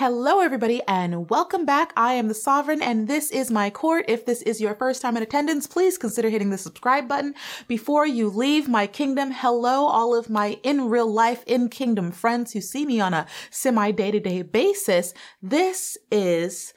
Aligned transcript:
Hello, 0.00 0.40
everybody, 0.40 0.80
and 0.88 1.28
welcome 1.28 1.66
back. 1.66 1.92
I 1.94 2.14
am 2.14 2.28
the 2.28 2.34
Sovereign, 2.34 2.80
and 2.80 3.06
this 3.06 3.30
is 3.30 3.50
my 3.50 3.68
court. 3.68 4.06
If 4.08 4.24
this 4.24 4.40
is 4.40 4.58
your 4.58 4.74
first 4.74 5.02
time 5.02 5.14
in 5.14 5.22
attendance, 5.22 5.66
please 5.66 5.98
consider 5.98 6.30
hitting 6.30 6.48
the 6.48 6.56
subscribe 6.56 7.06
button 7.06 7.34
before 7.68 8.06
you 8.06 8.30
leave 8.30 8.66
my 8.66 8.86
kingdom. 8.86 9.30
Hello, 9.30 9.84
all 9.84 10.14
of 10.14 10.30
my 10.30 10.58
in 10.62 10.88
real 10.88 11.12
life, 11.12 11.44
in 11.46 11.68
kingdom 11.68 12.12
friends 12.12 12.54
who 12.54 12.62
see 12.62 12.86
me 12.86 12.98
on 12.98 13.12
a 13.12 13.26
semi 13.50 13.90
day 13.90 14.10
to 14.10 14.20
day 14.20 14.40
basis. 14.40 15.12
This 15.42 15.98
is 16.10 16.72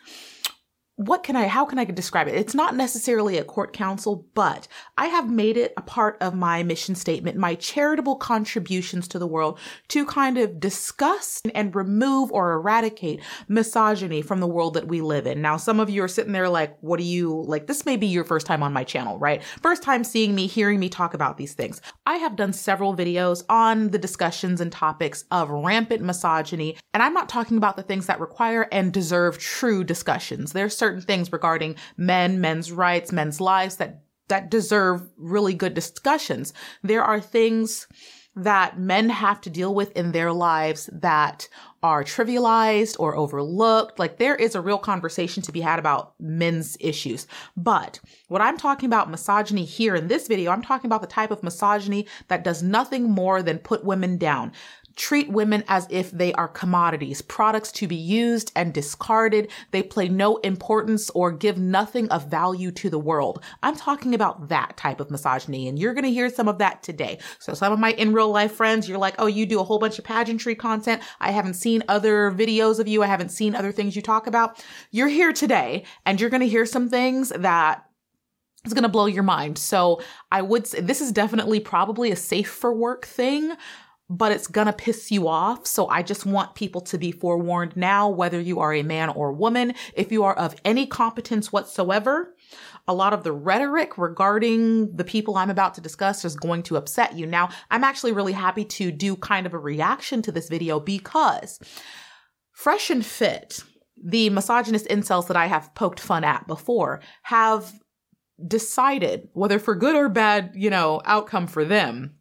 what 1.07 1.23
can 1.23 1.35
I, 1.35 1.47
how 1.47 1.65
can 1.65 1.79
I 1.79 1.85
describe 1.85 2.27
it? 2.27 2.35
It's 2.35 2.55
not 2.55 2.75
necessarily 2.75 3.37
a 3.37 3.43
court 3.43 3.73
counsel, 3.73 4.25
but 4.33 4.67
I 4.97 5.07
have 5.07 5.29
made 5.29 5.57
it 5.57 5.73
a 5.77 5.81
part 5.81 6.17
of 6.21 6.33
my 6.33 6.63
mission 6.63 6.95
statement, 6.95 7.37
my 7.37 7.55
charitable 7.55 8.15
contributions 8.17 9.07
to 9.09 9.19
the 9.19 9.27
world 9.27 9.59
to 9.89 10.05
kind 10.05 10.37
of 10.37 10.59
discuss 10.59 11.41
and 11.53 11.75
remove 11.75 12.31
or 12.31 12.53
eradicate 12.53 13.21
misogyny 13.47 14.21
from 14.21 14.39
the 14.39 14.47
world 14.47 14.73
that 14.75 14.87
we 14.87 15.01
live 15.01 15.27
in. 15.27 15.41
Now, 15.41 15.57
some 15.57 15.79
of 15.79 15.89
you 15.89 16.03
are 16.03 16.07
sitting 16.07 16.33
there 16.33 16.49
like, 16.49 16.77
what 16.81 16.97
do 16.97 17.05
you, 17.05 17.43
like, 17.47 17.67
this 17.67 17.85
may 17.85 17.97
be 17.97 18.07
your 18.07 18.23
first 18.23 18.45
time 18.45 18.63
on 18.63 18.73
my 18.73 18.83
channel, 18.83 19.17
right? 19.17 19.43
First 19.61 19.83
time 19.83 20.03
seeing 20.03 20.35
me, 20.35 20.47
hearing 20.47 20.79
me 20.79 20.89
talk 20.89 21.13
about 21.13 21.37
these 21.37 21.53
things. 21.53 21.81
I 22.05 22.15
have 22.15 22.35
done 22.35 22.53
several 22.53 22.95
videos 22.95 23.43
on 23.49 23.89
the 23.89 23.97
discussions 23.97 24.61
and 24.61 24.71
topics 24.71 25.25
of 25.31 25.49
rampant 25.49 26.01
misogyny, 26.01 26.77
and 26.93 27.01
I'm 27.01 27.13
not 27.13 27.29
talking 27.29 27.57
about 27.57 27.75
the 27.75 27.83
things 27.83 28.07
that 28.07 28.19
require 28.19 28.67
and 28.71 28.93
deserve 28.93 29.37
true 29.37 29.83
discussions. 29.83 30.53
There's 30.53 30.75
certain 30.75 30.92
things 31.01 31.31
regarding 31.31 31.75
men, 31.97 32.41
men's 32.41 32.71
rights, 32.71 33.11
men's 33.11 33.39
lives 33.41 33.77
that 33.77 34.03
that 34.29 34.49
deserve 34.49 35.09
really 35.17 35.53
good 35.53 35.73
discussions. 35.73 36.53
There 36.81 37.03
are 37.03 37.19
things 37.19 37.87
that 38.35 38.79
men 38.79 39.09
have 39.09 39.39
to 39.41 39.49
deal 39.49 39.75
with 39.75 39.91
in 39.91 40.11
their 40.11 40.33
lives 40.33 40.89
that 40.91 41.47
are 41.83 42.03
trivialized 42.03 42.95
or 42.97 43.15
overlooked. 43.15 43.99
Like 43.99 44.17
there 44.17 44.35
is 44.35 44.55
a 44.55 44.61
real 44.61 44.79
conversation 44.79 45.43
to 45.43 45.51
be 45.51 45.61
had 45.61 45.77
about 45.77 46.15
men's 46.19 46.75
issues. 46.79 47.27
But 47.55 47.99
what 48.29 48.41
I'm 48.41 48.57
talking 48.57 48.87
about 48.87 49.11
misogyny 49.11 49.65
here 49.65 49.95
in 49.95 50.07
this 50.07 50.27
video, 50.27 50.51
I'm 50.51 50.63
talking 50.63 50.87
about 50.87 51.01
the 51.01 51.07
type 51.07 51.29
of 51.29 51.43
misogyny 51.43 52.07
that 52.29 52.43
does 52.43 52.63
nothing 52.63 53.03
more 53.11 53.43
than 53.43 53.59
put 53.59 53.85
women 53.85 54.17
down 54.17 54.51
treat 54.95 55.29
women 55.29 55.63
as 55.67 55.87
if 55.89 56.11
they 56.11 56.33
are 56.33 56.47
commodities, 56.47 57.21
products 57.21 57.71
to 57.73 57.87
be 57.87 57.95
used 57.95 58.51
and 58.55 58.73
discarded. 58.73 59.49
They 59.71 59.83
play 59.83 60.07
no 60.07 60.37
importance 60.37 61.09
or 61.11 61.31
give 61.31 61.57
nothing 61.57 62.09
of 62.09 62.27
value 62.27 62.71
to 62.71 62.89
the 62.89 62.99
world. 62.99 63.43
I'm 63.61 63.75
talking 63.75 64.13
about 64.13 64.49
that 64.49 64.77
type 64.77 64.99
of 64.99 65.09
misogyny, 65.09 65.67
and 65.67 65.79
you're 65.79 65.93
going 65.93 66.03
to 66.03 66.11
hear 66.11 66.29
some 66.29 66.47
of 66.47 66.59
that 66.59 66.83
today. 66.83 67.19
So 67.39 67.53
some 67.53 67.73
of 67.73 67.79
my 67.79 67.93
in 67.93 68.13
real 68.13 68.29
life 68.29 68.53
friends, 68.53 68.87
you're 68.87 68.97
like, 68.97 69.15
oh, 69.19 69.27
you 69.27 69.45
do 69.45 69.59
a 69.59 69.63
whole 69.63 69.79
bunch 69.79 69.99
of 69.99 70.05
pageantry 70.05 70.55
content. 70.55 71.01
I 71.19 71.31
haven't 71.31 71.55
seen 71.55 71.83
other 71.87 72.31
videos 72.31 72.79
of 72.79 72.87
you. 72.87 73.03
I 73.03 73.07
haven't 73.07 73.29
seen 73.29 73.55
other 73.55 73.71
things 73.71 73.95
you 73.95 74.01
talk 74.01 74.27
about. 74.27 74.63
You're 74.91 75.07
here 75.07 75.33
today, 75.33 75.85
and 76.05 76.19
you're 76.19 76.29
going 76.29 76.41
to 76.41 76.47
hear 76.47 76.65
some 76.65 76.89
things 76.89 77.29
that 77.29 77.85
is 78.65 78.73
going 78.73 78.83
to 78.83 78.89
blow 78.89 79.07
your 79.07 79.23
mind. 79.23 79.57
So 79.57 80.01
I 80.31 80.41
would 80.41 80.65
say 80.67 80.79
this 80.79 81.01
is 81.01 81.11
definitely 81.11 81.59
probably 81.59 82.11
a 82.11 82.15
safe 82.15 82.49
for 82.49 82.73
work 82.73 83.05
thing, 83.05 83.53
but 84.17 84.31
it's 84.31 84.47
gonna 84.47 84.73
piss 84.73 85.11
you 85.11 85.27
off. 85.27 85.65
So 85.65 85.87
I 85.87 86.03
just 86.03 86.25
want 86.25 86.53
people 86.53 86.81
to 86.81 86.97
be 86.99 87.11
forewarned 87.11 87.75
now, 87.75 88.09
whether 88.09 88.39
you 88.39 88.59
are 88.59 88.73
a 88.73 88.83
man 88.83 89.09
or 89.09 89.31
woman, 89.33 89.73
if 89.95 90.11
you 90.11 90.23
are 90.23 90.35
of 90.35 90.55
any 90.63 90.85
competence 90.85 91.51
whatsoever, 91.51 92.35
a 92.87 92.93
lot 92.93 93.13
of 93.13 93.23
the 93.23 93.31
rhetoric 93.31 93.97
regarding 93.97 94.95
the 94.95 95.03
people 95.03 95.35
I'm 95.35 95.49
about 95.49 95.73
to 95.75 95.81
discuss 95.81 96.23
is 96.25 96.35
going 96.35 96.63
to 96.63 96.77
upset 96.77 97.15
you. 97.15 97.25
Now, 97.25 97.49
I'm 97.71 97.83
actually 97.83 98.11
really 98.11 98.33
happy 98.33 98.65
to 98.65 98.91
do 98.91 99.15
kind 99.15 99.45
of 99.47 99.53
a 99.53 99.59
reaction 99.59 100.21
to 100.23 100.31
this 100.31 100.49
video 100.49 100.79
because 100.79 101.59
Fresh 102.51 102.91
and 102.91 103.05
Fit, 103.05 103.63
the 104.03 104.29
misogynist 104.29 104.85
incels 104.87 105.27
that 105.27 105.37
I 105.37 105.47
have 105.47 105.73
poked 105.73 105.99
fun 105.99 106.23
at 106.23 106.45
before, 106.45 107.01
have 107.23 107.73
decided, 108.45 109.29
whether 109.33 109.57
for 109.57 109.75
good 109.75 109.95
or 109.95 110.09
bad, 110.09 110.51
you 110.53 110.69
know, 110.69 111.01
outcome 111.05 111.47
for 111.47 111.65
them, 111.65 112.15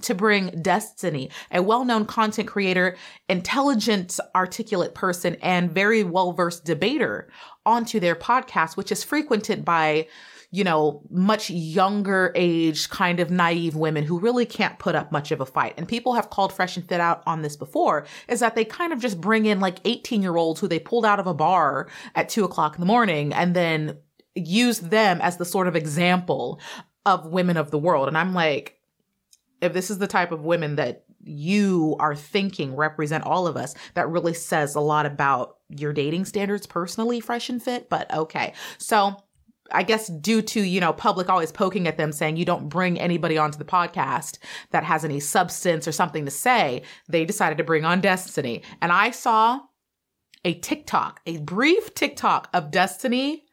to 0.00 0.14
bring 0.14 0.62
Destiny, 0.62 1.30
a 1.50 1.62
well-known 1.62 2.06
content 2.06 2.48
creator, 2.48 2.96
intelligent, 3.28 4.18
articulate 4.34 4.94
person, 4.94 5.36
and 5.42 5.70
very 5.70 6.02
well-versed 6.02 6.64
debater 6.64 7.28
onto 7.66 8.00
their 8.00 8.14
podcast, 8.14 8.76
which 8.76 8.90
is 8.90 9.04
frequented 9.04 9.64
by, 9.64 10.08
you 10.50 10.64
know, 10.64 11.02
much 11.10 11.50
younger 11.50 12.32
age, 12.34 12.88
kind 12.88 13.20
of 13.20 13.30
naive 13.30 13.76
women 13.76 14.02
who 14.04 14.18
really 14.18 14.46
can't 14.46 14.78
put 14.78 14.94
up 14.94 15.12
much 15.12 15.30
of 15.30 15.40
a 15.40 15.46
fight. 15.46 15.74
And 15.76 15.86
people 15.86 16.14
have 16.14 16.30
called 16.30 16.52
Fresh 16.52 16.76
and 16.76 16.88
Fit 16.88 17.00
out 17.00 17.22
on 17.26 17.42
this 17.42 17.56
before, 17.56 18.06
is 18.28 18.40
that 18.40 18.54
they 18.54 18.64
kind 18.64 18.92
of 18.92 19.00
just 19.00 19.20
bring 19.20 19.46
in 19.46 19.60
like 19.60 19.78
18 19.84 20.22
year 20.22 20.36
olds 20.36 20.60
who 20.60 20.68
they 20.68 20.78
pulled 20.78 21.04
out 21.04 21.20
of 21.20 21.26
a 21.26 21.34
bar 21.34 21.88
at 22.14 22.28
two 22.28 22.44
o'clock 22.44 22.74
in 22.74 22.80
the 22.80 22.86
morning 22.86 23.32
and 23.32 23.54
then 23.54 23.98
use 24.34 24.80
them 24.80 25.20
as 25.20 25.36
the 25.36 25.44
sort 25.44 25.68
of 25.68 25.76
example 25.76 26.58
of 27.04 27.26
women 27.26 27.56
of 27.56 27.70
the 27.70 27.78
world. 27.78 28.08
And 28.08 28.16
I'm 28.16 28.32
like, 28.32 28.78
if 29.62 29.72
this 29.72 29.90
is 29.90 29.98
the 29.98 30.06
type 30.06 30.32
of 30.32 30.44
women 30.44 30.76
that 30.76 31.04
you 31.24 31.96
are 32.00 32.16
thinking 32.16 32.74
represent 32.74 33.24
all 33.24 33.46
of 33.46 33.56
us, 33.56 33.74
that 33.94 34.08
really 34.08 34.34
says 34.34 34.74
a 34.74 34.80
lot 34.80 35.06
about 35.06 35.56
your 35.68 35.92
dating 35.92 36.24
standards 36.24 36.66
personally, 36.66 37.20
fresh 37.20 37.48
and 37.48 37.62
fit. 37.62 37.88
But 37.88 38.12
okay. 38.12 38.52
So 38.78 39.16
I 39.70 39.84
guess 39.84 40.08
due 40.08 40.42
to, 40.42 40.60
you 40.60 40.80
know, 40.80 40.92
public 40.92 41.28
always 41.28 41.52
poking 41.52 41.86
at 41.86 41.96
them 41.96 42.12
saying 42.12 42.36
you 42.36 42.44
don't 42.44 42.68
bring 42.68 42.98
anybody 42.98 43.38
onto 43.38 43.56
the 43.56 43.64
podcast 43.64 44.38
that 44.70 44.84
has 44.84 45.04
any 45.04 45.20
substance 45.20 45.86
or 45.86 45.92
something 45.92 46.24
to 46.24 46.30
say, 46.30 46.82
they 47.08 47.24
decided 47.24 47.58
to 47.58 47.64
bring 47.64 47.84
on 47.84 48.00
Destiny. 48.00 48.62
And 48.82 48.90
I 48.90 49.12
saw 49.12 49.60
a 50.44 50.54
TikTok, 50.54 51.20
a 51.24 51.38
brief 51.38 51.94
TikTok 51.94 52.48
of 52.52 52.72
Destiny 52.72 53.44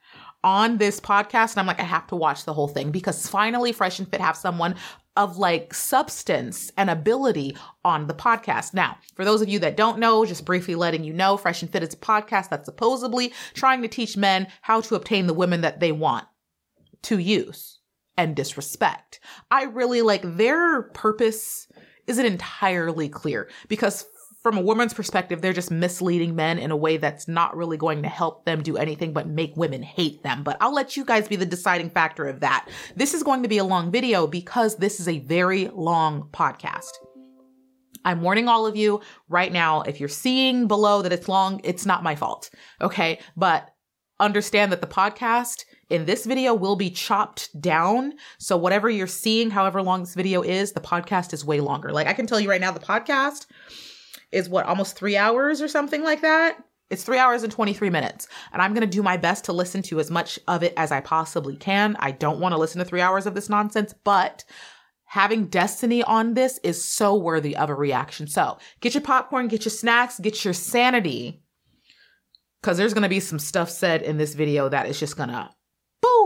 on 0.44 0.78
this 0.78 1.00
podcast. 1.00 1.52
And 1.52 1.60
I'm 1.60 1.68
like, 1.68 1.80
I 1.80 1.84
have 1.84 2.08
to 2.08 2.16
watch 2.16 2.46
the 2.46 2.54
whole 2.54 2.68
thing 2.68 2.92
because 2.92 3.28
finally 3.28 3.72
Fresh 3.72 4.00
and 4.00 4.10
Fit 4.10 4.22
have 4.22 4.38
someone 4.38 4.76
of 5.16 5.38
like 5.38 5.74
substance 5.74 6.72
and 6.78 6.90
ability 6.90 7.58
on 7.84 8.08
the 8.08 8.14
podcast. 8.14 8.74
Now, 8.74 8.98
for 9.16 9.26
those 9.26 9.42
of 9.42 9.50
you 9.50 9.60
that 9.60 9.78
don't 9.78 10.00
know, 10.00 10.26
just 10.26 10.46
briefly 10.46 10.76
letting 10.76 11.04
you 11.04 11.14
know, 11.14 11.38
Fresh 11.38 11.62
and 11.62 11.72
Fit 11.72 11.84
is 11.84 11.94
a 11.94 11.98
podcast 11.98 12.50
that's 12.50 12.66
supposedly 12.66 13.34
trying 13.54 13.82
to 13.82 13.88
teach 13.88 14.16
men 14.16 14.48
how 14.62 14.82
to 14.82 14.96
obtain 14.96 15.28
the 15.28 15.34
women 15.34 15.62
that 15.62 15.80
they 15.80 15.92
want 15.92 16.26
to 17.04 17.18
use 17.18 17.80
and 18.18 18.36
disrespect. 18.36 19.20
I 19.50 19.64
really 19.64 20.02
like 20.02 20.22
their 20.24 20.84
purpose 20.84 21.68
isn't 22.08 22.26
entirely 22.26 23.08
clear 23.08 23.50
because 23.68 24.06
from 24.42 24.58
a 24.58 24.62
woman's 24.62 24.94
perspective, 24.94 25.42
they're 25.42 25.54
just 25.54 25.72
misleading 25.72 26.36
men 26.36 26.60
in 26.60 26.72
a 26.72 26.78
way 26.78 26.98
that's 26.98 27.28
not 27.28 27.58
really 27.58 27.78
going 27.78 28.04
to 28.04 28.10
help 28.10 28.46
them 28.46 28.64
do 28.64 28.78
anything 28.78 29.12
but 29.12 29.28
make 29.28 29.56
women 29.58 29.84
hate 29.84 30.24
them. 30.24 30.44
But 30.44 30.58
I'll 30.62 30.74
let 30.74 30.96
you 30.96 31.04
guys 31.04 31.28
be 31.28 31.36
the 31.36 31.46
deciding 31.46 31.90
factor 31.90 32.26
of 32.26 32.40
that. 32.40 32.70
This 32.96 33.14
is 33.14 33.24
going 33.24 33.44
to 33.44 33.50
be 33.50 33.58
a 33.58 33.64
long 33.66 33.92
video 33.92 34.28
because 34.28 34.78
this 34.78 35.00
is 35.00 35.08
a 35.08 35.20
very 35.20 35.68
long 35.74 36.30
podcast. 36.32 36.92
I'm 38.06 38.22
warning 38.22 38.48
all 38.48 38.66
of 38.66 38.78
you 38.78 39.02
right 39.28 39.52
now. 39.52 39.82
If 39.82 40.00
you're 40.00 40.08
seeing 40.08 40.68
below 40.68 41.02
that 41.02 41.12
it's 41.12 41.28
long, 41.28 41.60
it's 41.66 41.86
not 41.86 42.02
my 42.02 42.16
fault. 42.16 42.50
Okay. 42.80 43.20
But 43.36 43.70
understand 44.22 44.72
that 44.72 44.80
the 44.80 44.88
podcast 44.88 45.66
in 45.90 46.06
this 46.06 46.26
video 46.26 46.54
will 46.54 46.78
be 46.78 46.90
chopped 46.90 47.50
down. 47.60 48.14
So 48.38 48.56
whatever 48.56 48.90
you're 48.90 49.08
seeing, 49.08 49.50
however 49.50 49.82
long 49.82 50.02
this 50.02 50.16
video 50.16 50.42
is, 50.42 50.72
the 50.72 50.80
podcast 50.80 51.34
is 51.34 51.44
way 51.44 51.60
longer. 51.60 51.92
Like 51.92 52.08
I 52.08 52.14
can 52.14 52.26
tell 52.26 52.40
you 52.40 52.50
right 52.50 52.62
now, 52.62 52.72
the 52.72 52.80
podcast 52.80 53.48
is 54.32 54.50
what 54.50 54.66
almost 54.66 54.96
three 54.96 55.18
hours 55.18 55.62
or 55.62 55.68
something 55.68 56.04
like 56.04 56.22
that. 56.22 56.64
It's 56.90 57.04
three 57.04 57.20
hours 57.20 57.44
and 57.44 57.52
23 57.52 57.90
minutes. 57.90 58.28
And 58.52 58.62
I'm 58.62 58.74
going 58.74 58.88
to 58.88 58.88
do 58.88 59.04
my 59.04 59.18
best 59.18 59.46
to 59.46 59.54
listen 59.54 59.82
to 59.84 60.00
as 60.00 60.10
much 60.10 60.40
of 60.48 60.64
it 60.64 60.74
as 60.76 60.92
I 60.92 61.02
possibly 61.02 61.56
can. 61.56 61.96
I 62.00 62.12
don't 62.12 62.40
want 62.40 62.54
to 62.54 62.60
listen 62.60 62.80
to 62.80 62.86
three 62.86 63.02
hours 63.02 63.26
of 63.26 63.36
this 63.36 63.50
nonsense, 63.50 63.94
but 64.04 64.44
having 65.06 65.48
Destiny 65.48 66.04
on 66.04 66.34
this 66.34 66.60
is 66.64 66.84
so 66.84 67.16
worthy 67.16 67.56
of 67.56 67.70
a 67.70 67.76
reaction. 67.76 68.28
So 68.28 68.58
get 68.82 68.96
your 68.96 69.02
popcorn, 69.02 69.48
get 69.48 69.66
your 69.66 69.72
snacks, 69.72 70.20
get 70.20 70.44
your 70.44 70.54
sanity. 70.54 71.44
Cause 72.62 72.78
there's 72.78 72.94
going 72.94 73.04
to 73.04 73.10
be 73.10 73.22
some 73.22 73.40
stuff 73.40 73.70
said 73.70 74.02
in 74.02 74.18
this 74.18 74.34
video 74.34 74.68
that 74.68 74.88
is 74.88 75.00
just 75.00 75.16
going 75.16 75.30
to 75.30 75.50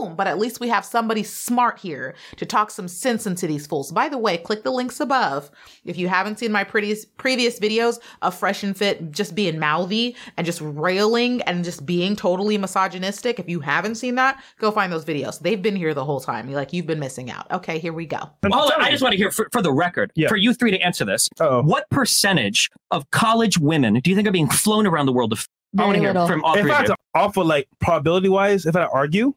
Boom! 0.03 0.15
But 0.15 0.27
at 0.27 0.39
least 0.39 0.59
we 0.59 0.69
have 0.69 0.85
somebody 0.85 1.23
smart 1.23 1.79
here 1.79 2.15
to 2.37 2.45
talk 2.45 2.71
some 2.71 2.87
sense 2.87 3.25
into 3.25 3.47
these 3.47 3.67
fools. 3.67 3.91
By 3.91 4.09
the 4.09 4.17
way, 4.17 4.37
click 4.37 4.63
the 4.63 4.71
links 4.71 4.99
above 4.99 5.51
if 5.85 5.97
you 5.97 6.07
haven't 6.07 6.39
seen 6.39 6.51
my 6.51 6.63
previous 6.63 7.05
previous 7.05 7.59
videos 7.59 7.99
of 8.21 8.35
Fresh 8.35 8.63
and 8.63 8.75
Fit 8.75 9.11
just 9.11 9.35
being 9.35 9.59
mouthy 9.59 10.15
and 10.37 10.45
just 10.45 10.61
railing 10.61 11.41
and 11.43 11.63
just 11.63 11.85
being 11.85 12.15
totally 12.15 12.57
misogynistic. 12.57 13.39
If 13.39 13.49
you 13.49 13.59
haven't 13.59 13.95
seen 13.95 14.15
that, 14.15 14.43
go 14.59 14.71
find 14.71 14.91
those 14.91 15.05
videos. 15.05 15.39
They've 15.39 15.61
been 15.61 15.75
here 15.75 15.93
the 15.93 16.05
whole 16.05 16.19
time. 16.19 16.49
You're 16.49 16.59
like, 16.59 16.73
you've 16.73 16.87
been 16.87 16.99
missing 16.99 17.31
out. 17.31 17.49
Okay, 17.51 17.79
here 17.79 17.93
we 17.93 18.05
go. 18.05 18.29
Oh, 18.51 18.71
I 18.77 18.91
just 18.91 19.01
want 19.01 19.13
to 19.13 19.17
hear 19.17 19.31
for, 19.31 19.47
for 19.51 19.61
the 19.61 19.71
record, 19.71 20.11
yeah. 20.15 20.27
for 20.27 20.35
you 20.35 20.53
three 20.53 20.71
to 20.71 20.79
answer 20.79 21.05
this. 21.05 21.29
Uh-oh. 21.39 21.63
What 21.63 21.89
percentage 21.89 22.69
of 22.91 23.09
college 23.11 23.57
women 23.57 23.95
do 23.95 24.09
you 24.09 24.15
think 24.15 24.27
are 24.27 24.31
being 24.31 24.49
flown 24.49 24.85
around 24.85 25.05
the 25.05 25.13
world 25.13 25.31
to 25.31 25.47
I 25.77 25.85
want 25.85 25.95
to 25.95 26.01
hear 26.01 26.13
from 26.13 26.43
all 26.43 26.53
if 26.53 26.61
three. 26.61 26.71
If 26.71 26.75
I 26.75 26.79
had 26.81 26.85
to 26.87 26.95
offer 27.15 27.43
like 27.43 27.67
probability 27.79 28.29
wise, 28.29 28.65
if 28.65 28.75
I 28.75 28.83
argue, 28.83 29.33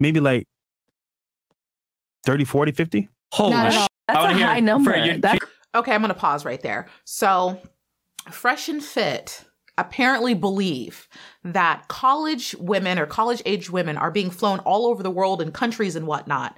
maybe 0.00 0.20
like 0.20 0.46
30, 2.24 2.44
40, 2.44 2.72
50. 2.72 3.08
Holy 3.32 3.52
shit. 3.70 3.88
That's 4.08 4.24
a 4.24 4.32
high 4.34 4.60
number. 4.60 4.92
okay, 5.74 5.92
I'm 5.92 6.00
going 6.00 6.08
to 6.08 6.14
pause 6.14 6.44
right 6.44 6.60
there. 6.60 6.86
So, 7.04 7.60
Fresh 8.30 8.68
and 8.68 8.82
Fit 8.82 9.44
apparently 9.78 10.34
believe 10.34 11.08
that 11.44 11.86
college 11.88 12.54
women 12.58 12.98
or 12.98 13.06
college 13.06 13.42
age 13.44 13.68
women 13.68 13.96
are 13.96 14.10
being 14.10 14.30
flown 14.30 14.58
all 14.60 14.86
over 14.86 15.02
the 15.02 15.10
world 15.10 15.42
in 15.42 15.52
countries 15.52 15.96
and 15.96 16.06
whatnot 16.06 16.56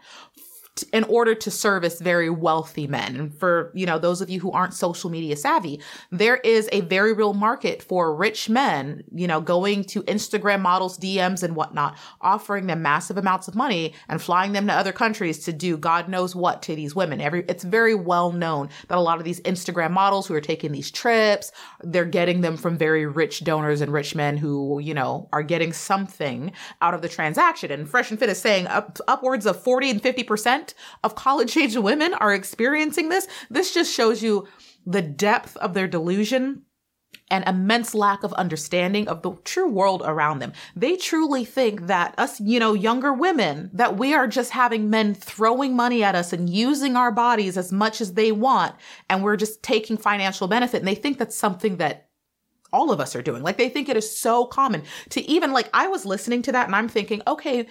in 0.85 1.05
order 1.05 1.35
to 1.35 1.51
service 1.51 2.01
very 2.01 2.31
wealthy 2.31 2.87
men. 2.87 3.17
And 3.17 3.35
for, 3.35 3.71
you 3.75 3.87
know, 3.87 3.99
those 3.99 4.21
of 4.21 4.31
you 4.31 4.41
who 4.41 4.51
aren't 4.53 4.75
social 4.75 5.11
media 5.11 5.37
savvy, 5.37 5.81
there 6.11 6.37
is 6.39 6.69
a 6.73 6.81
very 6.83 7.13
real 7.13 7.35
market 7.35 7.83
for 7.83 8.15
rich 8.15 8.49
men, 8.49 9.05
you 9.15 9.27
know, 9.27 9.41
going 9.41 9.85
to 9.85 10.03
Instagram 10.05 10.61
models, 10.61 10.99
DMs 10.99 11.43
and 11.43 11.57
whatnot, 11.57 11.97
offering 12.21 12.67
them 12.67 12.83
massive 12.83 13.19
amounts 13.19 13.49
of 13.49 13.55
money 13.55 13.95
and 14.09 14.21
flying 14.21 14.53
them 14.53 14.67
to 14.67 14.73
other 14.73 14.93
countries 14.93 15.39
to 15.45 15.53
do 15.53 15.77
God 15.77 16.09
knows 16.09 16.35
what 16.35 16.63
to 16.63 16.75
these 16.75 16.95
women. 16.95 17.21
Every, 17.21 17.45
it's 17.49 17.65
very 17.65 17.95
well 17.95 18.33
known 18.33 18.69
that 18.89 18.99
a 18.99 19.01
lot 19.01 19.19
of 19.19 19.25
these 19.25 19.41
Instagram 19.41 19.91
models 19.91 20.27
who 20.27 20.35
are 20.35 20.41
taking 20.41 20.73
these 20.73 20.91
trips, 20.91 21.53
they're 21.83 22.05
getting 22.05 22.41
them 22.41 22.57
from 22.57 22.77
very 22.77 23.07
rich 23.07 23.45
donors 23.45 23.81
and 23.81 23.93
rich 23.93 24.15
men 24.15 24.37
who, 24.37 24.79
you 24.79 24.95
know, 24.95 25.29
are 25.33 25.43
getting 25.43 25.73
something 25.73 26.53
out 26.81 26.95
of 26.95 27.03
the 27.03 27.09
transaction. 27.09 27.71
And 27.71 27.89
Fresh 27.89 28.11
and 28.11 28.19
Fit 28.19 28.29
is 28.29 28.41
saying 28.41 28.67
up, 28.67 28.99
upwards 29.09 29.47
of 29.47 29.61
40 29.63 29.91
and 29.91 30.03
50% 30.03 30.68
of 31.05 31.15
college 31.15 31.57
age 31.57 31.77
women 31.77 32.15
are 32.15 32.35
experiencing 32.35 33.09
this. 33.09 33.27
This 33.51 33.75
just 33.75 33.93
shows 33.93 34.23
you 34.23 34.49
the 34.87 35.03
depth 35.03 35.57
of 35.59 35.75
their 35.75 35.89
delusion 35.89 36.63
and 37.31 37.47
immense 37.47 37.95
lack 37.95 38.23
of 38.23 38.33
understanding 38.35 39.07
of 39.09 39.23
the 39.23 39.33
true 39.45 39.69
world 39.69 40.03
around 40.05 40.39
them. 40.39 40.53
They 40.75 40.97
truly 40.97 41.45
think 41.45 41.87
that 41.87 42.15
us, 42.19 42.41
you 42.41 42.59
know, 42.59 42.75
younger 42.75 43.13
women, 43.13 43.71
that 43.75 43.99
we 43.99 44.15
are 44.15 44.27
just 44.27 44.51
having 44.53 44.89
men 44.89 45.15
throwing 45.15 45.77
money 45.77 46.03
at 46.03 46.15
us 46.15 46.33
and 46.33 46.49
using 46.49 46.97
our 46.97 47.13
bodies 47.13 47.57
as 47.59 47.73
much 47.73 48.01
as 48.01 48.15
they 48.15 48.33
want. 48.33 48.75
And 49.11 49.23
we're 49.23 49.37
just 49.37 49.63
taking 49.63 49.97
financial 49.97 50.49
benefit. 50.49 50.79
And 50.79 50.89
they 50.89 50.95
think 50.95 51.19
that's 51.19 51.37
something 51.37 51.77
that 51.79 52.09
all 52.73 52.91
of 52.91 53.01
us 53.01 53.17
are 53.17 53.23
doing. 53.23 53.43
Like 53.43 53.57
they 53.57 53.69
think 53.69 53.89
it 53.89 53.97
is 53.97 54.19
so 54.19 54.45
common 54.47 54.83
to 55.11 55.21
even 55.23 55.53
like, 55.53 55.71
I 55.73 55.89
was 55.89 56.05
listening 56.05 56.43
to 56.43 56.53
that 56.53 56.67
and 56.67 56.77
I'm 56.77 56.89
thinking, 56.89 57.23
okay, 57.27 57.67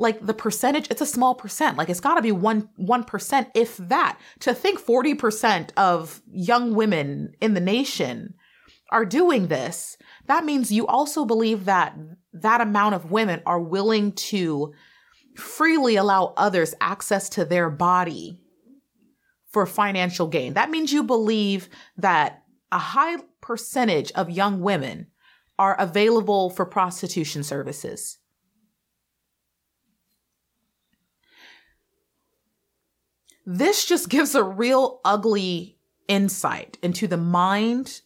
like 0.00 0.24
the 0.26 0.34
percentage, 0.34 0.90
it's 0.90 1.02
a 1.02 1.06
small 1.06 1.34
percent. 1.34 1.76
Like 1.76 1.90
it's 1.90 2.00
got 2.00 2.14
to 2.14 2.22
be 2.22 2.32
one 2.32 2.70
one 2.76 3.04
percent, 3.04 3.48
if 3.54 3.76
that. 3.76 4.18
To 4.40 4.54
think 4.54 4.80
forty 4.80 5.14
percent 5.14 5.72
of 5.76 6.22
young 6.32 6.74
women 6.74 7.34
in 7.40 7.52
the 7.52 7.60
nation 7.60 8.34
are 8.90 9.04
doing 9.04 9.48
this, 9.48 9.98
that 10.26 10.44
means 10.44 10.72
you 10.72 10.86
also 10.86 11.24
believe 11.26 11.66
that 11.66 11.96
that 12.32 12.62
amount 12.62 12.94
of 12.94 13.10
women 13.10 13.42
are 13.44 13.60
willing 13.60 14.12
to 14.12 14.72
freely 15.36 15.96
allow 15.96 16.32
others 16.36 16.74
access 16.80 17.28
to 17.28 17.44
their 17.44 17.68
body 17.68 18.40
for 19.52 19.66
financial 19.66 20.28
gain. 20.28 20.54
That 20.54 20.70
means 20.70 20.92
you 20.92 21.02
believe 21.02 21.68
that 21.98 22.42
a 22.72 22.78
high 22.78 23.16
percentage 23.42 24.12
of 24.12 24.30
young 24.30 24.60
women 24.60 25.08
are 25.58 25.78
available 25.78 26.48
for 26.48 26.64
prostitution 26.64 27.42
services. 27.42 28.19
This 33.52 33.84
just 33.84 34.08
gives 34.08 34.36
a 34.36 34.44
real 34.44 35.00
ugly 35.04 35.76
insight 36.06 36.78
into 36.84 37.08
the 37.08 37.16
mind 37.16 38.00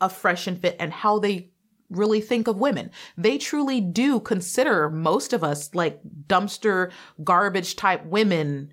of 0.00 0.14
Fresh 0.14 0.46
and 0.46 0.58
Fit 0.58 0.76
and 0.80 0.90
how 0.90 1.18
they 1.18 1.50
really 1.90 2.22
think 2.22 2.48
of 2.48 2.56
women. 2.56 2.90
They 3.18 3.36
truly 3.36 3.82
do 3.82 4.18
consider 4.18 4.88
most 4.88 5.34
of 5.34 5.44
us 5.44 5.74
like 5.74 6.00
dumpster 6.26 6.90
garbage 7.22 7.76
type 7.76 8.06
women 8.06 8.72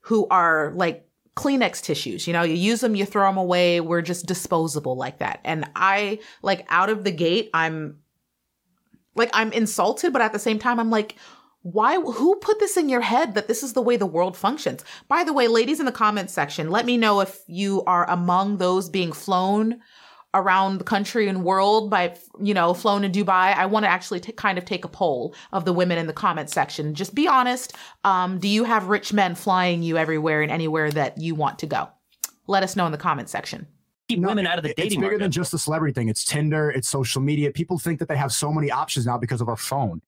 who 0.00 0.26
are 0.32 0.72
like 0.74 1.06
Kleenex 1.36 1.80
tissues. 1.80 2.26
You 2.26 2.32
know, 2.32 2.42
you 2.42 2.54
use 2.54 2.80
them, 2.80 2.96
you 2.96 3.06
throw 3.06 3.28
them 3.28 3.36
away. 3.36 3.80
We're 3.80 4.02
just 4.02 4.26
disposable 4.26 4.96
like 4.96 5.20
that. 5.20 5.38
And 5.44 5.70
I 5.76 6.18
like 6.42 6.66
out 6.68 6.90
of 6.90 7.04
the 7.04 7.12
gate, 7.12 7.50
I'm 7.54 8.00
like, 9.14 9.30
I'm 9.32 9.52
insulted, 9.52 10.12
but 10.12 10.22
at 10.22 10.32
the 10.32 10.40
same 10.40 10.58
time, 10.58 10.80
I'm 10.80 10.90
like, 10.90 11.14
why 11.64 11.98
who 11.98 12.36
put 12.36 12.60
this 12.60 12.76
in 12.76 12.90
your 12.90 13.00
head 13.00 13.34
that 13.34 13.48
this 13.48 13.62
is 13.62 13.72
the 13.72 13.80
way 13.80 13.96
the 13.96 14.04
world 14.06 14.36
functions 14.36 14.84
by 15.08 15.24
the 15.24 15.32
way 15.32 15.48
ladies 15.48 15.80
in 15.80 15.86
the 15.86 15.92
comments 15.92 16.32
section 16.32 16.70
let 16.70 16.84
me 16.84 16.98
know 16.98 17.20
if 17.20 17.40
you 17.46 17.82
are 17.84 18.08
among 18.10 18.58
those 18.58 18.90
being 18.90 19.12
flown 19.12 19.80
around 20.34 20.76
the 20.76 20.84
country 20.84 21.26
and 21.26 21.42
world 21.42 21.88
by 21.88 22.14
you 22.38 22.52
know 22.52 22.74
flown 22.74 23.00
to 23.00 23.08
dubai 23.08 23.56
i 23.56 23.64
want 23.64 23.82
to 23.82 23.88
actually 23.88 24.20
t- 24.20 24.30
kind 24.32 24.58
of 24.58 24.66
take 24.66 24.84
a 24.84 24.88
poll 24.88 25.34
of 25.52 25.64
the 25.64 25.72
women 25.72 25.96
in 25.96 26.06
the 26.06 26.12
comments 26.12 26.52
section 26.52 26.94
just 26.94 27.14
be 27.14 27.26
honest 27.26 27.74
um, 28.04 28.38
do 28.38 28.46
you 28.46 28.64
have 28.64 28.88
rich 28.88 29.14
men 29.14 29.34
flying 29.34 29.82
you 29.82 29.96
everywhere 29.96 30.42
and 30.42 30.52
anywhere 30.52 30.90
that 30.90 31.16
you 31.16 31.34
want 31.34 31.58
to 31.58 31.66
go 31.66 31.88
let 32.46 32.62
us 32.62 32.76
know 32.76 32.84
in 32.84 32.92
the 32.92 32.98
comments 32.98 33.32
section 33.32 33.66
keep 34.08 34.18
no, 34.18 34.28
women 34.28 34.46
out 34.46 34.58
of 34.58 34.64
the 34.64 34.74
dating 34.74 34.84
It's 34.84 34.94
bigger 34.96 35.06
market. 35.06 35.18
than 35.20 35.30
just 35.30 35.50
the 35.50 35.58
celebrity 35.58 35.94
thing. 35.94 36.10
It's 36.10 36.26
Tinder, 36.26 36.70
it's 36.70 36.88
social 36.88 37.22
media. 37.22 37.50
People 37.50 37.78
think 37.78 37.98
that 38.00 38.08
they 38.08 38.18
have 38.18 38.32
so 38.32 38.52
many 38.52 38.70
options 38.70 39.06
now 39.06 39.16
because 39.16 39.40
of 39.40 39.48
our 39.48 39.56
phone. 39.56 40.02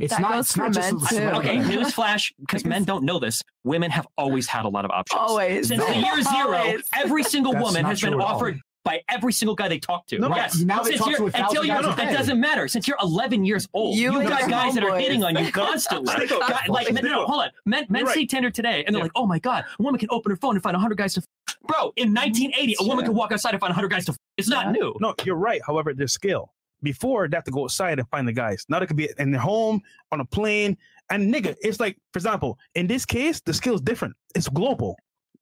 It's 0.00 0.18
not, 0.18 0.38
it's 0.38 0.56
not 0.56 0.72
just 0.72 0.92
okay, 1.12 1.56
newsflash, 1.58 2.32
because 2.40 2.64
men 2.64 2.84
don't 2.84 3.04
know 3.04 3.18
this. 3.18 3.42
Women 3.64 3.90
have 3.90 4.06
always 4.18 4.46
had 4.46 4.64
a 4.64 4.68
lot 4.68 4.84
of 4.84 4.90
options. 4.90 5.18
Always. 5.20 5.68
Since 5.68 5.84
the 5.84 5.96
year 5.96 6.22
zero, 6.22 6.78
every 6.96 7.22
single 7.24 7.52
That's 7.52 7.64
woman 7.64 7.84
has 7.84 8.00
been 8.00 8.14
offered 8.14 8.60
by 8.84 9.02
every 9.08 9.32
single 9.32 9.56
guy 9.56 9.66
they 9.66 9.80
talk 9.80 10.06
to. 10.06 10.18
No, 10.18 10.28
yes. 10.28 10.60
now 10.60 10.80
they 10.80 10.90
Since 10.90 11.00
talk 11.00 11.08
you're, 11.10 11.18
to 11.30 11.36
a 11.36 11.42
until 11.42 11.64
you're, 11.64 11.74
guys 11.82 11.92
a 11.92 11.96
that 11.96 12.08
day. 12.08 12.12
doesn't 12.14 12.38
matter. 12.40 12.68
Since 12.68 12.86
you're 12.86 12.96
11 13.02 13.44
years 13.44 13.66
old, 13.74 13.96
You 13.96 14.12
you, 14.12 14.20
and 14.20 14.28
got 14.28 14.48
guys 14.48 14.74
that 14.76 14.84
are 14.84 14.90
homeboys. 14.90 15.00
hitting 15.00 15.24
on 15.24 15.36
you 15.36 15.50
constantly. 15.52 16.14
Stick 16.26 16.30
like, 16.68 16.92
men, 16.92 17.02
no, 17.04 17.26
hold 17.26 17.42
on. 17.42 17.50
Men, 17.64 17.86
men 17.88 18.04
You're 18.04 18.14
see. 18.14 18.26
Tinder 18.26 18.48
today, 18.50 18.84
and 18.86 18.94
they're 18.94 19.00
Yeah. 19.00 19.04
like, 19.06 19.12
"Oh 19.16 19.26
my 19.26 19.40
god, 19.40 19.64
a 19.76 19.82
woman 19.82 19.98
can 19.98 20.08
open 20.12 20.30
her 20.30 20.36
phone 20.36 20.54
and 20.54 20.62
find 20.62 20.74
100 20.74 20.96
guys 20.96 21.14
to." 21.14 21.20
F-. 21.48 21.56
Bro, 21.66 21.94
in 21.96 22.14
1980, 22.14 22.76
a 22.78 22.84
woman 22.84 23.04
could 23.04 23.14
walk 23.16 23.32
outside 23.32 23.50
and 23.54 23.60
find 23.60 23.70
100 23.70 23.88
guys 23.88 24.04
to. 24.04 24.12
F-. 24.12 24.18
It's 24.36 24.48
not 24.48 24.70
new. 24.70 24.94
No, 25.00 25.14
you're 25.24 25.34
right. 25.34 25.60
However, 25.66 25.92
there's 25.92 26.12
skill. 26.12 26.52
Before 26.82 27.28
they 27.28 27.36
have 27.36 27.44
to 27.44 27.50
go 27.50 27.64
outside 27.64 27.98
and 27.98 28.08
find 28.10 28.28
the 28.28 28.32
guys. 28.32 28.64
Now 28.68 28.78
they 28.80 28.86
could 28.86 28.96
be 28.96 29.08
in 29.18 29.30
their 29.30 29.40
home, 29.40 29.80
on 30.12 30.20
a 30.20 30.24
plane. 30.24 30.76
And 31.10 31.32
nigga, 31.32 31.54
it's 31.62 31.80
like, 31.80 31.96
for 32.12 32.18
example, 32.18 32.58
in 32.74 32.86
this 32.86 33.04
case, 33.06 33.40
the 33.40 33.54
skill 33.54 33.74
is 33.74 33.80
different. 33.80 34.14
It's 34.34 34.48
global. 34.48 34.96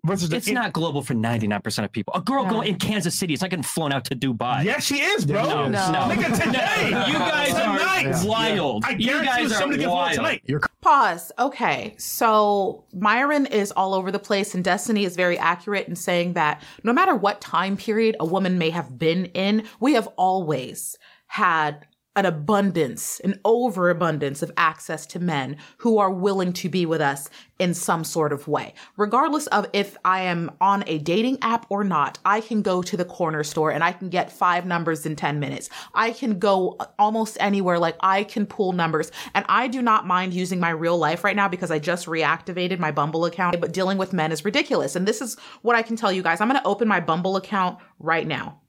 Versus 0.07 0.29
the 0.29 0.37
It's 0.37 0.51
not 0.51 0.75
global 0.75 1.01
for 1.01 1.15
99% 1.15 1.83
of 1.83 1.91
people. 1.91 2.13
A 2.15 2.21
girl 2.21 2.45
Yeah. 2.45 2.51
going 2.51 2.69
in 2.69 2.75
Kansas 2.77 3.15
City 3.19 3.33
is 3.33 3.41
not 3.41 3.49
getting 3.49 3.63
flown 3.63 3.91
out 3.91 4.05
to 4.05 4.15
Dubai. 4.15 4.63
Yes, 4.63 4.85
she 4.85 4.97
is, 5.01 5.25
bro. 5.25 5.43
Yeah, 5.47 5.69
No. 5.69 5.79
Nigga, 6.15 6.45
today. 6.45 6.89
You 7.11 7.19
guys 7.19 7.49
Tonight. 7.55 8.07
are 8.15 8.27
wild. 8.29 8.85
I 8.85 8.91
You 8.91 9.25
guys 9.25 9.51
are 9.51 9.55
somebody 9.55 9.79
can 9.81 9.89
float 9.89 9.97
wild. 9.97 10.15
tonight. 10.17 10.43
You're 10.45 10.61
Pause. 10.83 11.33
Okay. 11.39 11.95
So 11.97 12.85
Myron 12.93 13.47
is 13.47 13.73
all 13.73 13.95
over 13.95 14.13
the 14.13 14.19
place, 14.19 14.55
and 14.55 14.63
Destiny 14.63 15.07
is 15.07 15.17
very 15.17 15.39
accurate 15.39 15.89
in 15.89 15.97
saying 15.97 16.35
that 16.35 16.61
no 16.83 16.93
matter 16.93 17.15
what 17.15 17.41
time 17.41 17.79
period 17.79 18.15
a 18.21 18.27
woman 18.27 18.59
may 18.59 18.69
have 18.69 18.99
been 18.99 19.25
in, 19.33 19.63
we 19.81 19.95
have 19.95 20.07
always 20.19 20.99
had 21.35 21.85
an 22.15 22.27
abundance, 22.27 23.19
an 23.25 23.41
overabundance 23.45 24.41
of 24.41 24.53
access 24.57 25.05
to 25.05 25.19
men 25.19 25.57
who 25.79 25.99
are 25.99 26.13
willing 26.13 26.53
to 26.53 26.69
be 26.69 26.87
with 26.87 27.01
us 27.01 27.29
in 27.59 27.75
some 27.75 28.05
sort 28.05 28.33
of 28.33 28.47
way. 28.47 28.73
Regardless 28.97 29.49
of 29.49 29.67
if 29.73 29.97
I 30.05 30.21
am 30.21 30.53
on 30.61 30.85
a 30.87 30.99
dating 30.99 31.39
app 31.43 31.67
or 31.71 31.83
not, 31.83 32.21
I 32.25 32.41
can 32.41 32.63
go 32.63 32.83
to 32.83 32.97
the 32.97 33.05
corner 33.05 33.43
store 33.43 33.73
and 33.73 33.83
I 33.83 33.91
can 33.91 34.11
get 34.11 34.31
five 34.31 34.65
numbers 34.65 35.05
in 35.07 35.17
10 35.17 35.41
minutes. 35.41 35.71
I 35.93 36.13
can 36.13 36.39
go 36.39 36.79
almost 37.01 37.37
anywhere. 37.41 37.81
Like 37.81 37.97
I 37.99 38.23
can 38.23 38.47
pull 38.47 38.73
numbers 38.73 39.11
and 39.35 39.45
I 39.49 39.67
do 39.67 39.83
not 39.83 40.07
mind 40.07 40.35
using 40.35 40.61
my 40.61 40.71
real 40.71 40.97
life 40.97 41.25
right 41.25 41.35
now 41.35 41.49
because 41.49 41.73
I 41.73 41.81
just 41.81 42.07
reactivated 42.07 42.79
my 42.79 42.93
Bumble 42.93 43.25
account, 43.25 43.61
but 43.61 43.73
dealing 43.73 43.99
with 43.99 44.13
men 44.13 44.31
is 44.31 44.45
ridiculous. 44.45 44.95
And 44.95 45.09
this 45.09 45.21
is 45.21 45.37
what 45.63 45.75
I 45.75 45.83
can 45.83 45.97
tell 45.97 46.13
you 46.13 46.23
guys. 46.23 46.41
I'm 46.41 46.49
going 46.49 46.61
to 46.61 46.67
open 46.69 46.87
my 46.87 47.01
Bumble 47.01 47.35
account 47.35 47.81
right 47.99 48.27
now, 48.27 48.61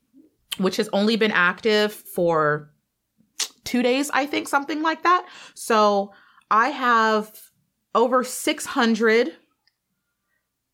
which 0.57 0.77
has 0.77 0.89
only 0.93 1.15
been 1.15 1.31
active 1.31 1.93
for 1.93 2.71
two 3.63 3.81
days, 3.81 4.09
I 4.13 4.25
think, 4.25 4.47
something 4.47 4.81
like 4.81 5.03
that. 5.03 5.25
So 5.53 6.13
I 6.49 6.69
have 6.69 7.31
over 7.93 8.23
600 8.23 9.33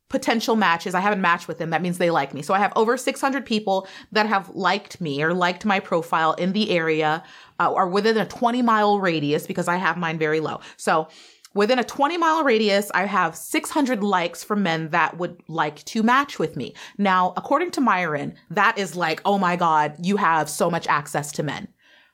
potential 0.09 0.57
matches. 0.57 0.93
I 0.93 0.99
haven't 0.99 1.21
matched 1.21 1.47
with 1.47 1.57
them. 1.57 1.69
That 1.69 1.81
means 1.81 1.97
they 1.97 2.11
like 2.11 2.33
me. 2.33 2.41
So 2.41 2.53
I 2.53 2.59
have 2.59 2.73
over 2.75 2.97
600 2.97 3.45
people 3.45 3.87
that 4.11 4.25
have 4.25 4.49
liked 4.49 4.99
me 4.99 5.23
or 5.23 5.33
liked 5.33 5.63
my 5.63 5.79
profile 5.79 6.33
in 6.33 6.51
the 6.51 6.69
area 6.69 7.23
uh, 7.59 7.71
or 7.71 7.87
within 7.87 8.17
a 8.17 8.25
20 8.25 8.61
mile 8.61 8.99
radius 8.99 9.47
because 9.47 9.69
I 9.69 9.77
have 9.77 9.97
mine 9.97 10.19
very 10.19 10.41
low. 10.41 10.59
So 10.75 11.07
within 11.53 11.79
a 11.79 11.83
20 11.83 12.17
mile 12.17 12.43
radius, 12.43 12.91
I 12.93 13.05
have 13.05 13.35
600 13.35 14.03
likes 14.03 14.43
from 14.43 14.63
men 14.63 14.89
that 14.89 15.17
would 15.17 15.41
like 15.47 15.83
to 15.85 16.03
match 16.03 16.39
with 16.39 16.55
me. 16.55 16.75
Now, 16.97 17.33
according 17.37 17.71
to 17.71 17.81
Myron, 17.81 18.35
that 18.49 18.77
is 18.77 18.95
like, 18.95 19.21
oh 19.25 19.37
my 19.37 19.55
God, 19.55 19.95
you 20.03 20.17
have 20.17 20.49
so 20.49 20.69
much 20.69 20.87
access 20.87 21.31
to 21.33 21.43
men. 21.43 21.67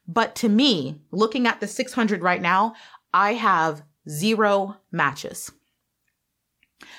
But 0.08 0.36
to 0.38 0.50
me, 0.50 1.02
looking 1.12 1.48
at 1.48 1.60
the 1.60 1.68
600 1.68 2.22
right 2.22 2.42
now, 2.42 2.76
I 3.14 3.34
have 3.34 3.84
zero 4.10 4.78
matches. 4.92 5.52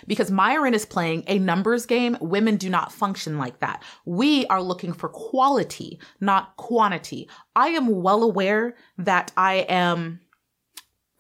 Because 0.06 0.30
Myron 0.30 0.74
is 0.74 0.84
playing 0.84 1.24
a 1.26 1.38
numbers 1.38 1.86
game, 1.86 2.16
women 2.20 2.56
do 2.56 2.68
not 2.68 2.92
function 2.92 3.38
like 3.38 3.60
that. 3.60 3.82
We 4.04 4.44
are 4.46 4.62
looking 4.62 4.92
for 4.92 5.08
quality, 5.08 6.00
not 6.20 6.56
quantity. 6.56 7.28
I 7.54 7.68
am 7.68 8.02
well 8.02 8.22
aware 8.22 8.74
that 8.98 9.32
I 9.36 9.66
am 9.68 10.20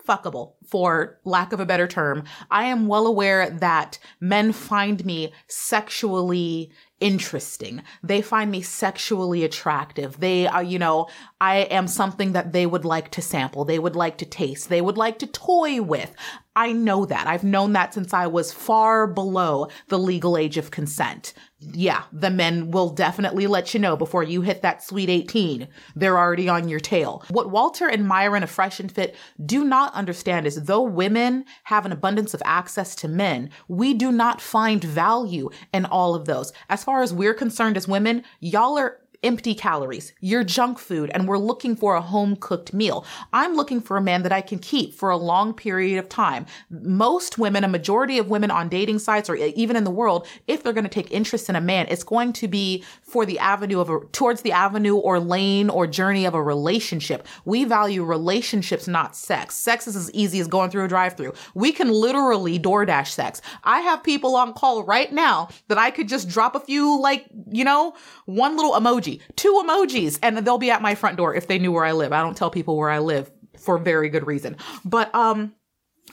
fuckable, 0.08 0.54
for 0.66 1.18
lack 1.24 1.52
of 1.52 1.60
a 1.60 1.66
better 1.66 1.86
term. 1.86 2.24
I 2.50 2.64
am 2.64 2.86
well 2.86 3.06
aware 3.06 3.50
that 3.50 3.98
men 4.20 4.52
find 4.52 5.04
me 5.04 5.32
sexually 5.46 6.70
interesting. 7.00 7.82
They 8.02 8.22
find 8.22 8.50
me 8.50 8.62
sexually 8.62 9.44
attractive. 9.44 10.18
They 10.18 10.46
are, 10.46 10.62
you 10.62 10.78
know, 10.78 11.08
I 11.40 11.58
am 11.58 11.86
something 11.86 12.32
that 12.32 12.52
they 12.52 12.66
would 12.66 12.84
like 12.84 13.10
to 13.12 13.22
sample. 13.22 13.64
They 13.64 13.78
would 13.78 13.94
like 13.94 14.18
to 14.18 14.26
taste. 14.26 14.68
They 14.68 14.80
would 14.80 14.96
like 14.96 15.18
to 15.20 15.26
toy 15.26 15.80
with. 15.80 16.14
I 16.56 16.72
know 16.72 17.04
that. 17.06 17.28
I've 17.28 17.44
known 17.44 17.72
that 17.74 17.94
since 17.94 18.12
I 18.12 18.26
was 18.26 18.52
far 18.52 19.06
below 19.06 19.68
the 19.88 19.98
legal 19.98 20.36
age 20.36 20.56
of 20.56 20.72
consent. 20.72 21.34
Yeah, 21.60 22.04
the 22.12 22.30
men 22.30 22.70
will 22.70 22.90
definitely 22.90 23.48
let 23.48 23.74
you 23.74 23.80
know 23.80 23.96
before 23.96 24.22
you 24.22 24.42
hit 24.42 24.62
that 24.62 24.80
sweet 24.82 25.08
18. 25.08 25.66
They're 25.96 26.16
already 26.16 26.48
on 26.48 26.68
your 26.68 26.78
tail. 26.78 27.24
What 27.30 27.50
Walter 27.50 27.88
and 27.88 28.06
Myron 28.06 28.44
of 28.44 28.50
Fresh 28.50 28.78
and 28.78 28.92
Fit 28.92 29.16
do 29.44 29.64
not 29.64 29.92
understand 29.92 30.46
is 30.46 30.64
though 30.64 30.82
women 30.82 31.44
have 31.64 31.84
an 31.84 31.90
abundance 31.90 32.32
of 32.32 32.42
access 32.44 32.94
to 32.96 33.08
men, 33.08 33.50
we 33.66 33.92
do 33.92 34.12
not 34.12 34.40
find 34.40 34.84
value 34.84 35.50
in 35.74 35.84
all 35.84 36.14
of 36.14 36.26
those. 36.26 36.52
As 36.70 36.84
far 36.84 37.02
as 37.02 37.12
we're 37.12 37.34
concerned 37.34 37.76
as 37.76 37.88
women, 37.88 38.22
y'all 38.38 38.78
are 38.78 39.00
empty 39.22 39.54
calories, 39.54 40.12
your 40.20 40.44
junk 40.44 40.78
food, 40.78 41.10
and 41.12 41.26
we're 41.26 41.38
looking 41.38 41.74
for 41.74 41.96
a 41.96 42.00
home 42.00 42.36
cooked 42.36 42.72
meal. 42.72 43.04
I'm 43.32 43.54
looking 43.54 43.80
for 43.80 43.96
a 43.96 44.02
man 44.02 44.22
that 44.22 44.32
I 44.32 44.40
can 44.40 44.58
keep 44.58 44.94
for 44.94 45.10
a 45.10 45.16
long 45.16 45.52
period 45.52 45.98
of 45.98 46.08
time. 46.08 46.46
Most 46.70 47.36
women, 47.36 47.64
a 47.64 47.68
majority 47.68 48.18
of 48.18 48.28
women 48.28 48.50
on 48.50 48.68
dating 48.68 49.00
sites 49.00 49.28
or 49.28 49.34
even 49.34 49.74
in 49.74 49.84
the 49.84 49.90
world, 49.90 50.26
if 50.46 50.62
they're 50.62 50.72
going 50.72 50.84
to 50.84 50.90
take 50.90 51.10
interest 51.10 51.48
in 51.48 51.56
a 51.56 51.60
man, 51.60 51.86
it's 51.88 52.04
going 52.04 52.32
to 52.34 52.46
be 52.46 52.84
for 53.02 53.26
the 53.26 53.38
avenue 53.40 53.80
of 53.80 53.90
a, 53.90 54.00
towards 54.12 54.42
the 54.42 54.52
avenue 54.52 54.96
or 54.96 55.18
lane 55.18 55.68
or 55.68 55.86
journey 55.86 56.24
of 56.24 56.34
a 56.34 56.42
relationship. 56.42 57.26
We 57.44 57.64
value 57.64 58.04
relationships, 58.04 58.86
not 58.86 59.16
sex. 59.16 59.56
Sex 59.56 59.88
is 59.88 59.96
as 59.96 60.12
easy 60.12 60.38
as 60.38 60.46
going 60.46 60.70
through 60.70 60.84
a 60.84 60.88
drive 60.88 61.16
through. 61.16 61.32
We 61.54 61.72
can 61.72 61.90
literally 61.90 62.58
DoorDash 62.58 63.08
sex. 63.08 63.42
I 63.64 63.80
have 63.80 64.02
people 64.04 64.36
on 64.36 64.52
call 64.52 64.84
right 64.84 65.12
now 65.12 65.48
that 65.66 65.78
I 65.78 65.90
could 65.90 66.08
just 66.08 66.28
drop 66.28 66.54
a 66.54 66.60
few, 66.60 67.00
like, 67.00 67.26
you 67.50 67.64
know, 67.64 67.94
one 68.26 68.56
little 68.56 68.72
emoji 68.72 69.07
emoji, 69.08 69.20
two 69.36 69.62
emojis, 69.64 70.18
and 70.22 70.38
they'll 70.38 70.58
be 70.58 70.70
at 70.70 70.82
my 70.82 70.94
front 70.94 71.16
door 71.16 71.34
if 71.34 71.46
they 71.46 71.58
knew 71.58 71.72
where 71.72 71.84
I 71.84 71.92
live. 71.92 72.12
I 72.12 72.22
don't 72.22 72.36
tell 72.36 72.50
people 72.50 72.76
where 72.76 72.90
I 72.90 72.98
live 72.98 73.30
for 73.58 73.78
very 73.78 74.08
good 74.08 74.26
reason. 74.26 74.56
But 74.84 75.14
um 75.14 75.54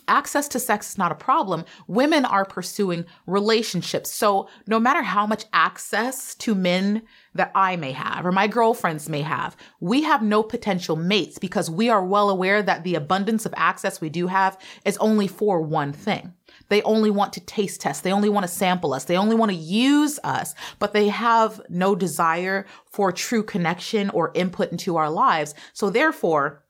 access 0.08 0.48
to 0.50 0.60
sex 0.60 0.92
is 0.92 0.98
not 0.98 1.12
a 1.12 1.16
problem. 1.16 1.66
Women 1.88 2.26
are 2.26 2.46
pursuing 2.46 3.06
relationships. 3.26 4.12
So 4.12 4.48
no 4.68 4.80
matter 4.80 5.02
how 5.02 5.26
much 5.26 5.46
access 5.52 6.36
to 6.36 6.54
men 6.54 7.02
that 7.34 7.52
I 7.56 7.76
may 7.76 7.92
have 7.94 8.24
or 8.24 8.32
my 8.32 8.46
girlfriends 8.46 9.10
may 9.10 9.22
have, 9.22 9.58
we 9.80 10.04
have 10.04 10.22
no 10.22 10.44
potential 10.44 10.96
mates 10.96 11.40
because 11.40 11.72
we 11.72 11.90
are 11.90 12.06
well 12.06 12.30
aware 12.30 12.62
that 12.62 12.84
the 12.84 12.94
abundance 12.94 13.48
of 13.48 13.54
access 13.58 14.00
we 14.00 14.10
do 14.10 14.28
have 14.28 14.60
is 14.84 14.98
only 14.98 15.28
for 15.28 15.62
one 15.62 15.92
thing. 15.94 16.34
They 16.70 16.82
only 16.82 17.12
want 17.12 17.34
to 17.34 17.40
taste 17.42 17.82
test. 17.82 18.04
They 18.04 18.12
only 18.12 18.30
want 18.30 18.46
to 18.46 18.52
sample 18.52 18.94
us. 18.94 19.06
They 19.06 19.18
only 19.18 19.36
want 19.36 19.52
to 19.52 19.58
use 19.58 20.20
us, 20.24 20.56
but 20.80 20.94
they 20.94 21.10
have 21.10 21.62
no 21.70 21.96
desire 21.96 22.66
for 22.86 23.12
true 23.12 23.44
connection 23.44 24.10
or 24.12 24.32
input 24.34 24.72
into 24.72 24.98
our 24.98 25.10
lives. 25.10 25.54
So 25.74 25.90
therefore, 25.90 26.64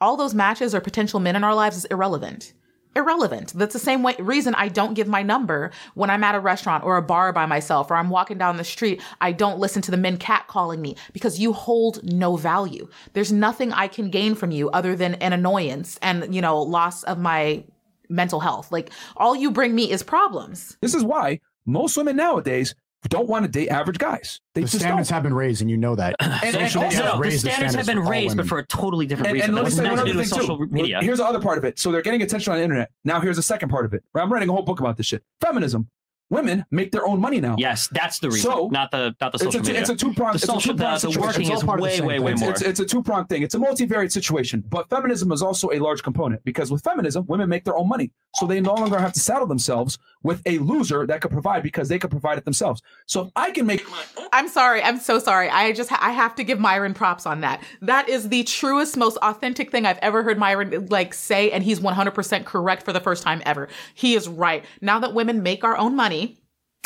all 0.00 0.16
those 0.16 0.34
matches 0.34 0.74
or 0.74 0.80
potential 0.80 1.20
men 1.20 1.36
in 1.36 1.44
our 1.44 1.54
lives 1.54 1.76
is 1.76 1.84
irrelevant. 1.86 2.52
Irrelevant. 2.96 3.52
That's 3.54 3.72
the 3.72 3.80
same 3.80 4.04
way 4.04 4.14
reason 4.20 4.54
I 4.54 4.68
don't 4.68 4.94
give 4.94 5.08
my 5.08 5.22
number 5.22 5.72
when 5.94 6.10
I'm 6.10 6.22
at 6.22 6.36
a 6.36 6.40
restaurant 6.40 6.84
or 6.84 6.96
a 6.96 7.02
bar 7.02 7.32
by 7.32 7.44
myself 7.44 7.90
or 7.90 7.96
I'm 7.96 8.10
walking 8.10 8.38
down 8.38 8.56
the 8.56 8.64
street. 8.64 9.02
I 9.20 9.32
don't 9.32 9.58
listen 9.58 9.82
to 9.82 9.90
the 9.90 9.96
men 9.96 10.16
catcalling 10.16 10.78
me 10.78 10.96
because 11.12 11.40
you 11.40 11.52
hold 11.52 12.04
no 12.04 12.36
value. 12.36 12.88
There's 13.12 13.32
nothing 13.32 13.72
I 13.72 13.88
can 13.88 14.10
gain 14.10 14.36
from 14.36 14.52
you 14.52 14.70
other 14.70 14.94
than 14.94 15.14
an 15.16 15.32
annoyance 15.32 15.98
and, 16.02 16.32
you 16.32 16.40
know, 16.40 16.62
loss 16.62 17.02
of 17.02 17.18
my 17.18 17.64
mental 18.08 18.40
health. 18.40 18.70
Like 18.72 18.90
all 19.16 19.34
you 19.36 19.50
bring 19.50 19.74
me 19.74 19.90
is 19.90 20.02
problems. 20.02 20.76
This 20.80 20.94
is 20.94 21.04
why 21.04 21.40
most 21.66 21.96
women 21.96 22.16
nowadays 22.16 22.74
don't 23.08 23.28
want 23.28 23.44
to 23.44 23.50
date 23.50 23.68
average 23.68 23.98
guys. 23.98 24.40
They 24.54 24.62
the 24.62 24.68
standards 24.68 25.08
don't. 25.08 25.14
have 25.14 25.22
been 25.22 25.34
raised, 25.34 25.60
and 25.60 25.70
you 25.70 25.76
know 25.76 25.94
that. 25.94 26.16
and, 26.20 26.56
and 26.56 26.76
also, 26.76 26.80
the 26.80 26.90
standards, 26.90 27.40
standards 27.40 27.74
have 27.74 27.86
been 27.86 28.00
raised, 28.00 28.36
but 28.36 28.46
for 28.46 28.58
a 28.58 28.66
totally 28.66 29.06
different 29.06 29.28
and, 29.28 29.34
reason. 29.34 29.50
And 29.50 29.56
let 29.56 29.64
me 29.64 29.70
say 29.70 29.82
one 29.82 29.98
other 29.98 30.12
thing 30.12 30.24
social 30.24 30.58
too. 30.58 30.66
Media. 30.68 31.00
Here's 31.02 31.18
the 31.18 31.26
other 31.26 31.40
part 31.40 31.58
of 31.58 31.64
it. 31.64 31.78
So 31.78 31.92
they're 31.92 32.02
getting 32.02 32.22
attention 32.22 32.52
on 32.52 32.58
the 32.58 32.64
internet. 32.64 32.90
Now 33.04 33.20
here's 33.20 33.36
the 33.36 33.42
second 33.42 33.68
part 33.68 33.84
of 33.84 33.94
it. 33.94 34.02
I'm 34.14 34.32
writing 34.32 34.48
a 34.48 34.52
whole 34.52 34.62
book 34.62 34.80
about 34.80 34.96
this 34.96 35.06
shit. 35.06 35.22
Feminism 35.40 35.88
women 36.34 36.66
make 36.70 36.92
their 36.92 37.06
own 37.06 37.20
money 37.20 37.40
now. 37.40 37.54
Yes, 37.58 37.88
that's 37.88 38.18
the 38.18 38.28
reason. 38.28 38.50
So, 38.50 38.68
not 38.68 38.90
the 38.90 39.14
not 39.20 39.32
the 39.32 39.38
social 39.38 39.60
it's 39.60 39.68
a, 39.68 39.72
media. 39.72 39.80
It's 39.80 39.90
a 39.90 39.96
two 39.96 40.12
pronged. 40.12 40.34
The 40.34 40.46
social 40.46 40.74
the, 40.74 40.98
the 40.98 41.18
working 41.18 41.50
is 41.50 41.64
way 41.64 42.00
way 42.00 42.18
way 42.18 42.34
more. 42.34 42.50
It's, 42.50 42.62
it's 42.62 42.80
a 42.80 42.84
two 42.84 43.02
pronged 43.02 43.28
thing. 43.28 43.42
It's 43.42 43.54
a 43.54 43.58
multivariate 43.58 44.12
situation. 44.12 44.64
But 44.68 44.90
feminism 44.90 45.32
is 45.32 45.42
also 45.42 45.70
a 45.70 45.78
large 45.78 46.02
component 46.02 46.44
because 46.44 46.70
with 46.70 46.82
feminism, 46.82 47.24
women 47.26 47.48
make 47.48 47.64
their 47.64 47.76
own 47.76 47.88
money, 47.88 48.10
so 48.34 48.46
they 48.46 48.60
no 48.60 48.74
longer 48.74 48.98
have 48.98 49.12
to 49.12 49.20
saddle 49.20 49.46
themselves 49.46 49.98
with 50.22 50.42
a 50.46 50.58
loser 50.58 51.06
that 51.06 51.20
could 51.20 51.30
provide 51.30 51.62
because 51.62 51.88
they 51.88 51.98
could 51.98 52.10
provide 52.10 52.38
it 52.38 52.44
themselves. 52.44 52.82
So 53.06 53.22
if 53.22 53.28
I 53.36 53.50
can 53.52 53.66
make. 53.66 53.84
I'm 54.32 54.48
sorry. 54.48 54.82
I'm 54.82 54.98
so 54.98 55.18
sorry. 55.18 55.48
I 55.48 55.72
just 55.72 55.90
ha- 55.90 56.00
I 56.00 56.10
have 56.10 56.34
to 56.36 56.44
give 56.44 56.58
Myron 56.58 56.94
props 56.94 57.26
on 57.26 57.42
that. 57.42 57.62
That 57.80 58.08
is 58.08 58.28
the 58.28 58.42
truest, 58.42 58.96
most 58.96 59.16
authentic 59.18 59.70
thing 59.70 59.86
I've 59.86 59.98
ever 59.98 60.22
heard 60.22 60.38
Myron 60.38 60.86
like 60.90 61.14
say, 61.14 61.50
and 61.50 61.62
he's 61.62 61.80
100% 61.80 62.44
correct 62.44 62.82
for 62.82 62.92
the 62.92 63.00
first 63.00 63.22
time 63.22 63.42
ever. 63.44 63.68
He 63.94 64.14
is 64.14 64.28
right. 64.28 64.64
Now 64.80 64.98
that 64.98 65.14
women 65.14 65.42
make 65.42 65.62
our 65.62 65.76
own 65.76 65.94
money 65.94 66.23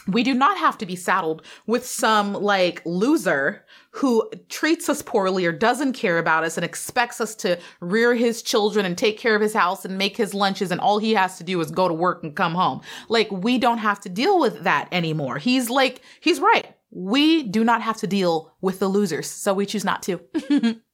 we 0.09 0.23
do 0.23 0.35
not 0.35 0.59
have 0.59 0.79
to 0.79 0.87
be 0.87 0.97
saddled 0.97 1.43
with 1.67 1.87
some 1.87 2.33
like 2.33 2.83
loser 2.85 3.65
who 3.91 4.29
treats 4.49 4.89
us 4.89 5.03
poorly 5.03 5.45
or 5.45 5.53
doesn't 5.53 5.93
care 5.93 6.19
about 6.19 6.45
us 6.45 6.57
and 6.57 6.65
expects 6.65 7.21
us 7.21 7.35
to 7.35 7.59
rear 7.81 8.15
his 8.15 8.43
children 8.43 8.87
and 8.87 8.97
take 8.97 9.19
care 9.19 9.35
of 9.35 9.43
his 9.43 9.55
house 9.55 9.85
and 9.85 9.99
make 9.99 10.17
his 10.17 10.35
lunches 10.35 10.71
and 10.71 10.81
all 10.81 10.99
he 10.99 11.15
has 11.15 11.37
to 11.39 11.45
do 11.45 11.61
is 11.61 11.71
go 11.71 11.89
to 11.89 11.95
work 11.95 12.23
and 12.23 12.37
come 12.37 12.55
home. 12.55 12.81
Like 13.09 13.31
we 13.31 13.59
don't 13.59 13.79
have 13.79 14.01
to 14.01 14.09
deal 14.09 14.41
with 14.41 14.63
that 14.65 14.89
anymore. 14.93 15.39
He's 15.39 15.69
like, 15.71 16.03
he's 16.21 16.41
right. 16.41 16.75
We 16.91 17.43
do 17.43 17.65
not 17.65 17.83
have 17.83 17.99
to 17.99 18.07
deal 18.07 18.53
with 18.61 18.79
the 18.79 18.89
losers. 18.89 19.29
So 19.29 19.53
we 19.53 19.67
choose 19.67 19.85
not 19.85 20.03
to. 20.05 20.81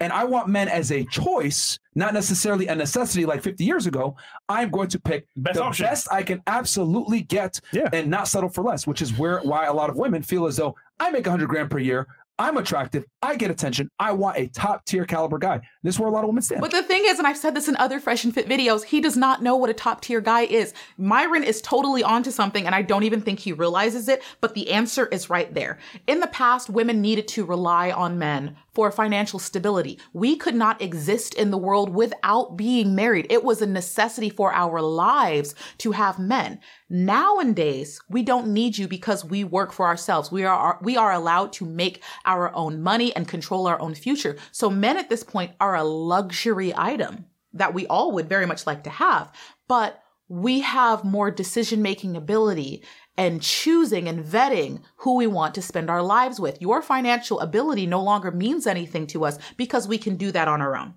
and 0.00 0.12
I 0.12 0.24
want 0.24 0.48
men 0.48 0.68
as 0.68 0.92
a 0.92 1.04
choice, 1.04 1.78
not 1.94 2.14
necessarily 2.14 2.68
a 2.68 2.74
necessity 2.74 3.26
like 3.26 3.42
50 3.42 3.64
years 3.64 3.86
ago. 3.86 4.16
I'm 4.48 4.70
going 4.70 4.88
to 4.88 5.00
pick 5.00 5.26
best 5.36 5.56
the 5.56 5.64
option. 5.64 5.86
best 5.86 6.08
I 6.12 6.22
can 6.22 6.42
absolutely 6.46 7.22
get 7.22 7.60
yeah. 7.72 7.88
and 7.92 8.08
not 8.08 8.28
settle 8.28 8.48
for 8.48 8.62
less, 8.62 8.86
which 8.86 9.02
is 9.02 9.18
where 9.18 9.40
why 9.40 9.66
a 9.66 9.72
lot 9.72 9.90
of 9.90 9.96
women 9.96 10.22
feel 10.22 10.46
as 10.46 10.56
though 10.56 10.76
I 11.00 11.10
make 11.10 11.26
100 11.26 11.48
grand 11.48 11.70
per 11.70 11.78
year. 11.78 12.06
I'm 12.40 12.56
attractive. 12.56 13.04
I 13.20 13.34
get 13.34 13.50
attention. 13.50 13.90
I 13.98 14.12
want 14.12 14.38
a 14.38 14.46
top 14.46 14.84
tier 14.84 15.04
caliber 15.04 15.38
guy. 15.38 15.60
This 15.82 15.94
is 15.94 16.00
where 16.00 16.08
a 16.08 16.12
lot 16.12 16.24
of 16.24 16.28
women 16.28 16.42
stand. 16.42 16.60
But 16.60 16.72
the 16.72 16.82
thing 16.82 17.02
is, 17.04 17.18
and 17.18 17.26
I've 17.26 17.36
said 17.36 17.54
this 17.54 17.68
in 17.68 17.76
other 17.76 18.00
Fresh 18.00 18.24
and 18.24 18.34
Fit 18.34 18.48
videos, 18.48 18.82
he 18.82 19.00
does 19.00 19.16
not 19.16 19.42
know 19.42 19.54
what 19.54 19.70
a 19.70 19.74
top 19.74 20.00
tier 20.00 20.20
guy 20.20 20.42
is. 20.42 20.74
Myron 20.96 21.44
is 21.44 21.62
totally 21.62 22.02
onto 22.02 22.32
something, 22.32 22.66
and 22.66 22.74
I 22.74 22.82
don't 22.82 23.04
even 23.04 23.20
think 23.20 23.38
he 23.38 23.52
realizes 23.52 24.08
it, 24.08 24.22
but 24.40 24.54
the 24.54 24.72
answer 24.72 25.06
is 25.06 25.30
right 25.30 25.54
there. 25.54 25.78
In 26.08 26.18
the 26.18 26.26
past, 26.26 26.68
women 26.68 27.00
needed 27.00 27.28
to 27.28 27.44
rely 27.44 27.92
on 27.92 28.18
men 28.18 28.56
for 28.78 28.90
financial 28.92 29.40
stability. 29.40 29.98
We 30.12 30.36
could 30.36 30.54
not 30.54 30.80
exist 30.80 31.34
in 31.34 31.50
the 31.50 31.58
world 31.58 31.90
without 31.90 32.56
being 32.56 32.94
married. 32.94 33.26
It 33.28 33.42
was 33.42 33.60
a 33.60 33.66
necessity 33.66 34.30
for 34.30 34.52
our 34.52 34.80
lives 34.80 35.54
to 35.78 35.92
have 35.92 36.18
men. 36.18 36.60
Nowadays, 36.88 38.00
we 38.08 38.22
don't 38.22 38.48
need 38.48 38.78
you 38.78 38.86
because 38.86 39.24
we 39.24 39.42
work 39.42 39.72
for 39.72 39.86
ourselves. 39.86 40.30
We 40.30 40.44
are, 40.44 40.78
we 40.80 40.96
are 40.96 41.12
allowed 41.12 41.52
to 41.54 41.66
make 41.66 42.02
our 42.24 42.54
own 42.54 42.80
money 42.80 43.14
and 43.16 43.26
control 43.26 43.66
our 43.66 43.80
own 43.80 43.94
future. 43.94 44.36
So 44.52 44.70
men 44.70 44.96
at 44.96 45.10
this 45.10 45.24
point 45.24 45.52
are 45.60 45.74
a 45.78 45.84
luxury 45.84 46.74
item 46.76 47.26
that 47.54 47.74
we 47.74 47.86
all 47.86 48.12
would 48.12 48.28
very 48.28 48.46
much 48.46 48.66
like 48.66 48.84
to 48.84 48.90
have, 48.90 49.32
but 49.66 50.02
we 50.28 50.60
have 50.60 51.04
more 51.04 51.30
decision 51.30 51.80
making 51.80 52.16
ability 52.16 52.84
and 53.16 53.42
choosing 53.42 54.06
and 54.06 54.24
vetting 54.24 54.80
who 54.96 55.16
we 55.16 55.26
want 55.26 55.54
to 55.54 55.62
spend 55.62 55.90
our 55.90 56.02
lives 56.02 56.38
with. 56.38 56.60
Your 56.60 56.82
financial 56.82 57.40
ability 57.40 57.86
no 57.86 58.02
longer 58.02 58.30
means 58.30 58.66
anything 58.66 59.06
to 59.08 59.24
us 59.24 59.38
because 59.56 59.88
we 59.88 59.98
can 59.98 60.16
do 60.16 60.30
that 60.32 60.46
on 60.46 60.60
our 60.60 60.76
own. 60.76 60.94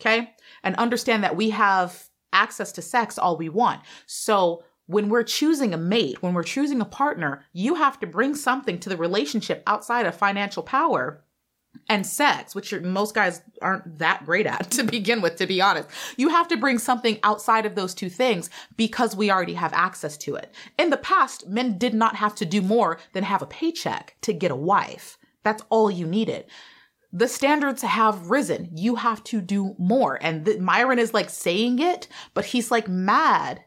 Okay. 0.00 0.34
And 0.62 0.74
understand 0.76 1.22
that 1.22 1.36
we 1.36 1.50
have 1.50 2.08
access 2.32 2.72
to 2.72 2.82
sex 2.82 3.18
all 3.18 3.36
we 3.36 3.48
want. 3.48 3.80
So 4.06 4.64
when 4.86 5.08
we're 5.08 5.22
choosing 5.22 5.74
a 5.74 5.78
mate, 5.78 6.22
when 6.22 6.34
we're 6.34 6.42
choosing 6.42 6.80
a 6.80 6.84
partner, 6.86 7.44
you 7.52 7.74
have 7.74 8.00
to 8.00 8.06
bring 8.06 8.34
something 8.34 8.78
to 8.80 8.88
the 8.88 8.96
relationship 8.96 9.62
outside 9.66 10.06
of 10.06 10.14
financial 10.14 10.62
power 10.62 11.22
and 11.88 12.06
sex, 12.06 12.54
which 12.54 12.74
most 12.80 13.14
guys 13.14 13.42
aren't 13.62 13.98
that 13.98 14.24
great 14.24 14.46
at 14.46 14.70
to 14.72 14.82
begin 14.82 15.20
with, 15.20 15.36
to 15.36 15.46
be 15.46 15.60
honest. 15.60 15.88
You 16.16 16.28
have 16.30 16.48
to 16.48 16.56
bring 16.56 16.78
something 16.78 17.18
outside 17.22 17.66
of 17.66 17.74
those 17.74 17.94
two 17.94 18.10
things 18.10 18.50
because 18.76 19.16
we 19.16 19.30
already 19.30 19.54
have 19.54 19.72
access 19.72 20.16
to 20.18 20.34
it. 20.34 20.54
In 20.78 20.90
the 20.90 20.96
past, 20.96 21.46
men 21.46 21.78
did 21.78 21.94
not 21.94 22.16
have 22.16 22.34
to 22.36 22.44
do 22.44 22.62
more 22.62 22.98
than 23.12 23.24
have 23.24 23.42
a 23.42 23.46
paycheck 23.46 24.16
to 24.22 24.32
get 24.32 24.50
a 24.50 24.56
wife. 24.56 25.18
That's 25.44 25.62
all 25.68 25.90
you 25.90 26.06
needed. 26.06 26.46
The 27.12 27.28
standards 27.28 27.82
have 27.82 28.30
risen. 28.30 28.70
You 28.74 28.96
have 28.96 29.22
to 29.24 29.40
do 29.40 29.74
more. 29.78 30.18
And 30.20 30.44
the, 30.44 30.58
Myron 30.58 30.98
is 30.98 31.14
like 31.14 31.30
saying 31.30 31.78
it, 31.78 32.08
but 32.34 32.46
he's 32.46 32.70
like 32.70 32.88
mad 32.88 33.64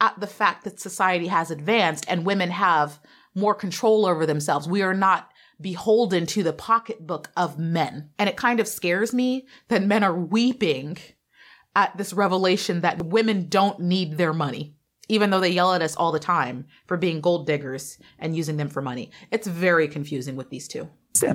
at 0.00 0.18
the 0.18 0.26
fact 0.26 0.64
that 0.64 0.80
society 0.80 1.26
has 1.26 1.50
advanced 1.50 2.06
and 2.08 2.24
women 2.24 2.50
have 2.50 3.00
more 3.34 3.54
control 3.54 4.06
over 4.06 4.26
themselves. 4.26 4.68
We 4.68 4.82
are 4.82 4.94
not 4.94 5.30
beholden 5.60 6.26
to 6.26 6.42
the 6.42 6.52
pocketbook 6.52 7.30
of 7.36 7.58
men. 7.58 8.10
And 8.18 8.28
it 8.28 8.36
kind 8.36 8.60
of 8.60 8.68
scares 8.68 9.12
me 9.12 9.46
that 9.68 9.82
men 9.82 10.04
are 10.04 10.14
weeping 10.14 10.98
at 11.74 11.96
this 11.96 12.12
revelation 12.12 12.80
that 12.80 13.06
women 13.06 13.48
don't 13.48 13.80
need 13.80 14.16
their 14.16 14.32
money. 14.32 14.74
even 15.08 15.30
though 15.30 15.40
they 15.40 15.50
yell 15.50 15.72
at 15.72 15.82
us 15.82 15.96
all 15.96 16.12
the 16.12 16.18
time 16.18 16.66
for 16.86 16.96
being 16.96 17.20
gold 17.20 17.46
diggers 17.46 17.98
and 18.18 18.36
using 18.36 18.56
them 18.56 18.68
for 18.68 18.82
money. 18.82 19.10
It's 19.30 19.46
very 19.46 19.88
confusing 19.88 20.36
with 20.36 20.50
these 20.50 20.68
two. 20.68 20.88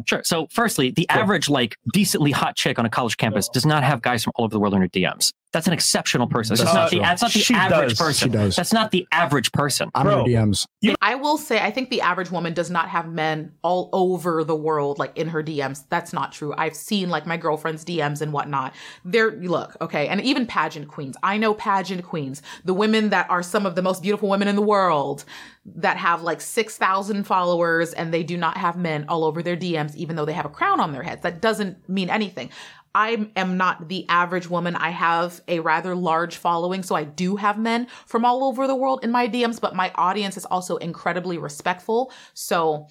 Sure. 0.06 0.24
So, 0.24 0.48
firstly, 0.52 0.92
the 0.92 1.08
average 1.10 1.50
like 1.50 1.78
decently 1.94 2.32
hot 2.32 2.56
chick 2.56 2.80
on 2.80 2.86
a 2.86 2.90
college 2.90 3.18
campus 3.18 3.50
does 3.50 3.66
not 3.66 3.84
have 3.84 4.02
guys 4.02 4.24
from 4.24 4.34
all 4.36 4.46
over 4.46 4.54
the 4.54 4.60
world 4.60 4.74
in 4.74 4.82
her 4.82 4.88
DMs. 4.88 5.34
That's 5.54 5.68
an 5.68 5.74
exceptional 5.74 6.26
person. 6.26 6.56
That's, 6.56 6.74
not 6.74 6.90
the, 6.90 7.00
that's 7.00 7.22
not 7.22 7.32
the 7.32 7.40
she 7.40 7.54
average 7.54 7.90
does. 7.90 8.00
person. 8.00 8.32
She 8.32 8.38
does. 8.38 8.56
That's 8.56 8.74
not 8.74 8.90
the 8.90 9.08
average 9.12 9.52
person. 9.52 9.92
I'm 9.94 10.08
Bro, 10.08 10.26
DMs. 10.26 10.66
You, 10.82 10.96
I 11.00 11.14
will 11.14 11.38
say, 11.38 11.60
I 11.60 11.70
think 11.70 11.92
the 11.92 12.02
average 12.02 12.32
woman 12.32 12.56
does 12.56 12.72
not 12.72 12.90
have 12.90 13.08
men 13.08 13.52
all 13.62 13.90
over 13.94 14.44
the 14.44 14.56
world, 14.56 14.98
like 14.98 15.16
in 15.16 15.28
her 15.28 15.44
DMs. 15.44 15.84
That's 15.90 16.12
not 16.12 16.32
true. 16.32 16.56
I've 16.58 16.76
seen 16.76 17.12
like 17.12 17.28
my 17.28 17.38
girlfriend's 17.38 17.86
DMs 17.86 18.22
and 18.22 18.34
whatnot. 18.34 18.74
They're, 19.06 19.32
look, 19.32 19.78
okay. 19.80 20.08
And 20.08 20.20
even 20.22 20.48
pageant 20.48 20.88
queens. 20.88 21.16
I 21.22 21.38
know 21.38 21.54
pageant 21.54 22.04
queens, 22.04 22.42
the 22.66 22.74
women 22.74 23.10
that 23.10 23.30
are 23.30 23.44
some 23.44 23.68
of 23.68 23.76
the 23.76 23.84
most 23.84 24.02
beautiful 24.02 24.30
women 24.30 24.48
in 24.48 24.56
the 24.56 24.62
world 24.64 25.24
that 25.66 25.98
have 25.98 26.24
like 26.24 26.42
6,000 26.42 27.24
followers 27.24 27.94
and 27.94 28.14
they 28.14 28.24
do 28.24 28.38
not 28.38 28.58
have 28.58 28.78
men 28.78 29.06
all 29.08 29.24
over 29.24 29.42
their 29.42 29.56
DMs, 29.56 29.96
even 29.96 30.16
though 30.16 30.26
they 30.26 30.34
have 30.34 30.46
a 30.46 30.50
crown 30.50 30.80
on 30.80 30.92
their 30.92 31.04
heads. 31.04 31.22
That 31.22 31.42
doesn't 31.42 31.88
mean 31.88 32.10
anything. 32.10 32.50
I 32.96 33.28
am 33.36 33.58
not 33.58 33.88
the 33.88 34.08
average 34.08 34.50
woman. 34.50 34.76
I 34.76 34.90
have 34.90 35.42
a 35.48 35.62
rather 35.62 35.96
large 35.96 36.36
following, 36.36 36.84
so 36.84 36.96
I 36.96 37.06
do 37.06 37.38
have 37.38 37.58
men 37.58 37.88
from 38.06 38.24
all 38.24 38.44
over 38.44 38.68
the 38.68 38.76
world 38.76 39.04
in 39.04 39.12
my 39.12 39.28
DMs, 39.28 39.60
but 39.60 39.76
my 39.76 39.92
audience 39.96 40.38
is 40.38 40.46
also 40.46 40.78
incredibly 40.78 41.38
respectful. 41.40 42.12
So 42.36 42.88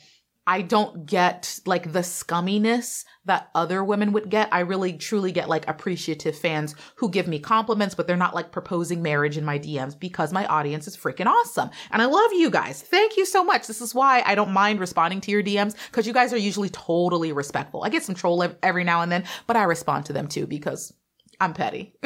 I 0.46 0.62
don't 0.62 1.06
get 1.06 1.60
like 1.66 1.92
the 1.92 2.00
scumminess 2.00 3.04
that 3.24 3.50
other 3.54 3.84
women 3.84 4.12
would 4.12 4.30
get. 4.30 4.48
I 4.52 4.60
really 4.60 4.94
truly 4.94 5.32
get 5.32 5.48
like 5.48 5.68
appreciative 5.68 6.36
fans 6.36 6.74
who 6.96 7.08
give 7.08 7.28
me 7.28 7.38
compliments, 7.38 7.94
but 7.94 8.06
they're 8.06 8.16
not 8.16 8.34
like 8.34 8.52
proposing 8.52 9.02
marriage 9.02 9.38
in 9.38 9.44
my 9.44 9.58
DMs 9.58 9.98
because 9.98 10.32
my 10.32 10.46
audience 10.46 10.88
is 10.88 10.96
freaking 10.96 11.26
awesome. 11.26 11.70
And 11.90 12.02
I 12.02 12.06
love 12.06 12.32
you 12.32 12.50
guys. 12.50 12.82
Thank 12.82 13.16
you 13.16 13.24
so 13.24 13.44
much. 13.44 13.66
This 13.66 13.80
is 13.80 13.94
why 13.94 14.22
I 14.26 14.34
don't 14.34 14.52
mind 14.52 14.80
responding 14.80 15.20
to 15.22 15.30
your 15.30 15.42
DMs 15.42 15.76
because 15.90 16.06
you 16.06 16.12
guys 16.12 16.32
are 16.32 16.38
usually 16.38 16.70
totally 16.70 17.32
respectful. 17.32 17.84
I 17.84 17.88
get 17.88 18.02
some 18.02 18.14
troll 18.14 18.44
every 18.62 18.84
now 18.84 19.02
and 19.02 19.12
then, 19.12 19.24
but 19.46 19.56
I 19.56 19.64
respond 19.64 20.06
to 20.06 20.12
them 20.12 20.26
too 20.26 20.46
because 20.46 20.92
I'm 21.40 21.54
petty. 21.54 21.94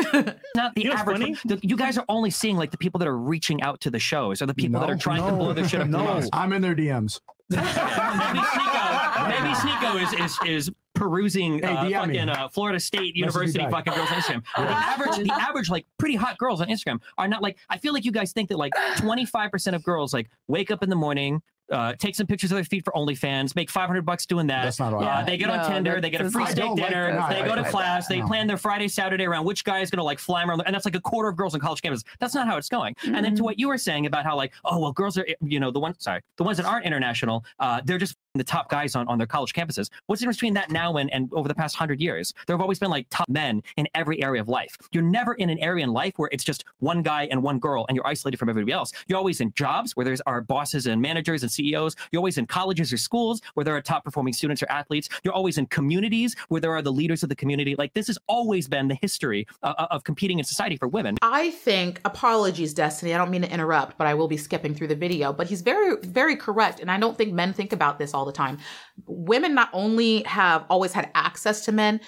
Not 0.54 0.74
the 0.74 0.82
you 0.82 0.90
know 0.90 0.94
average. 0.94 1.42
The, 1.42 1.58
you 1.62 1.76
guys 1.76 1.98
are 1.98 2.04
only 2.08 2.30
seeing 2.30 2.56
like 2.56 2.70
the 2.70 2.78
people 2.78 2.98
that 2.98 3.08
are 3.08 3.18
reaching 3.18 3.62
out 3.62 3.80
to 3.82 3.90
the 3.90 3.98
shows 3.98 4.40
or 4.40 4.46
the 4.46 4.54
people 4.54 4.80
no, 4.80 4.86
that 4.86 4.92
are 4.92 4.96
trying 4.96 5.20
no, 5.20 5.30
to 5.30 5.36
blow 5.36 5.52
their 5.52 5.68
shit 5.68 5.80
up. 5.80 5.88
No, 5.88 6.22
I'm 6.32 6.52
in 6.52 6.62
their 6.62 6.74
DMs. 6.74 7.20
maybe 7.50 7.62
Sneako, 7.62 9.28
maybe 9.28 9.54
Sneako 9.54 10.02
is, 10.02 10.12
is 10.20 10.38
is 10.46 10.70
perusing 10.94 11.60
hey, 11.60 11.94
uh, 11.94 12.00
fucking 12.00 12.28
uh, 12.28 12.48
Florida 12.48 12.80
State 12.80 13.14
University 13.14 13.64
fucking 13.70 13.92
girls 13.92 14.10
on 14.10 14.16
Instagram. 14.16 14.42
The 14.56 14.62
average, 14.62 15.16
the 15.28 15.32
average 15.32 15.70
like 15.70 15.86
pretty 15.98 16.16
hot 16.16 16.38
girls 16.38 16.60
on 16.60 16.68
Instagram 16.68 17.00
are 17.18 17.28
not 17.28 17.42
like. 17.42 17.58
I 17.68 17.78
feel 17.78 17.92
like 17.92 18.04
you 18.04 18.10
guys 18.10 18.32
think 18.32 18.48
that 18.48 18.56
like 18.56 18.72
25 18.96 19.52
percent 19.52 19.76
of 19.76 19.84
girls 19.84 20.12
like 20.12 20.28
wake 20.48 20.72
up 20.72 20.82
in 20.82 20.90
the 20.90 20.96
morning, 20.96 21.40
uh, 21.70 21.94
take 21.94 22.14
some 22.14 22.26
pictures 22.26 22.50
of 22.50 22.56
their 22.56 22.64
feet 22.64 22.84
for 22.84 22.92
OnlyFans, 22.92 23.56
make 23.56 23.70
500 23.70 24.02
bucks 24.02 24.26
doing 24.26 24.46
that. 24.48 24.64
That's 24.64 24.78
not 24.78 24.92
right. 24.92 25.22
Uh, 25.22 25.24
they 25.24 25.36
get 25.36 25.50
on 25.50 25.70
Tinder, 25.70 26.00
they 26.00 26.10
get 26.10 26.20
a 26.20 26.30
free 26.30 26.46
steak 26.46 26.74
dinner, 26.76 27.14
like 27.14 27.42
they 27.42 27.48
go 27.48 27.56
to 27.56 27.64
class, 27.64 28.06
they 28.06 28.22
plan 28.22 28.46
their 28.46 28.56
Friday, 28.56 28.88
Saturday 28.88 29.24
around 29.24 29.44
which 29.44 29.64
guy 29.64 29.80
is 29.80 29.90
going 29.90 29.98
to 29.98 30.04
like 30.04 30.18
fly 30.18 30.44
around, 30.44 30.62
and 30.66 30.74
that's 30.74 30.84
like 30.84 30.96
a 30.96 31.00
quarter 31.00 31.28
of 31.28 31.36
girls 31.36 31.54
on 31.54 31.60
college 31.60 31.80
campuses. 31.82 32.04
That's 32.20 32.34
not 32.34 32.46
how 32.46 32.56
it's 32.56 32.68
going. 32.68 32.94
Mm-hmm. 32.94 33.14
And 33.14 33.24
then 33.24 33.32
to 33.32 33.36
mm-hmm. 33.36 33.44
what 33.44 33.58
you 33.58 33.68
were 33.68 33.78
saying 33.78 34.06
about 34.06 34.24
how 34.24 34.36
like, 34.36 34.52
oh 34.64 34.78
well, 34.78 34.92
girls 34.92 35.18
are, 35.18 35.26
you 35.40 35.60
know, 35.60 35.70
the 35.70 35.80
ones, 35.80 35.96
sorry, 35.98 36.20
the 36.36 36.44
ones 36.44 36.56
that 36.58 36.66
aren't 36.66 36.86
international, 36.86 37.44
uh, 37.58 37.80
they're 37.84 37.98
just 37.98 38.16
the 38.36 38.44
top 38.44 38.68
guys 38.68 38.94
on, 38.94 39.06
on 39.08 39.18
their 39.18 39.26
college 39.26 39.52
campuses. 39.52 39.90
What's 40.06 40.20
the 40.20 40.24
difference 40.24 40.36
between 40.38 40.54
that 40.54 40.70
now 40.70 40.96
and, 40.96 41.12
and 41.12 41.32
over 41.32 41.48
the 41.48 41.54
past 41.54 41.76
hundred 41.76 42.00
years? 42.00 42.34
There 42.46 42.54
have 42.54 42.60
always 42.60 42.78
been 42.78 42.90
like 42.90 43.06
top 43.10 43.28
men 43.28 43.62
in 43.76 43.88
every 43.94 44.22
area 44.22 44.40
of 44.40 44.48
life. 44.48 44.76
You're 44.92 45.02
never 45.02 45.34
in 45.34 45.50
an 45.50 45.58
area 45.58 45.84
in 45.84 45.92
life 45.92 46.14
where 46.16 46.28
it's 46.32 46.44
just 46.44 46.64
one 46.78 47.02
guy 47.02 47.28
and 47.30 47.42
one 47.42 47.58
girl 47.58 47.86
and 47.88 47.96
you're 47.96 48.06
isolated 48.06 48.36
from 48.38 48.48
everybody 48.48 48.72
else. 48.72 48.92
You're 49.06 49.18
always 49.18 49.40
in 49.40 49.52
jobs 49.52 49.96
where 49.96 50.04
there's 50.04 50.20
our 50.22 50.40
bosses 50.40 50.86
and 50.86 51.00
managers 51.00 51.42
and 51.42 51.50
CEOs. 51.50 51.96
You're 52.12 52.20
always 52.20 52.38
in 52.38 52.46
colleges 52.46 52.92
or 52.92 52.96
schools 52.96 53.40
where 53.54 53.64
there 53.64 53.76
are 53.76 53.82
top 53.82 54.04
performing 54.04 54.32
students 54.32 54.62
or 54.62 54.70
athletes. 54.70 55.08
You're 55.22 55.34
always 55.34 55.58
in 55.58 55.66
communities 55.66 56.36
where 56.48 56.60
there 56.60 56.74
are 56.74 56.82
the 56.82 56.92
leaders 56.92 57.22
of 57.22 57.28
the 57.28 57.36
community. 57.36 57.74
Like 57.76 57.94
this 57.94 58.06
has 58.08 58.18
always 58.26 58.68
been 58.68 58.88
the 58.88 58.98
history 59.00 59.46
uh, 59.62 59.74
uh 59.78 59.86
of 59.90 60.04
competing 60.04 60.38
in 60.38 60.44
society 60.44 60.76
for 60.76 60.88
women. 60.88 61.16
I 61.22 61.50
think, 61.50 62.00
apologies, 62.04 62.74
Destiny. 62.74 63.14
I 63.14 63.18
don't 63.18 63.30
mean 63.30 63.42
to 63.42 63.50
interrupt, 63.50 63.96
but 63.96 64.06
I 64.06 64.14
will 64.14 64.28
be 64.28 64.36
skipping 64.36 64.74
through 64.74 64.88
the 64.88 64.94
video. 64.96 65.32
But 65.32 65.46
he's 65.46 65.62
very, 65.62 65.96
very 66.02 66.36
correct. 66.36 66.80
And 66.80 66.90
I 66.90 66.98
don't 66.98 67.16
think 67.16 67.32
men 67.32 67.52
think 67.52 67.72
about 67.72 67.98
this 67.98 68.14
all 68.14 68.25
the 68.26 68.32
time. 68.32 68.58
Women 69.06 69.54
not 69.54 69.70
only 69.72 70.22
have 70.24 70.66
always 70.68 70.92
had 70.92 71.10
access 71.14 71.64
to 71.64 71.72
men, 71.72 72.00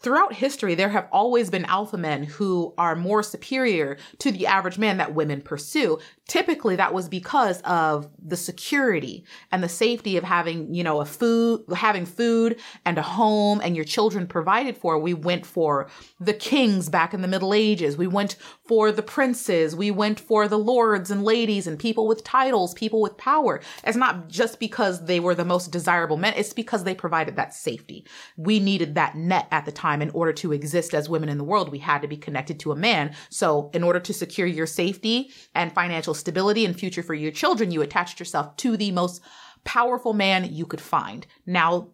throughout 0.00 0.32
history, 0.32 0.74
there 0.74 0.88
have 0.88 1.08
always 1.10 1.50
been 1.50 1.64
alpha 1.64 1.96
men 1.96 2.22
who 2.22 2.74
are 2.78 2.94
more 2.94 3.22
superior 3.22 3.96
to 4.18 4.30
the 4.30 4.46
average 4.46 4.78
man 4.78 4.98
that 4.98 5.14
women 5.14 5.40
pursue. 5.40 5.98
Typically, 6.28 6.76
that 6.76 6.92
was 6.92 7.08
because 7.08 7.60
of 7.62 8.08
the 8.22 8.36
security 8.36 9.24
and 9.50 9.62
the 9.62 9.68
safety 9.68 10.16
of 10.16 10.24
having, 10.24 10.72
you 10.74 10.84
know, 10.84 11.00
a 11.00 11.04
food, 11.04 11.64
having 11.74 12.04
food 12.04 12.58
and 12.84 12.98
a 12.98 13.02
home 13.02 13.60
and 13.62 13.74
your 13.74 13.84
children 13.84 14.26
provided 14.26 14.76
for. 14.76 14.98
We 14.98 15.14
went 15.14 15.46
for 15.46 15.88
the 16.20 16.34
kings 16.34 16.88
back 16.88 17.14
in 17.14 17.22
the 17.22 17.28
Middle 17.28 17.54
Ages. 17.54 17.96
We 17.96 18.06
went 18.06 18.36
for 18.68 18.92
the 18.92 19.02
princes. 19.02 19.76
We 19.76 19.90
went 19.90 20.18
for 20.18 20.48
the 20.48 20.58
lords 20.58 21.10
and 21.10 21.22
ladies 21.22 21.66
and 21.66 21.78
people 21.78 22.06
with 22.06 22.24
titles, 22.24 22.74
people 22.74 23.00
with 23.00 23.16
power. 23.16 23.60
It's 23.84 23.96
not 23.96 24.28
just 24.28 24.58
because 24.58 25.04
they 25.04 25.20
were 25.20 25.34
the 25.34 25.44
most 25.44 25.70
desirable 25.70 26.16
men. 26.16 26.34
It's 26.36 26.52
because 26.52 26.84
they 26.84 26.94
provided 26.94 27.36
that 27.36 27.54
safety. 27.54 28.06
We 28.36 28.60
needed 28.60 28.94
that 28.94 29.14
net 29.14 29.48
at 29.50 29.64
the 29.64 29.72
time 29.72 30.02
in 30.02 30.10
order 30.10 30.32
to 30.34 30.52
exist 30.52 30.94
as 30.94 31.08
women 31.08 31.28
in 31.28 31.38
the 31.38 31.44
world. 31.44 31.70
We 31.70 31.78
had 31.78 32.02
to 32.02 32.08
be 32.08 32.16
connected 32.16 32.60
to 32.60 32.72
a 32.72 32.76
man. 32.76 33.14
So 33.30 33.70
in 33.72 33.82
order 33.82 34.00
to 34.00 34.14
secure 34.14 34.46
your 34.46 34.66
safety 34.66 35.30
and 35.54 35.72
financial 35.72 36.14
stability 36.14 36.64
and 36.64 36.78
future 36.78 37.02
for 37.02 37.14
your 37.14 37.32
children, 37.32 37.70
you 37.70 37.82
attached 37.82 38.18
yourself 38.18 38.56
to 38.58 38.76
the 38.76 38.90
most 38.90 39.22
powerful 39.64 40.12
man 40.12 40.48
you 40.52 40.64
could 40.64 40.80
find. 40.80 41.26
Now, 41.44 41.88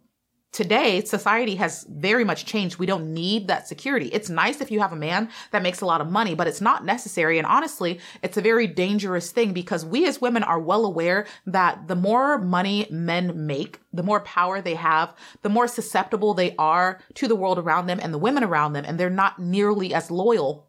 today 0.52 1.02
society 1.04 1.56
has 1.56 1.84
very 1.88 2.24
much 2.24 2.44
changed. 2.44 2.78
We 2.78 2.86
don't 2.86 3.12
need 3.12 3.48
that 3.48 3.66
security. 3.66 4.08
It's 4.08 4.28
nice 4.28 4.60
if 4.60 4.70
you 4.70 4.80
have 4.80 4.92
a 4.92 4.96
man 4.96 5.28
that 5.50 5.62
makes 5.62 5.80
a 5.80 5.86
lot 5.86 6.00
of 6.00 6.10
money 6.10 6.34
but 6.34 6.46
it's 6.46 6.60
not 6.60 6.84
necessary. 6.84 7.38
And 7.38 7.46
honestly 7.46 7.98
it's 8.22 8.36
a 8.36 8.42
very 8.42 8.66
dangerous 8.66 9.32
thing 9.32 9.52
because 9.52 9.84
we 9.84 10.06
as 10.06 10.20
women 10.20 10.42
are 10.42 10.60
well 10.60 10.84
aware 10.84 11.26
that 11.46 11.88
the 11.88 11.96
more 11.96 12.38
money 12.38 12.86
men 12.90 13.46
make 13.46 13.80
the 13.92 14.02
more 14.02 14.20
power 14.20 14.60
they 14.60 14.74
have 14.74 15.14
the 15.42 15.48
more 15.48 15.68
susceptible 15.68 16.34
they 16.34 16.54
are 16.56 17.00
to 17.14 17.28
the 17.28 17.36
world 17.36 17.58
around 17.58 17.86
them 17.86 18.00
and 18.02 18.12
the 18.12 18.18
women 18.18 18.44
around 18.44 18.72
them 18.72 18.84
and 18.86 18.98
they're 18.98 19.10
not 19.10 19.38
nearly 19.38 19.94
as 19.94 20.10
loyal 20.10 20.68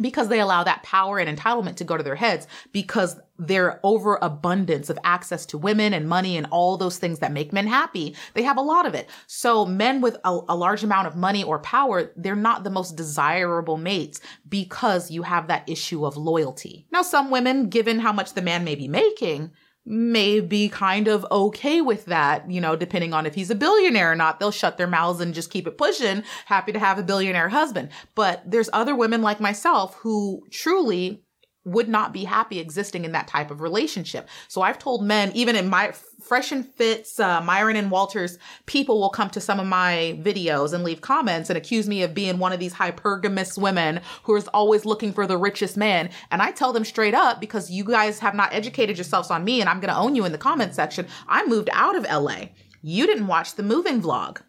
because 0.00 0.28
they 0.28 0.40
allow 0.40 0.64
that 0.64 0.82
power 0.82 1.18
and 1.18 1.38
entitlement 1.38 1.76
to 1.76 1.84
go 1.84 1.96
to 1.96 2.02
their 2.02 2.14
heads 2.14 2.46
because 2.72 3.16
their 3.38 3.80
overabundance 3.82 4.90
of 4.90 4.98
access 5.02 5.44
to 5.46 5.58
women 5.58 5.92
and 5.92 6.08
money 6.08 6.36
and 6.36 6.46
all 6.50 6.76
those 6.76 6.98
things 6.98 7.18
that 7.18 7.32
make 7.32 7.52
men 7.52 7.66
happy, 7.66 8.14
they 8.34 8.42
have 8.42 8.56
a 8.56 8.62
lot 8.62 8.86
of 8.86 8.94
it. 8.94 9.10
So 9.26 9.66
men 9.66 10.00
with 10.00 10.16
a, 10.24 10.38
a, 10.48 10.56
large 10.56 10.84
amount 10.84 11.08
of 11.08 11.16
money 11.16 11.42
or 11.42 11.58
power, 11.58 12.12
they're 12.16 12.36
not 12.36 12.62
the 12.62 12.70
most 12.70 12.96
desirable 12.96 13.76
mates 13.76 14.20
because 14.48 15.10
you 15.10 15.22
have 15.22 15.48
that 15.48 15.68
issue 15.68 16.06
of 16.06 16.16
loyalty. 16.16 16.86
Now, 16.92 17.02
some 17.02 17.30
women, 17.30 17.68
given 17.68 17.98
how 17.98 18.12
much 18.12 18.34
the 18.34 18.42
man 18.42 18.62
may 18.62 18.76
be 18.76 18.86
making, 18.86 19.50
may 19.86 20.40
be 20.40 20.68
kind 20.68 21.08
of 21.08 21.26
okay 21.30 21.80
with 21.80 22.06
that, 22.06 22.50
you 22.50 22.60
know, 22.60 22.76
depending 22.76 23.12
on 23.12 23.26
if 23.26 23.34
he's 23.34 23.50
a 23.50 23.54
billionaire 23.54 24.12
or 24.12 24.16
not. 24.16 24.40
They'll 24.40 24.50
shut 24.50 24.78
their 24.78 24.86
mouths 24.86 25.20
and 25.20 25.34
just 25.34 25.50
keep 25.50 25.66
it 25.66 25.76
pushing, 25.76 26.22
happy 26.46 26.72
to 26.72 26.78
have 26.78 26.98
a 26.98 27.02
billionaire 27.02 27.48
husband. 27.48 27.90
But 28.14 28.42
there's 28.46 28.70
other 28.72 28.94
women 28.94 29.22
like 29.22 29.40
myself 29.40 29.94
who 29.96 30.46
truly 30.50 31.23
would 31.64 31.88
not 31.88 32.12
be 32.12 32.24
happy 32.24 32.58
existing 32.58 33.04
in 33.04 33.12
that 33.12 33.28
type 33.28 33.50
of 33.50 33.60
relationship. 33.60 34.28
So 34.48 34.62
I've 34.62 34.78
told 34.78 35.04
men, 35.04 35.32
even 35.34 35.56
in 35.56 35.68
my 35.68 35.92
Fresh 36.22 36.52
and 36.52 36.66
Fits, 36.66 37.20
uh, 37.20 37.40
Myron 37.42 37.76
and 37.76 37.90
Walters, 37.90 38.38
people 38.66 39.00
will 39.00 39.10
come 39.10 39.30
to 39.30 39.40
some 39.40 39.60
of 39.60 39.66
my 39.66 40.18
videos 40.22 40.72
and 40.72 40.84
leave 40.84 41.00
comments 41.00 41.50
and 41.50 41.56
accuse 41.56 41.88
me 41.88 42.02
of 42.02 42.14
being 42.14 42.38
one 42.38 42.52
of 42.52 42.60
these 42.60 42.74
hypergamous 42.74 43.58
women 43.58 44.00
who 44.22 44.36
is 44.36 44.48
always 44.48 44.84
looking 44.84 45.12
for 45.12 45.26
the 45.26 45.36
richest 45.36 45.76
man. 45.76 46.10
And 46.30 46.40
I 46.40 46.50
tell 46.50 46.72
them 46.72 46.84
straight 46.84 47.14
up 47.14 47.40
because 47.40 47.70
you 47.70 47.84
guys 47.84 48.18
have 48.20 48.34
not 48.34 48.52
educated 48.52 48.96
yourselves 48.96 49.30
on 49.30 49.44
me 49.44 49.60
and 49.60 49.68
I'm 49.68 49.80
going 49.80 49.92
to 49.92 49.98
own 49.98 50.14
you 50.14 50.24
in 50.24 50.32
the 50.32 50.38
comment 50.38 50.74
section. 50.74 51.06
I 51.28 51.46
moved 51.46 51.68
out 51.72 51.96
of 51.96 52.04
LA. 52.04 52.46
You 52.82 53.06
didn't 53.06 53.26
watch 53.26 53.54
the 53.54 53.62
moving 53.62 54.02
vlog. 54.02 54.40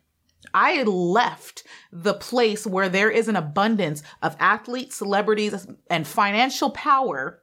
I 0.56 0.84
left 0.84 1.64
the 1.92 2.14
place 2.14 2.66
where 2.66 2.88
there 2.88 3.12
is 3.12 3.28
an 3.28 3.36
abundance 3.36 4.02
of 4.24 4.38
athletes, 4.40 4.96
celebrities, 4.96 5.68
and 5.90 6.08
financial 6.08 6.70
power 6.72 7.42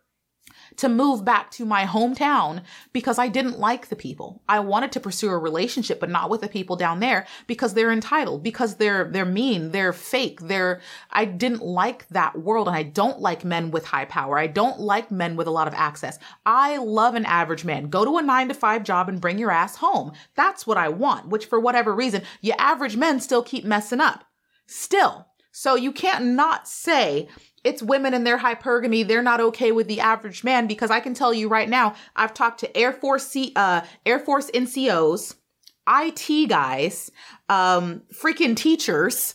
to 0.77 0.89
move 0.89 1.25
back 1.25 1.51
to 1.53 1.65
my 1.65 1.85
hometown 1.85 2.63
because 2.93 3.19
I 3.19 3.29
didn't 3.29 3.59
like 3.59 3.89
the 3.89 3.97
people. 3.97 4.43
I 4.49 4.61
wanted 4.61 4.93
to 4.93 5.01
pursue 5.01 5.31
a 5.31 5.39
relationship, 5.39 6.01
but 6.01 6.11
not 6.11 6.31
with 6.31 6.41
the 6.41 6.49
people 6.49 6.77
down 6.77 7.01
there 7.01 7.27
because 7.47 7.75
they're 7.75 7.93
entitled, 7.93 8.43
because 8.43 8.77
they're, 8.77 9.05
they're 9.05 9.25
mean, 9.25 9.71
they're 9.71 9.93
fake, 9.93 10.41
they're, 10.41 10.81
I 11.11 11.25
didn't 11.25 11.63
like 11.63 12.09
that 12.09 12.39
world 12.39 12.69
and 12.69 12.77
I 12.77 12.83
don't 12.83 13.21
like 13.21 13.45
men 13.45 13.71
with 13.71 13.87
high 13.87 14.07
power. 14.07 14.39
I 14.39 14.47
don't 14.47 14.81
like 14.81 15.11
men 15.11 15.37
with 15.37 15.47
a 15.47 15.53
lot 15.53 15.69
of 15.69 15.75
access. 15.75 16.19
I 16.47 16.79
love 16.79 17.15
an 17.15 17.25
average 17.25 17.65
man. 17.65 17.89
Go 17.89 18.05
to 18.05 18.19
a 18.19 18.23
nine 18.23 18.49
to 18.49 18.55
five 18.55 18.85
job 18.85 19.09
and 19.09 19.21
bring 19.21 19.39
your 19.39 19.51
ass 19.51 19.77
home. 19.77 20.13
That's 20.35 20.67
what 20.67 20.77
I 20.77 20.89
want, 20.89 21.29
which 21.29 21.47
for 21.47 21.61
whatever 21.61 21.95
reason, 21.95 22.23
you 22.41 22.53
average 22.59 22.97
men 22.97 23.21
still 23.21 23.43
keep 23.43 23.65
messing 23.65 24.01
up. 24.01 24.25
Still. 24.67 25.27
So 25.53 25.75
you 25.75 25.93
can't 25.93 26.25
not 26.25 26.67
say 26.67 27.29
it's 27.65 27.83
women 27.83 28.15
and 28.15 28.27
their 28.27 28.39
hypergamy. 28.39 29.07
They're 29.07 29.23
not 29.23 29.41
okay 29.41 29.73
with 29.73 29.89
the 29.89 30.01
average 30.01 30.45
man 30.45 30.67
because 30.67 30.91
I 30.91 31.01
can 31.01 31.15
tell 31.15 31.33
you 31.33 31.49
right 31.49 31.69
now, 31.69 31.95
I've 32.17 32.35
talked 32.35 32.61
to 32.61 32.77
Air 32.77 32.93
Force 32.93 33.27
C, 33.27 33.53
uh, 33.57 33.83
Air 34.05 34.19
Force 34.19 34.51
NCOs, 34.51 35.37
IT 35.89 36.49
guys, 36.49 37.11
um, 37.49 38.03
freaking 38.13 38.57
teachers, 38.57 39.35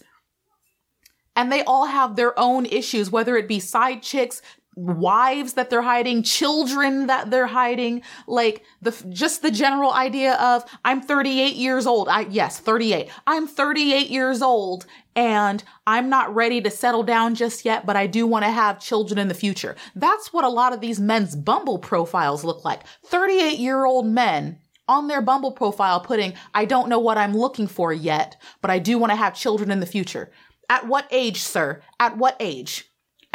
and 1.35 1.51
they 1.51 1.63
all 1.63 1.85
have 1.85 2.15
their 2.15 2.37
own 2.37 2.65
issues, 2.65 3.11
whether 3.11 3.37
it 3.37 3.47
be 3.47 3.59
side 3.59 4.01
chicks, 4.01 4.41
wives 4.77 5.53
that 5.53 5.71
they're 5.71 5.81
hiding, 5.81 6.21
children 6.21 7.07
that 7.07 7.31
they're 7.31 7.47
hiding, 7.47 8.03
like 8.27 8.63
the 8.81 8.91
just 9.09 9.41
the 9.41 9.49
general 9.49 9.91
idea 9.91 10.35
of 10.35 10.63
I'm 10.85 11.01
38 11.01 11.55
years 11.55 11.87
old. 11.87 12.07
I 12.07 12.21
yes, 12.29 12.59
38. 12.59 13.09
I'm 13.25 13.47
38 13.47 14.09
years 14.09 14.41
old 14.41 14.85
and 15.15 15.63
I'm 15.87 16.09
not 16.09 16.33
ready 16.33 16.61
to 16.61 16.69
settle 16.69 17.01
down 17.01 17.33
just 17.33 17.65
yet, 17.65 17.87
but 17.87 17.95
I 17.95 18.05
do 18.05 18.27
want 18.27 18.45
to 18.45 18.51
have 18.51 18.79
children 18.79 19.17
in 19.17 19.29
the 19.29 19.33
future. 19.33 19.75
That's 19.95 20.31
what 20.31 20.45
a 20.45 20.49
lot 20.49 20.73
of 20.73 20.79
these 20.79 20.99
men's 20.99 21.35
Bumble 21.35 21.79
profiles 21.79 22.43
look 22.43 22.63
like. 22.63 22.83
38 23.05 23.57
year 23.57 23.83
old 23.83 24.05
men 24.05 24.59
on 24.87 25.07
their 25.07 25.21
Bumble 25.21 25.51
profile 25.51 25.99
putting, 25.99 26.33
I 26.53 26.65
don't 26.65 26.87
know 26.87 26.99
what 26.99 27.17
I'm 27.17 27.35
looking 27.35 27.67
for 27.67 27.91
yet, 27.91 28.39
but 28.61 28.69
I 28.69 28.77
do 28.77 28.99
want 28.99 29.11
to 29.11 29.17
have 29.17 29.35
children 29.35 29.71
in 29.71 29.79
the 29.79 29.87
future. 29.87 30.31
At 30.69 30.85
what 30.85 31.07
age, 31.09 31.41
sir? 31.41 31.81
At 31.99 32.17
what 32.17 32.35
age? 32.39 32.86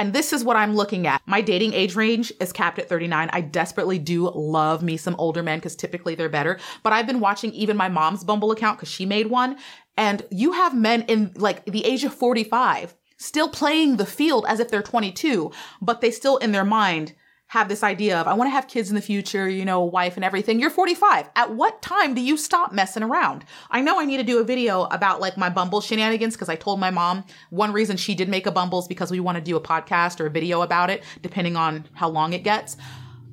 And 0.03 0.13
this 0.13 0.33
is 0.33 0.43
what 0.43 0.57
I'm 0.57 0.75
looking 0.75 1.07
at. 1.07 1.23
My 1.27 1.41
dating 1.41 1.75
age 1.75 1.95
range 1.95 2.33
is 2.41 2.53
capped 2.53 2.81
at 2.81 2.89
39. 2.89 3.31
I 3.33 3.41
desperately 3.41 4.01
do 4.01 4.29
love 4.35 4.83
me 4.83 4.97
some 4.97 5.15
older 5.15 5.45
men 5.45 5.61
because 5.61 5.77
typically 5.77 6.17
they're 6.17 6.29
better. 6.29 6.59
But 6.83 6.93
I've 6.93 7.07
been 7.07 7.21
watching 7.21 7.53
even 7.53 7.77
my 7.77 7.89
mom's 7.89 8.25
Bumble 8.25 8.51
account 8.51 8.79
because 8.79 8.89
she 8.89 9.07
made 9.07 9.29
one. 9.29 9.59
And 9.97 10.27
you 10.29 10.55
have 10.55 10.77
men 10.77 11.03
in 11.03 11.31
like 11.37 11.65
the 11.67 11.85
age 11.85 12.03
of 12.03 12.13
45 12.13 12.97
still 13.17 13.49
playing 13.49 13.97
the 13.97 14.05
field 14.05 14.45
as 14.49 14.59
if 14.59 14.73
they're 14.73 14.83
22, 14.83 15.53
but 15.81 16.01
they 16.01 16.11
still 16.11 16.37
in 16.39 16.51
their 16.51 16.65
mind 16.65 17.15
have 17.53 17.69
this 17.69 17.83
idea 17.83 18.19
of, 18.19 18.27
I 18.27 18.33
want 18.33 18.47
to 18.47 18.53
have 18.53 18.67
kids 18.67 18.89
in 18.89 18.95
the 18.95 19.03
future, 19.03 19.47
you 19.47 19.67
know, 19.67 19.85
wife 19.85 20.17
and 20.17 20.25
everything. 20.25 20.59
You're 20.59 20.71
45. 20.71 21.29
At 21.37 21.55
what 21.55 21.83
time 21.83 22.15
do 22.15 22.23
you 22.23 22.39
stop 22.39 22.73
messing 22.73 23.03
around? 23.03 23.45
I 23.71 23.83
know 23.83 24.01
I 24.01 24.07
need 24.07 24.17
to 24.17 24.23
do 24.23 24.41
a 24.41 24.45
video 24.45 24.85
about 24.85 25.21
like 25.21 25.37
my 25.37 25.51
Bumble 25.51 25.83
shenanigans 25.83 26.33
because 26.33 26.49
I 26.49 26.57
told 26.57 26.81
my 26.81 26.91
mom 26.91 27.25
one 27.51 27.71
reason 27.71 27.99
she 27.99 28.15
did 28.15 28.31
make 28.31 28.47
a 28.47 28.51
Bumble 28.51 28.79
is 28.79 28.89
because 28.89 29.11
we 29.11 29.21
want 29.21 29.37
to 29.37 29.45
do 29.45 29.55
a 29.55 29.61
podcast 29.61 30.19
or 30.19 30.25
a 30.25 30.31
video 30.31 30.63
about 30.63 30.89
it, 30.89 31.05
depending 31.21 31.55
on 31.55 31.85
how 31.93 32.09
long 32.09 32.33
it 32.33 32.43
gets. 32.43 32.79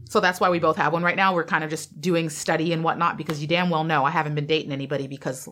So 0.10 0.20
that's 0.20 0.42
why 0.42 0.50
we 0.50 0.60
both 0.60 0.76
have 0.76 0.92
one 0.92 1.02
right 1.02 1.16
now. 1.16 1.34
We're 1.34 1.46
kind 1.46 1.64
of 1.64 1.70
just 1.70 2.02
doing 2.02 2.30
study 2.30 2.74
and 2.74 2.84
whatnot 2.84 3.16
because 3.18 3.42
you 3.42 3.48
damn 3.48 3.70
well 3.70 3.86
know 3.86 4.04
I 4.04 4.10
haven't 4.10 4.36
been 4.36 4.48
dating 4.48 4.74
anybody 4.74 5.08
because 5.08 5.48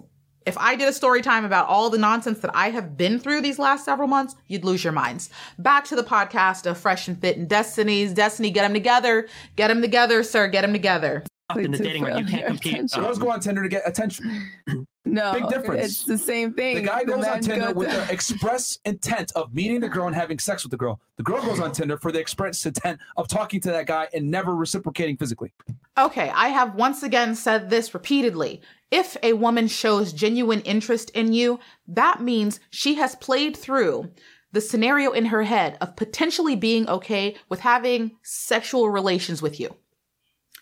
if 0.47 0.57
I 0.57 0.77
did 0.77 0.87
a 0.87 0.93
story 0.93 1.21
time 1.21 1.43
about 1.43 1.67
all 1.67 1.89
the 1.89 1.97
nonsense 1.97 2.39
that 2.39 2.55
I 2.55 2.69
have 2.69 2.95
been 2.95 3.19
through 3.19 3.41
these 3.41 3.59
last 3.59 3.83
several 3.83 4.07
months, 4.07 4.35
you'd 4.47 4.63
lose 4.63 4.81
your 4.81 4.93
minds. 4.93 5.29
Back 5.59 5.83
to 5.85 5.95
the 5.95 6.03
podcast 6.03 6.65
of 6.65 6.77
Fresh 6.77 7.09
and 7.09 7.19
Fit 7.19 7.37
and 7.37 7.49
Destiny's. 7.49 8.13
Destiny, 8.13 8.49
get 8.49 8.61
them 8.61 8.73
together. 8.73 9.27
Get 9.57 9.67
them 9.67 9.81
together, 9.81 10.23
sir. 10.23 10.47
Get 10.47 10.61
them 10.61 10.71
together. 10.71 11.23
In 11.55 11.71
the 11.71 11.77
dating 11.77 12.03
room, 12.03 12.17
you 12.17 12.25
can't 12.25 12.47
compete. 12.47 12.91
Girls 12.91 13.19
go 13.19 13.29
on 13.29 13.39
Tinder 13.41 13.63
to 13.63 13.69
get 13.69 13.83
attention. 13.85 14.49
No, 15.09 15.33
Big 15.33 15.47
difference. 15.47 15.85
It's 15.85 16.03
the 16.03 16.17
same 16.17 16.53
thing. 16.53 16.75
The 16.75 16.81
guy 16.81 17.03
goes 17.03 17.25
on 17.25 17.39
Tinder 17.39 17.67
go 17.67 17.79
with 17.79 17.89
to- 17.89 17.95
the 17.95 18.07
express 18.11 18.77
intent 18.85 19.31
of 19.35 19.53
meeting 19.53 19.79
the 19.79 19.89
girl 19.89 20.07
and 20.07 20.15
having 20.15 20.37
sex 20.37 20.63
with 20.63 20.71
the 20.71 20.77
girl. 20.77 20.99
The 21.15 21.23
girl 21.23 21.41
goes 21.41 21.59
on 21.59 21.71
Tinder 21.71 21.97
for 21.97 22.11
the 22.11 22.19
express 22.19 22.65
intent 22.65 22.99
of 23.15 23.27
talking 23.27 23.61
to 23.61 23.71
that 23.71 23.85
guy 23.85 24.09
and 24.13 24.29
never 24.29 24.55
reciprocating 24.55 25.17
physically. 25.17 25.53
Okay, 25.97 26.29
I 26.29 26.49
have 26.49 26.75
once 26.75 27.03
again 27.03 27.35
said 27.35 27.69
this 27.69 27.93
repeatedly. 27.93 28.61
If 28.89 29.17
a 29.21 29.33
woman 29.33 29.67
shows 29.67 30.13
genuine 30.13 30.61
interest 30.61 31.09
in 31.11 31.33
you, 31.33 31.59
that 31.87 32.21
means 32.21 32.59
she 32.69 32.95
has 32.95 33.15
played 33.15 33.57
through 33.57 34.11
the 34.53 34.61
scenario 34.61 35.11
in 35.11 35.25
her 35.25 35.43
head 35.43 35.77
of 35.81 35.95
potentially 35.95 36.55
being 36.55 36.87
okay 36.89 37.35
with 37.49 37.59
having 37.59 38.11
sexual 38.23 38.89
relations 38.89 39.41
with 39.41 39.59
you. 39.59 39.75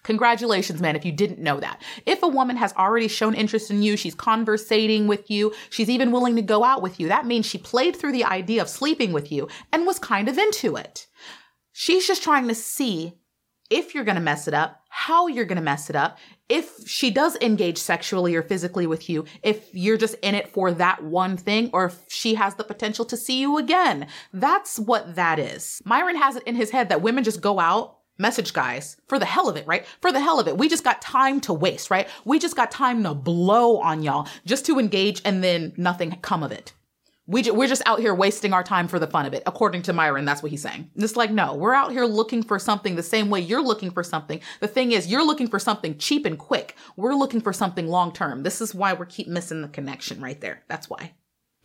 Congratulations, 0.04 0.82
man, 0.82 0.96
if 0.96 1.04
you 1.04 1.12
didn't 1.12 1.40
know 1.40 1.60
that. 1.60 1.82
If 2.06 2.22
a 2.22 2.28
woman 2.28 2.58
has 2.58 2.74
already 2.74 3.08
shown 3.08 3.34
interest 3.34 3.72
in 3.72 3.82
you, 3.82 3.98
she's 3.98 4.14
conversating 4.14 5.08
with 5.08 5.32
you, 5.32 5.54
she's 5.72 5.90
even 5.90 6.12
willing 6.12 6.36
to 6.36 6.44
go 6.44 6.64
out 6.64 6.84
with 6.84 7.00
you, 7.00 7.08
that 7.08 7.26
means 7.26 7.46
she 7.46 7.58
played 7.58 7.96
through 7.96 8.12
the 8.12 8.24
idea 8.24 8.62
of 8.62 8.70
sleeping 8.70 9.14
with 9.14 9.32
you 9.32 9.48
and 9.74 9.88
was 9.88 9.98
kind 9.98 10.30
of 10.30 10.38
into 10.38 10.76
it. 10.76 11.08
She's 11.72 12.06
just 12.06 12.22
trying 12.22 12.48
to 12.48 12.56
see 12.56 13.14
if 13.72 13.96
you're 13.96 14.04
going 14.04 14.16
to 14.16 14.22
mess 14.22 14.48
it 14.48 14.54
up, 14.54 14.82
how 14.90 15.26
you're 15.26 15.46
going 15.46 15.58
to 15.58 15.62
mess 15.64 15.90
it 15.90 15.96
up, 15.96 16.20
if 16.48 16.88
she 16.88 17.10
does 17.10 17.36
engage 17.42 17.78
sexually 17.78 18.36
or 18.36 18.44
physically 18.44 18.86
with 18.86 19.10
you, 19.10 19.26
if 19.42 19.74
you're 19.74 19.98
just 19.98 20.16
in 20.22 20.36
it 20.36 20.48
for 20.48 20.72
that 20.72 21.04
one 21.04 21.38
thing, 21.38 21.70
or 21.74 21.86
if 21.86 22.04
she 22.08 22.36
has 22.36 22.56
the 22.56 22.64
potential 22.64 23.06
to 23.06 23.18
see 23.18 23.40
you 23.40 23.58
again. 23.58 24.08
That's 24.34 24.78
what 24.78 25.16
that 25.16 25.40
is. 25.40 25.82
Myron 25.86 26.18
has 26.18 26.36
it 26.36 26.44
in 26.44 26.56
his 26.56 26.72
head 26.72 26.90
that 26.90 27.02
women 27.02 27.24
just 27.24 27.42
go 27.42 27.60
out, 27.60 27.98
message 28.18 28.54
guys 28.54 28.98
for 29.08 29.20
the 29.20 29.26
hell 29.26 29.50
of 29.50 29.58
it, 29.58 29.68
right? 29.68 29.86
For 30.02 30.12
the 30.12 30.22
hell 30.22 30.40
of 30.40 30.48
it. 30.48 30.58
We 30.58 30.70
just 30.70 30.84
got 30.84 31.02
time 31.02 31.42
to 31.42 31.54
waste, 31.54 31.90
right? 31.90 32.08
We 32.24 32.40
just 32.40 32.56
got 32.56 32.72
time 32.72 33.04
to 33.04 33.14
blow 33.14 33.78
on 33.78 34.04
y'all 34.04 34.28
just 34.46 34.66
to 34.68 34.80
engage 34.80 35.22
and 35.26 35.44
then 35.44 35.74
nothing 35.78 36.18
come 36.22 36.44
of 36.44 36.52
it. 36.52 36.74
We 37.28 37.42
ju- 37.42 37.54
we're 37.56 37.68
just 37.68 37.82
out 37.88 38.00
here 38.00 38.14
wasting 38.14 38.54
our 38.54 38.64
time 38.64 38.88
for 38.88 39.00
the 39.00 39.08
fun 39.08 39.26
of 39.26 39.34
it, 39.34 39.42
according 39.48 39.82
to 39.84 39.94
Myron. 39.94 40.26
That's 40.26 40.44
what 40.44 40.52
he's 40.52 40.62
saying. 40.62 40.92
It's 40.96 41.16
like, 41.16 41.32
no, 41.32 41.56
we're 41.56 41.74
out 41.74 41.92
here 41.92 42.06
looking 42.06 42.44
for 42.44 42.60
something 42.60 42.96
the 42.96 43.02
same 43.04 43.32
way 43.32 43.40
you're 43.40 43.64
looking 43.64 43.90
for 43.90 44.04
something. 44.04 44.40
The 44.60 44.68
thing 44.68 44.92
is, 44.92 45.08
you're 45.08 45.26
looking 45.26 45.48
for 45.48 45.58
something 45.58 45.98
cheap 45.98 46.26
and 46.28 46.38
quick. 46.38 46.76
We're 46.98 47.16
looking 47.16 47.42
for 47.42 47.52
something 47.52 47.88
long 47.88 48.14
term. 48.14 48.44
This 48.44 48.62
is 48.62 48.76
why 48.76 48.94
we 48.94 49.08
keep 49.08 49.28
missing 49.28 49.64
the 49.64 49.68
connection 49.68 50.22
right 50.22 50.40
there. 50.40 50.64
That's 50.68 50.88
why. 50.88 51.14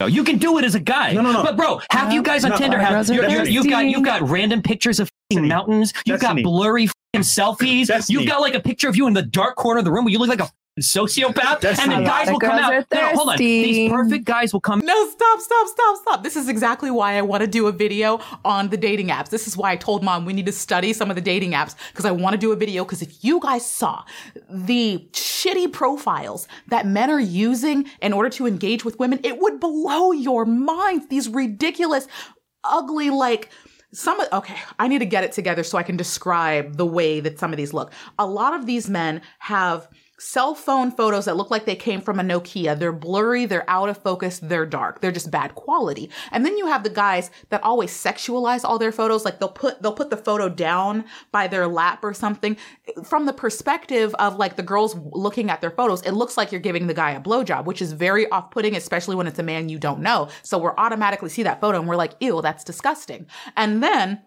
No, 0.01 0.07
you 0.07 0.25
can 0.25 0.39
do 0.39 0.57
it 0.57 0.65
as 0.65 0.75
a 0.75 0.81
guy. 0.81 1.13
No, 1.13 1.21
no, 1.21 1.31
no. 1.31 1.43
But 1.43 1.59
bro, 1.59 1.83
have 1.91 2.11
you 2.11 2.23
guys 2.23 2.43
on 2.43 2.53
No, 2.53 2.57
Tinder 2.57 2.79
have 2.79 3.07
you're, 3.11 3.29
you're, 3.29 3.47
you've 3.47 3.69
got 3.69 3.85
you've 3.85 4.05
got 4.05 4.27
random 4.27 4.63
pictures 4.63 4.99
of 4.99 5.09
f***ing 5.09 5.47
mountains. 5.47 5.93
You've 6.07 6.21
Destiny. 6.21 6.43
got 6.43 6.49
blurry 6.49 6.89
selfies. 7.17 7.89
Destiny. 7.89 8.19
You've 8.19 8.29
got 8.29 8.41
like 8.41 8.55
a 8.55 8.61
picture 8.61 8.89
of 8.89 8.97
you 8.97 9.07
in 9.07 9.13
the 9.13 9.23
dark 9.23 9.57
corner 9.57 9.81
of 9.81 9.85
the 9.85 9.93
room 9.93 10.07
where 10.07 10.13
you 10.13 10.19
look 10.19 10.31
like 10.31 10.41
a 10.41 10.49
f***ing 10.79 11.05
sociopath. 11.05 11.61
Destiny. 11.61 11.95
And 11.95 12.05
then 12.05 12.05
guys 12.05 12.31
will 12.31 12.39
come 12.39 12.59
out. 12.59 12.87
No, 12.93 13.09
hold 13.09 13.31
on. 13.31 13.39
These 13.39 13.91
perfect 13.91 14.25
guys 14.25 14.53
will 14.53 14.61
come 14.61 14.81
No, 14.85 15.09
stop, 15.11 15.41
stop, 15.41 15.67
stop, 15.69 15.97
stop. 15.97 16.23
This 16.23 16.37
is 16.37 16.49
exactly 16.49 16.91
why 16.91 17.15
I 17.15 17.23
want 17.23 17.43
to 17.43 17.47
do 17.47 17.67
a 17.67 17.73
video 17.73 18.21
on 18.45 18.69
the 18.69 18.77
dating 18.77 19.09
apps. 19.09 19.31
This 19.31 19.47
is 19.47 19.57
why 19.57 19.73
I 19.73 19.77
told 19.77 20.03
mom 20.03 20.25
we 20.25 20.33
need 20.33 20.47
to 20.47 20.53
study 20.53 20.93
some 20.93 21.11
of 21.11 21.17
the 21.17 21.23
dating 21.23 21.53
apps 21.53 21.75
because 21.93 22.05
I 22.05 22.11
want 22.11 22.35
to 22.35 22.39
do 22.39 22.53
a 22.53 22.57
video. 22.57 22.85
Because 22.85 23.03
if 23.03 23.25
you 23.25 23.41
guys 23.41 23.69
saw 23.69 24.05
the 24.49 25.09
shitty 25.13 25.73
profiles 25.73 26.49
that 26.69 26.87
men 26.87 27.11
are 27.11 27.21
using 27.21 27.87
in 28.01 28.13
order 28.13 28.31
to 28.31 28.47
engage 28.47 28.85
with 28.85 28.99
women, 28.99 29.21
it 29.25 29.39
would 29.41 29.61
blow 29.61 30.13
your 30.13 30.45
minds. 30.45 31.09
These 31.09 31.29
ridiculous, 31.29 32.07
ugly, 32.65 33.11
like, 33.11 33.51
some 33.93 34.21
okay, 34.33 34.57
I 34.79 34.87
need 34.87 35.01
to 35.01 35.07
get 35.07 35.25
it 35.25 35.33
together 35.33 35.65
so 35.65 35.77
I 35.77 35.83
can 35.83 35.97
describe 35.97 36.77
the 36.77 36.87
way 36.87 37.19
that 37.19 37.41
some 37.41 37.53
of 37.53 37.57
these 37.57 37.73
look. 37.73 37.93
A 38.21 38.27
lot 38.27 38.55
of 38.55 38.65
these 38.65 38.89
men 38.89 39.21
have 39.41 39.89
cell 40.21 40.55
phone 40.55 40.91
photos 40.91 41.25
that 41.25 41.37
look 41.37 41.51
like 41.51 41.65
they 41.65 41.75
came 41.75 42.01
from 42.01 42.21
a 42.21 42.23
Nokia. 42.23 42.79
They're 42.79 42.93
blurry, 42.93 43.47
they're 43.47 43.69
out 43.69 43.89
of 43.89 43.97
focus, 43.97 44.39
they're 44.39 44.67
dark. 44.67 45.01
They're 45.01 45.11
just 45.11 45.31
bad 45.31 45.55
quality. 45.55 46.11
And 46.31 46.45
then 46.45 46.59
you 46.59 46.67
have 46.67 46.83
the 46.83 46.91
guys 46.91 47.31
that 47.49 47.65
always 47.65 47.91
sexualize 47.91 48.63
all 48.63 48.79
their 48.79 48.93
photos 48.93 49.25
like 49.25 49.39
they'll 49.39 49.49
put 49.49 49.81
they'll 49.83 49.93
put 49.93 50.11
the 50.11 50.17
photo 50.17 50.49
down 50.49 51.05
by 51.33 51.47
their 51.47 51.67
lap 51.67 52.05
or 52.05 52.13
something. 52.13 52.57
From 53.03 53.25
the 53.25 53.33
perspective 53.33 54.15
of 54.17 54.37
like 54.37 54.57
the 54.57 54.63
girls 54.63 54.95
looking 55.13 55.51
at 55.51 55.63
their 55.63 55.71
photos, 55.71 56.03
it 56.03 56.13
looks 56.13 56.37
like 56.37 56.53
you're 56.53 56.61
giving 56.61 56.87
the 56.87 56.95
guy 56.95 57.13
a 57.13 57.21
blowjob, 57.21 57.65
which 57.65 57.81
is 57.81 57.93
very 57.93 58.29
off-putting 58.31 58.77
especially 58.77 59.17
when 59.17 59.27
it's 59.27 59.39
a 59.39 59.43
man 59.43 59.69
you 59.69 59.79
don't 59.79 60.01
know. 60.01 60.29
So 60.43 60.59
we're 60.59 60.77
automatically 60.77 61.31
see 61.31 61.43
that 61.45 61.61
photo 61.61 61.79
and 61.79 61.89
we're 61.89 61.97
like, 61.97 62.15
"Ew, 62.21 62.43
that's 62.43 62.63
disgusting." 62.63 63.27
And 63.57 63.83
then 63.83 64.21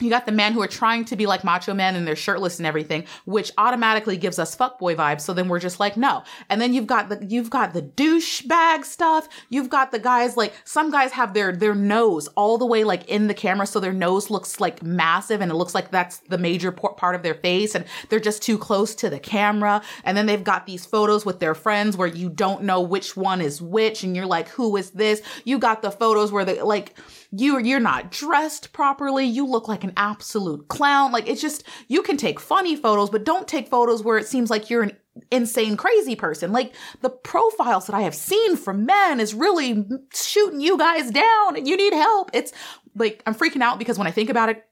you 0.00 0.10
got 0.10 0.26
the 0.26 0.32
men 0.32 0.52
who 0.52 0.62
are 0.62 0.68
trying 0.68 1.04
to 1.06 1.16
be 1.16 1.26
like 1.26 1.44
macho 1.44 1.74
men 1.74 1.96
and 1.96 2.06
they're 2.06 2.16
shirtless 2.16 2.58
and 2.58 2.66
everything, 2.66 3.04
which 3.24 3.50
automatically 3.58 4.16
gives 4.16 4.38
us 4.38 4.56
fuckboy 4.56 4.96
vibes. 4.96 5.22
So 5.22 5.32
then 5.32 5.48
we're 5.48 5.58
just 5.58 5.80
like, 5.80 5.96
no. 5.96 6.22
And 6.48 6.60
then 6.60 6.72
you've 6.74 6.86
got 6.86 7.08
the 7.08 7.24
you've 7.26 7.50
got 7.50 7.72
the 7.72 7.82
douchebag 7.82 8.84
stuff. 8.84 9.28
You've 9.48 9.68
got 9.68 9.90
the 9.90 9.98
guys 9.98 10.36
like 10.36 10.54
some 10.64 10.90
guys 10.90 11.12
have 11.12 11.34
their 11.34 11.52
their 11.52 11.74
nose 11.74 12.28
all 12.28 12.58
the 12.58 12.66
way 12.66 12.84
like 12.84 13.08
in 13.08 13.26
the 13.26 13.34
camera, 13.34 13.66
so 13.66 13.80
their 13.80 13.92
nose 13.92 14.30
looks 14.30 14.60
like 14.60 14.82
massive 14.82 15.40
and 15.40 15.50
it 15.50 15.54
looks 15.54 15.74
like 15.74 15.90
that's 15.90 16.18
the 16.28 16.38
major 16.38 16.72
part 16.72 17.14
of 17.14 17.22
their 17.22 17.34
face, 17.34 17.74
and 17.74 17.84
they're 18.08 18.20
just 18.20 18.42
too 18.42 18.58
close 18.58 18.94
to 18.94 19.10
the 19.10 19.18
camera. 19.18 19.82
And 20.04 20.16
then 20.16 20.26
they've 20.26 20.44
got 20.44 20.66
these 20.66 20.86
photos 20.86 21.26
with 21.26 21.40
their 21.40 21.54
friends 21.54 21.96
where 21.96 22.08
you 22.08 22.28
don't 22.28 22.62
know 22.62 22.80
which 22.80 23.16
one 23.16 23.40
is 23.40 23.60
which, 23.60 24.02
and 24.02 24.14
you're 24.14 24.26
like, 24.26 24.48
who 24.48 24.76
is 24.76 24.90
this? 24.92 25.22
You 25.44 25.58
got 25.58 25.82
the 25.82 25.90
photos 25.90 26.32
where 26.32 26.44
they 26.44 26.60
like 26.62 26.94
you 27.30 27.58
you're 27.58 27.80
not 27.80 28.10
dressed 28.10 28.72
properly. 28.72 29.24
You 29.24 29.46
look 29.46 29.68
like 29.68 29.84
an 29.84 29.92
absolute 29.96 30.68
clown. 30.68 31.12
Like 31.12 31.28
it's 31.28 31.40
just 31.40 31.64
you 31.88 32.02
can 32.02 32.16
take 32.16 32.40
funny 32.40 32.76
photos 32.76 33.10
but 33.10 33.24
don't 33.24 33.46
take 33.46 33.68
photos 33.68 34.02
where 34.02 34.18
it 34.18 34.26
seems 34.26 34.50
like 34.50 34.70
you're 34.70 34.82
an 34.82 34.96
insane 35.30 35.76
crazy 35.76 36.16
person. 36.16 36.52
Like 36.52 36.74
the 37.02 37.10
profiles 37.10 37.86
that 37.86 37.94
i 37.94 38.02
have 38.02 38.14
seen 38.14 38.56
from 38.56 38.86
men 38.86 39.20
is 39.20 39.34
really 39.34 39.84
shooting 40.14 40.60
you 40.60 40.78
guys 40.78 41.10
down 41.10 41.56
and 41.56 41.68
you 41.68 41.76
need 41.76 41.92
help. 41.92 42.30
It's 42.32 42.52
like 42.94 43.22
i'm 43.26 43.34
freaking 43.34 43.62
out 43.62 43.78
because 43.78 43.98
when 43.98 44.06
i 44.06 44.12
think 44.12 44.30
about 44.30 44.48
it 44.48 44.64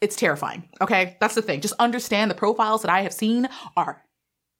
it's 0.00 0.16
terrifying. 0.16 0.68
Okay? 0.82 1.16
That's 1.20 1.34
the 1.34 1.40
thing. 1.40 1.62
Just 1.62 1.74
understand 1.78 2.30
the 2.30 2.34
profiles 2.34 2.82
that 2.82 2.90
i 2.90 3.00
have 3.00 3.12
seen 3.12 3.48
are 3.76 4.02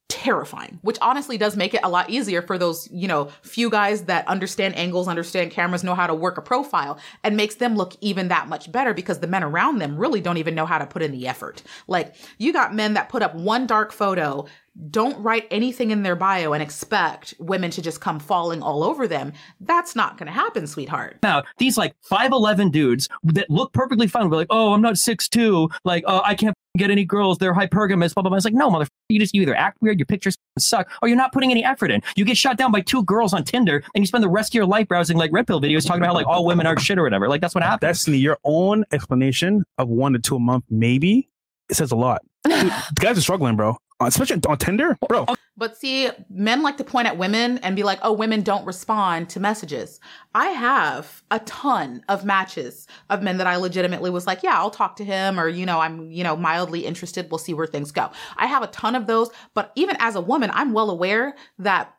terrifying, 0.09 0.79
which 0.83 0.99
honestly 1.03 1.37
does 1.37 1.57
make 1.57 1.75
it 1.75 1.81
a 1.83 1.89
lot 1.89 2.09
easier 2.11 2.43
for 2.43 2.59
those, 2.59 2.89
you 2.93 3.09
know, 3.09 3.29
few 3.43 3.69
guys 3.69 4.05
that 4.05 4.27
understand 4.29 4.77
angles, 4.77 5.09
understand 5.09 5.51
cameras, 5.51 5.83
know 5.83 5.95
how 5.95 6.07
to 6.07 6.15
work 6.15 6.39
a 6.39 6.43
profile 6.43 6.99
and 7.25 7.37
makes 7.37 7.57
them 7.57 7.77
look 7.77 7.95
even 8.01 8.29
that 8.29 8.49
much 8.49 8.71
better 8.71 8.95
because 8.95 9.19
the 9.21 9.27
men 9.27 9.43
around 9.43 9.79
them 9.79 9.97
really 9.97 10.21
don't 10.21 10.37
even 10.37 10.55
know 10.55 10.67
how 10.67 10.79
to 10.79 10.87
put 10.87 11.03
in 11.03 11.13
the 11.13 11.27
effort. 11.27 11.63
Like 11.89 12.15
you 12.39 12.53
got 12.53 12.75
men 12.75 12.95
that 12.95 13.09
put 13.09 13.23
up 13.23 13.35
one 13.35 13.67
dark 13.67 13.93
photo, 13.93 14.47
don't 14.91 15.19
write 15.23 15.47
anything 15.51 15.91
in 15.91 16.03
their 16.03 16.17
bio 16.17 16.53
and 16.53 16.63
expect 16.63 17.35
women 17.39 17.71
to 17.71 17.83
just 17.83 18.01
come 18.01 18.19
falling 18.19 18.63
all 18.63 18.83
over 18.83 19.09
them. 19.09 19.33
That's 19.61 19.97
not 19.97 20.19
going 20.19 20.27
to 20.27 20.33
happen, 20.33 20.67
sweetheart. 20.67 21.19
Now, 21.23 21.45
these 21.59 21.79
like 21.79 21.95
5'11 22.11 22.73
dudes 22.73 23.09
that 23.25 23.49
look 23.49 23.73
perfectly 23.73 24.07
fine, 24.07 24.29
we're 24.29 24.37
like, 24.37 24.49
oh, 24.51 24.73
I'm 24.75 24.83
not 24.83 24.95
6'2, 24.95 25.71
like, 25.85 26.05
oh, 26.07 26.21
I 26.25 26.35
can't 26.35 26.56
get 26.79 26.91
any 26.91 27.05
girls, 27.05 27.39
they're 27.39 27.55
hypergamous, 27.55 28.15
blah, 28.15 28.23
blah, 28.23 28.31
blah. 28.31 28.37
It's 28.37 28.45
like, 28.45 28.55
no, 28.55 28.71
motherfucker, 28.71 28.89
you 29.09 29.19
just 29.19 29.35
you 29.35 29.43
either 29.43 29.55
act 29.55 29.79
weird, 29.81 29.99
your 29.99 30.07
pictures 30.07 30.37
suck, 30.59 30.89
or 31.03 31.09
you're 31.09 31.17
not 31.17 31.33
putting 31.33 31.51
any 31.51 31.65
effort 31.65 31.91
in. 31.91 32.03
You 32.17 32.25
get 32.25 32.37
shot 32.37 32.57
down 32.57 32.73
by 32.73 32.81
two 32.81 33.05
girls 33.05 33.33
on 33.33 33.45
Tinder 33.45 33.83
and 33.95 34.03
you 34.03 34.07
spend 34.07 34.25
the 34.25 34.29
rest 34.29 34.51
of 34.51 34.55
your 34.55 34.67
life 34.67 34.89
browsing 34.89 35.17
like 35.17 35.31
red 35.33 35.47
pill 35.47 35.61
videos 35.61 35.87
talking 35.87 36.03
about 36.03 36.09
how 36.09 36.15
like 36.15 36.27
all 36.27 36.45
women 36.45 36.67
are 36.67 36.79
shit 36.79 36.99
or 36.99 37.03
whatever. 37.03 37.29
Like, 37.29 37.41
that's 37.41 37.55
what 37.55 37.65
happens. 37.65 37.81
Destiny, 37.81 38.19
your 38.19 38.39
own 38.45 38.85
explanation 38.93 39.65
of 39.79 39.89
one 39.89 40.13
to 40.13 40.19
two 40.19 40.37
a 40.37 40.41
month, 40.41 40.65
maybe, 40.71 41.29
it 41.69 41.77
says 41.77 41.93
a 41.93 41.97
lot. 41.97 42.23
Dude, 42.45 42.73
guys 42.95 43.19
are 43.19 43.23
struggling, 43.23 43.57
bro. 43.57 43.77
Uh, 43.99 44.07
especially 44.07 44.39
on 44.47 44.59
Tinder, 44.59 44.99
bro. 45.09 45.25
But 45.57 45.79
see, 45.79 46.11
men 46.29 46.63
like 46.63 46.77
to 46.77 46.85
point 46.85 47.09
at 47.09 47.17
women 47.17 47.57
and 47.59 47.75
be 47.75 47.83
like, 47.83 47.99
oh, 48.03 48.13
women 48.13 48.43
don't 48.43 48.67
respond 48.67 49.31
to 49.31 49.41
messages. 49.41 50.01
I 50.35 50.49
have 50.49 51.23
a 51.31 51.39
ton 51.41 52.05
of 52.07 52.23
matches 52.23 52.87
of 53.09 53.23
men 53.23 53.39
that 53.39 53.47
I 53.47 53.57
legitimately 53.57 54.11
was 54.11 54.27
like, 54.27 54.43
yeah, 54.43 54.59
I'll 54.59 54.71
talk 54.71 54.97
to 54.97 55.05
him 55.05 55.41
or, 55.41 55.49
you 55.49 55.65
know, 55.65 55.81
I'm, 55.81 56.11
you 56.11 56.23
know, 56.25 56.37
mildly 56.37 56.85
interested. 56.85 57.31
We'll 57.31 57.39
see 57.39 57.55
where 57.55 57.67
things 57.67 57.91
go. 57.91 58.11
I 58.37 58.47
have 58.47 58.63
a 58.63 58.67
ton 58.67 58.95
of 58.95 59.07
those. 59.07 59.31
But 59.55 59.73
even 59.77 59.97
as 59.99 60.15
a 60.15 60.21
woman, 60.21 60.51
I'm 60.53 60.75
well 60.75 60.91
aware 60.91 61.35
that 61.59 61.95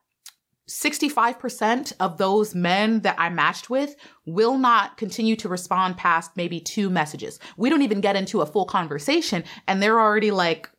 65% 0.70 1.94
of 2.00 2.18
those 2.18 2.54
men 2.54 3.00
that 3.02 3.16
I 3.18 3.30
matched 3.30 3.72
with 3.72 3.96
will 4.26 4.58
not 4.58 4.98
continue 4.98 5.36
to 5.38 5.50
respond 5.50 5.98
past 5.98 6.32
maybe 6.36 6.60
two 6.60 6.92
messages. 6.92 7.40
We 7.56 7.70
don't 7.70 7.82
even 7.82 8.02
get 8.02 8.16
into 8.16 8.42
a 8.42 8.46
full 8.46 8.66
conversation 8.66 9.44
and 9.68 9.82
they're 9.82 10.00
already 10.00 10.30
like, 10.30 10.70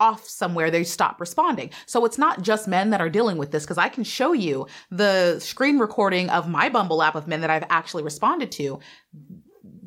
off 0.00 0.28
somewhere, 0.28 0.70
they 0.70 0.84
stop 0.84 1.20
responding. 1.20 1.70
So 1.86 2.04
it's 2.04 2.18
not 2.18 2.42
just 2.42 2.68
men 2.68 2.90
that 2.90 3.00
are 3.00 3.08
dealing 3.08 3.38
with 3.38 3.50
this 3.50 3.64
because 3.64 3.78
I 3.78 3.88
can 3.88 4.04
show 4.04 4.32
you 4.32 4.66
the 4.90 5.38
screen 5.40 5.78
recording 5.78 6.30
of 6.30 6.48
my 6.48 6.68
Bumble 6.68 7.02
app 7.02 7.14
of 7.14 7.26
men 7.26 7.40
that 7.40 7.50
I've 7.50 7.64
actually 7.70 8.02
responded 8.02 8.52
to. 8.52 8.80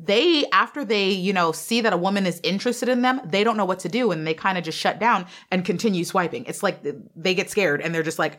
They, 0.02 0.46
after 0.50 0.84
they, 0.84 1.10
you 1.10 1.32
know, 1.32 1.52
see 1.52 1.82
that 1.82 1.92
a 1.92 1.96
woman 1.96 2.26
is 2.26 2.40
interested 2.42 2.88
in 2.88 3.02
them, 3.02 3.20
they 3.24 3.44
don't 3.44 3.56
know 3.56 3.66
what 3.66 3.80
to 3.80 3.88
do 3.88 4.10
and 4.10 4.26
they 4.26 4.34
kind 4.34 4.56
of 4.56 4.64
just 4.64 4.78
shut 4.78 4.98
down 4.98 5.26
and 5.50 5.64
continue 5.64 6.04
swiping. 6.04 6.46
It's 6.46 6.62
like 6.62 6.84
they 7.14 7.34
get 7.34 7.50
scared 7.50 7.80
and 7.80 7.94
they're 7.94 8.02
just 8.02 8.18
like, 8.18 8.38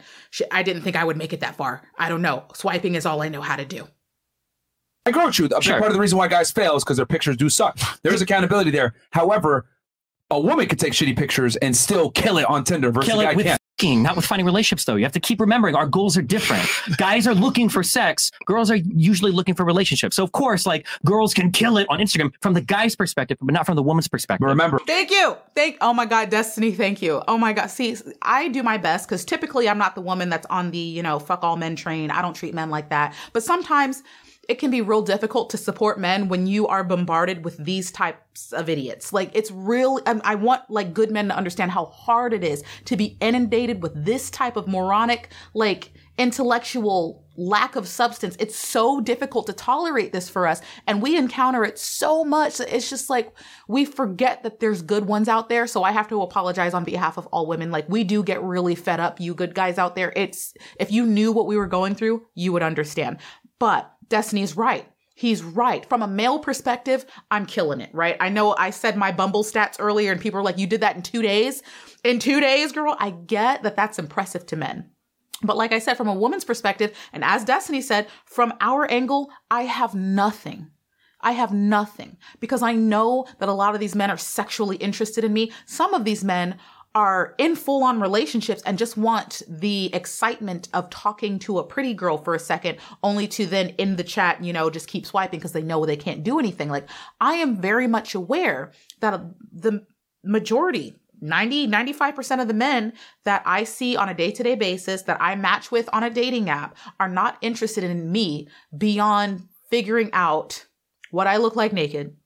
I 0.51 0.63
didn't 0.63 0.81
think 0.81 0.95
I 0.95 1.03
would 1.03 1.17
make 1.17 1.34
it 1.34 1.41
that 1.41 1.55
far. 1.55 1.84
I 1.97 2.10
don't 2.10 2.21
know. 2.21 2.45
Swiping 2.53 2.95
is 2.95 3.05
all 3.05 3.21
I 3.21 3.29
know 3.29 3.41
how 3.41 3.55
to 3.55 3.65
do. 3.65 3.88
I 5.05 5.10
agree 5.10 5.25
with 5.25 5.39
you. 5.39 5.45
A 5.45 5.49
big 5.49 5.63
sure. 5.63 5.79
part 5.79 5.89
of 5.89 5.93
the 5.93 5.99
reason 5.99 6.17
why 6.17 6.27
guys 6.27 6.51
fail 6.51 6.75
is 6.75 6.84
because 6.84 6.97
their 6.97 7.05
pictures 7.05 7.38
do 7.38 7.49
suck. 7.49 7.77
There's 8.03 8.21
accountability 8.21 8.71
there. 8.71 8.93
However, 9.12 9.65
a 10.32 10.39
woman 10.39 10.65
could 10.65 10.80
take 10.80 10.94
shitty 10.94 11.15
pictures 11.17 11.58
and 11.58 11.76
still 11.76 12.10
kill 12.10 12.38
it 12.38 12.46
on 12.46 12.63
Tinder 12.63 12.89
versus 12.91 13.12
kill 13.12 13.20
it 13.20 13.36
with 13.36 13.46
can't. 13.78 14.02
not 14.02 14.15
with 14.15 14.26
finding 14.26 14.46
relationships 14.46 14.86
though. 14.86 14.96
You 14.96 15.04
have 15.04 15.12
to 15.12 15.20
keep 15.20 15.41
remembering 15.41 15.76
our 15.76 15.86
goals 15.86 16.17
are 16.17 16.22
different. 16.22 16.63
Guys 16.98 17.28
are 17.28 17.36
looking 17.36 17.67
for 17.67 17.84
sex. 17.84 18.32
Girls 18.46 18.72
are 18.72 18.78
usually 18.78 19.32
looking 19.32 19.54
for 19.54 19.65
relationships. 19.65 20.15
So 20.15 20.24
of 20.24 20.32
course, 20.32 20.65
like 20.65 20.88
girls 21.06 21.34
can 21.34 21.52
kill 21.52 21.78
it 21.78 21.86
on 21.89 22.00
Instagram 22.00 22.32
from 22.41 22.54
the 22.54 22.62
guy's 22.62 22.96
perspective, 22.96 23.38
but 23.41 23.54
not 23.54 23.65
from 23.65 23.76
the 23.76 23.84
woman's 23.84 24.08
perspective. 24.08 24.48
Remember. 24.48 24.80
Thank 24.88 25.12
you. 25.12 25.36
Thank. 25.56 25.78
Oh 25.82 25.94
my 25.94 26.06
God, 26.06 26.30
Destiny. 26.30 26.72
Thank 26.72 27.02
you. 27.02 27.22
Oh 27.28 27.38
my 27.38 27.52
God. 27.52 27.67
See, 27.67 27.98
I 28.22 28.48
do 28.48 28.63
my 28.63 28.78
best 28.78 29.08
because 29.08 29.26
typically 29.26 29.67
I'm 29.67 29.78
not 29.78 29.96
the 29.96 30.02
woman 30.02 30.30
that's 30.30 30.48
on 30.48 30.72
the 30.72 30.78
you 30.78 31.04
know 31.04 31.20
fuck 31.20 31.44
all 31.44 31.58
men 31.58 31.76
train. 31.76 32.10
I 32.10 32.22
don't 32.22 32.36
treat 32.36 32.54
men 32.54 32.70
like 32.70 32.89
that. 32.89 33.13
But 33.34 33.44
sometimes 33.44 34.02
it 34.49 34.56
can 34.56 34.71
be 34.71 34.82
real 34.82 35.01
difficult 35.01 35.49
to 35.51 35.58
support 35.58 35.99
men 35.99 36.27
when 36.27 36.47
you 36.47 36.67
are 36.67 36.84
bombarded 36.84 37.45
with 37.45 37.58
these 37.58 37.91
types 37.91 38.51
of 38.51 38.69
idiots. 38.69 39.13
Like 39.13 39.30
it's 39.34 39.51
real. 39.51 39.99
Um, 40.06 40.21
I 40.23 40.36
want 40.36 40.63
like 40.69 40.93
good 40.93 41.12
men 41.12 41.27
to 41.27 41.36
understand 41.36 41.71
how 41.71 41.86
hard 41.86 42.34
it 42.34 42.43
is 42.43 42.63
to 42.86 42.97
be 42.97 43.17
inundated 43.21 43.84
with 43.84 43.93
this 44.06 44.30
type 44.32 44.56
of 44.58 44.67
moronic, 44.67 45.30
like 45.54 45.93
intellectual 46.17 47.23
lack 47.38 47.75
of 47.75 47.88
substance. 47.88 48.36
It's 48.39 48.56
so 48.56 48.99
difficult 48.99 49.47
to 49.47 49.54
tolerate 49.54 50.12
this 50.12 50.27
for 50.30 50.47
us. 50.47 50.62
And 50.88 51.01
we 51.01 51.17
encounter 51.17 51.63
it 51.63 51.77
so 51.77 52.23
much 52.23 52.58
that 52.58 52.75
it's 52.75 52.89
just 52.89 53.10
like 53.10 53.34
we 53.67 53.86
forget 53.86 54.43
that 54.43 54.60
there's 54.60 54.82
good 54.82 55.06
ones 55.06 55.27
out 55.27 55.49
there. 55.49 55.67
So 55.67 55.84
I 55.84 55.91
have 55.91 56.08
to 56.10 56.21
apologize 56.21 56.73
on 56.73 56.84
behalf 56.84 57.17
of 57.17 57.27
all 57.27 57.47
women. 57.47 57.71
Like 57.71 57.88
we 57.89 58.04
do 58.04 58.23
get 58.23 58.41
really 58.43 58.75
fed 58.75 58.99
up, 58.99 59.19
you 59.19 59.36
good 59.36 59.54
guys 59.54 59.77
out 59.77 59.95
there. 59.95 60.12
It's 60.15 60.54
if 60.80 60.91
you 60.91 61.06
knew 61.06 61.32
what 61.32 61.47
we 61.47 61.58
were 61.58 61.67
going 61.67 61.95
through, 61.95 62.25
you 62.34 62.51
would 62.54 62.63
understand. 62.63 63.17
But 63.60 63.90
Destiny's 64.12 64.56
right. 64.56 64.88
He's 65.15 65.43
right. 65.43 65.86
From 65.88 66.02
a 66.02 66.08
male 66.08 66.39
perspective, 66.39 67.06
I'm 67.30 67.45
killing 67.45 67.82
it, 67.82 67.89
right? 67.93 68.15
I 68.19 68.30
know 68.30 68.56
I 68.58 68.69
said 68.69 68.95
my 68.95 69.12
Bumble 69.12 69.43
stats 69.43 69.76
earlier 69.80 70.12
and 70.12 70.21
people 70.21 70.39
are 70.39 70.43
like, 70.43 70.58
you 70.58 70.67
did 70.67 70.82
that 70.82 70.95
in 70.95 71.02
two 71.02 71.21
days. 71.21 71.62
In 72.04 72.19
two 72.19 72.39
days, 72.39 72.71
girl, 72.71 72.95
I 72.97 73.12
get 73.12 73.63
that 73.63 73.76
that's 73.76 74.00
impressive 74.00 74.45
to 74.47 74.56
men. 74.56 74.89
But 75.43 75.58
like 75.58 75.74
I 75.74 75.80
said, 75.80 75.97
from 75.97 76.08
a 76.08 76.13
woman's 76.13 76.45
perspective, 76.45 76.95
and 77.13 77.24
as 77.24 77.45
Destiny 77.45 77.82
said, 77.82 78.08
from 78.26 78.54
our 78.62 78.89
angle, 78.89 79.32
I 79.50 79.63
have 79.63 79.95
nothing. 79.95 80.71
I 81.19 81.34
have 81.34 81.54
nothing 81.54 82.17
because 82.39 82.63
I 82.63 82.74
know 82.74 83.28
that 83.39 83.50
a 83.50 83.54
lot 83.54 83.74
of 83.74 83.80
these 83.80 83.95
men 83.95 84.10
are 84.10 84.17
sexually 84.17 84.78
interested 84.78 85.24
in 85.24 85.34
me. 85.34 85.52
Some 85.65 85.93
of 85.93 86.04
these 86.04 86.24
men 86.24 86.58
are 86.93 87.36
in 87.38 87.56
full 87.56 87.84
on 87.84 88.01
relationships 88.01 88.62
and 88.65 88.77
just 88.77 88.97
want 88.97 89.41
the 89.47 89.93
excitement 89.93 90.67
of 90.73 90.89
talking 90.89 91.39
to 91.39 91.60
a 91.60 91.63
pretty 91.63 91.93
girl 91.93 92.17
for 92.17 92.36
a 92.36 92.39
second, 92.39 92.77
only 93.01 93.27
to 93.30 93.45
then 93.45 93.69
in 93.77 93.95
the 93.95 94.04
chat, 94.04 94.43
you 94.43 94.51
know, 94.51 94.69
just 94.69 94.88
keep 94.88 95.06
swiping 95.06 95.39
because 95.39 95.54
they 95.54 95.62
know 95.62 95.86
they 95.86 95.95
can't 95.95 96.23
do 96.23 96.38
anything. 96.38 96.69
Like, 96.69 96.89
I 97.19 97.36
am 97.36 97.62
very 97.62 97.88
much 97.88 98.13
aware 98.13 98.71
that 98.99 99.21
the 99.54 99.86
majority, 100.23 100.95
90, 101.21 101.67
95% 101.67 102.41
of 102.41 102.47
the 102.47 102.54
men 102.54 102.93
that 103.23 103.41
I 103.45 103.63
see 103.63 103.95
on 103.95 104.10
a 104.10 104.13
day 104.13 104.32
to 104.32 104.43
day 104.43 104.56
basis 104.56 105.04
that 105.04 105.21
I 105.21 105.36
match 105.36 105.71
with 105.71 105.88
on 105.93 106.04
a 106.04 106.10
dating 106.10 106.49
app 106.49 106.75
are 106.99 107.10
not 107.10 107.38
interested 107.41 107.84
in 107.86 108.12
me 108.12 108.49
beyond 108.77 109.47
figuring 109.69 110.10
out 110.12 110.65
what 111.12 111.27
I 111.27 111.38
look 111.38 111.56
like 111.56 111.71
naked 111.71 112.17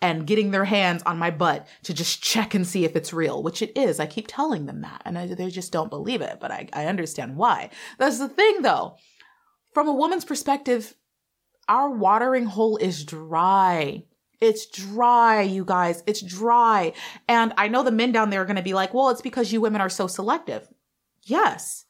and 0.00 0.26
getting 0.26 0.50
their 0.50 0.64
hands 0.64 1.02
on 1.04 1.18
my 1.18 1.30
butt 1.30 1.66
to 1.82 1.92
just 1.92 2.22
check 2.22 2.54
and 2.54 2.66
see 2.66 2.84
if 2.84 2.94
it's 2.94 3.12
real, 3.12 3.42
which 3.42 3.62
it 3.62 3.76
is. 3.76 3.98
I 3.98 4.06
keep 4.06 4.26
telling 4.28 4.66
them 4.66 4.82
that 4.82 5.02
and 5.04 5.18
I, 5.18 5.26
they 5.26 5.50
just 5.50 5.72
don't 5.72 5.90
believe 5.90 6.20
it, 6.20 6.38
but 6.40 6.50
I, 6.50 6.68
I 6.72 6.86
understand 6.86 7.36
why. 7.36 7.70
That's 7.98 8.18
the 8.18 8.28
thing 8.28 8.62
though. 8.62 8.96
From 9.74 9.88
a 9.88 9.94
woman's 9.94 10.24
perspective, 10.24 10.94
our 11.68 11.90
watering 11.90 12.46
hole 12.46 12.76
is 12.76 13.04
dry. 13.04 14.04
It's 14.40 14.66
dry, 14.66 15.42
you 15.42 15.64
guys. 15.64 16.02
It's 16.06 16.22
dry. 16.22 16.92
And 17.26 17.52
I 17.58 17.68
know 17.68 17.82
the 17.82 17.90
men 17.90 18.12
down 18.12 18.30
there 18.30 18.42
are 18.42 18.46
going 18.46 18.56
to 18.56 18.62
be 18.62 18.74
like, 18.74 18.94
well, 18.94 19.10
it's 19.10 19.20
because 19.20 19.52
you 19.52 19.60
women 19.60 19.80
are 19.80 19.88
so 19.88 20.06
selective. 20.06 20.68
Yes. 21.24 21.84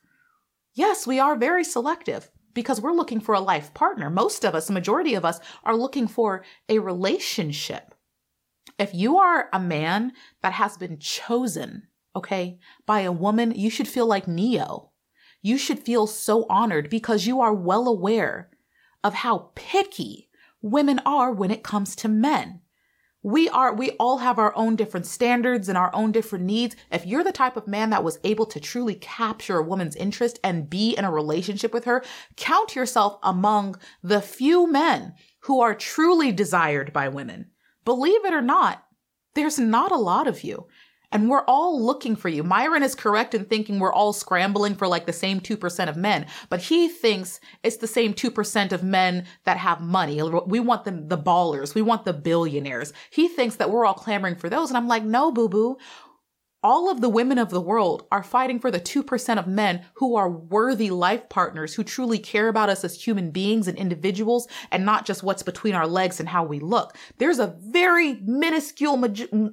Yes, 0.75 1.07
we 1.07 1.19
are 1.19 1.37
very 1.37 1.63
selective 1.63 2.31
because 2.55 2.81
we're 2.81 2.93
looking 2.93 3.21
for 3.21 3.35
a 3.35 3.41
life 3.41 3.75
partner. 3.75 4.09
Most 4.11 4.45
of 4.45 4.55
us, 4.55 4.67
the 4.67 4.73
majority 4.73 5.15
of 5.15 5.25
us, 5.25 5.41
are 5.65 5.77
looking 5.77 6.09
for 6.09 6.45
a 6.69 6.79
relationship. 6.79 7.95
If 8.79 8.95
you 8.95 9.19
are 9.19 9.49
a 9.53 9.59
man 9.59 10.13
that 10.41 10.53
has 10.53 10.77
been 10.77 10.99
chosen, 10.99 11.89
okay, 12.15 12.61
by 12.87 13.01
a 13.01 13.13
woman, 13.13 13.51
you 13.51 13.71
should 13.71 13.89
feel 13.89 14.07
like 14.07 14.29
Neo. 14.29 14.93
You 15.43 15.59
should 15.59 15.81
feel 15.81 16.07
so 16.07 16.47
honored 16.49 16.89
because 16.89 17.27
you 17.27 17.41
are 17.41 17.55
well 17.55 17.89
aware 17.89 18.51
of 19.03 19.15
how 19.15 19.51
picky 19.57 20.29
women 20.63 21.01
are 21.05 21.33
when 21.33 21.51
it 21.51 21.65
comes 21.65 21.97
to 21.97 22.09
men. 22.09 22.61
We 23.21 23.49
are, 23.49 23.75
we 23.75 23.91
all 23.93 24.19
have 24.19 24.39
our 24.39 24.57
own 24.57 24.77
different 24.77 25.07
standards 25.07 25.69
and 25.69 25.77
our 25.77 25.93
own 25.93 26.13
different 26.13 26.45
needs. 26.45 26.77
If 26.93 27.05
you're 27.05 27.25
the 27.25 27.33
type 27.33 27.57
of 27.57 27.67
man 27.67 27.91
that 27.91 28.05
was 28.05 28.21
able 28.23 28.47
to 28.47 28.61
truly 28.61 28.95
capture 28.95 29.59
a 29.59 29.63
woman's 29.63 29.97
interest 29.97 30.39
and 30.45 30.71
be 30.71 30.97
in 30.97 31.05
a 31.05 31.11
relationship 31.11 31.75
with 31.75 31.85
her, 31.85 32.05
count 32.37 32.77
yourself 32.77 33.19
among 33.25 33.77
the 34.05 34.23
few 34.23 34.71
men 34.71 35.15
who 35.41 35.61
are 35.61 35.75
truly 35.75 36.31
desired 36.31 36.93
by 36.93 37.09
women. 37.09 37.51
Believe 37.89 38.27
it 38.27 38.35
or 38.35 38.43
not, 38.43 38.85
there's 39.35 39.59
not 39.59 39.93
a 39.93 39.97
lot 39.97 40.27
of 40.27 40.45
you. 40.45 40.67
And 41.11 41.31
we're 41.31 41.45
all 41.47 41.83
looking 41.83 42.17
for 42.17 42.29
you. 42.29 42.43
Myron 42.43 42.83
is 42.83 42.95
correct 42.95 43.35
in 43.35 43.47
thinking 43.47 43.79
we're 43.79 43.95
all 43.95 44.13
scrambling 44.13 44.75
for 44.75 44.87
like 44.87 45.07
the 45.07 45.13
same 45.15 45.41
2% 45.41 45.89
of 45.89 45.97
men, 45.97 46.27
but 46.51 46.61
he 46.61 46.91
thinks 46.91 47.41
it's 47.63 47.79
the 47.79 47.87
same 47.87 48.13
2% 48.13 48.73
of 48.73 48.83
men 48.83 49.25
that 49.45 49.57
have 49.57 49.81
money. 49.81 50.21
We 50.23 50.61
want 50.61 50.85
them, 50.85 51.09
the 51.09 51.17
ballers. 51.17 51.75
We 51.75 51.81
want 51.81 52.05
the 52.05 52.13
billionaires. 52.13 52.93
He 53.09 53.27
thinks 53.27 53.57
that 53.57 53.71
we're 53.71 53.87
all 53.87 53.95
clamoring 53.95 54.37
for 54.37 54.51
those. 54.51 54.69
And 54.69 54.77
I'm 54.77 54.87
like, 54.87 55.05
no, 55.05 55.33
boo 55.33 55.49
boo. 55.49 55.79
All 56.63 56.91
of 56.91 57.01
the 57.01 57.09
women 57.09 57.39
of 57.39 57.51
the 57.51 57.61
world 57.61 58.07
are 58.11 58.23
fighting 58.23 58.59
for 58.59 58.71
the 58.71 58.81
2% 58.81 59.39
of 59.39 59.47
men 59.47 59.85
who 59.95 60.17
are 60.17 60.29
worthy 60.29 60.91
life 60.91 61.29
partners, 61.29 61.75
who 61.75 61.85
truly 61.85 62.19
care 62.19 62.49
about 62.49 62.69
us 62.69 62.85
as 62.85 63.01
human 63.01 63.31
beings 63.31 63.69
and 63.69 63.79
individuals 63.79 64.49
and 64.73 64.85
not 64.85 65.07
just 65.07 65.23
what's 65.23 65.43
between 65.43 65.75
our 65.75 65.87
legs 65.87 66.19
and 66.19 66.29
how 66.29 66.45
we 66.45 66.59
look. 66.59 66.97
There's 67.19 67.39
a 67.39 67.57
very 67.61 68.15
minuscule, 68.23 68.97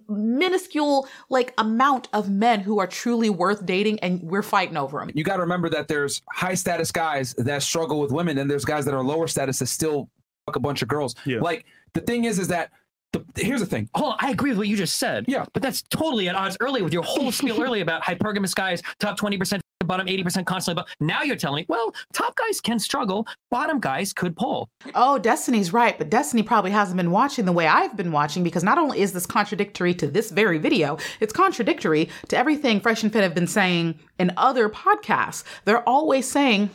minuscule, 0.07 1.07
like 1.29 1.53
amount 1.57 2.07
of 2.11 2.29
men 2.29 2.61
who 2.61 2.79
are 2.79 2.87
truly 2.87 3.29
worth 3.29 3.65
dating 3.65 3.99
and 3.99 4.21
we're 4.23 4.43
fighting 4.43 4.77
over 4.77 4.99
them. 4.99 5.11
You 5.13 5.23
got 5.23 5.35
to 5.35 5.43
remember 5.43 5.69
that 5.69 5.87
there's 5.87 6.21
high 6.31 6.55
status 6.55 6.91
guys 6.91 7.33
that 7.37 7.61
struggle 7.61 7.99
with 7.99 8.11
women 8.11 8.37
and 8.37 8.49
there's 8.49 8.65
guys 8.65 8.85
that 8.85 8.93
are 8.93 9.03
lower 9.03 9.27
status 9.27 9.59
that 9.59 9.67
still 9.67 10.09
fuck 10.45 10.55
a 10.55 10.59
bunch 10.59 10.81
of 10.81 10.87
girls. 10.87 11.15
Yeah. 11.25 11.39
Like 11.39 11.65
the 11.93 12.01
thing 12.01 12.25
is, 12.25 12.39
is 12.39 12.47
that 12.47 12.71
the, 13.15 13.43
here's 13.43 13.60
the 13.60 13.65
thing. 13.65 13.89
Hold 13.95 14.13
on, 14.13 14.17
I 14.21 14.32
agree 14.32 14.51
with 14.51 14.58
what 14.58 14.67
you 14.67 14.75
just 14.75 14.97
said. 14.97 15.25
Yeah. 15.28 15.45
But 15.54 15.63
that's 15.63 15.82
totally 15.84 16.30
at 16.30 16.36
odds 16.36 16.58
earlier 16.60 16.84
with 16.84 16.93
your 16.93 17.04
whole 17.04 17.32
spiel 17.32 17.62
earlier 17.62 17.84
about 17.84 18.04
hypergamous 18.04 18.54
guys, 18.54 18.82
top 18.99 19.19
20%, 19.19 19.60
bottom 19.86 20.08
80% 20.08 20.45
constantly. 20.45 20.84
But 20.84 21.06
now 21.06 21.23
you're 21.23 21.36
telling 21.36 21.62
me, 21.62 21.65
well, 21.67 21.93
top 22.13 22.36
guys 22.36 22.62
can 22.62 22.80
struggle, 22.80 23.28
bottom 23.49 23.80
guys 23.80 24.13
could 24.13 24.36
pull. 24.36 24.69
Oh, 24.93 25.17
Destiny's 25.17 25.73
right. 25.73 25.97
But 25.97 26.10
Destiny 26.10 26.43
probably 26.43 26.71
hasn't 26.71 26.97
been 26.97 27.12
watching 27.12 27.45
the 27.45 27.51
way 27.51 27.67
I've 27.67 27.95
been 27.95 28.12
watching 28.12 28.43
because 28.43 28.63
not 28.63 28.78
only 28.78 28.99
is 28.99 29.13
this 29.13 29.25
contradictory 29.25 29.93
to 29.95 30.08
this 30.08 30.32
very 30.32 30.58
video, 30.58 30.97
it's 31.19 31.34
contradictory 31.34 32.10
to 32.30 32.38
everything 32.38 32.80
Fresh 32.80 33.04
and 33.04 33.12
Fit 33.12 33.23
have 33.23 33.36
been 33.36 33.47
saying 33.47 33.99
in 34.19 34.32
other 34.38 34.69
podcasts. 34.69 35.43
They're 35.65 35.88
always 35.88 36.30
saying, 36.30 36.69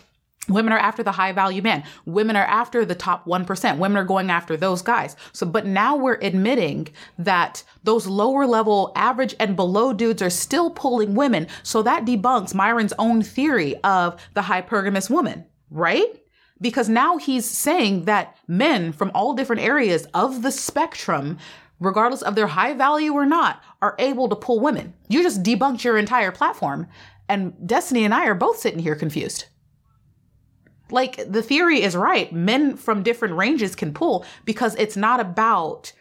Women 0.48 0.72
are 0.72 0.78
after 0.78 1.02
the 1.02 1.12
high 1.12 1.32
value 1.32 1.62
man. 1.62 1.84
Women 2.06 2.34
are 2.34 2.44
after 2.44 2.84
the 2.84 2.94
top 2.94 3.26
1%. 3.26 3.78
Women 3.78 3.98
are 3.98 4.04
going 4.04 4.30
after 4.30 4.56
those 4.56 4.82
guys. 4.82 5.14
So, 5.32 5.46
but 5.46 5.66
now 5.66 5.96
we're 5.96 6.18
admitting 6.22 6.88
that 7.18 7.62
those 7.84 8.06
lower 8.06 8.46
level 8.46 8.92
average 8.96 9.34
and 9.38 9.54
below 9.54 9.92
dudes 9.92 10.22
are 10.22 10.30
still 10.30 10.70
pulling 10.70 11.14
women. 11.14 11.46
So 11.62 11.82
that 11.82 12.04
debunks 12.04 12.54
Myron's 12.54 12.94
own 12.98 13.22
theory 13.22 13.76
of 13.84 14.20
the 14.34 14.40
hypergamous 14.40 15.10
woman, 15.10 15.44
right? 15.70 16.08
Because 16.60 16.88
now 16.88 17.16
he's 17.16 17.48
saying 17.48 18.06
that 18.06 18.36
men 18.48 18.92
from 18.92 19.10
all 19.14 19.34
different 19.34 19.62
areas 19.62 20.06
of 20.14 20.42
the 20.42 20.52
spectrum 20.52 21.38
regardless 21.80 22.22
of 22.22 22.34
their 22.34 22.46
high 22.46 22.74
value 22.74 23.14
or 23.14 23.24
not, 23.24 23.62
are 23.80 23.96
able 23.98 24.28
to 24.28 24.36
pull 24.36 24.60
women. 24.60 24.92
You 25.08 25.22
just 25.22 25.42
debunked 25.42 25.82
your 25.82 25.96
entire 25.96 26.30
platform. 26.30 26.86
And 27.26 27.54
Destiny 27.66 28.04
and 28.04 28.12
I 28.12 28.26
are 28.26 28.34
both 28.34 28.58
sitting 28.58 28.80
here 28.80 28.94
confused. 28.94 29.46
Like 30.92 31.30
the 31.30 31.42
theory 31.42 31.82
is 31.82 31.96
right. 31.96 32.32
Men 32.32 32.76
from 32.76 33.02
different 33.02 33.34
ranges 33.36 33.74
can 33.74 33.92
pull 33.92 34.24
because 34.44 34.74
it's 34.76 34.96
not 34.96 35.20
about 35.20 35.92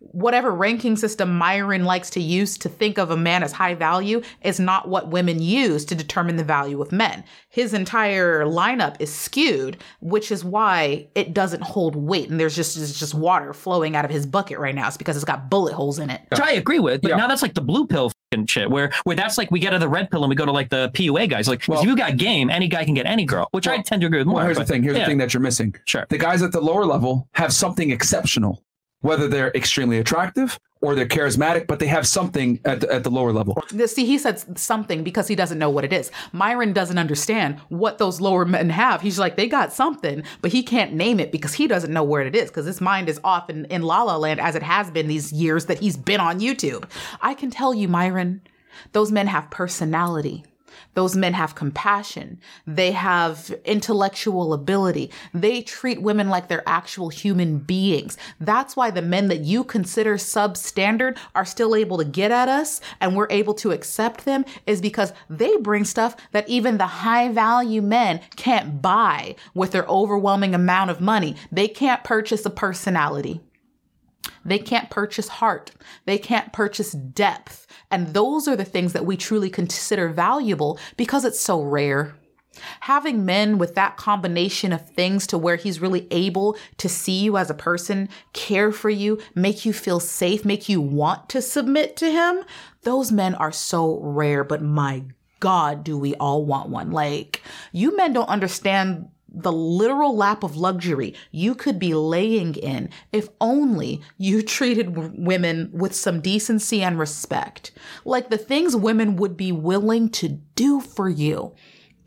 whatever 0.00 0.52
ranking 0.52 0.96
system 0.96 1.36
Myron 1.36 1.84
likes 1.84 2.10
to 2.10 2.20
use 2.20 2.56
to 2.58 2.68
think 2.68 2.98
of 2.98 3.10
a 3.10 3.16
man 3.16 3.42
as 3.42 3.52
high 3.52 3.74
value 3.74 4.22
is 4.42 4.60
not 4.60 4.88
what 4.88 5.08
women 5.08 5.42
use 5.42 5.84
to 5.86 5.94
determine 5.94 6.36
the 6.36 6.44
value 6.44 6.80
of 6.80 6.92
men. 6.92 7.24
His 7.48 7.74
entire 7.74 8.44
lineup 8.44 8.96
is 9.00 9.12
skewed, 9.12 9.82
which 10.00 10.30
is 10.30 10.44
why 10.44 11.08
it 11.14 11.34
doesn't 11.34 11.62
hold 11.62 11.96
weight. 11.96 12.30
And 12.30 12.38
there's 12.38 12.54
just 12.54 12.76
there's 12.76 12.98
just 12.98 13.14
water 13.14 13.52
flowing 13.52 13.96
out 13.96 14.04
of 14.04 14.10
his 14.10 14.24
bucket 14.24 14.58
right 14.58 14.74
now. 14.74 14.86
It's 14.86 14.96
because 14.96 15.16
it's 15.16 15.24
got 15.24 15.50
bullet 15.50 15.74
holes 15.74 15.98
in 15.98 16.10
it. 16.10 16.20
Which 16.30 16.40
I 16.40 16.52
agree 16.52 16.78
with, 16.78 17.02
but 17.02 17.10
yeah. 17.10 17.16
now 17.16 17.26
that's 17.26 17.42
like 17.42 17.54
the 17.54 17.60
blue 17.60 17.86
pill 17.86 18.12
shit 18.46 18.70
where 18.70 18.92
where 19.04 19.16
that's 19.16 19.38
like 19.38 19.50
we 19.50 19.58
get 19.58 19.70
to 19.70 19.78
the 19.78 19.88
red 19.88 20.10
pill 20.10 20.22
and 20.22 20.28
we 20.28 20.36
go 20.36 20.44
to 20.44 20.52
like 20.52 20.68
the 20.68 20.90
PUA 20.90 21.30
guys. 21.30 21.48
Like 21.48 21.66
well, 21.66 21.80
if 21.80 21.86
you 21.86 21.96
got 21.96 22.16
game, 22.16 22.50
any 22.50 22.68
guy 22.68 22.84
can 22.84 22.94
get 22.94 23.06
any 23.06 23.24
girl, 23.24 23.48
which 23.52 23.66
well, 23.66 23.78
I 23.78 23.82
tend 23.82 24.02
to 24.02 24.06
agree 24.06 24.18
with 24.18 24.26
more. 24.26 24.36
Well, 24.36 24.44
here's 24.44 24.58
but, 24.58 24.66
the 24.66 24.72
thing. 24.72 24.82
Here's 24.82 24.96
yeah. 24.96 25.04
the 25.04 25.08
thing 25.08 25.18
that 25.18 25.32
you're 25.32 25.40
missing. 25.40 25.74
Sure. 25.86 26.06
The 26.08 26.18
guys 26.18 26.42
at 26.42 26.52
the 26.52 26.60
lower 26.60 26.84
level 26.84 27.28
have 27.32 27.52
something 27.52 27.90
exceptional, 27.90 28.62
whether 29.00 29.28
they're 29.28 29.50
extremely 29.54 29.98
attractive 29.98 30.58
or 30.80 30.94
they're 30.94 31.06
charismatic, 31.06 31.66
but 31.66 31.78
they 31.78 31.86
have 31.86 32.06
something 32.06 32.60
at 32.64 32.80
the, 32.80 32.92
at 32.92 33.02
the 33.02 33.10
lower 33.10 33.32
level. 33.32 33.60
See, 33.86 34.06
he 34.06 34.18
said 34.18 34.58
something 34.58 35.02
because 35.02 35.26
he 35.26 35.34
doesn't 35.34 35.58
know 35.58 35.70
what 35.70 35.84
it 35.84 35.92
is. 35.92 36.10
Myron 36.32 36.72
doesn't 36.72 36.98
understand 36.98 37.58
what 37.68 37.98
those 37.98 38.20
lower 38.20 38.44
men 38.44 38.70
have. 38.70 39.00
He's 39.00 39.18
like, 39.18 39.36
they 39.36 39.48
got 39.48 39.72
something, 39.72 40.22
but 40.40 40.52
he 40.52 40.62
can't 40.62 40.92
name 40.92 41.18
it 41.18 41.32
because 41.32 41.54
he 41.54 41.66
doesn't 41.66 41.92
know 41.92 42.04
where 42.04 42.22
it 42.22 42.36
is 42.36 42.48
because 42.48 42.66
his 42.66 42.80
mind 42.80 43.08
is 43.08 43.20
off 43.24 43.50
in, 43.50 43.64
in 43.66 43.82
La 43.82 44.02
La 44.02 44.16
Land 44.16 44.40
as 44.40 44.54
it 44.54 44.62
has 44.62 44.90
been 44.90 45.08
these 45.08 45.32
years 45.32 45.66
that 45.66 45.80
he's 45.80 45.96
been 45.96 46.20
on 46.20 46.40
YouTube. 46.40 46.88
I 47.20 47.34
can 47.34 47.50
tell 47.50 47.74
you, 47.74 47.88
Myron, 47.88 48.40
those 48.92 49.10
men 49.10 49.26
have 49.26 49.50
personality. 49.50 50.44
Those 50.94 51.16
men 51.16 51.34
have 51.34 51.54
compassion. 51.54 52.40
They 52.66 52.92
have 52.92 53.54
intellectual 53.64 54.52
ability. 54.52 55.10
They 55.32 55.62
treat 55.62 56.02
women 56.02 56.28
like 56.28 56.48
they're 56.48 56.68
actual 56.68 57.08
human 57.08 57.58
beings. 57.58 58.16
That's 58.40 58.76
why 58.76 58.90
the 58.90 59.02
men 59.02 59.28
that 59.28 59.40
you 59.40 59.64
consider 59.64 60.16
substandard 60.16 61.16
are 61.34 61.44
still 61.44 61.74
able 61.74 61.98
to 61.98 62.04
get 62.04 62.30
at 62.30 62.48
us 62.48 62.80
and 63.00 63.16
we're 63.16 63.28
able 63.30 63.54
to 63.54 63.72
accept 63.72 64.24
them 64.24 64.44
is 64.66 64.80
because 64.80 65.12
they 65.28 65.56
bring 65.58 65.84
stuff 65.84 66.16
that 66.32 66.48
even 66.48 66.78
the 66.78 66.86
high 66.86 67.28
value 67.28 67.82
men 67.82 68.20
can't 68.36 68.82
buy 68.82 69.36
with 69.54 69.72
their 69.72 69.86
overwhelming 69.86 70.54
amount 70.54 70.90
of 70.90 71.00
money. 71.00 71.36
They 71.52 71.68
can't 71.68 72.04
purchase 72.04 72.44
a 72.44 72.50
personality. 72.50 73.40
They 74.44 74.58
can't 74.58 74.90
purchase 74.90 75.28
heart. 75.28 75.72
They 76.04 76.18
can't 76.18 76.52
purchase 76.52 76.92
depth. 76.92 77.66
And 77.90 78.14
those 78.14 78.48
are 78.48 78.56
the 78.56 78.64
things 78.64 78.92
that 78.92 79.06
we 79.06 79.16
truly 79.16 79.50
consider 79.50 80.08
valuable 80.08 80.78
because 80.96 81.24
it's 81.24 81.40
so 81.40 81.62
rare. 81.62 82.14
Having 82.80 83.24
men 83.24 83.58
with 83.58 83.74
that 83.74 83.96
combination 83.96 84.72
of 84.72 84.88
things 84.90 85.26
to 85.28 85.38
where 85.38 85.56
he's 85.56 85.80
really 85.80 86.08
able 86.10 86.56
to 86.78 86.88
see 86.88 87.20
you 87.20 87.36
as 87.36 87.50
a 87.50 87.54
person, 87.54 88.08
care 88.32 88.72
for 88.72 88.90
you, 88.90 89.20
make 89.34 89.64
you 89.64 89.72
feel 89.72 90.00
safe, 90.00 90.44
make 90.44 90.68
you 90.68 90.80
want 90.80 91.28
to 91.28 91.42
submit 91.42 91.96
to 91.98 92.10
him, 92.10 92.42
those 92.82 93.12
men 93.12 93.34
are 93.34 93.52
so 93.52 94.00
rare. 94.00 94.44
But 94.44 94.62
my 94.62 95.04
God, 95.40 95.84
do 95.84 95.96
we 95.96 96.14
all 96.16 96.44
want 96.44 96.68
one? 96.68 96.90
Like, 96.90 97.42
you 97.72 97.96
men 97.96 98.12
don't 98.12 98.28
understand 98.28 99.08
the 99.30 99.52
literal 99.52 100.16
lap 100.16 100.42
of 100.42 100.56
luxury 100.56 101.14
you 101.30 101.54
could 101.54 101.78
be 101.78 101.94
laying 101.94 102.54
in 102.54 102.88
if 103.12 103.28
only 103.40 104.00
you 104.16 104.42
treated 104.58 105.18
women 105.18 105.70
with 105.72 105.94
some 105.94 106.20
decency 106.20 106.82
and 106.82 106.98
respect. 106.98 107.70
Like 108.04 108.30
the 108.30 108.38
things 108.38 108.74
women 108.74 109.16
would 109.16 109.36
be 109.36 109.52
willing 109.52 110.10
to 110.10 110.28
do 110.28 110.80
for 110.80 111.08
you 111.08 111.54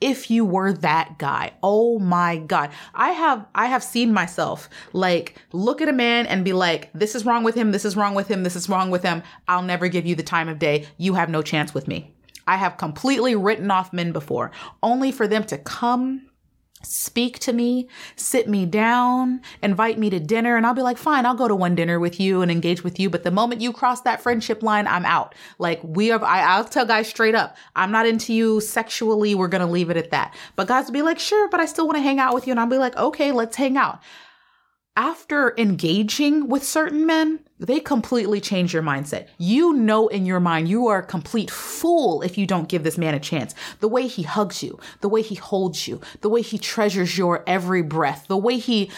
if 0.02 0.32
you 0.32 0.44
were 0.44 0.74
that 0.74 1.20
guy. 1.20 1.54
Oh 1.62 2.00
my 2.00 2.38
God. 2.38 2.72
I 2.96 3.12
have, 3.12 3.46
I 3.54 3.68
have 3.68 3.84
seen 3.84 4.12
myself 4.12 4.68
like 4.94 5.40
look 5.54 5.80
at 5.80 5.88
a 5.88 5.94
man 5.94 6.26
and 6.26 6.44
be 6.44 6.54
like, 6.54 6.90
this 6.94 7.14
is 7.14 7.26
wrong 7.26 7.44
with 7.44 7.56
him. 7.56 7.72
This 7.72 7.86
is 7.86 7.96
wrong 7.96 8.16
with 8.16 8.28
him. 8.28 8.44
This 8.44 8.56
is 8.56 8.68
wrong 8.68 8.90
with 8.90 9.04
him. 9.04 9.22
I'll 9.48 9.62
never 9.62 9.88
give 9.88 10.08
you 10.08 10.16
the 10.16 10.24
time 10.24 10.50
of 10.50 10.60
day. 10.60 10.88
You 10.98 11.14
have 11.14 11.30
no 11.30 11.44
chance 11.44 11.74
with 11.74 11.88
me. 11.88 12.14
I 12.48 12.58
have 12.58 12.78
completely 12.78 13.36
written 13.36 13.70
off 13.70 13.94
men 13.94 14.12
before 14.12 14.52
only 14.82 15.12
for 15.12 15.28
them 15.28 15.44
to 15.46 15.58
come 15.60 16.31
speak 16.84 17.40
to 17.40 17.54
me, 17.54 17.88
sit 18.16 18.48
me 18.48 18.66
down, 18.66 19.42
invite 19.62 19.98
me 19.98 20.10
to 20.10 20.20
dinner, 20.20 20.58
and 20.58 20.66
I'll 20.66 20.74
be 20.74 20.82
like, 20.82 20.98
fine, 20.98 21.26
I'll 21.26 21.36
go 21.36 21.48
to 21.48 21.56
one 21.56 21.76
dinner 21.76 22.00
with 22.00 22.20
you 22.20 22.42
and 22.42 22.52
engage 22.52 22.84
with 22.84 23.00
you. 23.00 23.10
But 23.10 23.24
the 23.24 23.32
moment 23.32 23.62
you 23.62 23.74
cross 23.74 24.02
that 24.02 24.22
friendship 24.22 24.64
line, 24.64 24.88
I'm 24.88 25.06
out. 25.06 25.36
Like 25.60 25.80
we 25.84 26.12
are, 26.12 26.24
I, 26.24 26.42
I'll 26.42 26.66
tell 26.66 26.86
guys 26.86 27.08
straight 27.08 27.36
up, 27.36 27.56
I'm 27.76 27.92
not 27.92 28.06
into 28.06 28.34
you 28.34 28.62
sexually. 28.62 29.36
We're 29.36 29.48
going 29.48 29.66
to 29.66 29.72
leave 29.72 29.90
it 29.90 29.98
at 29.98 30.12
that. 30.12 30.36
But 30.56 30.68
guys 30.68 30.86
will 30.86 30.94
be 30.94 31.02
like, 31.02 31.20
sure, 31.20 31.50
but 31.50 31.60
I 31.60 31.66
still 31.66 31.86
want 31.86 31.98
to 31.98 32.02
hang 32.02 32.20
out 32.20 32.34
with 32.34 32.48
you. 32.48 32.52
And 32.52 32.60
I'll 32.60 32.68
be 32.68 32.78
like, 32.78 32.96
okay, 32.98 33.32
let's 33.32 33.56
hang 33.56 33.78
out 33.78 34.02
after 34.98 35.54
engaging 35.58 36.50
with 36.50 36.64
certain 36.64 37.06
men, 37.06 37.40
they 37.60 37.80
completely 37.80 38.42
change 38.42 38.74
your 38.74 38.84
mindset. 38.84 39.28
You 39.38 39.74
know 39.74 40.08
in 40.10 40.26
your 40.26 40.40
mind 40.42 40.68
you 40.68 40.88
are 40.88 41.00
a 41.00 41.06
complete 41.06 41.50
fool 41.50 42.22
if 42.24 42.38
you 42.38 42.46
don't 42.46 42.68
give 42.68 42.84
this 42.84 42.98
man 42.98 43.14
a 43.14 43.20
chance. 43.20 43.56
The 43.80 43.88
way 43.88 44.08
he 44.08 44.24
hugs 44.24 44.62
you, 44.62 44.80
the 45.00 45.08
way 45.08 45.22
he 45.22 45.36
holds 45.36 45.88
you, 45.88 46.02
the 46.22 46.30
way 46.30 46.42
he 46.42 46.58
treasures 46.58 47.18
your 47.18 47.44
every 47.48 47.82
breath, 47.82 48.28
the 48.28 48.38
way 48.38 48.58
he 48.58 48.92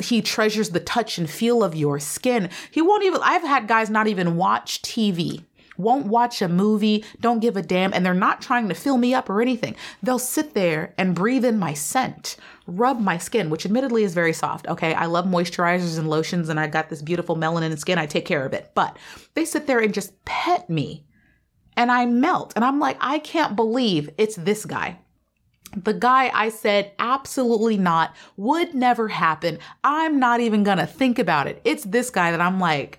he 0.00 0.20
treasures 0.20 0.70
the 0.70 0.80
touch 0.80 1.16
and 1.16 1.30
feel 1.30 1.62
of 1.62 1.76
your 1.76 2.00
skin. 2.00 2.50
He 2.70 2.82
won't 2.82 3.04
even 3.04 3.20
I've 3.22 3.42
had 3.42 3.68
guys 3.68 3.88
not 3.88 4.08
even 4.08 4.36
watch 4.36 4.82
TV 4.82 5.44
won't 5.80 6.06
watch 6.06 6.42
a 6.42 6.48
movie, 6.48 7.04
don't 7.20 7.40
give 7.40 7.56
a 7.56 7.62
damn, 7.62 7.92
and 7.92 8.04
they're 8.04 8.14
not 8.14 8.42
trying 8.42 8.68
to 8.68 8.74
fill 8.74 8.98
me 8.98 9.14
up 9.14 9.30
or 9.30 9.40
anything. 9.40 9.74
They'll 10.02 10.18
sit 10.18 10.54
there 10.54 10.94
and 10.98 11.14
breathe 11.14 11.44
in 11.44 11.58
my 11.58 11.72
scent, 11.74 12.36
rub 12.70 13.00
my 13.00 13.18
skin, 13.18 13.50
which 13.50 13.66
admittedly 13.66 14.04
is 14.04 14.14
very 14.14 14.32
soft. 14.32 14.66
Okay. 14.68 14.94
I 14.94 15.06
love 15.06 15.24
moisturizers 15.26 15.98
and 15.98 16.08
lotions, 16.08 16.48
and 16.48 16.60
I 16.60 16.66
got 16.66 16.88
this 16.88 17.02
beautiful 17.02 17.36
melanin 17.36 17.78
skin. 17.78 17.98
I 17.98 18.06
take 18.06 18.24
care 18.24 18.44
of 18.44 18.52
it. 18.52 18.70
But 18.74 18.96
they 19.34 19.44
sit 19.44 19.66
there 19.66 19.80
and 19.80 19.92
just 19.92 20.24
pet 20.24 20.70
me, 20.70 21.04
and 21.76 21.90
I 21.90 22.06
melt. 22.06 22.52
And 22.56 22.64
I'm 22.64 22.78
like, 22.78 22.96
I 23.00 23.18
can't 23.18 23.56
believe 23.56 24.10
it's 24.18 24.36
this 24.36 24.64
guy. 24.64 24.98
The 25.76 25.94
guy 25.94 26.30
I 26.34 26.48
said, 26.48 26.92
absolutely 26.98 27.76
not, 27.76 28.14
would 28.36 28.74
never 28.74 29.06
happen. 29.08 29.58
I'm 29.84 30.18
not 30.18 30.40
even 30.40 30.64
gonna 30.64 30.86
think 30.86 31.18
about 31.18 31.46
it. 31.46 31.60
It's 31.64 31.84
this 31.84 32.10
guy 32.10 32.32
that 32.32 32.40
I'm 32.40 32.58
like, 32.58 32.98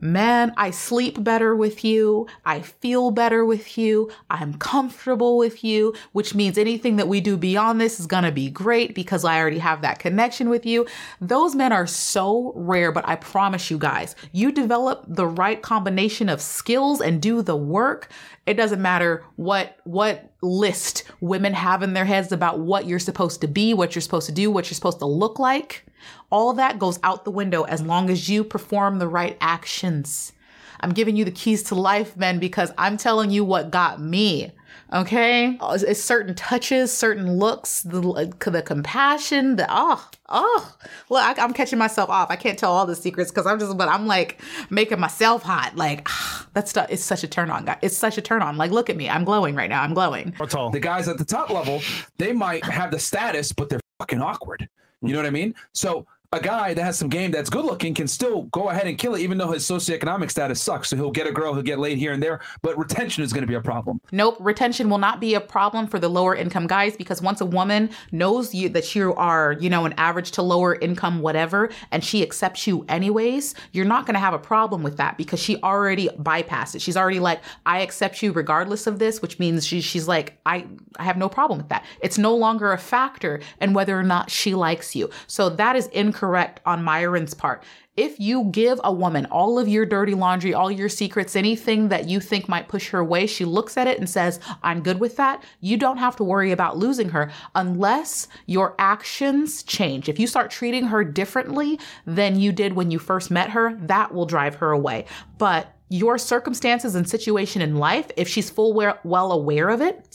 man, 0.00 0.52
I 0.56 0.70
sleep 0.70 1.22
better 1.22 1.54
with 1.54 1.84
you. 1.84 2.26
I 2.44 2.60
feel 2.60 3.10
better 3.10 3.44
with 3.44 3.78
you. 3.78 4.10
I'm 4.30 4.54
comfortable 4.54 5.38
with 5.38 5.64
you, 5.64 5.94
which 6.12 6.34
means 6.34 6.58
anything 6.58 6.96
that 6.96 7.08
we 7.08 7.20
do 7.20 7.36
beyond 7.36 7.80
this 7.80 7.98
is 7.98 8.06
going 8.06 8.24
to 8.24 8.32
be 8.32 8.50
great 8.50 8.94
because 8.94 9.24
I 9.24 9.38
already 9.38 9.58
have 9.58 9.82
that 9.82 9.98
connection 9.98 10.48
with 10.48 10.66
you. 10.66 10.86
Those 11.20 11.54
men 11.54 11.72
are 11.72 11.86
so 11.86 12.52
rare, 12.54 12.92
but 12.92 13.08
I 13.08 13.16
promise 13.16 13.70
you 13.70 13.78
guys, 13.78 14.14
you 14.32 14.52
develop 14.52 15.04
the 15.08 15.26
right 15.26 15.60
combination 15.62 16.28
of 16.28 16.40
skills 16.40 17.00
and 17.00 17.20
do 17.20 17.42
the 17.42 17.56
work. 17.56 18.10
It 18.46 18.54
doesn't 18.54 18.80
matter 18.80 19.24
what, 19.36 19.78
what 19.84 20.30
list 20.42 21.04
women 21.20 21.54
have 21.54 21.82
in 21.82 21.94
their 21.94 22.04
heads 22.04 22.30
about 22.30 22.58
what 22.58 22.86
you're 22.86 22.98
supposed 22.98 23.40
to 23.40 23.48
be, 23.48 23.74
what 23.74 23.94
you're 23.94 24.02
supposed 24.02 24.26
to 24.26 24.32
do, 24.32 24.50
what 24.50 24.66
you're 24.66 24.74
supposed 24.74 24.98
to 24.98 25.06
look 25.06 25.38
like 25.38 25.84
all 26.30 26.52
that 26.54 26.78
goes 26.78 26.98
out 27.02 27.24
the 27.24 27.30
window 27.30 27.62
as 27.64 27.82
long 27.82 28.10
as 28.10 28.28
you 28.28 28.44
perform 28.44 28.98
the 28.98 29.08
right 29.08 29.36
actions. 29.40 30.32
I'm 30.80 30.92
giving 30.92 31.16
you 31.16 31.24
the 31.24 31.30
keys 31.30 31.62
to 31.64 31.74
life, 31.74 32.16
men, 32.16 32.38
because 32.38 32.72
I'm 32.76 32.96
telling 32.96 33.30
you 33.30 33.44
what 33.44 33.70
got 33.70 34.00
me. 34.00 34.52
Okay, 34.92 35.58
it's 35.60 36.00
certain 36.00 36.34
touches, 36.34 36.92
certain 36.92 37.38
looks, 37.38 37.82
the 37.82 38.00
the 38.46 38.62
compassion, 38.62 39.56
the 39.56 39.66
oh 39.68 40.08
oh. 40.28 40.76
Look, 41.10 41.22
I, 41.22 41.42
am 41.42 41.52
catching 41.52 41.78
myself 41.78 42.08
off. 42.08 42.30
I 42.30 42.36
can't 42.36 42.58
tell 42.58 42.72
all 42.72 42.86
the 42.86 42.94
secrets 42.94 43.30
because 43.30 43.46
I'm 43.46 43.58
just, 43.58 43.76
but 43.76 43.88
I'm 43.88 44.06
like 44.06 44.40
making 44.70 45.00
myself 45.00 45.42
hot. 45.42 45.76
Like 45.76 46.02
ah, 46.08 46.46
that 46.54 46.68
stuff 46.68 46.90
is 46.90 47.02
such 47.02 47.24
a 47.24 47.28
turn 47.28 47.50
on, 47.50 47.64
guy. 47.64 47.78
It's 47.82 47.96
such 47.96 48.16
a 48.16 48.22
turn 48.22 48.42
on. 48.42 48.56
Like 48.56 48.70
look 48.70 48.88
at 48.88 48.96
me, 48.96 49.08
I'm 49.08 49.24
glowing 49.24 49.54
right 49.56 49.70
now. 49.70 49.82
I'm 49.82 49.94
glowing. 49.94 50.34
The 50.70 50.80
guys 50.80 51.08
at 51.08 51.18
the 51.18 51.24
top 51.24 51.50
level, 51.50 51.82
they 52.18 52.32
might 52.32 52.64
have 52.64 52.90
the 52.90 52.98
status, 52.98 53.52
but 53.52 53.68
they're 53.68 53.80
fucking 53.98 54.20
awkward. 54.20 54.68
You 55.02 55.12
know 55.12 55.18
what 55.18 55.26
I 55.26 55.30
mean? 55.30 55.54
So 55.72 56.06
a 56.32 56.40
guy 56.40 56.74
that 56.74 56.82
has 56.82 56.98
some 56.98 57.08
game 57.08 57.30
that's 57.30 57.48
good 57.48 57.64
looking 57.64 57.94
can 57.94 58.08
still 58.08 58.42
go 58.44 58.68
ahead 58.68 58.86
and 58.86 58.98
kill 58.98 59.14
it, 59.14 59.20
even 59.20 59.38
though 59.38 59.52
his 59.52 59.64
socioeconomic 59.64 60.30
status 60.30 60.60
sucks. 60.60 60.88
So 60.88 60.96
he'll 60.96 61.10
get 61.10 61.26
a 61.26 61.32
girl, 61.32 61.54
he'll 61.54 61.62
get 61.62 61.78
laid 61.78 61.98
here 61.98 62.12
and 62.12 62.22
there, 62.22 62.40
but 62.62 62.76
retention 62.76 63.22
is 63.22 63.32
going 63.32 63.42
to 63.42 63.46
be 63.46 63.54
a 63.54 63.60
problem. 63.60 64.00
Nope, 64.12 64.36
retention 64.40 64.90
will 64.90 64.98
not 64.98 65.20
be 65.20 65.34
a 65.34 65.40
problem 65.40 65.86
for 65.86 65.98
the 65.98 66.08
lower 66.08 66.34
income 66.34 66.66
guys 66.66 66.96
because 66.96 67.22
once 67.22 67.40
a 67.40 67.46
woman 67.46 67.90
knows 68.12 68.54
you 68.54 68.68
that 68.70 68.94
you 68.94 69.14
are, 69.14 69.52
you 69.60 69.70
know, 69.70 69.84
an 69.84 69.94
average 69.96 70.32
to 70.32 70.42
lower 70.42 70.74
income 70.74 71.20
whatever, 71.20 71.70
and 71.90 72.04
she 72.04 72.22
accepts 72.22 72.66
you 72.66 72.84
anyways, 72.88 73.54
you're 73.72 73.84
not 73.84 74.06
going 74.06 74.14
to 74.14 74.20
have 74.20 74.34
a 74.34 74.38
problem 74.38 74.82
with 74.82 74.96
that 74.96 75.16
because 75.16 75.40
she 75.40 75.62
already 75.62 76.08
bypassed 76.18 76.74
it. 76.74 76.82
She's 76.82 76.96
already 76.96 77.20
like, 77.20 77.40
I 77.64 77.80
accept 77.80 78.22
you 78.22 78.32
regardless 78.32 78.86
of 78.86 78.98
this, 78.98 79.22
which 79.22 79.38
means 79.38 79.66
she, 79.66 79.80
she's 79.80 80.08
like, 80.08 80.38
I, 80.44 80.66
I 80.98 81.04
have 81.04 81.16
no 81.16 81.28
problem 81.28 81.58
with 81.58 81.68
that. 81.68 81.84
It's 82.00 82.18
no 82.18 82.34
longer 82.34 82.72
a 82.72 82.78
factor 82.78 83.40
in 83.60 83.74
whether 83.74 83.98
or 83.98 84.02
not 84.02 84.30
she 84.30 84.54
likes 84.54 84.96
you. 84.96 85.08
So 85.26 85.48
that 85.50 85.76
is 85.76 85.86
incorrect 85.88 86.15
correct 86.16 86.60
on 86.66 86.82
Myron's 86.82 87.34
part. 87.34 87.62
If 87.96 88.18
you 88.18 88.44
give 88.50 88.80
a 88.82 88.92
woman 88.92 89.26
all 89.26 89.58
of 89.58 89.68
your 89.68 89.86
dirty 89.86 90.14
laundry, 90.14 90.52
all 90.52 90.70
your 90.70 90.88
secrets, 90.88 91.36
anything 91.36 91.88
that 91.88 92.08
you 92.08 92.20
think 92.20 92.48
might 92.48 92.68
push 92.68 92.90
her 92.90 92.98
away, 92.98 93.26
she 93.26 93.44
looks 93.44 93.76
at 93.76 93.86
it 93.86 93.98
and 93.98 94.08
says, 94.08 94.40
I'm 94.62 94.82
good 94.82 95.00
with 95.00 95.16
that. 95.16 95.44
You 95.60 95.76
don't 95.76 95.96
have 95.98 96.16
to 96.16 96.24
worry 96.24 96.52
about 96.52 96.76
losing 96.76 97.10
her 97.10 97.30
unless 97.54 98.28
your 98.46 98.74
actions 98.78 99.62
change. 99.62 100.08
If 100.08 100.18
you 100.18 100.26
start 100.26 100.50
treating 100.50 100.86
her 100.86 101.04
differently 101.04 101.78
than 102.06 102.40
you 102.40 102.52
did 102.52 102.74
when 102.74 102.90
you 102.90 102.98
first 102.98 103.30
met 103.30 103.50
her, 103.50 103.74
that 103.82 104.12
will 104.12 104.26
drive 104.26 104.56
her 104.56 104.72
away. 104.72 105.06
But 105.38 105.72
your 105.88 106.18
circumstances 106.18 106.96
and 106.96 107.08
situation 107.08 107.62
in 107.62 107.76
life, 107.76 108.10
if 108.16 108.28
she's 108.28 108.50
full 108.50 108.74
well 109.04 109.32
aware 109.32 109.68
of 109.68 109.80
it, 109.80 110.08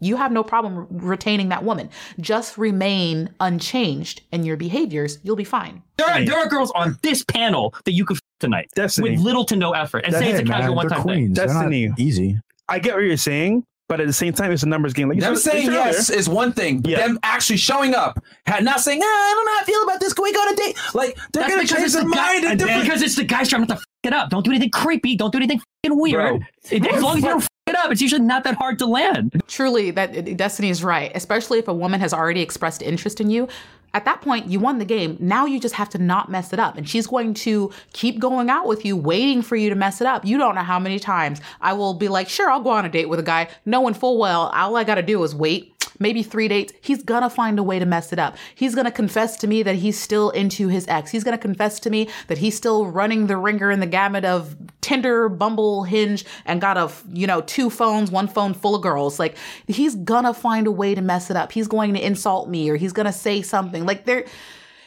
you 0.00 0.16
have 0.16 0.32
no 0.32 0.42
problem 0.42 0.86
retaining 0.90 1.50
that 1.50 1.64
woman. 1.64 1.90
Just 2.18 2.58
remain 2.58 3.30
unchanged 3.40 4.22
in 4.32 4.44
your 4.44 4.56
behaviors. 4.56 5.18
You'll 5.22 5.36
be 5.36 5.44
fine. 5.44 5.82
There 5.96 6.08
are, 6.08 6.24
there 6.24 6.38
are 6.38 6.48
girls 6.48 6.70
on 6.72 6.98
this 7.02 7.22
panel 7.24 7.74
that 7.84 7.92
you 7.92 8.04
could 8.04 8.16
f- 8.16 8.22
tonight 8.40 8.70
Destiny. 8.74 9.10
with 9.10 9.20
little 9.20 9.44
to 9.44 9.56
no 9.56 9.72
effort 9.72 10.04
and 10.06 10.14
say 10.14 10.30
it's 10.30 10.40
a 10.40 10.44
casual 10.44 10.74
one 10.74 10.88
time 10.88 11.04
thing. 11.04 11.32
Destiny. 11.32 11.92
Easy. 11.98 12.40
I 12.68 12.78
get 12.78 12.94
what 12.94 13.04
you're 13.04 13.16
saying, 13.16 13.64
but 13.88 14.00
at 14.00 14.06
the 14.06 14.12
same 14.12 14.32
time, 14.32 14.52
it's 14.52 14.62
a 14.62 14.68
numbers 14.68 14.92
game. 14.94 15.08
Like 15.08 15.18
them 15.18 15.36
saying 15.36 15.66
yes 15.66 16.08
earlier. 16.08 16.20
is 16.20 16.28
one 16.28 16.52
thing, 16.52 16.80
but 16.80 16.92
yeah. 16.92 17.06
them 17.06 17.18
actually 17.22 17.56
showing 17.56 17.94
up, 17.94 18.22
not 18.46 18.80
saying, 18.80 19.00
ah, 19.02 19.04
I 19.04 19.34
don't 19.34 19.44
know 19.44 19.52
how 19.52 19.60
I 19.60 19.64
feel 19.64 19.82
about 19.82 20.00
this. 20.00 20.12
Can 20.12 20.22
we 20.22 20.32
go 20.32 20.38
on 20.38 20.52
a 20.52 20.56
date? 20.56 20.76
Like 20.94 21.16
they're 21.32 21.42
That's 21.42 21.54
gonna 21.54 21.66
change 21.66 21.92
their 21.92 22.02
the 22.02 22.08
mind. 22.08 22.44
Guy, 22.44 22.50
and 22.52 22.82
because 22.82 23.02
it's 23.02 23.16
the 23.16 23.24
guys 23.24 23.48
trying 23.48 23.66
to 23.66 23.74
f- 23.74 23.84
it 24.04 24.12
up. 24.12 24.30
Don't 24.30 24.44
do 24.44 24.50
anything 24.50 24.70
creepy. 24.70 25.16
Don't 25.16 25.32
do 25.32 25.38
anything 25.38 25.60
weird. 25.88 26.46
As 26.70 27.02
long 27.02 27.18
as 27.18 27.22
you 27.22 27.28
don't 27.28 27.46
it 27.66 27.76
up. 27.76 27.90
It's 27.92 28.02
usually 28.02 28.22
not 28.22 28.44
that 28.44 28.56
hard 28.56 28.78
to 28.80 28.86
land. 28.86 29.42
Truly, 29.46 29.90
that 29.92 30.36
Destiny 30.36 30.70
is 30.70 30.84
right. 30.84 31.12
Especially 31.14 31.58
if 31.58 31.68
a 31.68 31.74
woman 31.74 32.00
has 32.00 32.12
already 32.12 32.40
expressed 32.40 32.82
interest 32.82 33.20
in 33.20 33.30
you. 33.30 33.48
At 33.92 34.04
that 34.04 34.20
point, 34.20 34.46
you 34.46 34.60
won 34.60 34.78
the 34.78 34.84
game. 34.84 35.16
Now 35.18 35.46
you 35.46 35.58
just 35.58 35.74
have 35.74 35.88
to 35.90 35.98
not 35.98 36.30
mess 36.30 36.52
it 36.52 36.60
up. 36.60 36.76
And 36.76 36.88
she's 36.88 37.08
going 37.08 37.34
to 37.34 37.72
keep 37.92 38.20
going 38.20 38.48
out 38.48 38.66
with 38.66 38.84
you, 38.84 38.96
waiting 38.96 39.42
for 39.42 39.56
you 39.56 39.68
to 39.68 39.74
mess 39.74 40.00
it 40.00 40.06
up. 40.06 40.24
You 40.24 40.38
don't 40.38 40.54
know 40.54 40.62
how 40.62 40.78
many 40.78 41.00
times 41.00 41.40
I 41.60 41.72
will 41.72 41.94
be 41.94 42.08
like, 42.08 42.28
sure, 42.28 42.50
I'll 42.50 42.60
go 42.60 42.70
on 42.70 42.84
a 42.84 42.88
date 42.88 43.08
with 43.08 43.18
a 43.18 43.24
guy, 43.24 43.48
knowing 43.64 43.94
full 43.94 44.18
well 44.18 44.42
all 44.54 44.76
I 44.76 44.84
got 44.84 44.96
to 44.96 45.02
do 45.02 45.22
is 45.24 45.34
wait 45.34 45.74
maybe 45.98 46.22
three 46.22 46.48
dates, 46.48 46.72
he's 46.80 47.02
gonna 47.02 47.30
find 47.30 47.58
a 47.58 47.62
way 47.62 47.78
to 47.78 47.86
mess 47.86 48.12
it 48.12 48.18
up. 48.18 48.36
He's 48.54 48.74
gonna 48.74 48.90
confess 48.90 49.36
to 49.38 49.46
me 49.46 49.62
that 49.62 49.76
he's 49.76 49.98
still 49.98 50.30
into 50.30 50.68
his 50.68 50.86
ex. 50.88 51.10
He's 51.10 51.24
gonna 51.24 51.38
confess 51.38 51.78
to 51.80 51.90
me 51.90 52.08
that 52.28 52.38
he's 52.38 52.56
still 52.56 52.86
running 52.86 53.26
the 53.26 53.36
ringer 53.36 53.70
in 53.70 53.80
the 53.80 53.86
gamut 53.86 54.24
of 54.24 54.56
Tinder, 54.80 55.28
Bumble, 55.28 55.84
Hinge, 55.84 56.24
and 56.44 56.60
got 56.60 56.76
a, 56.76 56.90
you 57.12 57.26
know, 57.26 57.42
two 57.42 57.70
phones, 57.70 58.10
one 58.10 58.28
phone 58.28 58.54
full 58.54 58.74
of 58.74 58.82
girls. 58.82 59.18
Like, 59.18 59.36
he's 59.66 59.94
gonna 59.94 60.34
find 60.34 60.66
a 60.66 60.72
way 60.72 60.94
to 60.94 61.02
mess 61.02 61.30
it 61.30 61.36
up. 61.36 61.52
He's 61.52 61.68
going 61.68 61.94
to 61.94 62.04
insult 62.04 62.48
me 62.48 62.70
or 62.70 62.76
he's 62.76 62.92
gonna 62.92 63.12
say 63.12 63.42
something. 63.42 63.84
Like, 63.86 64.04
there, 64.06 64.24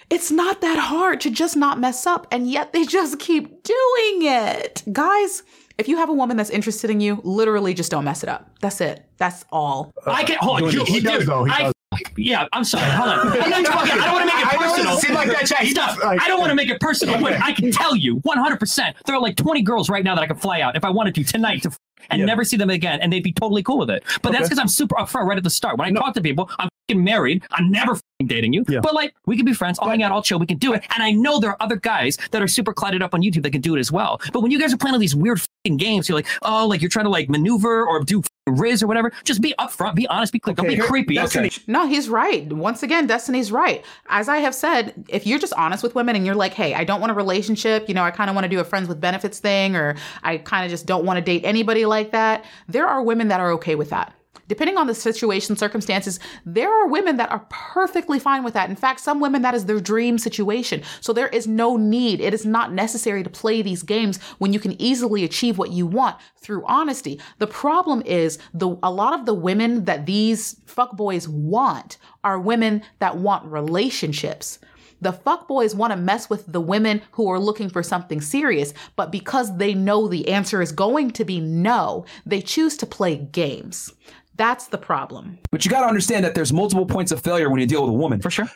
it's 0.10 0.32
not 0.32 0.62
that 0.62 0.78
hard 0.78 1.22
to 1.22 1.30
just 1.30 1.56
not 1.56 1.80
mess 1.80 2.06
up, 2.06 2.28
and 2.32 2.50
yet 2.50 2.74
they 2.74 2.86
just 2.86 3.20
keep 3.20 3.64
doing 3.64 4.22
it. 4.22 4.84
Guys, 4.92 5.44
if 5.78 5.88
you 5.88 5.98
have 5.98 6.10
a 6.10 6.14
woman 6.14 6.38
that's 6.38 6.50
interested 6.50 6.90
in 6.90 7.00
you, 7.00 7.22
literally 7.24 7.74
just 7.74 7.92
don't 7.92 8.04
mess 8.04 8.24
it 8.24 8.30
up. 8.30 8.50
That's 8.62 8.82
it. 8.82 9.06
That's 9.18 9.46
all. 9.52 9.92
Uh, 10.06 10.12
I 10.12 10.24
can 10.24 10.38
hold 10.40 10.64
on. 10.64 10.70
He, 10.70 10.84
he 10.84 11.00
does 11.00 11.26
though. 11.26 11.46
He 11.46 11.52
I, 11.52 11.64
does. 11.64 11.74
Yeah, 12.18 12.48
I'm 12.54 12.64
sorry. 12.64 12.90
Hold 12.90 13.10
on. 13.10 13.42
I'm 13.42 13.50
not 13.50 13.66
talking. 13.66 14.00
I 14.00 14.06
don't 14.06 14.14
want 14.14 14.30
to 14.30 14.36
make 14.36 14.46
it 14.46 14.60
personal. 14.60 14.98
Seem 14.98 15.14
like 15.14 15.28
that 15.30 15.46
chat. 15.46 15.68
Stop. 15.68 16.00
I 16.04 16.28
don't 16.28 16.40
want 16.40 16.50
to 16.50 16.56
make 16.56 16.70
it 16.70 16.80
personal, 16.80 17.20
but 17.20 17.34
I 17.34 17.54
can 17.54 17.72
tell 17.72 17.96
you 17.96 18.20
100%. 18.22 18.94
There 19.06 19.16
are 19.16 19.22
like 19.22 19.36
20 19.36 19.62
girls 19.62 19.90
right 19.90 20.04
now 20.04 20.16
that 20.16 20.22
I 20.22 20.28
could 20.28 20.42
fly 20.42 20.62
out 20.62 20.76
if 20.76 20.84
I 20.84 20.90
wanted 20.90 21.16
to 21.16 21.24
tonight 21.24 21.64
to 21.64 21.72
and 22.10 22.20
yeah. 22.20 22.26
never 22.26 22.44
see 22.44 22.58
them 22.58 22.70
again, 22.70 23.00
and 23.02 23.14
they'd 23.14 23.24
be 23.24 23.32
totally 23.32 23.64
cool 23.64 23.78
with 23.78 23.90
it. 23.90 24.04
But 24.22 24.30
okay. 24.30 24.38
that's 24.38 24.50
because 24.50 24.60
I'm 24.60 24.68
super 24.68 24.96
upfront 24.96 25.26
right 25.26 25.38
at 25.38 25.44
the 25.44 25.50
start. 25.50 25.78
When 25.78 25.88
I 25.88 25.92
no. 25.92 26.02
talk 26.02 26.14
to 26.16 26.22
people, 26.22 26.50
I'm 26.60 26.70
married. 26.96 27.44
I'm 27.52 27.72
never 27.72 27.98
dating 28.26 28.54
you. 28.54 28.66
Yeah. 28.68 28.82
But 28.82 28.94
like, 28.94 29.16
we 29.26 29.38
can 29.38 29.46
be 29.46 29.54
friends. 29.54 29.80
I'll 29.80 29.90
hang 29.90 30.04
out. 30.04 30.12
I'll 30.12 30.22
chill. 30.22 30.40
We 30.40 30.46
can 30.46 30.58
do 30.58 30.74
it. 30.74 30.84
And 30.94 31.04
I 31.04 31.12
know 31.12 31.40
there 31.40 31.52
are 31.52 31.58
other 31.60 31.76
guys 31.76 32.18
that 32.32 32.42
are 32.42 32.48
super 32.48 32.74
cluttered 32.74 33.02
up 33.02 33.14
on 33.14 33.22
YouTube 33.22 33.44
that 33.44 33.52
can 33.52 33.62
do 33.62 33.76
it 33.76 33.80
as 33.80 33.92
well. 33.92 34.20
But 34.32 34.42
when 34.42 34.52
you 34.52 34.60
guys 34.60 34.74
are 34.74 34.78
playing 34.78 34.94
all 34.94 35.00
these 35.00 35.16
weird 35.16 35.42
games, 35.64 36.10
you're 36.10 36.18
like, 36.18 36.28
oh, 36.42 36.68
like 36.68 36.82
you're 36.82 36.90
trying 36.90 37.06
to 37.06 37.10
like 37.10 37.30
maneuver 37.30 37.88
or 37.88 38.04
do 38.04 38.22
rizz 38.50 38.84
or 38.84 38.88
whatever. 38.88 39.12
Just 39.24 39.42
be 39.42 39.56
upfront, 39.60 39.96
be 39.96 40.06
honest, 40.08 40.34
be 40.34 40.40
clear. 40.40 40.54
Okay, 40.54 40.68
Don't 40.68 40.78
be 40.78 40.82
creepy. 40.82 41.20
Okay. 41.20 41.50
No, 41.68 41.88
he's 41.88 42.10
right. 42.10 42.52
Once 42.52 42.84
again, 42.84 43.08
Destiny's 43.08 43.52
right. 43.52 43.84
As 44.08 44.28
I 44.28 44.38
have 44.38 44.54
said, 44.54 45.06
if 45.08 45.26
you're 45.26 45.40
just 45.40 45.54
honest 45.54 45.82
with 45.82 45.96
women 45.96 46.16
and 46.16 46.26
you're 46.26 46.36
like, 46.36 46.54
hey, 46.54 46.74
I 46.74 46.84
don't 46.84 47.00
want 47.00 47.12
a 47.12 47.16
relationship, 47.16 47.88
you 47.88 47.96
know, 47.96 48.04
I 48.04 48.12
kind 48.12 48.30
of 48.30 48.36
want 48.36 48.44
to 48.46 48.50
do 48.50 48.60
a 48.60 48.64
friends 48.66 48.90
with 48.90 49.00
benefits 49.00 49.40
thing, 49.40 49.76
or 49.76 49.96
I 50.24 50.38
kind 50.38 50.66
of 50.66 50.72
just 50.72 50.86
don't 50.86 51.06
want 51.06 51.18
to 51.18 51.22
date 51.22 51.46
anybody 51.46 51.86
like 51.86 52.12
that, 52.12 52.44
there 52.68 52.88
are 52.88 53.02
women 53.02 53.30
that 53.30 53.40
are 53.40 53.52
okay 53.54 53.76
with 53.76 53.90
that 53.92 54.14
depending 54.48 54.78
on 54.78 54.88
the 54.88 54.96
situation, 54.96 55.56
circumstances, 55.56 56.20
there 56.46 56.72
are 56.72 56.88
women 56.88 57.18
that 57.18 57.32
are 57.32 57.46
perfectly 57.50 58.20
fine 58.20 58.44
with 58.44 58.54
that. 58.54 58.70
In 58.70 58.76
fact, 58.76 59.00
some 59.00 59.20
women 59.20 59.42
that 59.42 59.56
is 59.56 59.66
their 59.66 59.80
dream 59.80 60.18
situation. 60.18 60.82
So 61.02 61.14
there 61.14 61.30
is 61.30 61.48
no 61.48 61.78
need. 61.78 62.20
It 62.20 62.34
is 62.34 62.46
not 62.46 62.74
necessary 62.74 63.24
to 63.24 63.30
play 63.30 63.62
these 63.62 63.84
games 63.84 64.22
when 64.38 64.54
you 64.54 64.60
can 64.60 64.80
easily 64.82 65.24
achieve 65.24 65.58
what 65.58 65.72
you 65.72 65.86
want 65.86 66.18
through 66.38 66.66
honesty. 66.66 67.20
The 67.40 67.48
problem 67.48 68.02
is 68.06 68.38
the 68.54 68.78
a 68.84 68.92
lot 68.92 69.18
of 69.18 69.26
the 69.26 69.34
women 69.34 69.86
that 69.86 70.06
these 70.06 70.56
fuckboys 70.66 71.28
want 71.28 71.98
are 72.24 72.40
women 72.40 72.84
that 73.00 73.18
want 73.18 73.46
relationships. 73.46 74.60
The 75.04 75.12
fuckboys 75.12 75.76
want 75.76 75.92
to 75.92 75.98
mess 75.98 76.30
with 76.30 76.50
the 76.50 76.62
women 76.62 77.02
who 77.12 77.30
are 77.30 77.40
looking 77.40 77.70
for 77.70 77.84
something 77.84 78.22
serious, 78.22 78.74
but 78.96 79.12
because 79.12 79.58
they 79.58 79.74
know 79.74 80.08
the 80.08 80.30
answer 80.30 80.62
is 80.62 80.72
going 80.72 81.12
to 81.12 81.26
be 81.26 81.42
no, 81.42 82.06
they 82.26 82.42
choose 82.42 82.78
to 82.78 82.86
play 82.86 83.18
games. 83.18 83.92
That's 84.36 84.68
the 84.68 84.78
problem. 84.78 85.38
But 85.52 85.64
you 85.64 85.72
got 85.72 85.82
to 85.82 85.88
understand 85.88 86.26
that 86.26 86.34
there's 86.36 86.52
multiple 86.52 86.86
points 86.86 87.12
of 87.12 87.22
failure 87.22 87.50
when 87.50 87.60
you 87.60 87.68
deal 87.68 87.82
with 87.84 87.92
a 87.92 87.98
woman. 87.98 88.20
For 88.22 88.32
sure. 88.32 88.50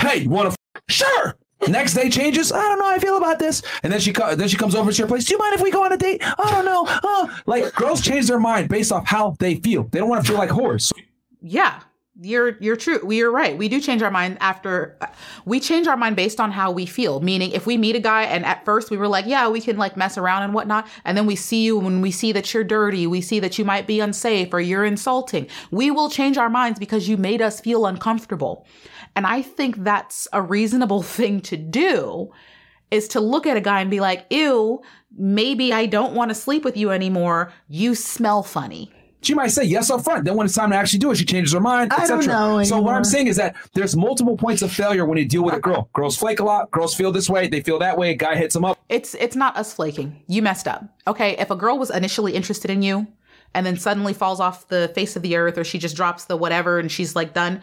Hey, 0.00 0.18
you 0.18 0.30
want 0.30 0.50
to? 0.52 0.56
F- 0.76 0.82
sure. 0.88 1.36
Next 1.66 1.94
day 1.94 2.08
changes. 2.08 2.52
I 2.52 2.62
don't 2.62 2.78
know. 2.78 2.84
how 2.86 2.92
I 2.94 2.98
feel 2.98 3.16
about 3.16 3.38
this, 3.40 3.62
and 3.82 3.92
then 3.92 3.98
she 4.00 4.12
co- 4.12 4.34
then 4.36 4.46
she 4.48 4.56
comes 4.56 4.74
over 4.76 4.92
to 4.92 4.96
your 4.96 5.08
place. 5.08 5.24
Do 5.24 5.32
you 5.34 5.38
mind 5.38 5.54
if 5.54 5.60
we 5.60 5.70
go 5.72 5.84
on 5.84 5.92
a 5.92 5.96
date? 5.96 6.22
I 6.22 6.50
don't 6.52 6.64
know. 6.64 6.84
Oh, 7.02 7.40
like 7.46 7.74
girls 7.74 8.00
change 8.00 8.28
their 8.28 8.38
mind 8.38 8.68
based 8.68 8.92
off 8.92 9.06
how 9.06 9.34
they 9.40 9.56
feel. 9.56 9.82
They 9.84 9.98
don't 9.98 10.08
want 10.08 10.24
to 10.24 10.30
feel 10.30 10.38
like 10.38 10.50
whores. 10.50 10.92
Yeah, 11.42 11.80
you're 12.20 12.56
you're 12.58 12.76
true 12.76 12.98
we 13.04 13.22
are 13.22 13.30
right 13.30 13.56
we 13.56 13.68
do 13.68 13.80
change 13.80 14.02
our 14.02 14.10
mind 14.10 14.36
after 14.40 14.98
we 15.44 15.60
change 15.60 15.86
our 15.86 15.96
mind 15.96 16.16
based 16.16 16.40
on 16.40 16.50
how 16.50 16.70
we 16.70 16.84
feel 16.84 17.20
meaning 17.20 17.52
if 17.52 17.64
we 17.64 17.76
meet 17.76 17.94
a 17.94 18.00
guy 18.00 18.24
and 18.24 18.44
at 18.44 18.64
first 18.64 18.90
we 18.90 18.96
were 18.96 19.06
like 19.06 19.24
yeah 19.26 19.48
we 19.48 19.60
can 19.60 19.76
like 19.76 19.96
mess 19.96 20.18
around 20.18 20.42
and 20.42 20.52
whatnot 20.52 20.86
and 21.04 21.16
then 21.16 21.26
we 21.26 21.36
see 21.36 21.62
you 21.62 21.78
when 21.78 22.00
we 22.00 22.10
see 22.10 22.32
that 22.32 22.52
you're 22.52 22.64
dirty 22.64 23.06
we 23.06 23.20
see 23.20 23.38
that 23.38 23.56
you 23.56 23.64
might 23.64 23.86
be 23.86 24.00
unsafe 24.00 24.52
or 24.52 24.60
you're 24.60 24.84
insulting 24.84 25.46
we 25.70 25.90
will 25.90 26.10
change 26.10 26.36
our 26.36 26.50
minds 26.50 26.78
because 26.78 27.08
you 27.08 27.16
made 27.16 27.40
us 27.40 27.60
feel 27.60 27.86
uncomfortable 27.86 28.66
and 29.14 29.24
i 29.24 29.40
think 29.40 29.76
that's 29.84 30.26
a 30.32 30.42
reasonable 30.42 31.02
thing 31.18 31.40
to 31.40 31.56
do 31.56 32.32
is 32.90 33.08
to 33.08 33.20
look 33.20 33.46
at 33.46 33.56
a 33.56 33.60
guy 33.60 33.80
and 33.80 33.90
be 33.90 34.00
like, 34.00 34.26
ew, 34.30 34.80
maybe 35.16 35.72
I 35.72 35.86
don't 35.86 36.14
want 36.14 36.30
to 36.30 36.34
sleep 36.34 36.64
with 36.64 36.76
you 36.76 36.90
anymore. 36.90 37.52
You 37.68 37.94
smell 37.94 38.42
funny. 38.42 38.90
She 39.20 39.34
might 39.34 39.48
say 39.48 39.64
yes 39.64 39.90
up 39.90 40.04
front. 40.04 40.24
Then 40.24 40.36
when 40.36 40.46
it's 40.46 40.54
time 40.54 40.70
to 40.70 40.76
actually 40.76 41.00
do 41.00 41.10
it, 41.10 41.16
she 41.16 41.24
changes 41.24 41.52
her 41.52 41.60
mind, 41.60 41.92
etc. 41.92 42.64
So 42.64 42.80
what. 42.80 42.94
I'm 42.94 43.04
saying 43.04 43.26
is 43.26 43.36
that 43.36 43.56
there's 43.74 43.96
multiple 43.96 44.36
points 44.36 44.62
of 44.62 44.72
failure 44.72 45.04
when 45.04 45.18
you 45.18 45.24
deal 45.24 45.42
with 45.42 45.54
a 45.54 45.60
girl. 45.60 45.88
Girls 45.92 46.16
flake 46.16 46.40
a 46.40 46.44
lot. 46.44 46.70
Girls 46.70 46.94
feel 46.94 47.10
this 47.10 47.28
way. 47.28 47.48
They 47.48 47.60
feel 47.60 47.78
that 47.80 47.98
way. 47.98 48.10
A 48.10 48.14
guy 48.14 48.36
hits 48.36 48.54
them 48.54 48.64
up. 48.64 48.78
It's 48.88 49.14
it's 49.14 49.36
not 49.36 49.56
us 49.56 49.74
flaking. 49.74 50.22
You 50.28 50.42
messed 50.42 50.68
up. 50.68 50.84
Okay, 51.06 51.36
if 51.38 51.50
a 51.50 51.56
girl 51.56 51.78
was 51.78 51.90
initially 51.90 52.34
interested 52.34 52.70
in 52.70 52.82
you 52.82 53.06
and 53.54 53.66
then 53.66 53.76
suddenly 53.76 54.12
falls 54.12 54.40
off 54.40 54.68
the 54.68 54.92
face 54.94 55.16
of 55.16 55.22
the 55.22 55.36
earth 55.36 55.58
or 55.58 55.64
she 55.64 55.78
just 55.78 55.96
drops 55.96 56.26
the 56.26 56.36
whatever 56.36 56.78
and 56.78 56.90
she's 56.90 57.16
like 57.16 57.34
done, 57.34 57.60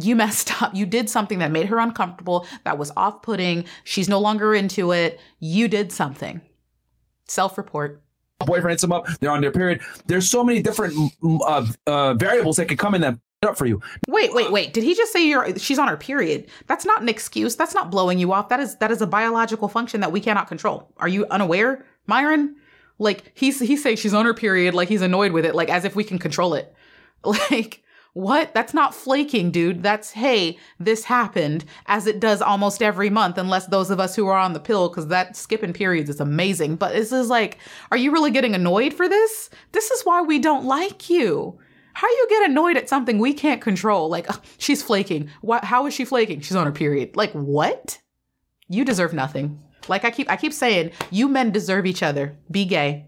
you 0.00 0.16
messed 0.22 0.62
up. 0.62 0.74
You 0.74 0.86
did 0.86 1.10
something 1.10 1.38
that 1.40 1.50
made 1.50 1.66
her 1.66 1.78
uncomfortable, 1.78 2.46
that 2.64 2.78
was 2.78 2.92
off-putting. 2.96 3.64
She's 3.84 4.08
no 4.08 4.18
longer 4.20 4.54
into 4.54 4.92
it. 4.92 5.20
You 5.38 5.68
did 5.68 5.92
something. 5.92 6.40
Self-report. 7.28 8.01
Boyfriend 8.44 8.70
hits 8.70 8.82
them 8.82 8.92
up. 8.92 9.06
They're 9.20 9.30
on 9.30 9.40
their 9.40 9.52
period. 9.52 9.80
There's 10.06 10.28
so 10.28 10.44
many 10.44 10.62
different 10.62 10.94
uh, 11.24 11.66
uh, 11.86 12.14
variables 12.14 12.56
that 12.56 12.66
can 12.66 12.76
come 12.76 12.94
in 12.94 13.00
that 13.02 13.18
up 13.42 13.58
for 13.58 13.66
you. 13.66 13.80
Wait, 14.08 14.32
wait, 14.32 14.52
wait. 14.52 14.72
Did 14.72 14.84
he 14.84 14.94
just 14.94 15.12
say 15.12 15.26
you're 15.26 15.58
she's 15.58 15.78
on 15.78 15.88
her 15.88 15.96
period? 15.96 16.46
That's 16.66 16.84
not 16.84 17.02
an 17.02 17.08
excuse. 17.08 17.56
That's 17.56 17.74
not 17.74 17.90
blowing 17.90 18.18
you 18.18 18.32
off. 18.32 18.48
That 18.48 18.60
is 18.60 18.76
that 18.76 18.90
is 18.90 19.02
a 19.02 19.06
biological 19.06 19.68
function 19.68 20.00
that 20.00 20.12
we 20.12 20.20
cannot 20.20 20.48
control. 20.48 20.92
Are 20.98 21.08
you 21.08 21.26
unaware, 21.26 21.84
Myron? 22.06 22.56
Like 22.98 23.32
he's 23.34 23.58
he's 23.58 23.82
saying 23.82 23.96
she's 23.96 24.14
on 24.14 24.26
her 24.26 24.34
period, 24.34 24.74
like 24.74 24.88
he's 24.88 25.02
annoyed 25.02 25.32
with 25.32 25.44
it, 25.44 25.54
like 25.54 25.70
as 25.70 25.84
if 25.84 25.96
we 25.96 26.04
can 26.04 26.18
control 26.18 26.54
it. 26.54 26.74
Like 27.24 27.84
what? 28.14 28.52
That's 28.52 28.74
not 28.74 28.94
flaking, 28.94 29.50
dude. 29.50 29.82
That's 29.82 30.10
hey, 30.10 30.58
this 30.78 31.04
happened 31.04 31.64
as 31.86 32.06
it 32.06 32.20
does 32.20 32.42
almost 32.42 32.82
every 32.82 33.08
month, 33.08 33.38
unless 33.38 33.66
those 33.66 33.90
of 33.90 34.00
us 34.00 34.14
who 34.14 34.26
are 34.26 34.38
on 34.38 34.52
the 34.52 34.60
pill, 34.60 34.88
because 34.88 35.08
that 35.08 35.36
skipping 35.36 35.72
periods 35.72 36.10
is 36.10 36.20
amazing. 36.20 36.76
But 36.76 36.92
this 36.92 37.10
is 37.10 37.28
like, 37.28 37.58
are 37.90 37.96
you 37.96 38.12
really 38.12 38.30
getting 38.30 38.54
annoyed 38.54 38.92
for 38.92 39.08
this? 39.08 39.48
This 39.72 39.90
is 39.90 40.02
why 40.02 40.20
we 40.20 40.38
don't 40.38 40.66
like 40.66 41.08
you. 41.08 41.58
How 41.94 42.08
you 42.08 42.26
get 42.28 42.50
annoyed 42.50 42.76
at 42.76 42.88
something 42.88 43.18
we 43.18 43.32
can't 43.32 43.62
control? 43.62 44.08
Like 44.08 44.28
she's 44.58 44.82
flaking. 44.82 45.30
What? 45.40 45.64
How 45.64 45.86
is 45.86 45.94
she 45.94 46.04
flaking? 46.04 46.40
She's 46.40 46.56
on 46.56 46.66
her 46.66 46.72
period. 46.72 47.16
Like 47.16 47.32
what? 47.32 47.98
You 48.68 48.84
deserve 48.84 49.14
nothing. 49.14 49.62
Like 49.88 50.04
I 50.04 50.10
keep 50.10 50.30
I 50.30 50.36
keep 50.36 50.52
saying, 50.52 50.92
you 51.10 51.28
men 51.28 51.50
deserve 51.50 51.86
each 51.86 52.02
other. 52.02 52.36
Be 52.50 52.64
gay. 52.66 53.06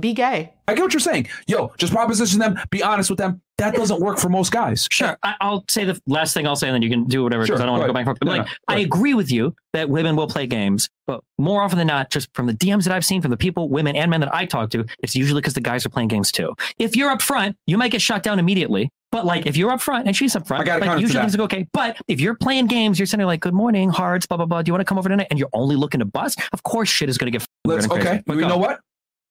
Be 0.00 0.12
gay. 0.12 0.52
I 0.68 0.74
get 0.74 0.82
what 0.82 0.92
you're 0.92 1.00
saying. 1.00 1.28
Yo, 1.46 1.72
just 1.78 1.92
proposition 1.92 2.40
them. 2.40 2.58
Be 2.70 2.82
honest 2.82 3.08
with 3.08 3.18
them. 3.18 3.40
That 3.58 3.74
doesn't 3.74 4.00
work 4.00 4.18
for 4.18 4.28
most 4.28 4.52
guys. 4.52 4.86
Sure. 4.90 5.16
I, 5.22 5.34
I'll 5.40 5.64
say 5.68 5.84
the 5.84 5.98
last 6.06 6.34
thing 6.34 6.46
I'll 6.46 6.56
say, 6.56 6.66
and 6.68 6.74
then 6.74 6.82
you 6.82 6.90
can 6.90 7.04
do 7.04 7.22
whatever 7.22 7.44
because 7.44 7.58
Sure, 7.58 7.62
I 7.62 7.66
don't 7.66 7.78
want 7.78 7.82
to 7.82 7.86
go 7.86 7.92
go 7.92 7.94
back 7.94 8.00
and 8.00 8.06
forth. 8.06 8.18
But 8.20 8.28
ahead. 8.28 8.38
like, 8.40 8.48
Yeah, 8.68 8.74
I 8.76 8.78
agree 8.80 9.14
with 9.14 9.30
you 9.32 9.54
that 9.72 9.88
women 9.88 10.16
will 10.16 10.26
play 10.26 10.46
games, 10.46 10.90
but 11.06 11.22
more 11.38 11.62
often 11.62 11.78
than 11.78 11.86
not, 11.86 12.10
just 12.10 12.28
from 12.34 12.46
the 12.46 12.52
DMs 12.52 12.84
that 12.84 12.92
I've 12.92 13.04
seen 13.04 13.22
from 13.22 13.30
the 13.30 13.36
people, 13.36 13.68
women 13.70 13.96
and 13.96 14.10
men 14.10 14.20
that 14.20 14.34
I 14.34 14.44
talk 14.44 14.70
to, 14.70 14.84
it's 15.02 15.14
usually 15.14 15.40
because 15.40 15.54
the 15.54 15.60
guys 15.62 15.86
are 15.86 15.88
playing 15.88 16.08
games 16.08 16.30
too. 16.32 16.54
If 16.78 16.96
you're 16.96 17.10
up 17.10 17.22
front, 17.22 17.56
you 17.66 17.78
might 17.78 17.92
get 17.92 18.02
shot 18.02 18.22
down 18.22 18.38
immediately. 18.38 18.90
But 19.12 19.24
like, 19.24 19.46
if 19.46 19.56
you're 19.56 19.70
up 19.70 19.80
front 19.80 20.06
and 20.08 20.14
she's 20.16 20.34
up 20.36 20.46
front, 20.46 20.68
I 20.68 20.76
like 20.76 21.00
usually 21.00 21.14
that. 21.14 21.20
things 21.22 21.36
go 21.36 21.44
okay. 21.44 21.66
But 21.72 21.96
if 22.08 22.20
you're 22.20 22.34
playing 22.34 22.66
games, 22.66 22.98
you're 22.98 23.06
sending 23.06 23.26
like, 23.26 23.40
"Good 23.40 23.54
morning, 23.54 23.88
hearts, 23.88 24.26
blah 24.26 24.36
blah 24.36 24.44
blah. 24.46 24.60
Do 24.62 24.68
you 24.68 24.74
want 24.74 24.80
to 24.80 24.84
come 24.84 24.98
over 24.98 25.08
tonight?" 25.08 25.28
And 25.30 25.38
you're 25.38 25.48
only 25.54 25.76
looking 25.76 26.00
to 26.00 26.04
bust. 26.04 26.40
Of 26.52 26.64
course, 26.64 26.88
shit 26.90 27.08
is 27.08 27.16
going 27.16 27.32
to 27.32 27.38
get. 27.38 27.46
Let's 27.64 27.86
weird 27.88 27.92
and 27.98 28.02
crazy. 28.02 28.08
okay. 28.16 28.22
But 28.26 28.34
You 28.34 28.40
go. 28.42 28.48
know 28.48 28.58
what? 28.58 28.80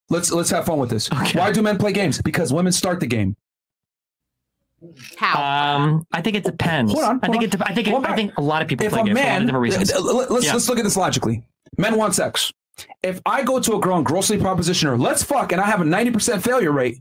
Let's 0.10 0.32
let's 0.32 0.50
have 0.52 0.66
fun 0.66 0.78
with 0.80 0.90
this. 0.90 1.12
Okay. 1.12 1.40
Why 1.40 1.52
do 1.52 1.62
men 1.62 1.78
play 1.78 1.92
games? 1.92 2.22
Because 2.22 2.54
women 2.54 2.72
start 2.72 3.00
the 3.00 3.08
game. 3.08 3.36
How? 5.18 5.78
Um, 5.78 6.06
I 6.12 6.22
think 6.22 6.36
it 6.36 6.44
depends. 6.44 6.92
Hold 6.92 7.04
on, 7.06 7.20
I 7.24 7.28
think 7.28 7.36
hold 7.36 7.44
it. 7.46 7.52
dep- 7.58 7.70
I 7.70 7.74
think. 7.74 7.88
It, 7.88 7.94
I 8.06 8.16
think 8.16 8.38
a 8.38 8.42
lot 8.42 8.62
of 8.62 8.68
people 8.68 8.86
If 8.86 8.92
play 8.92 9.02
a 9.02 9.06
games 9.06 9.18
for 9.20 9.24
a 9.24 9.26
lot 9.26 9.32
of 9.32 9.34
man, 9.40 9.46
different 9.48 9.62
reasons. 9.64 10.30
let's 10.30 10.46
Yeah. 10.46 10.54
let's 10.54 10.70
look 10.70 10.78
at 10.78 10.84
this 10.84 10.98
logically. 10.98 11.44
Men 11.78 11.96
want 11.98 12.14
sex. 12.14 12.54
If 13.02 13.22
I 13.26 13.42
go 13.44 13.60
to 13.60 13.76
a 13.76 13.80
girl 13.80 13.98
and 13.98 14.06
grossly 14.06 14.38
proposition 14.38 14.90
her, 14.90 14.98
let's 14.98 15.24
fuck, 15.24 15.52
and 15.54 15.62
I 15.62 15.66
have 15.66 15.82
a 15.82 15.86
ninety 15.86 16.12
percent 16.12 16.44
failure 16.44 16.72
rate. 16.72 17.00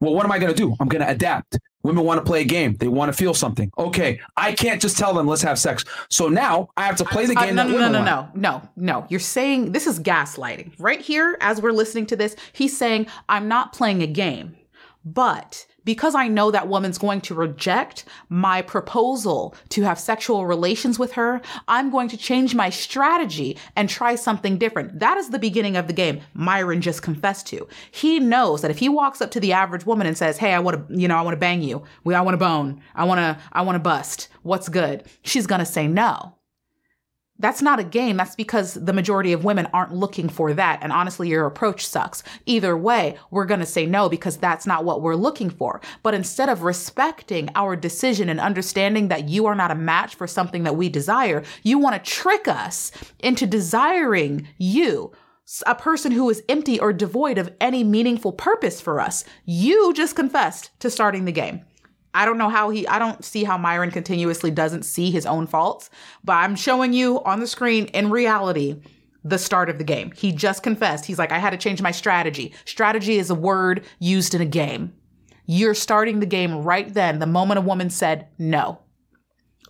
Well, 0.00 0.14
what 0.14 0.24
am 0.24 0.32
I 0.32 0.38
going 0.38 0.52
to 0.54 0.56
do? 0.56 0.74
I'm 0.80 0.88
going 0.88 1.02
to 1.04 1.10
adapt. 1.10 1.58
Women 1.82 2.04
want 2.04 2.18
to 2.18 2.24
play 2.24 2.40
a 2.40 2.44
game. 2.44 2.74
They 2.74 2.88
want 2.88 3.10
to 3.10 3.16
feel 3.16 3.32
something. 3.32 3.70
Okay, 3.78 4.20
I 4.36 4.52
can't 4.52 4.80
just 4.82 4.98
tell 4.98 5.14
them 5.14 5.26
let's 5.26 5.42
have 5.42 5.58
sex. 5.58 5.84
So 6.10 6.28
now 6.28 6.68
I 6.76 6.82
have 6.84 6.96
to 6.96 7.04
play 7.04 7.26
the 7.26 7.38
Uh, 7.38 7.44
game. 7.46 7.54
no, 7.54 7.62
that 7.64 7.70
no, 7.70 7.78
no, 7.78 7.84
women 7.86 7.92
no, 8.04 8.16
want. 8.22 8.36
no, 8.36 8.50
no, 8.58 8.68
no. 9.00 9.06
You're 9.08 9.20
saying 9.20 9.70
this 9.72 9.86
is 9.86 10.00
gaslighting. 10.00 10.72
Right 10.78 11.00
here, 11.00 11.38
as 11.40 11.62
we're 11.62 11.72
listening 11.72 12.06
to 12.06 12.16
this, 12.16 12.34
he's 12.52 12.76
saying, 12.76 13.06
I'm 13.28 13.46
not 13.46 13.72
playing 13.72 14.02
a 14.02 14.06
game. 14.08 14.56
But 15.04 15.66
because 15.86 16.14
I 16.14 16.28
know 16.28 16.50
that 16.50 16.68
woman's 16.68 16.98
going 16.98 17.22
to 17.22 17.34
reject 17.34 18.04
my 18.28 18.60
proposal 18.60 19.54
to 19.70 19.84
have 19.84 19.98
sexual 19.98 20.44
relations 20.44 20.98
with 20.98 21.12
her, 21.12 21.40
I'm 21.66 21.90
going 21.90 22.08
to 22.10 22.18
change 22.18 22.54
my 22.54 22.68
strategy 22.68 23.56
and 23.74 23.88
try 23.88 24.16
something 24.16 24.58
different. 24.58 24.98
That 24.98 25.16
is 25.16 25.30
the 25.30 25.38
beginning 25.38 25.76
of 25.76 25.86
the 25.86 25.94
game 25.94 26.20
Myron 26.34 26.82
just 26.82 27.00
confessed 27.00 27.46
to. 27.46 27.66
He 27.90 28.20
knows 28.20 28.60
that 28.60 28.70
if 28.70 28.78
he 28.78 28.90
walks 28.90 29.22
up 29.22 29.30
to 29.30 29.40
the 29.40 29.54
average 29.54 29.86
woman 29.86 30.06
and 30.06 30.18
says, 30.18 30.36
Hey, 30.36 30.52
I 30.52 30.58
want 30.58 30.88
to, 30.88 31.00
you 31.00 31.08
know, 31.08 31.16
I 31.16 31.22
want 31.22 31.34
to 31.34 31.40
bang 31.40 31.62
you. 31.62 31.84
We, 32.04 32.14
I 32.14 32.20
want 32.20 32.34
to 32.34 32.38
bone. 32.38 32.82
I 32.94 33.04
want 33.04 33.18
to, 33.18 33.38
I 33.52 33.62
want 33.62 33.76
to 33.76 33.80
bust. 33.80 34.28
What's 34.42 34.68
good? 34.68 35.04
She's 35.22 35.46
going 35.46 35.60
to 35.60 35.64
say 35.64 35.86
no. 35.86 36.35
That's 37.38 37.60
not 37.60 37.78
a 37.78 37.84
game. 37.84 38.16
That's 38.16 38.34
because 38.34 38.74
the 38.74 38.94
majority 38.94 39.32
of 39.32 39.44
women 39.44 39.68
aren't 39.72 39.94
looking 39.94 40.28
for 40.28 40.54
that. 40.54 40.78
And 40.82 40.90
honestly, 40.90 41.28
your 41.28 41.46
approach 41.46 41.86
sucks. 41.86 42.22
Either 42.46 42.76
way, 42.76 43.18
we're 43.30 43.44
going 43.44 43.60
to 43.60 43.66
say 43.66 43.84
no 43.84 44.08
because 44.08 44.38
that's 44.38 44.66
not 44.66 44.84
what 44.84 45.02
we're 45.02 45.16
looking 45.16 45.50
for. 45.50 45.80
But 46.02 46.14
instead 46.14 46.48
of 46.48 46.62
respecting 46.62 47.50
our 47.54 47.76
decision 47.76 48.30
and 48.30 48.40
understanding 48.40 49.08
that 49.08 49.28
you 49.28 49.44
are 49.46 49.54
not 49.54 49.70
a 49.70 49.74
match 49.74 50.14
for 50.14 50.26
something 50.26 50.62
that 50.62 50.76
we 50.76 50.88
desire, 50.88 51.42
you 51.62 51.78
want 51.78 52.02
to 52.02 52.10
trick 52.10 52.48
us 52.48 52.90
into 53.20 53.46
desiring 53.46 54.48
you. 54.56 55.12
A 55.66 55.74
person 55.76 56.10
who 56.10 56.28
is 56.30 56.42
empty 56.48 56.80
or 56.80 56.92
devoid 56.92 57.38
of 57.38 57.52
any 57.60 57.84
meaningful 57.84 58.32
purpose 58.32 58.80
for 58.80 59.00
us. 59.00 59.24
You 59.44 59.92
just 59.94 60.16
confessed 60.16 60.70
to 60.80 60.90
starting 60.90 61.24
the 61.24 61.32
game. 61.32 61.64
I 62.16 62.24
don't 62.24 62.38
know 62.38 62.48
how 62.48 62.70
he, 62.70 62.88
I 62.88 62.98
don't 62.98 63.22
see 63.22 63.44
how 63.44 63.58
Myron 63.58 63.90
continuously 63.90 64.50
doesn't 64.50 64.84
see 64.84 65.10
his 65.10 65.26
own 65.26 65.46
faults, 65.46 65.90
but 66.24 66.32
I'm 66.32 66.56
showing 66.56 66.94
you 66.94 67.22
on 67.24 67.40
the 67.40 67.46
screen 67.46 67.86
in 67.86 68.10
reality 68.10 68.80
the 69.22 69.38
start 69.38 69.68
of 69.68 69.76
the 69.76 69.84
game. 69.84 70.12
He 70.12 70.32
just 70.32 70.62
confessed. 70.62 71.04
He's 71.04 71.18
like, 71.18 71.30
I 71.30 71.38
had 71.38 71.50
to 71.50 71.58
change 71.58 71.82
my 71.82 71.90
strategy. 71.90 72.54
Strategy 72.64 73.18
is 73.18 73.28
a 73.28 73.34
word 73.34 73.84
used 73.98 74.34
in 74.34 74.40
a 74.40 74.46
game. 74.46 74.94
You're 75.44 75.74
starting 75.74 76.20
the 76.20 76.26
game 76.26 76.62
right 76.62 76.92
then, 76.92 77.18
the 77.18 77.26
moment 77.26 77.58
a 77.58 77.60
woman 77.60 77.90
said 77.90 78.28
no. 78.38 78.80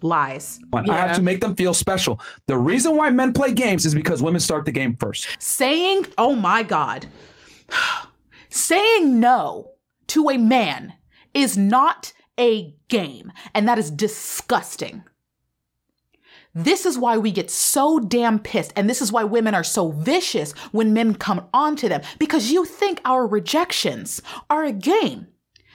Lies. 0.02 0.60
I 0.72 0.84
have 0.96 1.16
to 1.16 1.22
make 1.22 1.40
them 1.40 1.56
feel 1.56 1.74
special. 1.74 2.20
The 2.46 2.56
reason 2.56 2.96
why 2.96 3.10
men 3.10 3.32
play 3.32 3.52
games 3.52 3.84
is 3.84 3.94
because 3.94 4.22
women 4.22 4.40
start 4.40 4.66
the 4.66 4.72
game 4.72 4.94
first. 4.94 5.26
Saying, 5.40 6.06
oh 6.16 6.36
my 6.36 6.62
God, 6.62 7.06
saying 8.50 9.18
no 9.18 9.72
to 10.08 10.28
a 10.28 10.36
man 10.36 10.92
is 11.34 11.58
not 11.58 12.12
a 12.38 12.74
game, 12.88 13.32
and 13.54 13.68
that 13.68 13.78
is 13.78 13.90
disgusting. 13.90 15.04
This 16.54 16.86
is 16.86 16.96
why 16.96 17.18
we 17.18 17.32
get 17.32 17.50
so 17.50 17.98
damn 17.98 18.38
pissed, 18.38 18.72
and 18.74 18.88
this 18.88 19.02
is 19.02 19.12
why 19.12 19.24
women 19.24 19.54
are 19.54 19.62
so 19.62 19.90
vicious 19.90 20.52
when 20.72 20.94
men 20.94 21.14
come 21.14 21.46
onto 21.52 21.86
them 21.86 22.00
because 22.18 22.50
you 22.50 22.64
think 22.64 23.00
our 23.04 23.26
rejections 23.26 24.22
are 24.48 24.64
a 24.64 24.72
game, 24.72 25.26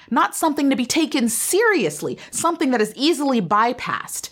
not 0.10 0.36
something 0.36 0.72
to 0.72 0.76
be 0.76 0.88
taken 0.88 1.30
seriously, 1.30 2.18
something 2.32 2.72
that 2.72 2.82
is 2.82 2.94
easily 2.96 3.42
bypassed. 3.42 4.30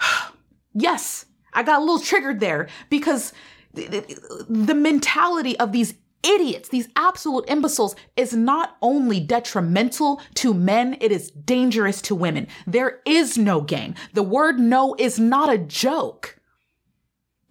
Yes, 0.74 1.26
I 1.52 1.62
got 1.62 1.80
a 1.80 1.84
little 1.84 1.98
triggered 1.98 2.40
there 2.40 2.66
because 2.88 3.34
th- 3.76 3.90
th- 3.90 4.18
the 4.48 4.74
mentality 4.74 5.58
of 5.58 5.70
these 5.70 5.92
idiots, 6.24 6.68
these 6.68 6.88
absolute 6.96 7.44
imbeciles, 7.48 7.96
is 8.16 8.32
not 8.32 8.76
only 8.82 9.20
detrimental 9.20 10.20
to 10.34 10.54
men, 10.54 10.96
it 11.00 11.12
is 11.12 11.30
dangerous 11.30 12.02
to 12.02 12.14
women. 12.14 12.46
There 12.66 13.00
is 13.04 13.36
no 13.38 13.60
game. 13.60 13.94
The 14.12 14.22
word 14.22 14.58
no 14.58 14.94
is 14.98 15.18
not 15.18 15.52
a 15.52 15.58
joke. 15.58 16.38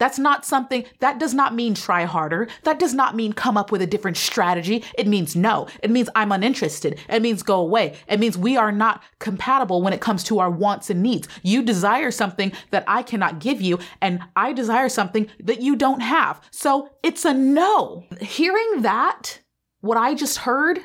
That's 0.01 0.17
not 0.17 0.47
something, 0.47 0.83
that 0.97 1.19
does 1.19 1.35
not 1.35 1.53
mean 1.53 1.75
try 1.75 2.05
harder. 2.05 2.47
That 2.63 2.79
does 2.79 2.95
not 2.95 3.15
mean 3.15 3.33
come 3.33 3.55
up 3.55 3.71
with 3.71 3.83
a 3.83 3.85
different 3.85 4.17
strategy. 4.17 4.83
It 4.97 5.05
means 5.05 5.35
no. 5.35 5.67
It 5.83 5.91
means 5.91 6.09
I'm 6.15 6.31
uninterested. 6.31 6.99
It 7.07 7.21
means 7.21 7.43
go 7.43 7.59
away. 7.59 7.95
It 8.07 8.19
means 8.19 8.35
we 8.35 8.57
are 8.57 8.71
not 8.71 9.03
compatible 9.19 9.83
when 9.83 9.93
it 9.93 10.01
comes 10.01 10.23
to 10.23 10.39
our 10.39 10.49
wants 10.49 10.89
and 10.89 11.03
needs. 11.03 11.27
You 11.43 11.61
desire 11.61 12.09
something 12.09 12.51
that 12.71 12.83
I 12.87 13.03
cannot 13.03 13.37
give 13.37 13.61
you, 13.61 13.77
and 14.01 14.23
I 14.35 14.53
desire 14.53 14.89
something 14.89 15.29
that 15.39 15.61
you 15.61 15.75
don't 15.75 16.01
have. 16.01 16.41
So 16.49 16.89
it's 17.03 17.23
a 17.23 17.35
no. 17.35 18.05
Hearing 18.21 18.81
that, 18.81 19.37
what 19.81 19.99
I 19.99 20.15
just 20.15 20.39
heard, 20.39 20.79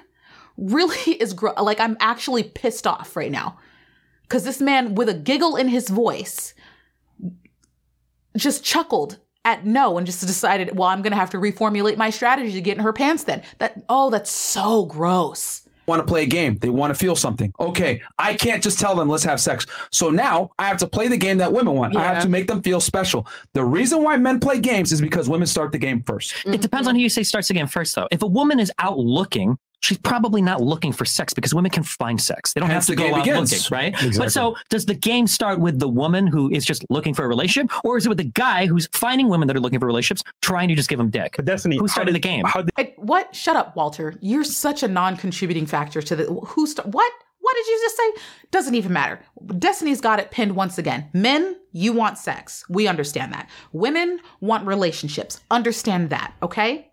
really 0.58 1.12
is 1.22 1.32
gro- 1.32 1.54
like 1.62 1.80
I'm 1.80 1.96
actually 2.00 2.42
pissed 2.42 2.86
off 2.86 3.16
right 3.16 3.32
now. 3.32 3.56
Because 4.24 4.44
this 4.44 4.60
man, 4.60 4.94
with 4.94 5.08
a 5.08 5.14
giggle 5.14 5.56
in 5.56 5.68
his 5.68 5.88
voice, 5.88 6.52
just 8.36 8.64
chuckled 8.64 9.18
at 9.44 9.64
no 9.64 9.96
and 9.96 10.06
just 10.06 10.20
decided, 10.26 10.76
well, 10.76 10.88
I'm 10.88 11.02
going 11.02 11.12
to 11.12 11.16
have 11.16 11.30
to 11.30 11.38
reformulate 11.38 11.96
my 11.96 12.10
strategy 12.10 12.52
to 12.52 12.60
get 12.60 12.76
in 12.76 12.82
her 12.82 12.92
pants 12.92 13.24
then. 13.24 13.42
That, 13.58 13.80
oh, 13.88 14.10
that's 14.10 14.30
so 14.30 14.86
gross. 14.86 15.62
want 15.86 16.00
to 16.00 16.06
play 16.06 16.24
a 16.24 16.26
game. 16.26 16.56
They 16.58 16.68
want 16.68 16.92
to 16.92 16.98
feel 16.98 17.16
something. 17.16 17.52
Okay, 17.60 18.02
I 18.18 18.34
can't 18.34 18.62
just 18.62 18.78
tell 18.78 18.94
them 18.94 19.08
let's 19.08 19.24
have 19.24 19.40
sex. 19.40 19.66
So 19.90 20.10
now 20.10 20.50
I 20.58 20.66
have 20.66 20.78
to 20.78 20.86
play 20.86 21.08
the 21.08 21.16
game 21.16 21.38
that 21.38 21.52
women 21.52 21.74
want. 21.74 21.94
Yeah. 21.94 22.00
I 22.00 22.14
have 22.14 22.22
to 22.24 22.28
make 22.28 22.48
them 22.48 22.62
feel 22.62 22.80
special. 22.80 23.26
The 23.54 23.64
reason 23.64 24.02
why 24.02 24.16
men 24.16 24.40
play 24.40 24.58
games 24.58 24.92
is 24.92 25.00
because 25.00 25.28
women 25.28 25.46
start 25.46 25.72
the 25.72 25.78
game 25.78 26.02
first. 26.02 26.34
It 26.44 26.60
depends 26.60 26.88
on 26.88 26.94
who 26.94 27.00
you 27.00 27.08
say 27.08 27.22
starts 27.22 27.48
the 27.48 27.54
game 27.54 27.68
first, 27.68 27.94
though. 27.94 28.08
If 28.10 28.22
a 28.22 28.26
woman 28.26 28.58
is 28.58 28.72
out 28.78 28.98
looking, 28.98 29.58
she's 29.80 29.98
probably 29.98 30.42
not 30.42 30.60
looking 30.60 30.92
for 30.92 31.04
sex 31.04 31.32
because 31.34 31.54
women 31.54 31.70
can 31.70 31.82
find 31.82 32.20
sex. 32.20 32.52
They 32.52 32.60
don't 32.60 32.70
Hence 32.70 32.88
have 32.88 32.96
to 32.96 33.02
go 33.02 33.14
out 33.14 33.24
begins. 33.24 33.52
looking, 33.52 33.66
right? 33.70 33.92
Exactly. 33.94 34.18
But 34.18 34.32
so 34.32 34.56
does 34.70 34.86
the 34.86 34.94
game 34.94 35.26
start 35.26 35.60
with 35.60 35.78
the 35.78 35.88
woman 35.88 36.26
who 36.26 36.50
is 36.50 36.64
just 36.64 36.84
looking 36.90 37.14
for 37.14 37.24
a 37.24 37.28
relationship, 37.28 37.70
or 37.84 37.96
is 37.96 38.06
it 38.06 38.08
with 38.08 38.18
the 38.18 38.24
guy 38.24 38.66
who's 38.66 38.88
finding 38.92 39.28
women 39.28 39.48
that 39.48 39.56
are 39.56 39.60
looking 39.60 39.78
for 39.78 39.86
relationships, 39.86 40.22
trying 40.42 40.68
to 40.68 40.74
just 40.74 40.88
give 40.88 40.98
them 40.98 41.10
dick? 41.10 41.34
But 41.36 41.44
Destiny, 41.44 41.76
who 41.78 41.88
started 41.88 42.12
did, 42.12 42.22
the 42.22 42.26
game? 42.26 42.44
Did, 42.76 42.92
what? 42.96 43.34
Shut 43.34 43.56
up, 43.56 43.76
Walter. 43.76 44.14
You're 44.20 44.44
such 44.44 44.82
a 44.82 44.88
non-contributing 44.88 45.66
factor 45.66 46.02
to 46.02 46.16
the 46.16 46.24
who. 46.24 46.66
St- 46.66 46.86
what? 46.88 47.12
What 47.38 47.54
did 47.54 47.66
you 47.68 47.80
just 47.84 47.96
say? 47.96 48.22
Doesn't 48.50 48.74
even 48.74 48.92
matter. 48.92 49.20
Destiny's 49.56 50.00
got 50.00 50.18
it 50.18 50.32
pinned 50.32 50.56
once 50.56 50.78
again. 50.78 51.08
Men, 51.12 51.54
you 51.70 51.92
want 51.92 52.18
sex. 52.18 52.64
We 52.68 52.88
understand 52.88 53.32
that. 53.34 53.48
Women 53.70 54.18
want 54.40 54.66
relationships. 54.66 55.40
Understand 55.48 56.10
that, 56.10 56.34
okay? 56.42 56.90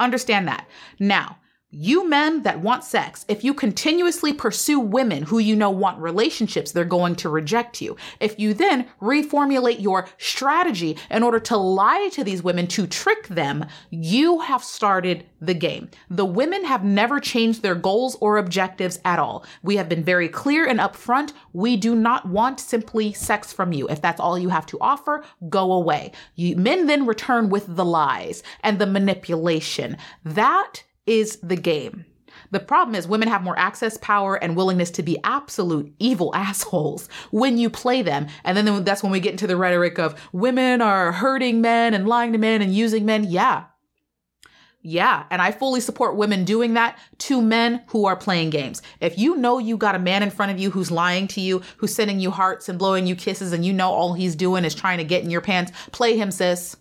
Understand 0.00 0.48
that. 0.48 0.66
Now, 0.98 1.36
you 1.72 2.06
men 2.06 2.42
that 2.42 2.60
want 2.60 2.84
sex, 2.84 3.24
if 3.28 3.42
you 3.42 3.54
continuously 3.54 4.34
pursue 4.34 4.78
women 4.78 5.22
who 5.22 5.38
you 5.38 5.56
know 5.56 5.70
want 5.70 5.98
relationships, 5.98 6.70
they're 6.70 6.84
going 6.84 7.16
to 7.16 7.30
reject 7.30 7.80
you. 7.80 7.96
If 8.20 8.38
you 8.38 8.52
then 8.52 8.86
reformulate 9.00 9.80
your 9.80 10.06
strategy 10.18 10.98
in 11.10 11.22
order 11.22 11.40
to 11.40 11.56
lie 11.56 12.10
to 12.12 12.22
these 12.22 12.42
women 12.42 12.66
to 12.68 12.86
trick 12.86 13.26
them, 13.28 13.64
you 13.88 14.40
have 14.40 14.62
started 14.62 15.24
the 15.40 15.54
game. 15.54 15.90
The 16.10 16.26
women 16.26 16.64
have 16.64 16.84
never 16.84 17.18
changed 17.18 17.62
their 17.62 17.74
goals 17.74 18.16
or 18.20 18.36
objectives 18.36 19.00
at 19.06 19.18
all. 19.18 19.46
We 19.62 19.76
have 19.76 19.88
been 19.88 20.04
very 20.04 20.28
clear 20.28 20.66
and 20.66 20.78
upfront. 20.78 21.32
We 21.54 21.78
do 21.78 21.94
not 21.94 22.28
want 22.28 22.60
simply 22.60 23.14
sex 23.14 23.50
from 23.50 23.72
you. 23.72 23.88
If 23.88 24.02
that's 24.02 24.20
all 24.20 24.38
you 24.38 24.50
have 24.50 24.66
to 24.66 24.78
offer, 24.80 25.24
go 25.48 25.72
away. 25.72 26.12
You, 26.34 26.56
men 26.56 26.86
then 26.86 27.06
return 27.06 27.48
with 27.48 27.64
the 27.66 27.84
lies 27.84 28.42
and 28.62 28.78
the 28.78 28.86
manipulation. 28.86 29.96
That 30.22 30.82
is 31.20 31.36
the 31.42 31.56
game. 31.56 32.04
The 32.50 32.60
problem 32.60 32.94
is 32.94 33.06
women 33.06 33.28
have 33.28 33.42
more 33.42 33.58
access, 33.58 33.96
power, 33.98 34.36
and 34.36 34.56
willingness 34.56 34.90
to 34.92 35.02
be 35.02 35.18
absolute 35.24 35.92
evil 35.98 36.32
assholes 36.34 37.08
when 37.30 37.58
you 37.58 37.70
play 37.70 38.02
them. 38.02 38.28
And 38.44 38.56
then 38.56 38.84
that's 38.84 39.02
when 39.02 39.12
we 39.12 39.20
get 39.20 39.32
into 39.32 39.46
the 39.46 39.56
rhetoric 39.56 39.98
of 39.98 40.18
women 40.32 40.80
are 40.80 41.12
hurting 41.12 41.60
men 41.60 41.94
and 41.94 42.08
lying 42.08 42.32
to 42.32 42.38
men 42.38 42.62
and 42.62 42.74
using 42.74 43.04
men. 43.04 43.24
Yeah. 43.24 43.64
Yeah. 44.84 45.24
And 45.30 45.40
I 45.40 45.52
fully 45.52 45.80
support 45.80 46.16
women 46.16 46.44
doing 46.44 46.74
that 46.74 46.98
to 47.18 47.40
men 47.40 47.82
who 47.86 48.04
are 48.06 48.16
playing 48.16 48.50
games. 48.50 48.82
If 49.00 49.16
you 49.16 49.36
know 49.36 49.58
you 49.58 49.76
got 49.76 49.94
a 49.94 50.00
man 50.00 50.24
in 50.24 50.30
front 50.30 50.50
of 50.50 50.58
you 50.58 50.70
who's 50.70 50.90
lying 50.90 51.28
to 51.28 51.40
you, 51.40 51.62
who's 51.76 51.94
sending 51.94 52.18
you 52.18 52.32
hearts 52.32 52.68
and 52.68 52.80
blowing 52.80 53.06
you 53.06 53.14
kisses, 53.14 53.52
and 53.52 53.64
you 53.64 53.72
know 53.72 53.90
all 53.90 54.14
he's 54.14 54.34
doing 54.34 54.64
is 54.64 54.74
trying 54.74 54.98
to 54.98 55.04
get 55.04 55.22
in 55.22 55.30
your 55.30 55.40
pants, 55.40 55.70
play 55.92 56.16
him, 56.16 56.32
sis. 56.32 56.76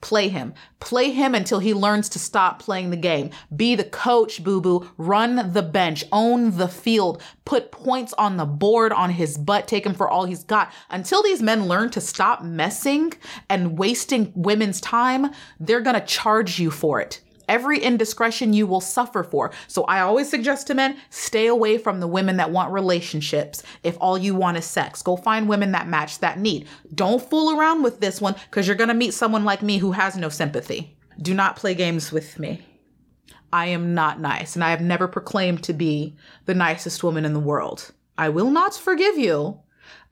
Play 0.00 0.28
him. 0.28 0.52
Play 0.80 1.12
him 1.12 1.34
until 1.34 1.60
he 1.60 1.72
learns 1.72 2.08
to 2.10 2.18
stop 2.18 2.58
playing 2.58 2.90
the 2.90 2.96
game. 2.96 3.30
Be 3.54 3.74
the 3.74 3.84
coach, 3.84 4.44
boo 4.44 4.60
boo. 4.60 4.90
Run 4.98 5.52
the 5.52 5.62
bench. 5.62 6.04
Own 6.12 6.58
the 6.58 6.68
field. 6.68 7.22
Put 7.44 7.72
points 7.72 8.12
on 8.14 8.36
the 8.36 8.44
board 8.44 8.92
on 8.92 9.10
his 9.10 9.38
butt. 9.38 9.66
Take 9.66 9.86
him 9.86 9.94
for 9.94 10.08
all 10.08 10.26
he's 10.26 10.44
got. 10.44 10.70
Until 10.90 11.22
these 11.22 11.40
men 11.40 11.66
learn 11.66 11.90
to 11.90 12.00
stop 12.00 12.42
messing 12.42 13.14
and 13.48 13.78
wasting 13.78 14.30
women's 14.34 14.80
time, 14.80 15.30
they're 15.58 15.80
going 15.80 15.98
to 15.98 16.06
charge 16.06 16.58
you 16.58 16.70
for 16.70 17.00
it. 17.00 17.20
Every 17.48 17.78
indiscretion 17.78 18.52
you 18.52 18.66
will 18.66 18.80
suffer 18.80 19.22
for. 19.22 19.52
So 19.66 19.84
I 19.84 20.00
always 20.00 20.28
suggest 20.28 20.66
to 20.68 20.74
men, 20.74 20.96
stay 21.10 21.46
away 21.46 21.78
from 21.78 22.00
the 22.00 22.06
women 22.06 22.36
that 22.38 22.50
want 22.50 22.72
relationships. 22.72 23.62
If 23.82 23.96
all 24.00 24.18
you 24.18 24.34
want 24.34 24.56
is 24.56 24.64
sex, 24.64 25.02
go 25.02 25.16
find 25.16 25.48
women 25.48 25.72
that 25.72 25.88
match 25.88 26.20
that 26.20 26.38
need. 26.38 26.66
Don't 26.94 27.22
fool 27.22 27.58
around 27.58 27.82
with 27.82 28.00
this 28.00 28.20
one 28.20 28.34
because 28.50 28.66
you're 28.66 28.76
going 28.76 28.88
to 28.88 28.94
meet 28.94 29.14
someone 29.14 29.44
like 29.44 29.62
me 29.62 29.78
who 29.78 29.92
has 29.92 30.16
no 30.16 30.28
sympathy. 30.28 30.96
Do 31.20 31.34
not 31.34 31.56
play 31.56 31.74
games 31.74 32.12
with 32.12 32.38
me. 32.38 32.62
I 33.52 33.66
am 33.66 33.94
not 33.94 34.20
nice 34.20 34.56
and 34.56 34.64
I 34.64 34.70
have 34.70 34.80
never 34.80 35.06
proclaimed 35.06 35.62
to 35.64 35.72
be 35.72 36.16
the 36.46 36.54
nicest 36.54 37.04
woman 37.04 37.24
in 37.24 37.34
the 37.34 37.40
world. 37.40 37.92
I 38.18 38.28
will 38.28 38.50
not 38.50 38.74
forgive 38.74 39.16
you. 39.16 39.60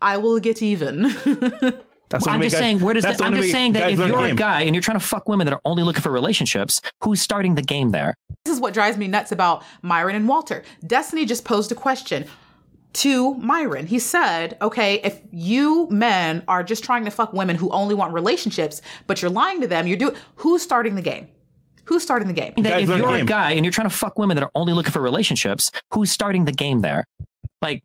I 0.01 0.17
will 0.17 0.39
get 0.39 0.63
even. 0.63 1.15
That's 2.13 2.27
well, 2.27 2.35
I'm 2.35 2.43
just 2.43 2.55
guys, 2.55 2.61
saying, 2.61 2.81
where 2.81 2.95
does 2.95 3.05
the, 3.05 3.25
I'm 3.25 3.35
just 3.35 3.51
saying 3.51 3.73
that 3.73 3.91
if 3.91 3.99
you're 3.99 4.27
a 4.27 4.35
guy 4.35 4.63
and 4.63 4.75
you're 4.75 4.83
trying 4.83 4.99
to 4.99 5.05
fuck 5.05 5.29
women 5.29 5.47
that 5.47 5.55
are 5.55 5.61
only 5.65 5.83
looking 5.83 6.03
for 6.03 6.13
relationships, 6.13 6.81
who's 7.03 7.21
starting 7.21 7.55
the 7.55 7.63
game 7.63 7.91
there? 7.91 8.15
This 8.45 8.55
is 8.55 8.61
what 8.61 8.75
drives 8.75 8.97
me 8.97 9.09
nuts 9.09 9.33
about 9.33 9.65
Myron 9.83 10.15
and 10.15 10.29
Walter. 10.29 10.63
Destiny 10.87 11.25
just 11.25 11.45
posed 11.45 11.73
a 11.73 11.75
question 11.75 12.27
to 12.95 13.35
Myron. 13.37 13.87
He 13.87 13.99
said, 13.99 14.59
okay, 14.61 14.97
if 15.03 15.21
you 15.31 15.89
men 15.91 16.43
are 16.49 16.63
just 16.63 16.85
trying 16.85 17.05
to 17.07 17.11
fuck 17.11 17.33
women 17.33 17.57
who 17.57 17.71
only 17.71 17.95
want 17.95 18.13
relationships, 18.13 18.83
but 19.07 19.23
you're 19.23 19.31
lying 19.31 19.63
to 19.63 19.67
them, 19.67 19.87
you're 19.87 19.97
doing, 19.97 20.15
who's 20.37 20.63
starting 20.63 20.95
the 20.95 21.03
game? 21.03 21.29
Who's 21.85 22.03
starting 22.03 22.29
the 22.29 22.35
game? 22.35 22.53
That 22.59 22.83
if 22.83 22.89
you're 22.89 23.17
a 23.17 23.25
guy 23.25 23.53
and 23.53 23.65
you're 23.65 23.73
trying 23.73 23.89
to 23.89 23.95
fuck 23.95 24.19
women 24.19 24.35
that 24.37 24.45
are 24.45 24.53
only 24.55 24.73
looking 24.73 24.93
for 24.93 25.01
relationships, 25.01 25.71
who's 25.93 26.13
starting 26.13 26.45
the 26.45 26.53
game 26.53 26.81
there? 26.81 27.05
Like, 27.61 27.83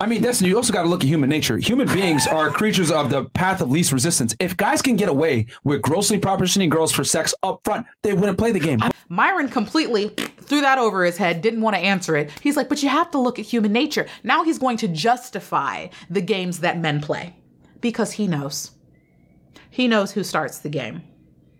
I 0.00 0.06
mean, 0.06 0.22
Destiny, 0.22 0.50
you 0.50 0.56
also 0.56 0.72
got 0.72 0.82
to 0.82 0.88
look 0.88 1.04
at 1.04 1.08
human 1.08 1.30
nature. 1.30 1.56
Human 1.56 1.86
beings 1.86 2.26
are 2.26 2.50
creatures 2.50 2.90
of 2.90 3.10
the 3.10 3.26
path 3.26 3.60
of 3.60 3.70
least 3.70 3.92
resistance. 3.92 4.34
If 4.40 4.56
guys 4.56 4.82
can 4.82 4.96
get 4.96 5.08
away 5.08 5.46
with 5.62 5.82
grossly 5.82 6.18
propositioning 6.18 6.68
girls 6.68 6.90
for 6.90 7.04
sex 7.04 7.32
up 7.44 7.60
front, 7.62 7.86
they 8.02 8.12
wouldn't 8.12 8.36
play 8.36 8.50
the 8.50 8.58
game. 8.58 8.80
Myron 9.08 9.48
completely 9.48 10.08
threw 10.40 10.62
that 10.62 10.78
over 10.78 11.04
his 11.04 11.16
head, 11.16 11.40
didn't 11.42 11.60
want 11.60 11.76
to 11.76 11.80
answer 11.80 12.16
it. 12.16 12.32
He's 12.42 12.56
like, 12.56 12.68
but 12.68 12.82
you 12.82 12.88
have 12.88 13.12
to 13.12 13.20
look 13.20 13.38
at 13.38 13.44
human 13.44 13.72
nature. 13.72 14.06
Now 14.24 14.42
he's 14.42 14.58
going 14.58 14.78
to 14.78 14.88
justify 14.88 15.86
the 16.10 16.20
games 16.20 16.58
that 16.58 16.80
men 16.80 17.00
play 17.00 17.36
because 17.80 18.12
he 18.12 18.26
knows. 18.26 18.72
He 19.70 19.86
knows 19.86 20.10
who 20.10 20.24
starts 20.24 20.58
the 20.58 20.70
game 20.70 21.02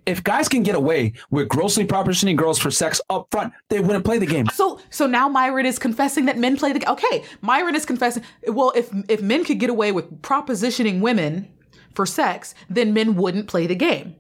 if 0.07 0.23
guys 0.23 0.49
can 0.49 0.63
get 0.63 0.75
away 0.75 1.13
with 1.31 1.49
grossly 1.49 1.87
propositioning 1.87 2.37
girls 2.37 2.59
for 2.59 2.71
sex 2.71 3.01
up 3.11 3.29
front, 3.31 3.53
they 3.69 3.81
wouldn't 3.81 4.05
play 4.05 4.19
the 4.19 4.27
game. 4.27 4.47
So 4.53 4.81
so 4.91 5.07
now 5.07 5.29
Myron 5.29 5.67
is 5.67 5.79
confessing 5.79 6.27
that 6.27 6.39
men 6.39 6.57
play 6.57 6.73
the 6.73 6.79
game. 6.79 6.91
Okay, 6.91 7.25
Myron 7.41 7.75
is 7.75 7.87
confessing. 7.87 8.23
Well, 8.49 8.73
if 8.75 8.91
if 9.09 9.23
men 9.23 9.45
could 9.45 9.59
get 9.59 9.71
away 9.71 9.93
with 9.93 10.23
propositioning 10.23 11.01
women 11.01 11.49
for 11.95 12.07
sex, 12.07 12.55
then 12.69 12.93
men 12.93 13.17
wouldn't 13.17 13.49
play 13.49 13.67
the 13.67 13.75
game. 13.75 14.17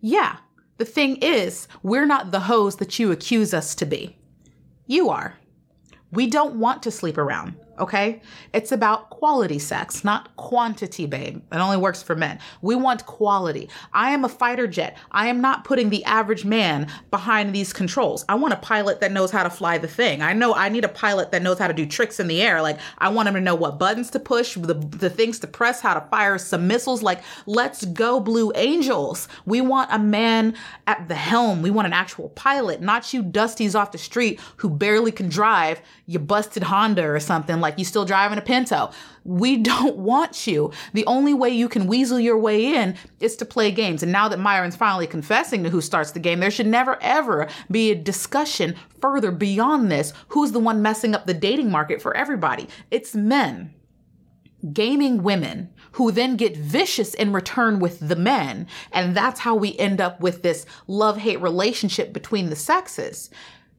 Yeah. 0.00 0.38
The 0.78 0.84
thing 0.84 1.16
is, 1.16 1.68
we're 1.82 2.06
not 2.06 2.32
the 2.32 2.40
hoes 2.40 2.76
that 2.76 2.98
you 2.98 3.12
accuse 3.12 3.54
us 3.54 3.74
to 3.76 3.86
be. 3.86 4.16
You 4.86 5.10
are. 5.10 5.38
We 6.10 6.26
don't 6.26 6.56
want 6.56 6.82
to 6.82 6.90
sleep 6.90 7.16
around 7.18 7.54
okay? 7.82 8.22
It's 8.52 8.72
about 8.72 9.10
quality 9.10 9.58
sex, 9.58 10.04
not 10.04 10.34
quantity, 10.36 11.06
babe. 11.06 11.42
It 11.52 11.56
only 11.56 11.76
works 11.76 12.02
for 12.02 12.14
men. 12.14 12.38
We 12.62 12.76
want 12.76 13.04
quality. 13.06 13.68
I 13.92 14.12
am 14.12 14.24
a 14.24 14.28
fighter 14.28 14.66
jet. 14.66 14.96
I 15.10 15.26
am 15.26 15.40
not 15.40 15.64
putting 15.64 15.90
the 15.90 16.04
average 16.04 16.44
man 16.44 16.86
behind 17.10 17.54
these 17.54 17.72
controls. 17.72 18.24
I 18.28 18.36
want 18.36 18.54
a 18.54 18.58
pilot 18.58 19.00
that 19.00 19.12
knows 19.12 19.32
how 19.32 19.42
to 19.42 19.50
fly 19.50 19.78
the 19.78 19.88
thing. 19.88 20.22
I 20.22 20.32
know 20.32 20.54
I 20.54 20.68
need 20.68 20.84
a 20.84 20.88
pilot 20.88 21.32
that 21.32 21.42
knows 21.42 21.58
how 21.58 21.66
to 21.66 21.74
do 21.74 21.84
tricks 21.84 22.20
in 22.20 22.28
the 22.28 22.40
air. 22.40 22.62
Like, 22.62 22.78
I 22.98 23.08
want 23.08 23.28
him 23.28 23.34
to 23.34 23.40
know 23.40 23.56
what 23.56 23.78
buttons 23.78 24.10
to 24.10 24.20
push, 24.20 24.54
the, 24.54 24.74
the 24.74 25.10
things 25.10 25.40
to 25.40 25.46
press, 25.48 25.80
how 25.80 25.94
to 25.94 26.08
fire 26.08 26.38
some 26.38 26.68
missiles. 26.68 27.02
Like, 27.02 27.22
let's 27.46 27.84
go, 27.84 28.20
Blue 28.20 28.52
Angels. 28.54 29.26
We 29.44 29.60
want 29.60 29.90
a 29.92 29.98
man 29.98 30.54
at 30.86 31.08
the 31.08 31.16
helm. 31.16 31.62
We 31.62 31.70
want 31.70 31.86
an 31.86 31.92
actual 31.92 32.28
pilot, 32.30 32.80
not 32.80 33.12
you 33.12 33.24
dusties 33.24 33.74
off 33.74 33.90
the 33.90 33.98
street 33.98 34.38
who 34.58 34.70
barely 34.70 35.10
can 35.10 35.28
drive 35.28 35.80
your 36.06 36.20
busted 36.20 36.62
Honda 36.62 37.08
or 37.08 37.18
something 37.18 37.60
like 37.60 37.71
you 37.78 37.84
still 37.84 38.04
driving 38.04 38.38
a 38.38 38.42
Pinto. 38.42 38.90
We 39.24 39.56
don't 39.72 39.96
want 39.96 40.46
you. 40.46 40.72
The 40.92 41.06
only 41.06 41.34
way 41.34 41.50
you 41.50 41.68
can 41.68 41.86
weasel 41.86 42.20
your 42.20 42.38
way 42.38 42.74
in 42.74 42.96
is 43.20 43.36
to 43.36 43.44
play 43.44 43.70
games. 43.70 44.02
And 44.02 44.12
now 44.12 44.28
that 44.28 44.38
Myron's 44.38 44.76
finally 44.76 45.06
confessing 45.06 45.62
to 45.64 45.70
who 45.70 45.80
starts 45.80 46.12
the 46.12 46.20
game, 46.20 46.40
there 46.40 46.50
should 46.50 46.66
never 46.66 47.00
ever 47.02 47.48
be 47.70 47.90
a 47.90 47.94
discussion 47.94 48.76
further 49.00 49.30
beyond 49.30 49.90
this. 49.90 50.12
Who's 50.28 50.52
the 50.52 50.60
one 50.60 50.82
messing 50.82 51.14
up 51.14 51.26
the 51.26 51.34
dating 51.34 51.70
market 51.70 52.00
for 52.02 52.16
everybody? 52.16 52.68
It's 52.90 53.14
men 53.14 53.74
gaming 54.72 55.22
women 55.22 55.70
who 55.92 56.12
then 56.12 56.36
get 56.36 56.56
vicious 56.56 57.14
in 57.14 57.32
return 57.32 57.78
with 57.80 58.06
the 58.06 58.16
men. 58.16 58.66
And 58.92 59.16
that's 59.16 59.40
how 59.40 59.54
we 59.54 59.76
end 59.78 60.00
up 60.00 60.20
with 60.20 60.42
this 60.42 60.66
love 60.86 61.18
hate 61.18 61.40
relationship 61.40 62.12
between 62.12 62.48
the 62.48 62.56
sexes. 62.56 63.30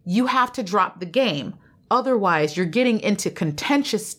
You 0.05 0.27
have 0.27 0.51
to 0.53 0.63
drop 0.63 0.99
the 0.99 1.05
game. 1.05 1.55
Otherwise, 1.91 2.57
you're 2.57 2.65
getting 2.65 2.99
into 2.99 3.29
contentious 3.29 4.17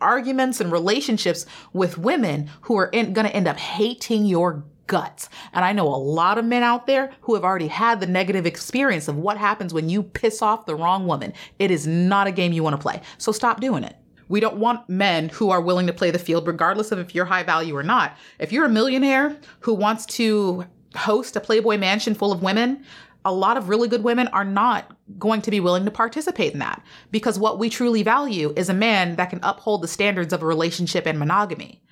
arguments 0.00 0.60
and 0.60 0.72
relationships 0.72 1.46
with 1.72 1.98
women 1.98 2.50
who 2.62 2.76
are 2.76 2.90
going 2.90 3.14
to 3.14 3.36
end 3.36 3.46
up 3.46 3.58
hating 3.58 4.24
your 4.24 4.64
guts. 4.86 5.28
And 5.52 5.64
I 5.64 5.72
know 5.72 5.86
a 5.86 5.94
lot 5.94 6.38
of 6.38 6.44
men 6.44 6.62
out 6.62 6.86
there 6.86 7.12
who 7.20 7.34
have 7.34 7.44
already 7.44 7.68
had 7.68 8.00
the 8.00 8.06
negative 8.06 8.44
experience 8.44 9.06
of 9.06 9.16
what 9.16 9.38
happens 9.38 9.72
when 9.72 9.88
you 9.88 10.02
piss 10.02 10.42
off 10.42 10.66
the 10.66 10.74
wrong 10.74 11.06
woman. 11.06 11.32
It 11.58 11.70
is 11.70 11.86
not 11.86 12.26
a 12.26 12.32
game 12.32 12.52
you 12.52 12.64
want 12.64 12.74
to 12.74 12.82
play. 12.82 13.00
So 13.18 13.30
stop 13.30 13.60
doing 13.60 13.84
it. 13.84 13.96
We 14.28 14.40
don't 14.40 14.56
want 14.56 14.88
men 14.88 15.28
who 15.28 15.50
are 15.50 15.60
willing 15.60 15.86
to 15.88 15.92
play 15.92 16.10
the 16.10 16.18
field, 16.18 16.46
regardless 16.46 16.92
of 16.92 16.98
if 16.98 17.14
you're 17.14 17.24
high 17.24 17.42
value 17.42 17.76
or 17.76 17.82
not. 17.82 18.16
If 18.38 18.52
you're 18.52 18.64
a 18.64 18.70
millionaire 18.70 19.36
who 19.60 19.74
wants 19.74 20.06
to 20.06 20.66
host 20.96 21.36
a 21.36 21.40
Playboy 21.40 21.78
mansion 21.78 22.14
full 22.14 22.32
of 22.32 22.42
women, 22.42 22.84
a 23.24 23.32
lot 23.32 23.56
of 23.56 23.68
really 23.68 23.88
good 23.88 24.02
women 24.02 24.28
are 24.28 24.44
not 24.44 24.96
going 25.18 25.42
to 25.42 25.50
be 25.50 25.60
willing 25.60 25.84
to 25.84 25.90
participate 25.90 26.52
in 26.52 26.58
that 26.58 26.82
because 27.10 27.38
what 27.38 27.58
we 27.58 27.68
truly 27.68 28.02
value 28.02 28.52
is 28.56 28.68
a 28.68 28.74
man 28.74 29.16
that 29.16 29.30
can 29.30 29.40
uphold 29.42 29.82
the 29.82 29.88
standards 29.88 30.32
of 30.32 30.42
a 30.42 30.46
relationship 30.46 31.06
and 31.06 31.18
monogamy 31.18 31.82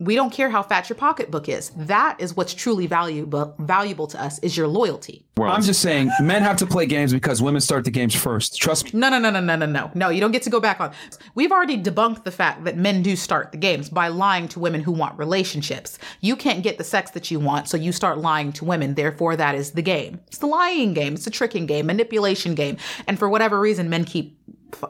we 0.00 0.14
don't 0.14 0.32
care 0.32 0.48
how 0.48 0.62
fat 0.62 0.88
your 0.88 0.96
pocketbook 0.96 1.48
is. 1.48 1.70
That 1.76 2.16
is 2.18 2.34
what's 2.34 2.54
truly 2.54 2.86
valuable 2.86 3.54
valuable 3.58 4.06
to 4.08 4.20
us 4.20 4.38
is 4.40 4.56
your 4.56 4.66
loyalty. 4.66 5.26
Well, 5.36 5.52
I'm 5.52 5.62
just 5.62 5.80
saying 5.80 6.10
men 6.20 6.42
have 6.42 6.56
to 6.58 6.66
play 6.66 6.86
games 6.86 7.12
because 7.12 7.40
women 7.40 7.60
start 7.60 7.84
the 7.84 7.90
games 7.90 8.14
first. 8.14 8.60
Trust 8.60 8.92
me. 8.92 9.00
No, 9.00 9.08
no, 9.10 9.18
no, 9.18 9.30
no, 9.30 9.40
no, 9.40 9.56
no, 9.56 9.66
no. 9.66 9.90
No, 9.94 10.08
you 10.08 10.20
don't 10.20 10.32
get 10.32 10.42
to 10.42 10.50
go 10.50 10.60
back 10.60 10.80
on. 10.80 10.92
We've 11.34 11.52
already 11.52 11.80
debunked 11.80 12.24
the 12.24 12.30
fact 12.30 12.64
that 12.64 12.76
men 12.76 13.02
do 13.02 13.14
start 13.14 13.52
the 13.52 13.58
games 13.58 13.88
by 13.88 14.08
lying 14.08 14.48
to 14.48 14.58
women 14.58 14.82
who 14.82 14.92
want 14.92 15.18
relationships. 15.18 15.98
You 16.20 16.34
can't 16.34 16.62
get 16.62 16.78
the 16.78 16.84
sex 16.84 17.10
that 17.12 17.30
you 17.30 17.38
want, 17.38 17.68
so 17.68 17.76
you 17.76 17.92
start 17.92 18.18
lying 18.18 18.52
to 18.54 18.64
women. 18.64 18.94
Therefore, 18.94 19.36
that 19.36 19.54
is 19.54 19.72
the 19.72 19.82
game. 19.82 20.20
It's 20.26 20.38
the 20.38 20.46
lying 20.46 20.94
game. 20.94 21.14
It's 21.14 21.26
a 21.26 21.30
tricking 21.30 21.66
game, 21.66 21.86
manipulation 21.86 22.54
game. 22.54 22.76
And 23.06 23.18
for 23.18 23.28
whatever 23.28 23.60
reason, 23.60 23.88
men 23.88 24.04
keep 24.04 24.38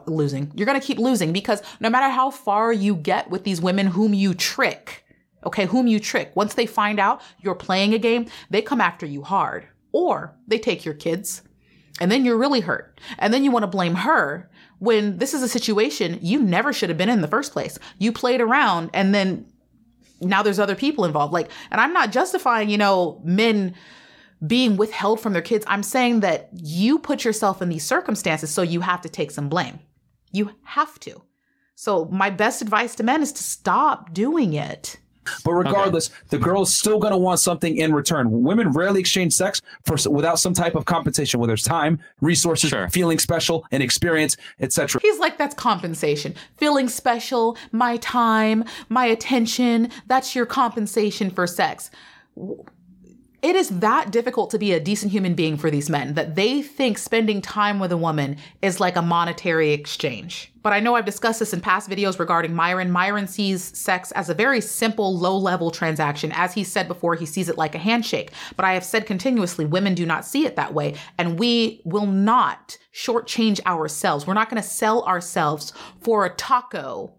losing. 0.05 0.51
You're 0.55 0.65
going 0.65 0.79
to 0.79 0.85
keep 0.85 0.97
losing 0.99 1.33
because 1.33 1.61
no 1.79 1.89
matter 1.89 2.09
how 2.09 2.31
far 2.31 2.71
you 2.71 2.95
get 2.95 3.29
with 3.29 3.43
these 3.43 3.61
women 3.61 3.87
whom 3.87 4.13
you 4.13 4.33
trick, 4.33 5.05
okay, 5.45 5.65
whom 5.65 5.87
you 5.87 5.99
trick, 5.99 6.31
once 6.35 6.53
they 6.53 6.65
find 6.65 6.99
out 6.99 7.21
you're 7.39 7.55
playing 7.55 7.93
a 7.93 7.99
game, 7.99 8.27
they 8.49 8.61
come 8.61 8.81
after 8.81 9.05
you 9.05 9.23
hard 9.23 9.67
or 9.91 10.35
they 10.47 10.57
take 10.57 10.85
your 10.85 10.93
kids 10.93 11.41
and 11.99 12.11
then 12.11 12.25
you're 12.25 12.37
really 12.37 12.61
hurt. 12.61 12.99
And 13.19 13.33
then 13.33 13.43
you 13.43 13.51
want 13.51 13.63
to 13.63 13.67
blame 13.67 13.95
her 13.95 14.49
when 14.79 15.17
this 15.17 15.33
is 15.33 15.43
a 15.43 15.47
situation 15.47 16.17
you 16.21 16.41
never 16.41 16.73
should 16.73 16.89
have 16.89 16.97
been 16.97 17.09
in 17.09 17.21
the 17.21 17.27
first 17.27 17.51
place. 17.51 17.77
You 17.99 18.11
played 18.11 18.41
around 18.41 18.89
and 18.93 19.13
then 19.13 19.45
now 20.21 20.41
there's 20.43 20.59
other 20.59 20.75
people 20.75 21.05
involved. 21.05 21.33
Like, 21.33 21.49
and 21.69 21.81
I'm 21.81 21.93
not 21.93 22.11
justifying, 22.11 22.69
you 22.69 22.77
know, 22.77 23.21
men 23.23 23.75
being 24.45 24.77
withheld 24.77 25.19
from 25.19 25.33
their 25.33 25.41
kids. 25.41 25.65
I'm 25.67 25.83
saying 25.83 26.21
that 26.21 26.49
you 26.53 26.99
put 26.99 27.23
yourself 27.23 27.61
in 27.61 27.69
these 27.69 27.85
circumstances, 27.85 28.49
so 28.49 28.61
you 28.61 28.81
have 28.81 29.01
to 29.01 29.09
take 29.09 29.31
some 29.31 29.49
blame. 29.49 29.79
You 30.31 30.55
have 30.63 30.99
to. 31.01 31.21
So, 31.75 32.05
my 32.05 32.29
best 32.29 32.61
advice 32.61 32.95
to 32.95 33.03
men 33.03 33.21
is 33.21 33.31
to 33.33 33.43
stop 33.43 34.13
doing 34.13 34.53
it. 34.53 34.97
But 35.45 35.53
regardless, 35.53 36.09
okay. 36.09 36.17
the 36.29 36.37
girl's 36.39 36.73
still 36.73 36.99
going 36.99 37.11
to 37.11 37.17
want 37.17 37.39
something 37.39 37.77
in 37.77 37.93
return. 37.93 38.43
Women 38.43 38.71
rarely 38.71 38.99
exchange 38.99 39.33
sex 39.33 39.61
for 39.85 39.95
without 40.09 40.39
some 40.39 40.53
type 40.53 40.73
of 40.75 40.85
compensation, 40.85 41.39
whether 41.39 41.53
it's 41.53 41.63
time, 41.63 41.99
resources, 42.21 42.71
sure. 42.71 42.89
feeling 42.89 43.19
special, 43.19 43.65
and 43.71 43.83
experience, 43.83 44.35
etc. 44.59 44.99
He's 45.01 45.19
like, 45.19 45.37
that's 45.37 45.53
compensation. 45.53 46.35
Feeling 46.57 46.89
special, 46.89 47.55
my 47.71 47.97
time, 47.97 48.63
my 48.89 49.05
attention. 49.05 49.89
That's 50.07 50.35
your 50.35 50.47
compensation 50.47 51.29
for 51.29 51.45
sex 51.45 51.91
it 53.41 53.55
is 53.55 53.69
that 53.79 54.11
difficult 54.11 54.51
to 54.51 54.59
be 54.59 54.71
a 54.71 54.79
decent 54.79 55.11
human 55.11 55.33
being 55.33 55.57
for 55.57 55.71
these 55.71 55.89
men 55.89 56.13
that 56.13 56.35
they 56.35 56.61
think 56.61 56.97
spending 56.97 57.41
time 57.41 57.79
with 57.79 57.91
a 57.91 57.97
woman 57.97 58.37
is 58.61 58.79
like 58.79 58.95
a 58.95 59.01
monetary 59.01 59.71
exchange. 59.71 60.51
But 60.61 60.73
I 60.73 60.79
know 60.79 60.95
I've 60.95 61.05
discussed 61.05 61.39
this 61.39 61.53
in 61.53 61.59
past 61.59 61.89
videos 61.89 62.19
regarding 62.19 62.53
Myron. 62.53 62.91
Myron 62.91 63.27
sees 63.27 63.63
sex 63.75 64.11
as 64.11 64.29
a 64.29 64.35
very 64.35 64.61
simple, 64.61 65.17
low 65.17 65.35
level 65.35 65.71
transaction. 65.71 66.31
As 66.35 66.53
he 66.53 66.63
said 66.63 66.87
before, 66.87 67.15
he 67.15 67.25
sees 67.25 67.49
it 67.49 67.57
like 67.57 67.73
a 67.73 67.79
handshake. 67.79 68.31
But 68.55 68.65
I 68.65 68.73
have 68.73 68.83
said 68.83 69.07
continuously, 69.07 69.65
women 69.65 69.95
do 69.95 70.05
not 70.05 70.23
see 70.23 70.45
it 70.45 70.55
that 70.57 70.75
way. 70.75 70.93
And 71.17 71.39
we 71.39 71.81
will 71.83 72.05
not 72.05 72.77
shortchange 72.93 73.59
ourselves. 73.65 74.27
We're 74.27 74.35
not 74.35 74.51
going 74.51 74.61
to 74.61 74.67
sell 74.67 75.03
ourselves 75.03 75.73
for 76.01 76.25
a 76.25 76.35
taco 76.35 77.15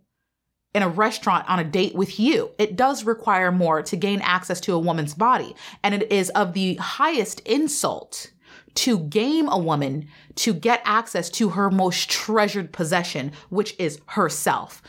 in 0.75 0.83
a 0.83 0.89
restaurant 0.89 1.49
on 1.49 1.59
a 1.59 1.65
date 1.65 1.95
with 1.95 2.19
you. 2.19 2.51
It 2.59 2.77
does 2.77 3.05
require 3.05 3.53
more 3.53 3.83
to 3.83 3.97
gain 3.97 4.21
access 4.23 4.61
to 4.63 4.75
a 4.75 4.79
woman's 4.79 5.15
body. 5.15 5.55
And 5.83 5.95
it 5.95 6.11
is 6.11 6.31
of 6.31 6.55
the 6.55 6.77
highest 6.77 7.41
insult 7.41 8.31
to 8.75 9.01
game 9.01 9.49
a 9.49 9.59
woman 9.59 10.09
to 10.37 10.55
get 10.55 10.81
access 10.85 11.29
to 11.29 11.51
her 11.51 11.71
most 11.71 12.09
treasured 12.09 12.73
possession, 12.73 13.33
which 13.51 13.75
is 13.79 14.01
herself. 14.07 14.83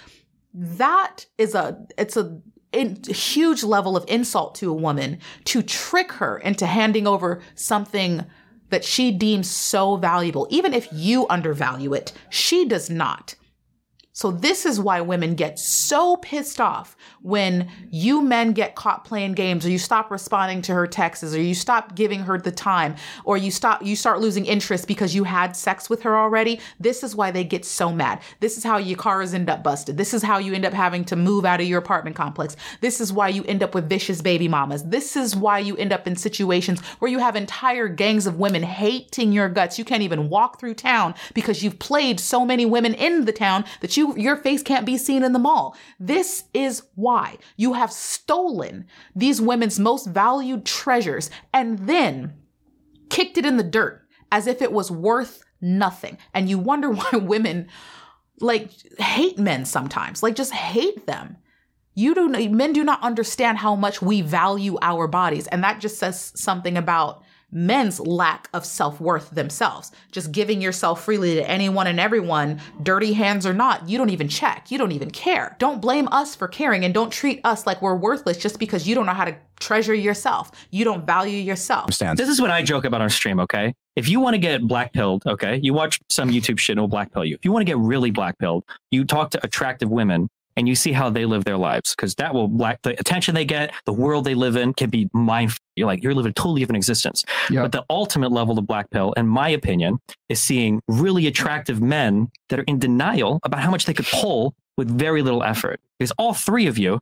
That 0.53 1.25
is 1.38 1.53
a, 1.53 1.86
it's 1.97 2.15
a, 2.15 2.39
a 2.71 2.95
huge 3.11 3.63
level 3.63 3.97
of 3.97 4.05
insult 4.07 4.55
to 4.55 4.71
a 4.71 4.75
woman 4.75 5.19
to 5.45 5.61
trick 5.61 6.13
her 6.13 6.38
into 6.38 6.65
handing 6.65 7.07
over 7.07 7.41
something 7.55 8.25
that 8.69 8.86
she 8.86 9.11
deems 9.11 9.49
so 9.49 9.97
valuable. 9.97 10.47
Even 10.49 10.73
if 10.73 10.88
you 10.91 11.27
undervalue 11.27 11.93
it, 11.93 12.13
she 12.29 12.65
does 12.65 12.89
not. 12.89 13.36
So 14.16 14.30
this 14.30 14.68
is 14.68 14.80
why 14.80 15.01
women 15.01 15.34
get 15.34 15.57
so 15.57 16.18
pissed 16.18 16.61
off 16.61 16.95
when 17.24 17.68
you 17.89 18.22
men 18.22 18.53
get 18.53 18.76
caught 18.76 19.05
playing 19.05 19.34
games 19.34 19.66
or 19.66 19.72
you 19.72 19.80
stop 19.80 20.11
responding 20.11 20.61
to 20.64 20.74
her 20.76 20.86
texts 20.86 21.34
or 21.34 21.41
you 21.41 21.55
stop 21.55 21.95
giving 21.95 22.20
her 22.20 22.38
the 22.38 22.51
time 22.51 22.95
or 23.26 23.38
you 23.38 23.49
stop 23.49 23.84
you 23.84 23.95
start 23.95 24.22
losing 24.22 24.45
interest 24.45 24.88
because 24.88 25.16
you 25.16 25.24
had 25.24 25.55
sex 25.55 25.89
with 25.89 26.03
her 26.03 26.16
already. 26.16 26.59
This 26.80 27.01
is 27.01 27.16
why 27.16 27.32
they 27.32 27.43
get 27.43 27.66
so 27.66 27.91
mad. 27.91 28.22
This 28.39 28.55
is 28.55 28.64
how 28.64 28.78
your 28.78 28.99
cars 28.99 29.34
end 29.34 29.49
up 29.49 29.64
busted. 29.64 29.97
This 29.97 30.14
is 30.14 30.22
how 30.22 30.38
you 30.38 30.53
end 30.53 30.66
up 30.66 30.74
having 30.74 31.03
to 31.05 31.16
move 31.16 31.43
out 31.43 31.59
of 31.59 31.66
your 31.66 31.80
apartment 31.80 32.16
complex. 32.16 32.55
This 32.82 33.01
is 33.01 33.11
why 33.11 33.30
you 33.30 33.43
end 33.45 33.64
up 33.64 33.74
with 33.74 33.89
vicious 33.89 34.22
baby 34.22 34.47
mamas. 34.47 34.84
This 34.84 35.16
is 35.16 35.36
why 35.36 35.57
you 35.57 35.76
end 35.78 35.91
up 35.91 36.05
in 36.05 36.16
situations 36.16 36.82
where 36.99 37.09
you 37.09 37.18
have 37.18 37.36
entire 37.36 37.88
gangs 37.88 38.28
of 38.28 38.38
women 38.38 38.61
hating 38.61 39.32
your 39.32 39.49
guts. 39.49 39.80
You 39.80 39.86
can't 39.86 40.03
even 40.03 40.30
walk 40.30 40.59
through 40.59 40.76
town 40.76 41.16
because 41.34 41.64
you've 41.64 41.80
played 41.80 42.20
so 42.20 42.45
many 42.45 42.68
women 42.68 42.93
in 42.93 43.26
the 43.26 43.34
town 43.34 43.66
that 43.80 43.97
you 43.97 44.02
you 44.03 44.17
your 44.17 44.35
face 44.35 44.61
can't 44.61 44.85
be 44.85 44.97
seen 44.97 45.23
in 45.23 45.33
the 45.33 45.39
mall. 45.39 45.75
This 45.99 46.45
is 46.53 46.83
why 46.95 47.37
you 47.57 47.73
have 47.73 47.91
stolen 47.91 48.85
these 49.15 49.41
women's 49.41 49.79
most 49.79 50.07
valued 50.07 50.65
treasures 50.65 51.29
and 51.53 51.79
then 51.79 52.33
kicked 53.09 53.37
it 53.37 53.45
in 53.45 53.57
the 53.57 53.63
dirt 53.63 54.05
as 54.31 54.47
if 54.47 54.61
it 54.61 54.71
was 54.71 54.91
worth 54.91 55.43
nothing. 55.61 56.17
And 56.33 56.49
you 56.49 56.59
wonder 56.59 56.89
why 56.91 57.11
women 57.13 57.67
like 58.39 58.71
hate 58.99 59.37
men 59.39 59.65
sometimes, 59.65 60.21
like 60.21 60.35
just 60.35 60.53
hate 60.53 61.05
them. 61.07 61.37
You 61.95 62.15
do 62.15 62.27
men 62.49 62.73
do 62.73 62.83
not 62.83 63.03
understand 63.03 63.59
how 63.59 63.75
much 63.75 64.01
we 64.01 64.21
value 64.21 64.77
our 64.81 65.07
bodies 65.07 65.47
and 65.47 65.63
that 65.63 65.79
just 65.79 65.99
says 65.99 66.33
something 66.35 66.75
about 66.75 67.22
men's 67.53 67.99
lack 67.99 68.49
of 68.53 68.65
self 68.65 68.99
worth 68.99 69.29
themselves. 69.29 69.91
Just 70.11 70.31
giving 70.31 70.61
yourself 70.61 71.03
freely 71.03 71.35
to 71.35 71.49
anyone 71.49 71.87
and 71.87 71.99
everyone, 71.99 72.59
dirty 72.81 73.13
hands 73.13 73.45
or 73.45 73.53
not, 73.53 73.87
you 73.87 73.97
don't 73.97 74.09
even 74.09 74.27
check. 74.27 74.71
You 74.71 74.77
don't 74.77 74.91
even 74.91 75.11
care. 75.11 75.55
Don't 75.59 75.81
blame 75.81 76.07
us 76.11 76.35
for 76.35 76.47
caring 76.47 76.83
and 76.83 76.93
don't 76.93 77.11
treat 77.11 77.39
us 77.43 77.65
like 77.65 77.81
we're 77.81 77.95
worthless 77.95 78.37
just 78.37 78.59
because 78.59 78.87
you 78.87 78.95
don't 78.95 79.05
know 79.05 79.13
how 79.13 79.25
to 79.25 79.35
treasure 79.59 79.93
yourself. 79.93 80.51
You 80.71 80.83
don't 80.83 81.05
value 81.05 81.37
yourself. 81.37 81.87
This 82.17 82.29
is 82.29 82.41
what 82.41 82.51
I 82.51 82.63
joke 82.63 82.83
about 82.83 83.01
on 83.01 83.09
stream, 83.09 83.39
okay? 83.39 83.73
If 83.95 84.09
you 84.09 84.19
want 84.19 84.33
to 84.33 84.39
get 84.39 84.63
black 84.63 84.91
pilled, 84.91 85.23
okay, 85.25 85.59
you 85.61 85.73
watch 85.73 85.99
some 86.09 86.29
YouTube 86.29 86.57
shit 86.59 86.73
and 86.73 86.81
will 86.81 86.87
black 86.87 87.13
pill 87.13 87.23
you. 87.23 87.35
If 87.35 87.45
you 87.45 87.51
want 87.51 87.61
to 87.61 87.65
get 87.65 87.77
really 87.77 88.11
black 88.11 88.37
pilled, 88.39 88.63
you 88.91 89.05
talk 89.05 89.29
to 89.31 89.45
attractive 89.45 89.89
women 89.89 90.29
and 90.55 90.67
you 90.67 90.75
see 90.75 90.91
how 90.91 91.09
they 91.09 91.25
live 91.25 91.43
their 91.45 91.57
lives 91.57 91.95
because 91.95 92.15
that 92.15 92.33
will 92.33 92.47
black 92.47 92.81
the 92.83 92.99
attention 92.99 93.35
they 93.35 93.45
get, 93.45 93.73
the 93.85 93.93
world 93.93 94.25
they 94.25 94.35
live 94.35 94.55
in 94.55 94.73
can 94.73 94.89
be 94.89 95.09
mind. 95.13 95.51
You're 95.75 95.87
like 95.87 96.03
you're 96.03 96.13
living 96.13 96.31
a 96.31 96.33
totally 96.33 96.61
different 96.61 96.77
existence. 96.77 97.25
Yep. 97.49 97.63
But 97.63 97.71
the 97.71 97.85
ultimate 97.89 98.31
level 98.31 98.57
of 98.57 98.67
black 98.67 98.89
pill, 98.89 99.13
in 99.13 99.27
my 99.27 99.49
opinion, 99.49 99.99
is 100.29 100.41
seeing 100.41 100.81
really 100.87 101.27
attractive 101.27 101.81
men 101.81 102.29
that 102.49 102.59
are 102.59 102.63
in 102.63 102.79
denial 102.79 103.39
about 103.43 103.61
how 103.61 103.71
much 103.71 103.85
they 103.85 103.93
could 103.93 104.07
pull 104.07 104.55
with 104.77 104.89
very 104.89 105.21
little 105.21 105.43
effort. 105.43 105.79
Because 105.97 106.11
all 106.17 106.33
three 106.33 106.67
of 106.67 106.77
you, 106.77 106.99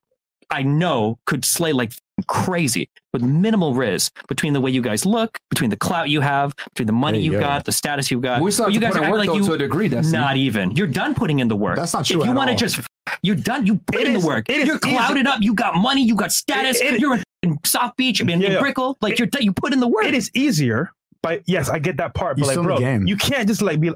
I 0.49 0.63
know, 0.63 1.17
could 1.25 1.45
slay 1.45 1.73
like 1.73 1.93
crazy 2.27 2.89
with 3.13 3.21
minimal 3.21 3.73
rizz 3.73 4.11
between 4.27 4.53
the 4.53 4.61
way 4.61 4.71
you 4.71 4.81
guys 4.81 5.05
look, 5.05 5.39
between 5.49 5.69
the 5.69 5.77
clout 5.77 6.09
you 6.09 6.21
have, 6.21 6.55
between 6.69 6.87
the 6.87 6.93
money 6.93 7.19
you've 7.19 7.39
got, 7.39 7.65
the 7.65 7.71
status 7.71 8.09
you've 8.11 8.21
got. 8.21 8.41
We 8.41 8.51
still 8.51 8.65
have 8.65 8.73
you 8.73 8.79
guys 8.79 8.95
are 8.95 9.09
work 9.09 9.25
like 9.25 9.35
you, 9.35 9.45
to 9.45 9.53
a 9.53 9.57
degree. 9.57 9.87
That's 9.87 10.11
not 10.11 10.37
even. 10.37 10.71
You're 10.71 10.87
done 10.87 11.15
putting 11.15 11.39
in 11.39 11.47
the 11.47 11.55
work. 11.55 11.75
That's 11.75 11.93
not 11.93 12.05
true. 12.05 12.21
If 12.21 12.27
you 12.27 12.33
want 12.33 12.49
to 12.49 12.55
just, 12.55 12.79
you're 13.21 13.35
done. 13.35 13.65
You 13.65 13.77
put 13.77 14.01
it 14.01 14.07
in 14.07 14.15
is, 14.15 14.21
the 14.23 14.27
work. 14.27 14.49
You're 14.49 14.79
clouded 14.79 15.27
up. 15.27 15.41
You 15.41 15.53
got 15.53 15.75
money. 15.75 16.03
You 16.03 16.15
got 16.15 16.31
status. 16.31 16.79
It, 16.79 16.95
it, 16.95 16.99
you're 16.99 17.19
in 17.43 17.57
South 17.65 17.95
Beach. 17.97 18.21
I 18.21 18.25
mean, 18.25 18.41
yeah, 18.41 18.51
in 18.51 18.59
Brickell. 18.59 18.97
Like 19.01 19.19
you're, 19.19 19.27
you 19.39 19.53
put 19.53 19.73
in 19.73 19.79
the 19.79 19.87
work. 19.87 20.05
It 20.05 20.13
is 20.13 20.31
easier, 20.33 20.91
but 21.21 21.41
yes, 21.45 21.69
I 21.69 21.79
get 21.79 21.97
that 21.97 22.13
part. 22.13 22.37
But 22.37 22.49
you 22.49 22.55
like, 22.55 22.65
bro, 22.65 22.79
you 22.79 23.17
can't 23.17 23.47
just 23.47 23.61
like 23.61 23.79
be. 23.79 23.91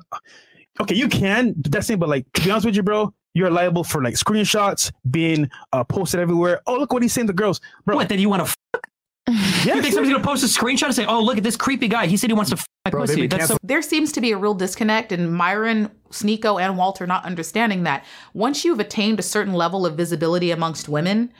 Okay, 0.80 0.95
you 0.95 1.07
can. 1.07 1.53
That's 1.57 1.89
it. 1.89 1.99
But 1.99 2.09
like, 2.09 2.26
to 2.34 2.41
be 2.41 2.51
honest 2.51 2.65
with 2.65 2.76
you, 2.76 2.84
bro, 2.84 3.13
you're 3.36 3.51
liable 3.51 3.83
for 3.83 4.01
like 4.01 4.15
screenshots 4.15 4.91
being 5.11 5.51
uh, 5.73 5.83
posted 5.83 6.19
everywhere. 6.19 6.61
Oh, 6.65 6.77
look 6.77 6.91
what 6.91 7.03
he's 7.03 7.13
saying 7.13 7.27
to 7.27 7.33
girls, 7.33 7.61
bro. 7.86 7.95
What? 7.95 8.09
Then 8.09 8.17
you 8.17 8.29
want 8.29 8.47
to 8.47 8.81
yeah, 9.27 9.75
you 9.75 9.81
think 9.81 9.93
somebody's 9.93 10.13
gonna 10.13 10.23
post 10.23 10.43
a 10.43 10.47
screenshot 10.47 10.86
and 10.86 10.95
say, 10.95 11.05
"Oh, 11.05 11.19
look 11.19 11.38
at 11.38 11.43
this 11.43 11.55
creepy 11.55 11.88
guy. 11.88 12.05
He 12.05 12.15
said 12.15 12.29
he 12.29 12.36
wants 12.36 12.51
to 12.51 12.57
f 12.57 12.65
my 12.86 12.91
Bro, 12.91 13.01
pussy." 13.01 13.27
That's 13.27 13.47
so- 13.47 13.57
there 13.63 13.81
seems 13.81 14.11
to 14.13 14.21
be 14.21 14.31
a 14.31 14.38
real 14.38 14.53
disconnect, 14.53 15.11
and 15.11 15.33
Myron, 15.33 15.89
Sneako, 16.11 16.61
and 16.61 16.77
Walter 16.77 17.07
not 17.07 17.25
understanding 17.25 17.83
that 17.83 18.05
once 18.33 18.63
you've 18.63 18.79
attained 18.79 19.19
a 19.19 19.23
certain 19.23 19.53
level 19.53 19.86
of 19.86 19.97
visibility 19.97 20.51
amongst 20.51 20.88
women, 20.88 21.33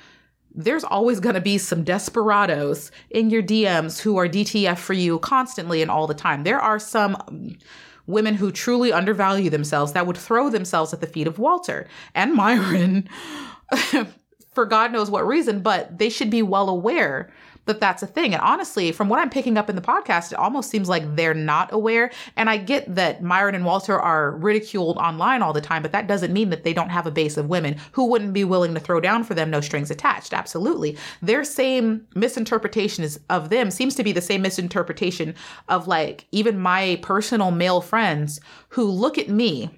there's 0.56 0.84
always 0.84 1.20
going 1.20 1.36
to 1.36 1.42
be 1.42 1.60
some 1.60 1.84
desperados 1.84 2.90
in 3.12 3.30
your 3.30 3.44
DMs 3.44 4.00
who 4.00 4.18
are 4.18 4.28
DTF 4.28 4.78
for 4.78 4.94
you 4.94 5.20
constantly 5.20 5.84
and 5.84 5.92
all 5.92 6.08
the 6.08 6.14
time. 6.16 6.44
There 6.44 6.60
are 6.60 6.80
some 6.80 7.16
um, 7.28 7.56
women 8.08 8.36
who 8.36 8.52
truly 8.52 8.92
undervalue 8.92 9.50
themselves 9.50 9.94
that 9.94 10.06
would 10.08 10.18
throw 10.18 10.50
themselves 10.50 10.94
at 10.94 11.02
the 11.02 11.08
feet 11.08 11.28
of 11.28 11.40
Walter 11.40 11.88
and 12.14 12.34
Myron 12.34 13.10
for 14.54 14.66
God 14.66 14.92
knows 14.92 15.12
what 15.12 15.28
reason, 15.28 15.62
but 15.62 16.00
they 16.00 16.10
should 16.10 16.30
be 16.30 16.42
well 16.42 16.70
aware 16.70 17.30
that 17.66 17.80
that's 17.80 18.04
a 18.04 18.08
thing. 18.08 18.34
And 18.34 18.42
honestly, 18.42 18.92
from 18.92 19.10
what 19.10 19.20
I'm 19.20 19.30
picking 19.30 19.58
up 19.58 19.70
in 19.70 19.76
the 19.76 19.82
podcast, 19.82 20.32
it 20.32 20.38
almost 20.38 20.70
seems 20.70 20.88
like 20.88 21.16
they're 21.16 21.34
not 21.34 21.74
aware. 21.74 22.12
And 22.36 22.50
I 22.50 22.58
get 22.58 22.94
that 22.96 23.24
Myron 23.24 23.56
and 23.56 23.66
Walter 23.66 24.00
are 24.00 24.32
ridiculed 24.32 24.98
online 24.98 25.42
all 25.42 25.54
the 25.54 25.62
time, 25.62 25.82
but 25.82 25.92
that 25.92 26.08
doesn't 26.08 26.34
mean 26.34 26.50
that 26.50 26.64
they 26.64 26.74
don't 26.74 26.90
have 26.90 27.08
a 27.08 27.12
base 27.12 27.38
of 27.38 27.50
women 27.50 27.78
who 27.94 28.06
wouldn't 28.06 28.34
be 28.34 28.44
willing 28.44 28.74
to 28.74 28.80
throw 28.80 29.00
down 29.00 29.24
for 29.24 29.34
them, 29.34 29.50
no 29.50 29.62
strings 29.62 29.92
attached. 29.92 30.34
Absolutely. 30.34 30.98
Their 31.22 31.44
same 31.44 32.08
misinterpretation 32.16 33.04
is, 33.04 33.20
of 33.30 33.50
them 33.50 33.72
seems 33.72 33.96
to 33.96 34.04
be 34.04 34.12
the 34.12 34.22
same 34.22 34.42
misinterpretation 34.42 35.36
of 35.68 35.88
like 35.88 36.26
even 36.32 36.60
my 36.60 37.00
personal 37.02 37.52
male 37.52 37.82
friends 37.82 38.40
who 38.70 38.86
look 38.86 39.18
at 39.18 39.30
me 39.30 39.70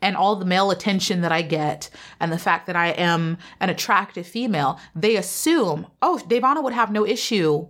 and 0.00 0.16
all 0.16 0.36
the 0.36 0.44
male 0.44 0.70
attention 0.70 1.22
that 1.22 1.32
I 1.32 1.42
get 1.42 1.90
and 2.20 2.30
the 2.30 2.38
fact 2.38 2.66
that 2.66 2.76
I 2.76 2.88
am 2.88 3.38
an 3.60 3.70
attractive 3.70 4.26
female, 4.26 4.78
they 4.94 5.16
assume, 5.16 5.86
oh, 6.02 6.20
Devana 6.28 6.62
would 6.62 6.72
have 6.72 6.92
no 6.92 7.06
issue 7.06 7.66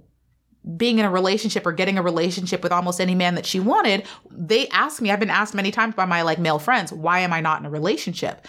being 0.76 0.98
in 0.98 1.04
a 1.04 1.10
relationship 1.10 1.66
or 1.66 1.72
getting 1.72 1.96
a 1.96 2.02
relationship 2.02 2.62
with 2.62 2.72
almost 2.72 3.00
any 3.00 3.14
man 3.14 3.34
that 3.36 3.46
she 3.46 3.60
wanted. 3.60 4.04
They 4.30 4.68
ask 4.68 5.00
me, 5.00 5.10
I've 5.10 5.20
been 5.20 5.30
asked 5.30 5.54
many 5.54 5.70
times 5.70 5.94
by 5.94 6.04
my 6.04 6.22
like 6.22 6.38
male 6.38 6.58
friends, 6.58 6.92
why 6.92 7.20
am 7.20 7.32
I 7.32 7.40
not 7.40 7.60
in 7.60 7.66
a 7.66 7.70
relationship? 7.70 8.46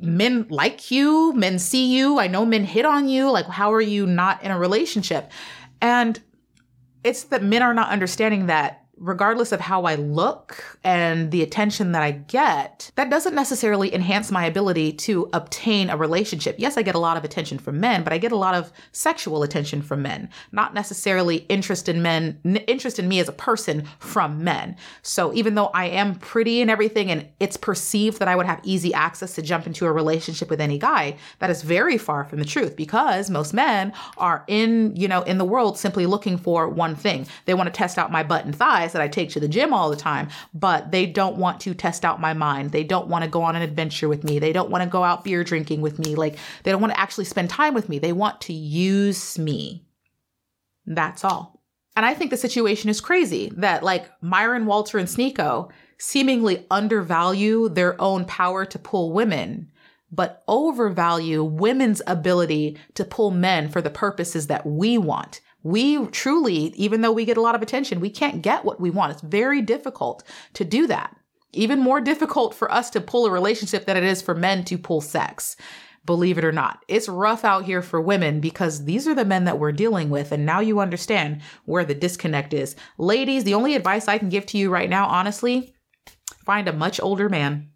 Men 0.00 0.46
like 0.50 0.90
you, 0.90 1.32
men 1.32 1.58
see 1.58 1.96
you. 1.96 2.18
I 2.18 2.26
know 2.26 2.44
men 2.44 2.64
hit 2.64 2.84
on 2.84 3.08
you. 3.08 3.30
Like, 3.30 3.46
how 3.46 3.72
are 3.72 3.80
you 3.80 4.06
not 4.06 4.42
in 4.42 4.50
a 4.50 4.58
relationship? 4.58 5.32
And 5.80 6.20
it's 7.02 7.24
that 7.24 7.42
men 7.42 7.62
are 7.62 7.74
not 7.74 7.90
understanding 7.90 8.46
that 8.46 8.84
regardless 9.00 9.52
of 9.52 9.60
how 9.60 9.84
I 9.84 9.94
look 9.94 10.78
and 10.84 11.30
the 11.30 11.42
attention 11.42 11.92
that 11.92 12.02
I 12.02 12.12
get, 12.12 12.90
that 12.96 13.10
doesn't 13.10 13.34
necessarily 13.34 13.94
enhance 13.94 14.30
my 14.30 14.44
ability 14.44 14.92
to 14.92 15.28
obtain 15.32 15.90
a 15.90 15.96
relationship. 15.96 16.56
Yes, 16.58 16.76
I 16.76 16.82
get 16.82 16.94
a 16.94 16.98
lot 16.98 17.16
of 17.16 17.24
attention 17.24 17.58
from 17.58 17.80
men, 17.80 18.04
but 18.04 18.12
I 18.12 18.18
get 18.18 18.32
a 18.32 18.36
lot 18.36 18.54
of 18.54 18.72
sexual 18.92 19.42
attention 19.42 19.82
from 19.82 20.02
men, 20.02 20.28
not 20.52 20.74
necessarily 20.74 21.38
interest 21.48 21.88
in 21.88 22.02
men, 22.02 22.40
interest 22.66 22.98
in 22.98 23.08
me 23.08 23.20
as 23.20 23.28
a 23.28 23.32
person 23.32 23.86
from 23.98 24.42
men. 24.42 24.76
So 25.02 25.32
even 25.34 25.54
though 25.54 25.68
I 25.68 25.86
am 25.86 26.14
pretty 26.16 26.60
and 26.60 26.70
everything, 26.70 27.10
and 27.10 27.28
it's 27.40 27.56
perceived 27.56 28.18
that 28.18 28.28
I 28.28 28.36
would 28.36 28.46
have 28.46 28.60
easy 28.64 28.92
access 28.94 29.34
to 29.36 29.42
jump 29.42 29.66
into 29.66 29.86
a 29.86 29.92
relationship 29.92 30.50
with 30.50 30.60
any 30.60 30.78
guy, 30.78 31.16
that 31.38 31.50
is 31.50 31.62
very 31.62 31.98
far 31.98 32.24
from 32.24 32.38
the 32.38 32.44
truth 32.44 32.76
because 32.76 33.30
most 33.30 33.54
men 33.54 33.92
are 34.16 34.44
in, 34.46 34.94
you 34.96 35.08
know, 35.08 35.22
in 35.22 35.38
the 35.38 35.44
world 35.44 35.78
simply 35.78 36.06
looking 36.06 36.36
for 36.36 36.68
one 36.68 36.96
thing. 36.96 37.26
They 37.44 37.54
want 37.54 37.66
to 37.68 37.76
test 37.76 37.98
out 37.98 38.10
my 38.10 38.22
butt 38.22 38.44
and 38.44 38.54
thighs 38.54 38.87
that 38.92 39.02
I 39.02 39.08
take 39.08 39.30
to 39.30 39.40
the 39.40 39.48
gym 39.48 39.72
all 39.72 39.90
the 39.90 39.96
time, 39.96 40.28
but 40.54 40.90
they 40.90 41.06
don't 41.06 41.36
want 41.36 41.60
to 41.62 41.74
test 41.74 42.04
out 42.04 42.20
my 42.20 42.34
mind. 42.34 42.72
They 42.72 42.84
don't 42.84 43.08
want 43.08 43.24
to 43.24 43.30
go 43.30 43.42
on 43.42 43.56
an 43.56 43.62
adventure 43.62 44.08
with 44.08 44.24
me. 44.24 44.38
They 44.38 44.52
don't 44.52 44.70
want 44.70 44.84
to 44.84 44.90
go 44.90 45.04
out 45.04 45.24
beer 45.24 45.44
drinking 45.44 45.80
with 45.80 45.98
me. 45.98 46.14
Like, 46.14 46.38
they 46.62 46.70
don't 46.70 46.80
want 46.80 46.92
to 46.92 47.00
actually 47.00 47.24
spend 47.24 47.50
time 47.50 47.74
with 47.74 47.88
me. 47.88 47.98
They 47.98 48.12
want 48.12 48.40
to 48.42 48.52
use 48.52 49.38
me. 49.38 49.84
That's 50.86 51.24
all. 51.24 51.62
And 51.96 52.06
I 52.06 52.14
think 52.14 52.30
the 52.30 52.36
situation 52.36 52.88
is 52.90 53.00
crazy 53.00 53.52
that, 53.56 53.82
like, 53.82 54.08
Myron, 54.22 54.66
Walter, 54.66 54.98
and 54.98 55.08
Sneako 55.08 55.70
seemingly 55.98 56.64
undervalue 56.70 57.68
their 57.68 58.00
own 58.00 58.24
power 58.24 58.64
to 58.64 58.78
pull 58.78 59.12
women 59.12 59.70
but 60.10 60.42
overvalue 60.48 61.44
women's 61.44 62.00
ability 62.06 62.78
to 62.94 63.04
pull 63.04 63.30
men 63.30 63.68
for 63.68 63.82
the 63.82 63.90
purposes 63.90 64.46
that 64.46 64.64
we 64.64 64.96
want 64.96 65.40
we 65.62 66.06
truly, 66.06 66.72
even 66.76 67.00
though 67.00 67.12
we 67.12 67.24
get 67.24 67.36
a 67.36 67.42
lot 67.42 67.54
of 67.54 67.62
attention, 67.62 68.00
we 68.00 68.10
can't 68.10 68.42
get 68.42 68.64
what 68.64 68.80
we 68.80 68.90
want. 68.90 69.12
It's 69.12 69.22
very 69.22 69.60
difficult 69.60 70.22
to 70.54 70.64
do 70.64 70.86
that. 70.86 71.16
Even 71.52 71.80
more 71.80 72.00
difficult 72.00 72.54
for 72.54 72.70
us 72.70 72.90
to 72.90 73.00
pull 73.00 73.26
a 73.26 73.30
relationship 73.30 73.86
than 73.86 73.96
it 73.96 74.04
is 74.04 74.22
for 74.22 74.34
men 74.34 74.64
to 74.64 74.78
pull 74.78 75.00
sex. 75.00 75.56
Believe 76.04 76.38
it 76.38 76.44
or 76.44 76.52
not, 76.52 76.84
it's 76.88 77.08
rough 77.08 77.44
out 77.44 77.64
here 77.64 77.82
for 77.82 78.00
women 78.00 78.40
because 78.40 78.84
these 78.84 79.06
are 79.06 79.14
the 79.14 79.24
men 79.24 79.44
that 79.44 79.58
we're 79.58 79.72
dealing 79.72 80.08
with. 80.08 80.32
And 80.32 80.46
now 80.46 80.60
you 80.60 80.80
understand 80.80 81.42
where 81.64 81.84
the 81.84 81.94
disconnect 81.94 82.54
is. 82.54 82.76
Ladies, 82.96 83.44
the 83.44 83.54
only 83.54 83.74
advice 83.74 84.08
I 84.08 84.18
can 84.18 84.28
give 84.28 84.46
to 84.46 84.58
you 84.58 84.70
right 84.70 84.88
now, 84.88 85.06
honestly, 85.06 85.74
find 86.46 86.68
a 86.68 86.72
much 86.72 87.00
older 87.00 87.28
man 87.28 87.70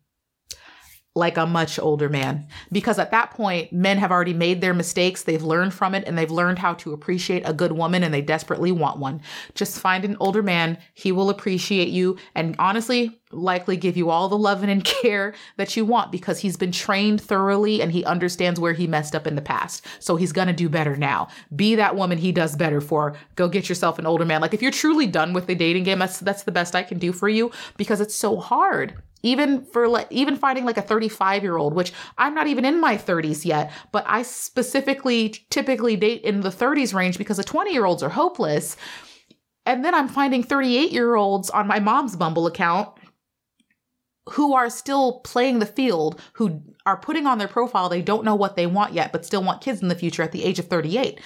like 1.15 1.37
a 1.37 1.47
much 1.47 1.79
older 1.79 2.09
man. 2.09 2.47
Because 2.71 2.99
at 2.99 3.11
that 3.11 3.33
point, 3.33 3.73
men 3.73 3.99
have 3.99 4.11
already 4.11 4.33
made 4.33 4.61
their 4.61 4.73
mistakes, 4.73 5.23
they've 5.23 5.43
learned 5.43 5.75
from 5.75 5.95
it, 5.95 6.05
and 6.07 6.17
they've 6.17 6.31
learned 6.31 6.59
how 6.59 6.73
to 6.75 6.93
appreciate 6.93 7.43
a 7.47 7.53
good 7.53 7.73
woman 7.73 8.03
and 8.03 8.15
they 8.15 8.23
desperately 8.23 8.73
want 8.73 8.99
one. 8.99 9.21
Just 9.55 9.79
find 9.79 10.05
an 10.05 10.17
older 10.21 10.43
man, 10.43 10.79
he 10.95 11.13
will 11.13 11.29
appreciate 11.29 11.89
you 11.89 12.17
and 12.35 12.57
honestly, 12.59 13.21
likely 13.31 13.77
give 13.77 13.97
you 13.97 14.11
all 14.11 14.29
the 14.29 14.39
loving 14.39 14.71
and 14.71 14.85
care 15.03 15.35
that 15.57 15.77
you 15.77 15.85
want 15.85 16.13
because 16.13 16.39
he's 16.39 16.57
been 16.57 16.73
trained 16.73 17.21
thoroughly 17.21 17.83
and 17.83 17.93
he 17.93 18.05
understands 18.05 18.59
where 18.59 18.73
he 18.73 18.87
messed 18.87 19.15
up 19.15 19.27
in 19.27 19.37
the 19.37 19.43
past. 19.43 19.85
So 20.01 20.17
he's 20.17 20.33
gonna 20.33 20.53
do 20.53 20.69
better 20.69 20.97
now. 20.97 21.29
Be 21.55 21.75
that 21.75 21.97
woman 21.97 22.19
he 22.19 22.33
does 22.33 22.57
better 22.57 22.81
for. 22.81 23.17
Go 23.37 23.49
get 23.49 23.69
yourself 23.69 23.99
an 23.99 24.07
older 24.07 24.25
man. 24.25 24.41
Like 24.41 24.55
if 24.55 24.63
you're 24.63 24.71
truly 24.71 25.07
done 25.07 25.35
with 25.35 25.47
the 25.47 25.55
dating 25.55 25.85
game, 25.85 25.99
that's 25.99 26.21
that's 26.21 26.45
the 26.45 26.53
best 26.53 26.75
I 26.75 26.83
can 26.83 26.99
do 26.99 27.13
for 27.13 27.29
you 27.29 27.51
because 27.77 28.01
it's 28.01 28.15
so 28.15 28.37
hard 28.39 29.03
even 29.23 29.65
for 29.65 29.89
like 29.89 30.07
even 30.11 30.37
finding 30.37 30.65
like 30.65 30.77
a 30.77 30.83
35 30.83 31.43
year 31.43 31.57
old 31.57 31.75
which 31.75 31.93
i'm 32.19 32.35
not 32.35 32.47
even 32.47 32.65
in 32.65 32.81
my 32.81 32.97
30s 32.97 33.45
yet 33.45 33.73
but 33.93 34.05
i 34.07 34.23
specifically 34.23 35.31
typically 35.51 35.97
date 35.97 36.23
in 36.23 36.41
the 36.41 36.51
30s 36.51 36.95
range 36.95 37.19
because 37.19 37.37
the 37.37 37.45
20 37.45 37.73
year 37.73 37.85
olds 37.85 38.03
are 38.03 38.11
hopeless. 38.11 38.77
And 39.65 39.85
then 39.85 39.95
i'm 39.95 40.09
finding 40.09 40.43
38 40.43 40.91
year 40.91 41.15
olds 41.15 41.51
on 41.51 41.67
my 41.67 41.79
mom's 41.79 42.17
bumble 42.17 42.47
account 42.47 42.89
who 44.31 44.55
are 44.55 44.71
still 44.71 45.21
playing 45.21 45.59
the 45.59 45.67
field 45.67 46.21
who 46.35 46.63
are 46.87 46.97
putting 46.97 47.27
on 47.27 47.39
their 47.39 47.49
profile. 47.49 47.89
They 47.89 48.03
don't 48.03 48.25
know 48.25 48.37
what 48.37 48.57
they 48.57 48.67
want 48.67 48.93
yet 48.93 49.13
but 49.13 49.25
still 49.25 49.43
want 49.43 49.61
kids 49.61 49.83
in 49.83 49.89
the 49.89 49.95
future 49.95 50.23
at 50.23 50.33
the 50.33 50.45
age 50.45 50.59
of 50.59 50.67
38 50.67 51.21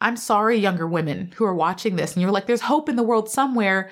i'm 0.00 0.16
sorry 0.16 0.56
younger 0.56 0.86
women 0.86 1.32
who 1.36 1.44
are 1.44 1.54
watching 1.54 1.96
this 1.96 2.14
and 2.14 2.22
you're 2.22 2.30
like 2.30 2.46
there's 2.46 2.60
hope 2.62 2.88
in 2.88 2.96
the 2.96 3.02
world 3.02 3.28
somewhere 3.28 3.90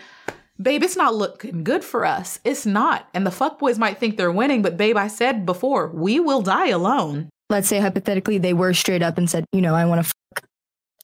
babe, 0.61 0.83
it's 0.83 0.97
not 0.97 1.15
looking 1.15 1.65
good 1.65 1.85
for 1.85 2.05
us. 2.05 2.41
It's 2.45 2.67
not. 2.67 3.09
And 3.15 3.27
the 3.27 3.31
fuckboys 3.31 3.79
might 3.79 3.99
think 3.99 4.17
they're 4.17 4.33
winning, 4.33 4.63
but 4.63 4.77
babe, 4.77 4.97
I 4.97 5.09
said 5.09 5.47
before, 5.47 5.89
we 5.89 6.21
will 6.21 6.43
die 6.43 6.69
alone. 6.69 7.29
Let's 7.49 7.69
say 7.69 7.79
hypothetically 7.79 8.39
they 8.39 8.55
were 8.55 8.75
straight 8.75 9.03
up 9.03 9.19
and 9.19 9.31
said, 9.31 9.45
you 9.53 9.61
know, 9.61 9.75
I 9.75 9.85
want 9.85 10.05
to 10.05 10.13
fuck. 10.35 10.49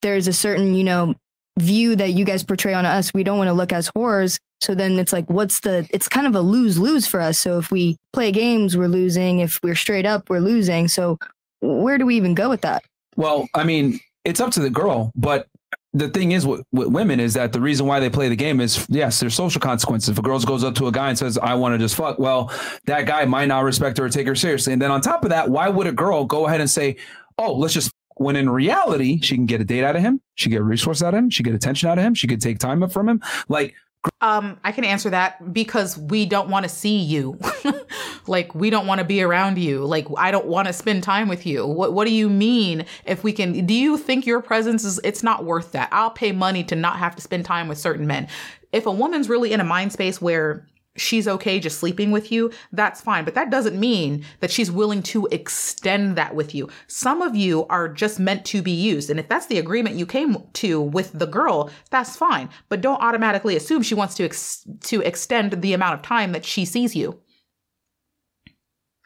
There's 0.00 0.26
a 0.26 0.32
certain, 0.32 0.74
you 0.74 0.84
know, 0.84 1.14
view 1.59 1.94
that 1.96 2.12
you 2.12 2.24
guys 2.24 2.42
portray 2.42 2.74
on 2.74 2.86
us. 2.86 3.14
We 3.14 3.22
don't 3.22 3.38
want 3.38 3.48
to 3.48 3.55
look 3.55 3.72
as 3.72 3.90
whores. 3.90 4.38
So 4.61 4.74
then 4.74 4.98
it's 4.98 5.12
like, 5.12 5.28
what's 5.28 5.61
the, 5.61 5.86
it's 5.90 6.09
kind 6.09 6.26
of 6.26 6.34
a 6.34 6.40
lose 6.40 6.78
lose 6.78 7.07
for 7.07 7.20
us. 7.20 7.38
So 7.38 7.59
if 7.59 7.70
we 7.70 7.96
play 8.12 8.32
games, 8.32 8.76
we're 8.76 8.88
losing. 8.88 9.40
If 9.40 9.61
we're 9.62 9.74
straight 9.74 10.07
up, 10.07 10.30
we're 10.30 10.40
losing. 10.40 10.88
So 10.88 11.18
where 11.61 11.98
do 11.98 12.07
we 12.07 12.16
even 12.16 12.34
go 12.34 12.48
with 12.48 12.62
that? 12.62 12.84
Well, 13.16 13.48
I 13.55 13.64
mean, 13.64 14.00
it's 14.24 14.40
up 14.40 14.50
to 14.53 14.61
the 14.61 14.70
girl, 14.70 15.12
but 15.14 15.46
the 15.95 16.09
thing 16.09 16.32
is 16.32 16.47
with, 16.47 16.62
with, 16.72 16.88
women 16.88 17.20
is 17.20 17.34
that 17.34 17.53
the 17.53 17.61
reason 17.61 17.86
why 17.86 18.01
they 18.01 18.09
play 18.09 18.28
the 18.28 18.36
game 18.36 18.61
is 18.61 18.86
yes, 18.88 19.20
there's 19.20 19.34
social 19.34 19.61
consequences. 19.61 20.09
If 20.09 20.18
a 20.18 20.22
girl 20.22 20.38
goes 20.40 20.64
up 20.64 20.74
to 20.76 20.86
a 20.86 20.93
guy 20.93 21.11
and 21.11 21.18
says, 21.18 21.36
I 21.38 21.55
want 21.55 21.74
to 21.74 21.78
just 21.78 21.95
fuck, 21.95 22.18
well, 22.18 22.51
that 22.86 23.07
guy 23.07 23.24
might 23.26 23.47
not 23.47 23.64
respect 23.64 23.99
her 23.99 24.05
or 24.05 24.09
take 24.09 24.26
her 24.26 24.34
seriously. 24.34 24.72
And 24.72 24.80
then 24.80 24.90
on 24.90 25.01
top 25.01 25.24
of 25.24 25.30
that, 25.30 25.51
why 25.51 25.68
would 25.68 25.86
a 25.86 25.93
girl 25.93 26.24
go 26.24 26.47
ahead 26.47 26.61
and 26.61 26.70
say, 26.70 26.97
Oh, 27.38 27.55
let's 27.55 27.74
just 27.74 27.93
when 28.16 28.36
in 28.36 28.49
reality, 28.49 29.20
she 29.20 29.36
can 29.36 29.47
get 29.47 29.61
a 29.61 29.64
date 29.64 29.84
out 29.84 29.97
of 29.97 30.03
him, 30.03 30.20
she 30.34 30.51
get 30.51 30.62
resource 30.62 31.03
out 31.03 31.14
of 31.14 31.18
him, 31.18 31.30
she 31.30 31.43
get 31.43 31.55
attention 31.55 31.88
out 31.88 31.99
of 31.99 32.05
him, 32.05 32.14
she 32.14 32.26
could 32.26 32.40
take 32.40 32.59
time 32.59 32.82
up 32.82 32.93
from 32.93 33.09
him. 33.09 33.20
Like 33.49 33.74
um, 34.20 34.59
I 34.64 34.72
can 34.72 34.84
answer 34.84 35.11
that 35.11 35.53
because 35.53 35.96
we 35.96 36.26
don't 36.26 36.48
want 36.48 36.64
to 36.64 36.68
see 36.68 36.98
you. 36.98 37.38
like 38.26 38.55
we 38.55 38.70
don't 38.70 38.86
want 38.86 38.98
to 38.98 39.05
be 39.05 39.22
around 39.22 39.59
you. 39.59 39.84
Like 39.84 40.07
I 40.16 40.30
don't 40.30 40.46
want 40.46 40.66
to 40.66 40.72
spend 40.72 41.03
time 41.03 41.28
with 41.28 41.46
you. 41.46 41.66
What 41.66 41.92
what 41.92 42.07
do 42.07 42.12
you 42.12 42.28
mean 42.28 42.84
if 43.05 43.22
we 43.22 43.32
can 43.32 43.64
do 43.64 43.74
you 43.74 43.96
think 43.96 44.26
your 44.26 44.40
presence 44.40 44.84
is 44.84 45.00
it's 45.05 45.22
not 45.22 45.44
worth 45.44 45.72
that? 45.72 45.88
I'll 45.92 46.11
pay 46.11 46.32
money 46.32 46.64
to 46.64 46.76
not 46.76 46.98
have 46.98 47.14
to 47.16 47.22
spend 47.22 47.44
time 47.44 47.68
with 47.68 47.78
certain 47.78 48.07
men. 48.07 48.28
If 48.72 48.86
a 48.86 48.92
woman's 48.92 49.28
really 49.28 49.53
in 49.53 49.61
a 49.61 49.64
mind 49.64 49.92
space 49.92 50.20
where 50.20 50.66
she's 50.97 51.28
okay 51.28 51.59
just 51.59 51.78
sleeping 51.78 52.11
with 52.11 52.30
you, 52.30 52.51
that's 52.72 53.01
fine. 53.01 53.24
But 53.24 53.34
that 53.34 53.51
doesn't 53.51 53.78
mean 53.78 54.24
that 54.40 54.51
she's 54.51 54.70
willing 54.70 55.03
to 55.05 55.26
extend 55.30 56.16
that 56.16 56.34
with 56.34 56.55
you. 56.55 56.68
Some 56.86 57.22
of 57.22 57.34
you 57.34 57.66
are 57.66 57.88
just 57.88 58.18
meant 58.18 58.45
to 58.47 58.62
be 58.62 58.72
used. 58.72 59.11
And 59.11 59.18
if 59.18 59.28
that's 59.28 59.47
the 59.47 59.59
agreement 59.59 59.97
you 59.97 60.07
came 60.07 60.36
to 60.55 60.80
with 60.80 61.18
the 61.18 61.26
girl, 61.26 61.70
that's 61.90 62.16
fine. 62.16 62.49
But 62.68 62.80
don't 62.80 63.03
automatically 63.03 63.57
assume 63.57 63.82
she 63.82 63.95
wants 63.95 64.14
to 64.16 64.24
ex- 64.24 64.66
to 64.82 65.01
extend 65.01 65.62
the 65.62 65.72
amount 65.72 65.95
of 65.95 66.03
time 66.03 66.32
that 66.32 66.45
she 66.45 66.64
sees 66.64 66.95
you. 66.95 67.21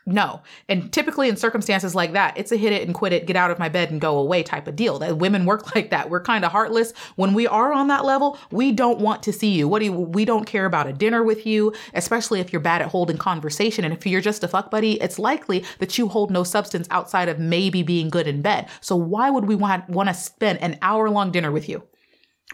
No. 0.08 0.42
And 0.68 0.92
typically 0.92 1.28
in 1.28 1.36
circumstances 1.36 1.92
like 1.92 2.12
that, 2.12 2.38
it's 2.38 2.52
a 2.52 2.56
hit 2.56 2.72
it 2.72 2.86
and 2.86 2.94
quit 2.94 3.12
it, 3.12 3.26
get 3.26 3.34
out 3.34 3.50
of 3.50 3.58
my 3.58 3.68
bed 3.68 3.90
and 3.90 4.00
go 4.00 4.18
away 4.18 4.44
type 4.44 4.68
of 4.68 4.76
deal. 4.76 5.00
That 5.00 5.18
women 5.18 5.44
work 5.46 5.74
like 5.74 5.90
that. 5.90 6.10
We're 6.10 6.22
kind 6.22 6.44
of 6.44 6.52
heartless. 6.52 6.92
When 7.16 7.34
we 7.34 7.48
are 7.48 7.72
on 7.72 7.88
that 7.88 8.04
level, 8.04 8.38
we 8.52 8.70
don't 8.70 9.00
want 9.00 9.24
to 9.24 9.32
see 9.32 9.50
you. 9.50 9.66
What 9.66 9.80
do 9.80 9.86
you, 9.86 9.92
we 9.92 10.24
don't 10.24 10.46
care 10.46 10.64
about 10.64 10.86
a 10.86 10.92
dinner 10.92 11.24
with 11.24 11.44
you, 11.44 11.74
especially 11.92 12.38
if 12.38 12.52
you're 12.52 12.60
bad 12.60 12.82
at 12.82 12.88
holding 12.88 13.18
conversation. 13.18 13.84
And 13.84 13.92
if 13.92 14.06
you're 14.06 14.20
just 14.20 14.44
a 14.44 14.48
fuck 14.48 14.70
buddy, 14.70 14.92
it's 15.02 15.18
likely 15.18 15.64
that 15.80 15.98
you 15.98 16.06
hold 16.06 16.30
no 16.30 16.44
substance 16.44 16.86
outside 16.92 17.28
of 17.28 17.40
maybe 17.40 17.82
being 17.82 18.08
good 18.08 18.28
in 18.28 18.42
bed. 18.42 18.68
So 18.80 18.94
why 18.94 19.30
would 19.30 19.46
we 19.46 19.56
want, 19.56 19.88
want 19.90 20.08
to 20.08 20.14
spend 20.14 20.60
an 20.60 20.78
hour 20.82 21.10
long 21.10 21.32
dinner 21.32 21.50
with 21.50 21.68
you? 21.68 21.82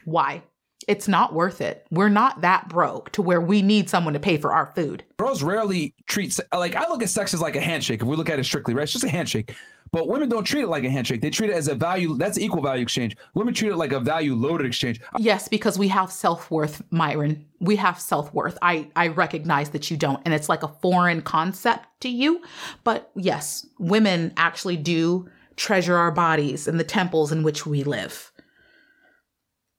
Why? 0.07 0.43
It's 0.89 1.09
not 1.09 1.35
worth 1.35 1.61
it. 1.61 1.87
We're 1.91 2.09
not 2.09 2.41
that 2.41 2.69
broke 2.69 3.13
to 3.13 3.23
where 3.23 3.41
we 3.41 3.63
need 3.63 3.89
someone 3.89 4.15
to 4.15 4.21
pay 4.21 4.37
for 4.37 4.53
our 4.53 4.67
food. 4.75 5.05
Girls 5.17 5.43
rarely 5.43 5.95
treat 6.07 6.39
like 6.53 6.75
I 6.75 6.89
look 6.89 7.03
at 7.03 7.11
sex 7.11 7.35
as 7.35 7.41
like 7.41 7.57
a 7.57 7.61
handshake. 7.61 8.03
If 8.03 8.09
we 8.09 8.17
look 8.17 8.31
at 8.31 8.39
it 8.39 8.45
strictly, 8.45 8.75
right? 8.75 8.85
It's 8.85 8.93
just 8.93 9.05
a 9.05 9.09
handshake. 9.09 9.55
But 9.93 10.09
women 10.09 10.31
don't 10.31 10.45
treat 10.45 10.63
it 10.63 10.69
like 10.69 10.85
a 10.85 10.91
handshake. 10.91 11.21
They 11.21 11.29
treat 11.29 11.51
it 11.51 11.57
as 11.57 11.69
a 11.69 11.75
value. 11.75 12.17
That's 12.17 12.39
equal 12.39 12.63
value 12.63 12.83
exchange. 12.83 13.15
Women 13.35 13.53
treat 13.53 13.73
it 13.73 13.77
like 13.77 13.93
a 13.93 14.01
value 14.01 14.35
loaded 14.35 14.67
exchange. 14.67 15.03
Yes, 15.19 15.49
because 15.49 15.79
we 15.79 15.89
have 15.89 16.11
self 16.11 16.51
worth, 16.51 16.83
Myron. 16.91 17.45
We 17.61 17.77
have 17.77 18.01
self 18.01 18.33
worth. 18.33 18.57
I 18.63 18.89
I 18.97 19.09
recognize 19.09 19.71
that 19.71 19.91
you 19.91 19.99
don't, 19.99 20.23
and 20.25 20.33
it's 20.33 20.49
like 20.49 20.63
a 20.63 20.69
foreign 20.69 21.21
concept 21.21 21.87
to 22.01 22.09
you. 22.09 22.43
But 22.85 23.11
yes, 23.15 23.67
women 23.79 24.33
actually 24.39 24.79
do 24.79 25.29
treasure 25.57 25.97
our 25.97 26.11
bodies 26.11 26.67
and 26.67 26.81
the 26.81 26.85
temples 26.85 27.31
in 27.31 27.43
which 27.43 27.67
we 27.67 27.85
live 27.85 28.32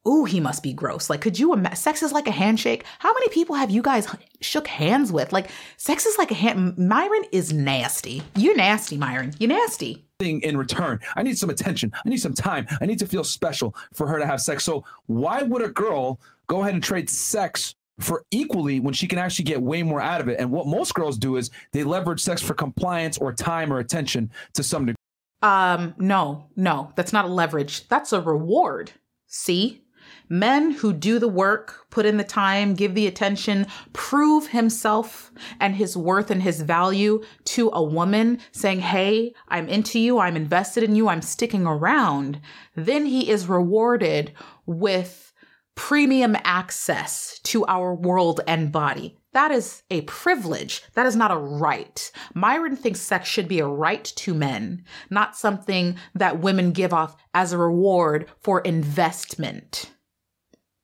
ooh, 0.08 0.26
he 0.26 0.40
must 0.40 0.64
be 0.64 0.74
gross. 0.74 1.10
Like, 1.10 1.22
could 1.22 1.40
you 1.40 1.54
imagine? 1.54 1.76
Sex 1.76 2.04
is 2.04 2.12
like 2.12 2.28
a 2.28 2.32
handshake. 2.32 2.84
How 3.00 3.14
many 3.14 3.30
people 3.30 3.56
have 3.56 3.70
you 3.70 3.82
guys 3.82 4.08
shook 4.42 4.68
hands 4.68 5.12
with? 5.12 5.32
Like, 5.32 5.50
sex 5.78 6.06
is 6.06 6.18
like 6.18 6.32
a 6.32 6.36
hand. 6.36 6.78
Myron 6.78 7.24
is 7.32 7.54
nasty. 7.54 8.22
You're 8.36 8.56
nasty, 8.56 8.98
Myron. 8.98 9.34
You're 9.40 9.50
nasty. 9.50 10.06
In 10.20 10.56
return, 10.56 11.00
I 11.18 11.24
need 11.24 11.38
some 11.38 11.50
attention. 11.50 11.92
I 12.06 12.08
need 12.08 12.22
some 12.22 12.34
time. 12.34 12.66
I 12.80 12.86
need 12.86 13.00
to 13.00 13.08
feel 13.08 13.26
special 13.26 13.76
for 13.94 14.08
her 14.08 14.20
to 14.20 14.26
have 14.26 14.40
sex. 14.40 14.64
So, 14.64 14.86
why 15.08 15.42
would 15.42 15.62
a 15.62 15.70
girl 15.70 16.22
go 16.48 16.62
ahead 16.62 16.74
and 16.74 16.84
trade 16.84 17.10
sex 17.10 17.76
for 18.00 18.24
equally 18.32 18.80
when 18.80 18.94
she 18.94 19.06
can 19.06 19.20
actually 19.20 19.46
get 19.46 19.62
way 19.62 19.84
more 19.84 20.00
out 20.00 20.22
of 20.22 20.30
it? 20.30 20.40
And 20.40 20.50
what 20.50 20.66
most 20.66 20.94
girls 20.94 21.18
do 21.18 21.36
is 21.36 21.52
they 21.74 21.84
leverage 21.84 22.22
sex 22.22 22.42
for 22.42 22.54
compliance 22.54 23.18
or 23.18 23.34
time 23.34 23.74
or 23.74 23.80
attention 23.80 24.32
to 24.54 24.64
some 24.64 24.86
degree. 24.86 24.96
Um, 25.42 25.94
no, 25.98 26.46
no, 26.56 26.94
that's 26.96 27.12
not 27.12 27.26
a 27.26 27.28
leverage. 27.28 27.90
That's 27.90 28.14
a 28.14 28.22
reward. 28.22 28.92
See? 29.28 29.83
Men 30.30 30.72
who 30.72 30.94
do 30.94 31.20
the 31.20 31.28
work, 31.28 31.90
put 31.90 32.06
in 32.06 32.18
the 32.18 32.24
time, 32.24 32.74
give 32.74 32.96
the 32.96 33.08
attention, 33.08 33.68
prove 33.94 34.48
himself 34.48 35.32
and 35.60 35.76
his 35.76 35.96
worth 35.96 36.32
and 36.32 36.42
his 36.42 36.62
value 36.62 37.24
to 37.46 37.70
a 37.74 37.84
woman, 37.84 38.40
saying, 38.52 38.80
Hey, 38.80 39.34
I'm 39.48 39.70
into 39.70 40.00
you, 40.00 40.20
I'm 40.20 40.36
invested 40.36 40.84
in 40.84 40.96
you, 40.96 41.10
I'm 41.10 41.22
sticking 41.22 41.66
around, 41.66 42.42
then 42.76 43.06
he 43.06 43.30
is 43.30 43.48
rewarded 43.48 44.34
with 44.66 45.34
premium 45.76 46.38
access 46.44 47.40
to 47.44 47.66
our 47.66 47.94
world 47.94 48.42
and 48.48 48.72
body. 48.72 49.18
That 49.34 49.52
is 49.52 49.82
a 49.90 50.02
privilege. 50.02 50.84
That 50.94 51.08
is 51.08 51.16
not 51.16 51.32
a 51.32 51.38
right. 51.38 52.12
Myron 52.36 52.76
thinks 52.76 53.02
sex 53.02 53.28
should 53.28 53.48
be 53.48 53.60
a 53.60 53.68
right 53.68 54.04
to 54.04 54.34
men, 54.34 54.86
not 55.10 55.36
something 55.36 55.98
that 56.14 56.40
women 56.40 56.72
give 56.72 56.94
off 56.94 57.16
as 57.34 57.52
a 57.52 57.58
reward 57.58 58.30
for 58.40 58.62
investment. 58.62 59.92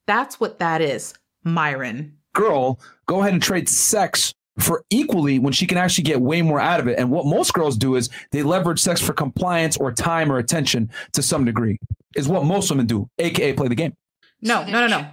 That's 0.10 0.40
what 0.40 0.58
that 0.58 0.82
is, 0.82 1.14
Myron. 1.44 2.18
Girl, 2.34 2.80
go 3.06 3.22
ahead 3.22 3.34
and 3.34 3.44
trade 3.44 3.70
sex 3.70 4.34
for 4.58 4.84
equally 4.90 5.38
when 5.38 5.54
she 5.54 5.68
can 5.68 5.78
actually 5.78 6.06
get 6.06 6.20
way 6.20 6.42
more 6.42 6.60
out 6.60 6.80
of 6.80 6.88
it. 6.88 6.98
And 6.98 7.12
what 7.12 7.28
most 7.28 7.54
girls 7.54 7.78
do 7.78 7.96
is 7.96 8.10
they 8.32 8.42
leverage 8.42 8.80
sex 8.80 9.00
for 9.00 9.14
compliance 9.14 9.78
or 9.78 9.92
time 9.92 10.32
or 10.32 10.40
attention 10.40 10.90
to 11.12 11.22
some 11.22 11.46
degree, 11.46 11.78
is 12.16 12.28
what 12.28 12.44
most 12.44 12.72
women 12.72 12.88
do, 12.88 13.08
aka 13.20 13.54
play 13.54 13.68
the 13.68 13.76
game. 13.76 13.94
No, 14.42 14.66
no, 14.66 14.88
no, 14.88 14.88
no. 14.88 15.08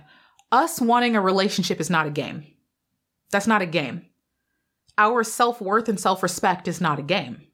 Us 0.51 0.81
wanting 0.81 1.15
a 1.15 1.21
relationship 1.21 1.79
is 1.79 1.91
not 1.91 2.07
a 2.07 2.11
game. 2.11 2.47
That's 3.31 3.47
not 3.47 3.61
a 3.61 3.67
game. 3.67 4.07
Our 4.97 5.25
self 5.25 5.61
worth 5.61 5.91
and 5.91 6.01
self 6.01 6.23
respect 6.23 6.69
is 6.69 6.81
not 6.81 6.99
a 6.99 7.03
game. 7.03 7.46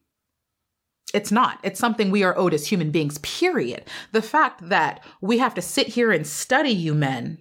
It's 1.13 1.33
not. 1.33 1.59
It's 1.63 1.79
something 1.79 2.11
we 2.11 2.23
are 2.23 2.37
owed 2.37 2.55
as 2.55 2.67
human 2.67 2.91
beings, 2.91 3.19
period. 3.19 3.85
The 4.13 4.23
fact 4.23 4.69
that 4.69 5.05
we 5.21 5.39
have 5.39 5.55
to 5.55 5.63
sit 5.63 5.89
here 5.89 6.11
and 6.11 6.27
study 6.27 6.71
you 6.71 6.95
men 6.95 7.39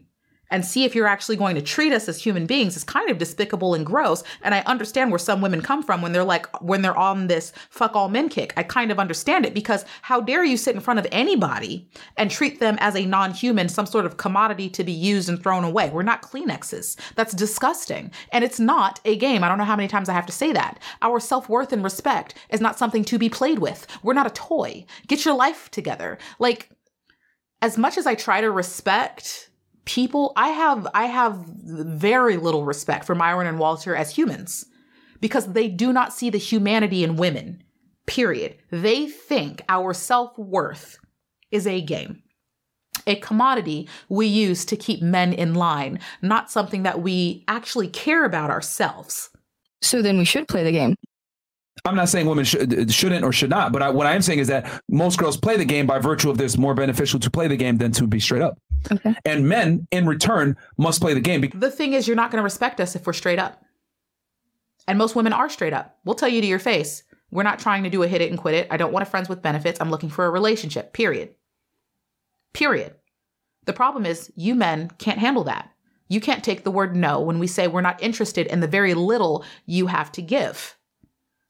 and 0.51 0.65
see 0.65 0.83
if 0.83 0.93
you're 0.93 1.07
actually 1.07 1.37
going 1.37 1.55
to 1.55 1.61
treat 1.61 1.93
us 1.93 2.07
as 2.07 2.21
human 2.21 2.45
beings 2.45 2.75
is 2.75 2.83
kind 2.83 3.09
of 3.09 3.17
despicable 3.17 3.73
and 3.73 3.85
gross. 3.85 4.23
And 4.43 4.53
I 4.53 4.59
understand 4.61 5.09
where 5.09 5.19
some 5.19 5.41
women 5.41 5.61
come 5.61 5.81
from 5.81 6.01
when 6.01 6.11
they're 6.11 6.23
like, 6.23 6.45
when 6.61 6.81
they're 6.81 6.97
on 6.97 7.27
this 7.27 7.53
fuck 7.69 7.95
all 7.95 8.09
men 8.09 8.29
kick. 8.29 8.53
I 8.57 8.63
kind 8.63 8.91
of 8.91 8.99
understand 8.99 9.45
it 9.45 9.53
because 9.53 9.85
how 10.01 10.21
dare 10.21 10.43
you 10.43 10.57
sit 10.57 10.75
in 10.75 10.81
front 10.81 10.99
of 10.99 11.07
anybody 11.11 11.89
and 12.17 12.29
treat 12.29 12.59
them 12.59 12.77
as 12.79 12.95
a 12.95 13.05
non 13.05 13.33
human, 13.33 13.69
some 13.69 13.85
sort 13.85 14.05
of 14.05 14.17
commodity 14.17 14.69
to 14.69 14.83
be 14.83 14.91
used 14.91 15.29
and 15.29 15.41
thrown 15.41 15.63
away? 15.63 15.89
We're 15.89 16.03
not 16.03 16.21
Kleenexes. 16.21 16.97
That's 17.15 17.33
disgusting. 17.33 18.11
And 18.31 18.43
it's 18.43 18.59
not 18.59 18.99
a 19.05 19.15
game. 19.15 19.43
I 19.43 19.49
don't 19.49 19.57
know 19.57 19.63
how 19.63 19.75
many 19.75 19.87
times 19.87 20.09
I 20.09 20.13
have 20.13 20.25
to 20.25 20.33
say 20.33 20.51
that. 20.51 20.79
Our 21.01 21.19
self 21.19 21.47
worth 21.49 21.71
and 21.71 21.83
respect 21.83 22.35
is 22.49 22.61
not 22.61 22.77
something 22.77 23.05
to 23.05 23.17
be 23.17 23.29
played 23.29 23.59
with. 23.59 23.87
We're 24.03 24.13
not 24.13 24.27
a 24.27 24.31
toy. 24.31 24.85
Get 25.07 25.25
your 25.25 25.35
life 25.35 25.71
together. 25.71 26.17
Like, 26.39 26.69
as 27.61 27.77
much 27.77 27.97
as 27.97 28.07
I 28.07 28.15
try 28.15 28.41
to 28.41 28.49
respect 28.49 29.50
people 29.86 30.34
I 30.36 30.49
have 30.49 30.88
I 30.93 31.05
have 31.05 31.43
very 31.45 32.38
little 32.38 32.65
respect 32.65 33.05
for 33.05 33.15
Myron 33.15 33.47
and 33.47 33.59
Walter 33.59 33.95
as 33.95 34.15
humans 34.15 34.65
because 35.19 35.53
they 35.53 35.67
do 35.67 35.93
not 35.93 36.13
see 36.13 36.29
the 36.29 36.38
humanity 36.38 37.03
in 37.03 37.15
women. 37.15 37.63
Period. 38.05 38.57
They 38.71 39.05
think 39.07 39.61
our 39.69 39.93
self-worth 39.93 40.97
is 41.51 41.67
a 41.67 41.82
game. 41.82 42.23
A 43.07 43.15
commodity 43.15 43.88
we 44.09 44.27
use 44.27 44.65
to 44.65 44.75
keep 44.75 45.01
men 45.01 45.34
in 45.34 45.53
line, 45.53 45.99
not 46.21 46.51
something 46.51 46.84
that 46.84 47.01
we 47.01 47.43
actually 47.47 47.88
care 47.88 48.25
about 48.25 48.49
ourselves. 48.49 49.29
So 49.82 50.01
then 50.01 50.17
we 50.17 50.25
should 50.25 50.47
play 50.47 50.63
the 50.63 50.71
game. 50.71 50.95
I'm 51.86 51.95
not 51.95 52.09
saying 52.09 52.28
women 52.28 52.45
should, 52.45 52.91
shouldn't 52.91 53.24
or 53.24 53.32
should 53.32 53.49
not, 53.49 53.72
but 53.72 53.82
I, 53.82 53.89
what 53.89 54.05
I 54.05 54.13
am 54.13 54.22
saying 54.22 54.39
is 54.39 54.47
that 54.49 54.82
most 54.89 55.17
girls 55.17 55.38
play 55.38 55.57
the 55.57 55.65
game 55.65 55.88
by 55.88 55.99
virtue 55.99 56.30
of 56.30 56.38
this 56.38 56.57
more 56.57 56.74
beneficial 56.74 57.19
to 57.19 57.32
play 57.32 57.47
the 57.47 57.55
game 57.55 57.78
than 57.78 57.91
to 57.93 58.05
be 58.07 58.19
straight 58.19 58.41
up. 58.41 58.59
Okay. 58.91 59.15
And 59.26 59.47
men, 59.47 59.88
in 59.91 60.05
return, 60.05 60.57
must 60.78 61.01
play 61.01 61.13
the 61.13 61.22
game. 61.22 61.49
The 61.53 61.72
thing 61.72 61.93
is, 61.93 62.07
you're 62.07 62.15
not 62.15 62.30
going 62.30 62.39
to 62.39 62.43
respect 62.43 62.80
us 62.80 62.95
if 62.95 63.07
we're 63.07 63.13
straight 63.13 63.39
up. 63.39 63.63
And 64.88 64.97
most 64.97 65.15
women 65.15 65.34
are 65.34 65.49
straight 65.49 65.74
up. 65.74 65.97
We'll 66.03 66.15
tell 66.15 66.30
you 66.30 66.41
to 66.41 66.47
your 66.47 66.59
face. 66.59 67.03
We're 67.32 67.43
not 67.43 67.59
trying 67.59 67.84
to 67.84 67.89
do 67.89 68.03
a 68.03 68.07
hit 68.07 68.22
it 68.22 68.30
and 68.30 68.39
quit 68.39 68.55
it. 68.55 68.67
I 68.69 68.78
don't 68.78 68.91
want 68.91 69.07
a 69.07 69.09
friends 69.09 69.30
with 69.30 69.41
benefits. 69.41 69.80
I'm 69.80 69.91
looking 69.91 70.09
for 70.09 70.26
a 70.26 70.32
relationship, 70.32 70.93
period. 70.93 71.36
Period. 72.53 72.95
The 73.65 73.74
problem 73.74 74.05
is, 74.05 74.32
you 74.36 74.55
men 74.55 74.91
can't 74.97 75.19
handle 75.19 75.45
that. 75.45 75.72
You 76.09 76.19
can't 76.19 76.43
take 76.43 76.63
the 76.63 76.72
word 76.72 76.95
no 76.95 77.22
when 77.22 77.39
we 77.39 77.47
say 77.47 77.67
we're 77.67 77.82
not 77.82 78.03
interested 78.03 78.47
in 78.47 78.59
the 78.59 78.67
very 78.67 78.93
little 78.93 79.45
you 79.65 79.88
have 79.88 80.11
to 80.13 80.22
give. 80.22 80.76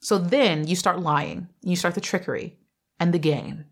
So 0.02 0.18
then 0.18 0.68
you 0.68 0.76
start 0.76 1.00
lying, 1.00 1.48
you 1.62 1.76
start 1.76 1.96
the 1.96 2.02
trickery 2.02 2.58
and 3.00 3.14
the 3.14 3.20
game. 3.20 3.66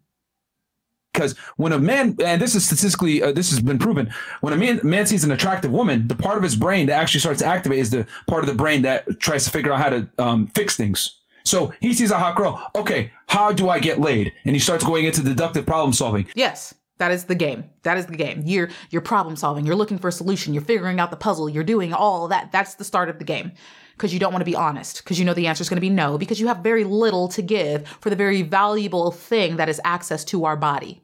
Because 1.11 1.35
when 1.57 1.73
a 1.73 1.79
man, 1.79 2.15
and 2.23 2.39
this 2.39 2.53
is 2.53 2.65
statistically, 2.65 3.21
uh, 3.23 3.31
this 3.31 3.49
has 3.49 3.59
been 3.59 3.79
proven, 3.79 4.13
when 4.41 4.53
a 4.53 4.57
man, 4.57 4.79
man 4.83 5.07
sees 5.07 5.23
an 5.23 5.31
attractive 5.31 5.71
woman, 5.71 6.07
the 6.07 6.15
part 6.15 6.37
of 6.37 6.43
his 6.43 6.55
brain 6.55 6.85
that 6.85 6.93
actually 6.93 7.19
starts 7.19 7.39
to 7.39 7.47
activate 7.47 7.79
is 7.79 7.89
the 7.89 8.05
part 8.27 8.43
of 8.43 8.47
the 8.47 8.55
brain 8.55 8.83
that 8.83 9.19
tries 9.19 9.43
to 9.45 9.49
figure 9.49 9.73
out 9.73 9.79
how 9.79 9.89
to 9.89 10.07
um, 10.19 10.47
fix 10.47 10.77
things. 10.77 11.19
So 11.43 11.73
he 11.81 11.93
sees 11.93 12.11
a 12.11 12.19
hot 12.19 12.35
girl. 12.35 12.71
Okay, 12.75 13.11
how 13.25 13.51
do 13.51 13.69
I 13.69 13.79
get 13.79 13.99
laid? 13.99 14.31
And 14.45 14.55
he 14.55 14.59
starts 14.59 14.83
going 14.83 15.05
into 15.05 15.23
deductive 15.23 15.65
problem 15.65 15.93
solving. 15.93 16.27
Yes. 16.35 16.75
That 16.99 17.11
is 17.11 17.23
the 17.23 17.35
game. 17.35 17.63
That 17.83 17.97
is 17.97 18.07
the 18.07 18.17
game. 18.17 18.43
You're 18.45 18.69
you're 18.89 19.01
problem 19.01 19.37
solving. 19.37 19.65
You're 19.65 19.77
looking 19.77 19.97
for 19.97 20.09
a 20.09 20.11
solution. 20.11 20.53
You're 20.53 20.61
figuring 20.61 20.99
out 20.99 21.11
the 21.11 21.17
puzzle. 21.17 21.47
You're 21.47 21.63
doing 21.63 21.93
all 21.93 22.27
that. 22.27 22.51
That's 22.51 22.75
the 22.75 22.83
start 22.83 23.07
of 23.07 23.19
the 23.19 23.23
game 23.23 23.53
because 23.99 24.13
you 24.13 24.19
don't 24.19 24.31
want 24.31 24.41
to 24.41 24.49
be 24.49 24.55
honest, 24.55 25.03
because 25.03 25.19
you 25.19 25.25
know 25.25 25.33
the 25.33 25.47
answer 25.47 25.61
is 25.61 25.67
going 25.67 25.75
to 25.75 25.81
be 25.81 25.89
no, 25.89 26.17
because 26.17 26.39
you 26.39 26.47
have 26.47 26.59
very 26.59 26.85
little 26.85 27.27
to 27.27 27.41
give 27.41 27.85
for 27.99 28.09
the 28.09 28.15
very 28.15 28.41
valuable 28.41 29.11
thing 29.11 29.57
that 29.57 29.67
is 29.67 29.81
access 29.83 30.23
to 30.23 30.45
our 30.45 30.55
body. 30.55 31.03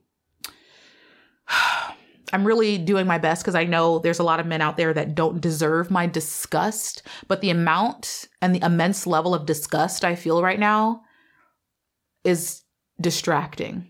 I'm 2.33 2.47
really 2.47 2.77
doing 2.77 3.05
my 3.05 3.17
best 3.17 3.43
because 3.43 3.53
I 3.53 3.65
know 3.65 3.99
there's 3.99 4.19
a 4.19 4.23
lot 4.23 4.39
of 4.39 4.47
men 4.47 4.61
out 4.61 4.77
there 4.77 4.93
that 4.93 5.13
don't 5.13 5.41
deserve 5.41 5.91
my 5.91 6.07
disgust, 6.07 7.03
but 7.27 7.41
the 7.41 7.49
amount 7.49 8.29
and 8.41 8.55
the 8.55 8.65
immense 8.65 9.05
level 9.05 9.35
of 9.35 9.45
disgust 9.45 10.03
I 10.03 10.15
feel 10.15 10.41
right 10.41 10.59
now 10.59 11.03
is 12.23 12.63
distracting. 12.99 13.87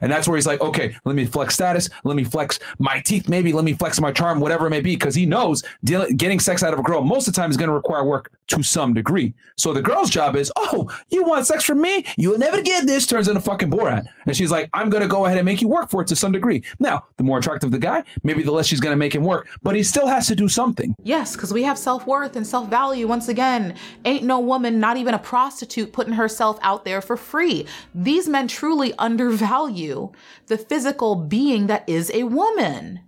And 0.00 0.10
that's 0.10 0.28
where 0.28 0.36
he's 0.36 0.46
like, 0.46 0.60
okay, 0.60 0.96
let 1.04 1.16
me 1.16 1.24
flex 1.24 1.54
status, 1.54 1.88
let 2.04 2.16
me 2.16 2.24
flex 2.24 2.58
my 2.78 3.00
teeth, 3.00 3.28
maybe 3.28 3.52
let 3.52 3.64
me 3.64 3.74
flex 3.74 4.00
my 4.00 4.12
charm, 4.12 4.40
whatever 4.40 4.66
it 4.66 4.70
may 4.70 4.80
be, 4.80 4.96
because 4.96 5.14
he 5.14 5.26
knows 5.26 5.62
getting 5.84 6.40
sex 6.40 6.62
out 6.62 6.72
of 6.72 6.78
a 6.78 6.82
girl 6.82 7.02
most 7.02 7.28
of 7.28 7.34
the 7.34 7.40
time 7.40 7.50
is 7.50 7.56
going 7.56 7.68
to 7.68 7.74
require 7.74 8.04
work 8.04 8.32
to 8.48 8.62
some 8.62 8.94
degree. 8.94 9.34
So 9.56 9.72
the 9.72 9.82
girl's 9.82 10.10
job 10.10 10.36
is, 10.36 10.52
oh, 10.56 10.90
you 11.10 11.24
want 11.24 11.46
sex 11.46 11.64
from 11.64 11.80
me? 11.80 12.04
You'll 12.16 12.38
never 12.38 12.62
get 12.62 12.86
this. 12.86 13.06
Turns 13.06 13.28
into 13.28 13.40
fucking 13.40 13.70
Borat, 13.70 14.06
and 14.26 14.36
she's 14.36 14.50
like, 14.50 14.70
I'm 14.72 14.90
going 14.90 15.02
to 15.02 15.08
go 15.08 15.26
ahead 15.26 15.38
and 15.38 15.44
make 15.44 15.60
you 15.60 15.68
work 15.68 15.90
for 15.90 16.02
it 16.02 16.08
to 16.08 16.16
some 16.16 16.32
degree. 16.32 16.62
Now, 16.78 17.04
the 17.16 17.24
more 17.24 17.38
attractive 17.38 17.70
the 17.70 17.78
guy, 17.78 18.04
maybe 18.22 18.42
the 18.42 18.52
less 18.52 18.66
she's 18.66 18.80
going 18.80 18.92
to 18.92 18.96
make 18.96 19.14
him 19.14 19.24
work, 19.24 19.48
but 19.62 19.76
he 19.76 19.82
still 19.82 20.06
has 20.06 20.26
to 20.28 20.36
do 20.36 20.48
something. 20.48 20.94
Yes, 21.02 21.34
because 21.34 21.52
we 21.52 21.62
have 21.62 21.78
self 21.78 22.06
worth 22.06 22.36
and 22.36 22.46
self 22.46 22.68
value. 22.68 23.06
Once 23.06 23.28
again, 23.28 23.74
ain't 24.04 24.24
no 24.24 24.40
woman, 24.40 24.80
not 24.80 24.96
even 24.96 25.14
a 25.14 25.18
prostitute, 25.18 25.92
putting 25.92 26.14
herself 26.14 26.58
out 26.62 26.84
there 26.84 27.00
for 27.00 27.16
free. 27.16 27.66
These 27.94 28.28
men 28.28 28.48
truly 28.48 28.94
undervalue 28.98 29.40
value 29.80 30.12
the 30.46 30.58
physical 30.58 31.14
being 31.14 31.66
that 31.68 31.88
is 31.88 32.10
a 32.14 32.24
woman. 32.24 33.00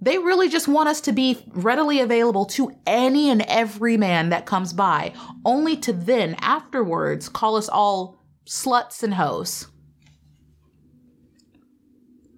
They 0.00 0.18
really 0.18 0.48
just 0.48 0.68
want 0.68 0.88
us 0.88 1.00
to 1.02 1.12
be 1.12 1.38
readily 1.48 2.00
available 2.00 2.44
to 2.46 2.72
any 2.86 3.30
and 3.30 3.42
every 3.42 3.96
man 3.96 4.28
that 4.28 4.46
comes 4.46 4.72
by, 4.72 5.12
only 5.44 5.76
to 5.78 5.92
then 5.92 6.36
afterwards 6.40 7.28
call 7.28 7.56
us 7.56 7.68
all 7.68 8.22
sluts 8.46 9.02
and 9.02 9.14
hoes. 9.14 9.66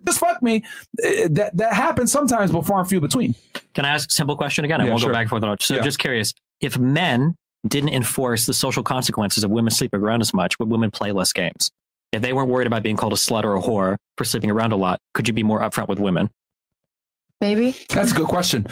Just 0.07 0.21
fuck 0.21 0.43
me. 0.43 0.65
Uh, 1.05 1.29
that 1.31 1.51
that 1.55 1.75
happens 1.75 2.11
sometimes, 2.11 2.51
but 2.51 2.67
far 2.67 2.81
and 2.81 2.89
few 2.89 3.01
between. 3.01 3.35
Can 3.75 3.85
I 3.85 3.91
ask 3.91 4.09
a 4.09 4.13
simple 4.13 4.37
question 4.37 4.65
again? 4.65 4.81
I 4.81 4.89
won't 4.89 5.01
sure. 5.01 5.11
go 5.11 5.13
back 5.13 5.31
and 5.31 5.43
forth. 5.43 5.63
So, 5.63 5.75
yeah. 5.77 5.83
just 5.83 5.99
curious: 5.99 6.33
if 6.63 6.79
men 6.79 7.35
didn't 7.69 7.91
enforce 7.91 8.47
the 8.47 8.55
social 8.55 8.83
consequences 8.83 9.45
of 9.45 9.51
women 9.51 9.71
sleeping 9.71 10.01
around 10.01 10.23
as 10.23 10.33
much, 10.33 10.59
would 10.59 10.71
women 10.71 10.91
play 10.91 11.13
less 11.13 11.35
games? 11.35 11.71
If 12.13 12.23
they 12.23 12.33
weren't 12.33 12.49
worried 12.49 12.67
about 12.67 12.83
being 12.83 12.97
called 12.97 13.13
a 13.13 13.17
slut 13.17 13.45
or 13.45 13.57
a 13.57 13.61
whore 13.61 13.97
for 14.17 14.25
sleeping 14.25 14.51
around 14.51 14.73
a 14.73 14.77
lot, 14.77 15.01
could 15.15 15.29
you 15.29 15.35
be 15.35 15.43
more 15.43 15.61
upfront 15.61 15.89
with 15.89 16.01
women? 16.01 16.31
Maybe. 17.41 17.75
That's 17.89 18.13
a 18.13 18.15
good 18.15 18.27
question. 18.27 18.67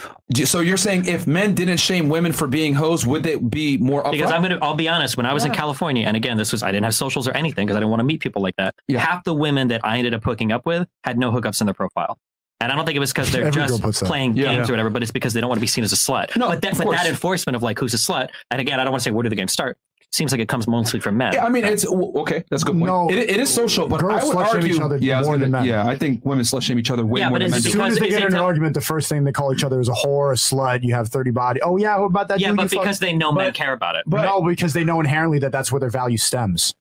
So 0.44 0.60
you're 0.60 0.76
saying 0.76 1.06
if 1.06 1.26
men 1.26 1.54
didn't 1.54 1.78
shame 1.78 2.10
women 2.10 2.32
for 2.32 2.46
being 2.46 2.74
hoes, 2.74 3.06
would 3.06 3.22
they 3.22 3.36
be 3.36 3.78
more 3.78 4.02
upfront? 4.02 4.12
Because 4.12 4.30
I'm 4.30 4.42
gonna, 4.42 4.58
I'll 4.60 4.74
be 4.74 4.88
honest. 4.88 5.16
When 5.16 5.24
I 5.24 5.32
was 5.32 5.44
yeah. 5.44 5.50
in 5.50 5.56
California, 5.56 6.06
and 6.06 6.16
again, 6.16 6.36
this 6.36 6.52
was 6.52 6.62
I 6.62 6.70
didn't 6.70 6.84
have 6.84 6.94
socials 6.94 7.26
or 7.26 7.32
anything 7.32 7.66
because 7.66 7.76
I 7.76 7.80
didn't 7.80 7.90
want 7.90 8.00
to 8.00 8.04
meet 8.04 8.20
people 8.20 8.42
like 8.42 8.56
that. 8.56 8.74
Yeah. 8.86 8.98
Half 8.98 9.24
the 9.24 9.32
women 9.32 9.68
that 9.68 9.80
I 9.84 9.96
ended 9.96 10.12
up 10.12 10.22
hooking 10.22 10.52
up 10.52 10.66
with 10.66 10.86
had 11.04 11.18
no 11.18 11.32
hookups 11.32 11.62
in 11.62 11.66
their 11.66 11.74
profile. 11.74 12.18
And 12.60 12.70
I 12.70 12.74
don't 12.74 12.84
think 12.84 12.96
it 12.96 13.00
was 13.00 13.12
because 13.12 13.30
they're 13.30 13.46
Every 13.46 13.66
just 13.66 14.04
playing 14.04 14.34
games 14.34 14.46
yeah. 14.46 14.64
or 14.64 14.72
whatever, 14.72 14.90
but 14.90 15.00
it's 15.00 15.12
because 15.12 15.32
they 15.32 15.40
don't 15.40 15.48
want 15.48 15.58
to 15.58 15.62
be 15.62 15.68
seen 15.68 15.84
as 15.84 15.92
a 15.92 15.96
slut. 15.96 16.36
No, 16.36 16.48
but, 16.48 16.60
that, 16.62 16.76
but 16.76 16.90
that 16.90 17.06
enforcement 17.06 17.54
of 17.54 17.62
like 17.62 17.78
who's 17.78 17.94
a 17.94 17.98
slut, 17.98 18.30
and 18.50 18.60
again, 18.60 18.80
I 18.80 18.84
don't 18.84 18.90
want 18.90 19.02
to 19.02 19.04
say 19.04 19.12
where 19.12 19.22
do 19.22 19.28
the 19.28 19.36
games 19.36 19.52
start 19.52 19.78
seems 20.10 20.32
like 20.32 20.40
it 20.40 20.48
comes 20.48 20.66
mostly 20.66 21.00
from 21.00 21.16
men. 21.16 21.32
Yeah, 21.34 21.44
I 21.44 21.48
mean, 21.48 21.64
it's 21.64 21.86
okay. 21.86 22.44
That's 22.50 22.62
a 22.62 22.66
good 22.66 22.74
point. 22.74 22.86
No, 22.86 23.10
it, 23.10 23.18
it 23.18 23.40
is 23.40 23.52
social, 23.52 23.86
but 23.88 24.02
I 24.02 24.24
would 24.24 24.36
argue. 24.36 24.74
Each 24.74 24.80
other 24.80 24.98
yeah, 24.98 25.22
more 25.22 25.38
than 25.38 25.50
men. 25.50 25.64
yeah, 25.64 25.86
I 25.86 25.96
think 25.96 26.24
women 26.24 26.44
slut 26.44 26.62
shame 26.62 26.78
each 26.78 26.90
other 26.90 27.06
way 27.06 27.20
yeah, 27.20 27.28
more 27.28 27.38
than 27.38 27.50
men. 27.50 27.58
As 27.58 27.70
soon 27.70 27.80
as 27.82 27.98
they 27.98 28.08
get 28.08 28.22
in 28.22 28.34
an 28.34 28.40
argument, 28.40 28.74
the 28.74 28.80
first 28.80 29.08
thing 29.08 29.24
they 29.24 29.32
call 29.32 29.52
each 29.52 29.64
other 29.64 29.80
is 29.80 29.88
a 29.88 29.92
whore, 29.92 30.32
a 30.32 30.34
slut. 30.34 30.82
You 30.82 30.94
have 30.94 31.08
thirty 31.08 31.30
body. 31.30 31.60
Oh 31.62 31.76
yeah, 31.76 31.98
what 31.98 32.06
about 32.06 32.28
that? 32.28 32.40
Yeah, 32.40 32.52
but 32.52 32.70
because 32.70 32.98
they 32.98 33.12
know 33.12 33.32
but, 33.32 33.38
men 33.38 33.52
care 33.52 33.72
about 33.72 33.96
it. 33.96 34.04
But 34.06 34.22
no, 34.22 34.42
because 34.42 34.72
they 34.72 34.84
know 34.84 35.00
inherently 35.00 35.38
that 35.40 35.52
that's 35.52 35.70
where 35.72 35.80
their 35.80 35.90
value 35.90 36.18
stems. 36.18 36.74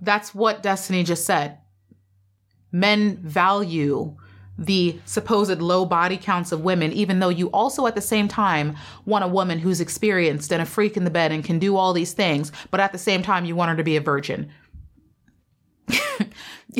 That's 0.00 0.34
what 0.34 0.62
Destiny 0.62 1.04
just 1.04 1.26
said. 1.26 1.58
Men 2.72 3.16
value 3.16 4.16
the 4.58 4.98
supposed 5.04 5.62
low 5.62 5.84
body 5.86 6.16
counts 6.16 6.50
of 6.50 6.62
women, 6.62 6.92
even 6.92 7.20
though 7.20 7.28
you 7.28 7.48
also 7.50 7.86
at 7.86 7.94
the 7.94 8.00
same 8.00 8.26
time 8.26 8.76
want 9.06 9.24
a 9.24 9.28
woman 9.28 9.60
who's 9.60 9.80
experienced 9.80 10.52
and 10.52 10.60
a 10.60 10.66
freak 10.66 10.96
in 10.96 11.04
the 11.04 11.10
bed 11.10 11.30
and 11.30 11.44
can 11.44 11.58
do 11.58 11.76
all 11.76 11.92
these 11.92 12.12
things, 12.12 12.50
but 12.70 12.80
at 12.80 12.92
the 12.92 12.98
same 12.98 13.22
time 13.22 13.44
you 13.44 13.54
want 13.54 13.70
her 13.70 13.76
to 13.76 13.84
be 13.84 13.96
a 13.96 14.00
virgin. 14.00 14.50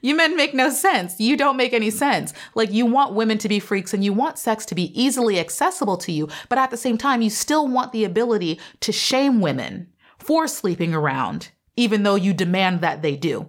you 0.00 0.14
men 0.14 0.36
make 0.36 0.54
no 0.54 0.70
sense. 0.70 1.18
You 1.18 1.36
don't 1.36 1.56
make 1.56 1.72
any 1.72 1.90
sense. 1.90 2.32
Like 2.54 2.70
you 2.70 2.86
want 2.86 3.14
women 3.14 3.38
to 3.38 3.48
be 3.48 3.58
freaks 3.58 3.94
and 3.94 4.04
you 4.04 4.12
want 4.12 4.38
sex 4.38 4.66
to 4.66 4.74
be 4.74 4.92
easily 5.00 5.40
accessible 5.40 5.96
to 5.98 6.12
you, 6.12 6.28
but 6.48 6.58
at 6.58 6.70
the 6.70 6.76
same 6.76 6.98
time 6.98 7.22
you 7.22 7.30
still 7.30 7.66
want 7.66 7.92
the 7.92 8.04
ability 8.04 8.60
to 8.80 8.92
shame 8.92 9.40
women 9.40 9.88
for 10.18 10.46
sleeping 10.46 10.94
around, 10.94 11.50
even 11.76 12.02
though 12.02 12.14
you 12.14 12.32
demand 12.34 12.80
that 12.82 13.02
they 13.02 13.16
do. 13.16 13.48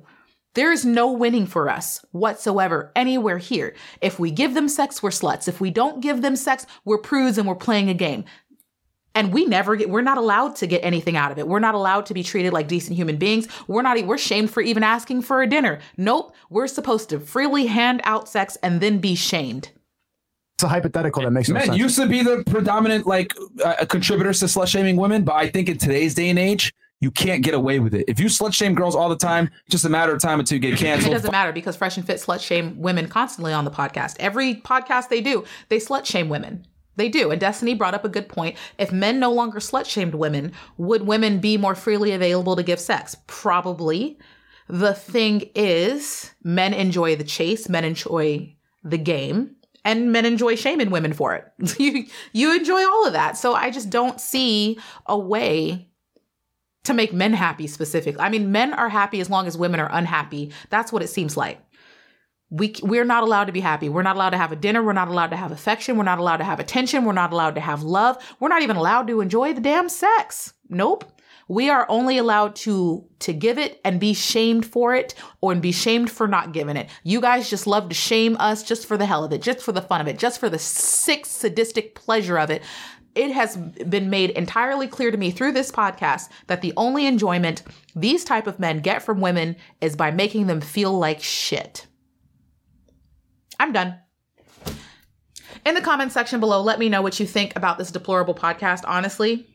There 0.57 0.71
is 0.71 0.83
no 0.83 1.11
winning 1.11 1.45
for 1.45 1.69
us 1.69 2.03
whatsoever 2.13 2.91
anywhere 2.95 3.37
here. 3.37 3.75
If 4.01 4.17
we 4.17 4.31
give 4.31 4.55
them 4.55 4.67
sex, 4.67 5.03
we're 5.03 5.11
sluts. 5.11 5.47
If 5.47 5.61
we 5.61 5.69
don't 5.69 6.01
give 6.01 6.23
them 6.23 6.35
sex, 6.35 6.65
we're 6.83 6.97
prudes 6.97 7.37
and 7.37 7.47
we're 7.47 7.53
playing 7.53 7.91
a 7.91 7.93
game. 7.93 8.25
And 9.13 9.31
we 9.31 9.45
never 9.45 9.75
get, 9.75 9.91
we're 9.91 10.01
not 10.01 10.17
allowed 10.17 10.55
to 10.55 10.65
get 10.65 10.83
anything 10.83 11.15
out 11.15 11.31
of 11.31 11.37
it. 11.37 11.47
We're 11.47 11.59
not 11.59 11.75
allowed 11.75 12.07
to 12.07 12.15
be 12.15 12.23
treated 12.23 12.53
like 12.53 12.67
decent 12.67 12.95
human 12.95 13.17
beings. 13.17 13.47
We're 13.67 13.83
not, 13.83 14.03
we're 14.07 14.17
shamed 14.17 14.49
for 14.49 14.61
even 14.61 14.81
asking 14.81 15.21
for 15.21 15.43
a 15.43 15.47
dinner. 15.47 15.77
Nope. 15.95 16.33
We're 16.49 16.65
supposed 16.65 17.09
to 17.09 17.19
freely 17.19 17.67
hand 17.67 18.01
out 18.03 18.27
sex 18.27 18.57
and 18.63 18.81
then 18.81 18.97
be 18.97 19.13
shamed. 19.13 19.69
It's 20.55 20.63
a 20.63 20.69
hypothetical 20.69 21.21
that 21.21 21.29
makes 21.29 21.49
no 21.49 21.53
Men 21.53 21.65
sense. 21.67 21.77
used 21.77 21.97
to 21.97 22.07
be 22.07 22.23
the 22.23 22.43
predominant 22.47 23.05
like 23.05 23.31
uh, 23.63 23.85
contributors 23.85 24.39
to 24.39 24.45
slut 24.45 24.65
shaming 24.65 24.95
women, 24.95 25.23
but 25.23 25.35
I 25.35 25.49
think 25.49 25.69
in 25.69 25.77
today's 25.77 26.15
day 26.15 26.31
and 26.31 26.39
age, 26.39 26.73
you 26.99 27.11
can't 27.11 27.43
get 27.43 27.53
away 27.53 27.79
with 27.79 27.93
it. 27.93 28.05
If 28.07 28.19
you 28.19 28.25
slut 28.25 28.53
shame 28.53 28.73
girls 28.73 28.95
all 28.95 29.09
the 29.09 29.15
time, 29.15 29.51
just 29.69 29.85
a 29.85 29.89
matter 29.89 30.13
of 30.13 30.21
time 30.21 30.39
until 30.39 30.55
you 30.55 30.61
get 30.61 30.79
canceled. 30.79 31.11
It 31.11 31.17
doesn't 31.17 31.31
matter 31.31 31.51
because 31.51 31.75
Fresh 31.75 31.97
and 31.97 32.05
Fit 32.05 32.17
slut 32.17 32.41
shame 32.41 32.79
women 32.79 33.07
constantly 33.07 33.53
on 33.53 33.65
the 33.65 33.71
podcast. 33.71 34.15
Every 34.19 34.55
podcast 34.55 35.09
they 35.09 35.21
do, 35.21 35.45
they 35.69 35.77
slut 35.77 36.05
shame 36.05 36.29
women. 36.29 36.65
They 36.95 37.09
do. 37.09 37.29
And 37.29 37.39
Destiny 37.39 37.75
brought 37.75 37.93
up 37.93 38.03
a 38.03 38.09
good 38.09 38.27
point. 38.27 38.57
If 38.79 38.91
men 38.91 39.19
no 39.19 39.31
longer 39.31 39.59
slut 39.59 39.85
shamed 39.85 40.15
women, 40.15 40.51
would 40.77 41.03
women 41.03 41.39
be 41.39 41.55
more 41.55 41.75
freely 41.75 42.11
available 42.11 42.55
to 42.55 42.63
give 42.63 42.79
sex? 42.79 43.15
Probably. 43.27 44.17
The 44.67 44.95
thing 44.95 45.49
is, 45.55 46.31
men 46.43 46.73
enjoy 46.73 47.15
the 47.15 47.23
chase, 47.23 47.69
men 47.69 47.85
enjoy 47.85 48.55
the 48.83 48.97
game, 48.97 49.55
and 49.85 50.11
men 50.11 50.25
enjoy 50.25 50.55
shaming 50.55 50.89
women 50.89 51.13
for 51.13 51.35
it. 51.35 51.79
you 51.79 52.05
you 52.33 52.55
enjoy 52.55 52.83
all 52.83 53.05
of 53.05 53.13
that. 53.13 53.37
So 53.37 53.53
I 53.53 53.69
just 53.69 53.89
don't 53.89 54.19
see 54.19 54.79
a 55.05 55.17
way 55.17 55.86
to 56.87 56.93
make 56.93 57.13
men 57.13 57.33
happy 57.33 57.67
specifically. 57.67 58.19
I 58.19 58.29
mean, 58.29 58.51
men 58.51 58.73
are 58.73 58.89
happy 58.89 59.21
as 59.21 59.29
long 59.29 59.47
as 59.47 59.57
women 59.57 59.79
are 59.79 59.89
unhappy. 59.91 60.51
That's 60.69 60.91
what 60.91 61.03
it 61.03 61.07
seems 61.07 61.37
like. 61.37 61.59
We 62.49 62.75
we're 62.81 63.03
not 63.03 63.23
allowed 63.23 63.45
to 63.45 63.51
be 63.51 63.59
happy. 63.59 63.89
We're 63.89 64.03
not 64.03 64.15
allowed 64.15 64.29
to 64.29 64.37
have 64.37 64.53
a 64.53 64.55
dinner. 64.55 64.81
We're 64.81 64.93
not 64.93 65.09
allowed 65.09 65.31
to 65.31 65.35
have 65.35 65.51
affection. 65.51 65.97
We're 65.97 66.05
not 66.05 66.19
allowed 66.19 66.37
to 66.37 66.45
have 66.45 66.61
attention. 66.61 67.03
We're 67.03 67.11
not 67.11 67.33
allowed 67.33 67.55
to 67.55 67.61
have 67.61 67.83
love. 67.83 68.17
We're 68.39 68.47
not 68.47 68.61
even 68.61 68.77
allowed 68.77 69.07
to 69.07 69.19
enjoy 69.19 69.53
the 69.53 69.61
damn 69.61 69.89
sex. 69.89 70.53
Nope. 70.69 71.03
We 71.49 71.69
are 71.69 71.85
only 71.89 72.17
allowed 72.17 72.55
to 72.57 73.05
to 73.19 73.33
give 73.33 73.57
it 73.57 73.81
and 73.83 73.99
be 73.99 74.13
shamed 74.13 74.65
for 74.65 74.95
it 74.95 75.13
or 75.41 75.51
and 75.51 75.61
be 75.61 75.71
shamed 75.71 76.09
for 76.09 76.27
not 76.27 76.53
giving 76.53 76.77
it. 76.77 76.89
You 77.03 77.19
guys 77.19 77.49
just 77.49 77.67
love 77.67 77.89
to 77.89 77.95
shame 77.95 78.37
us 78.39 78.63
just 78.63 78.85
for 78.85 78.97
the 78.97 79.05
hell 79.05 79.23
of 79.23 79.33
it, 79.33 79.41
just 79.41 79.61
for 79.61 79.71
the 79.73 79.81
fun 79.81 79.99
of 79.99 80.07
it, 80.07 80.17
just 80.17 80.39
for 80.39 80.49
the 80.49 80.59
sick 80.59 81.25
sadistic 81.25 81.95
pleasure 81.95 82.39
of 82.39 82.49
it 82.49 82.61
it 83.17 83.31
has 83.31 83.57
been 83.57 84.09
made 84.09 84.29
entirely 84.31 84.87
clear 84.87 85.11
to 85.11 85.17
me 85.17 85.31
through 85.31 85.51
this 85.51 85.71
podcast 85.71 86.29
that 86.47 86.61
the 86.61 86.73
only 86.77 87.07
enjoyment 87.07 87.63
these 87.95 88.23
type 88.23 88.47
of 88.47 88.59
men 88.59 88.79
get 88.79 89.01
from 89.01 89.19
women 89.19 89.55
is 89.81 89.95
by 89.95 90.11
making 90.11 90.47
them 90.47 90.61
feel 90.61 90.97
like 90.97 91.21
shit. 91.21 91.87
I'm 93.59 93.73
done. 93.73 93.97
In 95.65 95.73
the 95.73 95.81
comment 95.81 96.11
section 96.11 96.39
below, 96.39 96.61
let 96.61 96.79
me 96.79 96.89
know 96.89 97.01
what 97.01 97.19
you 97.19 97.25
think 97.25 97.55
about 97.55 97.77
this 97.77 97.91
deplorable 97.91 98.35
podcast. 98.35 98.83
Honestly, 98.85 99.47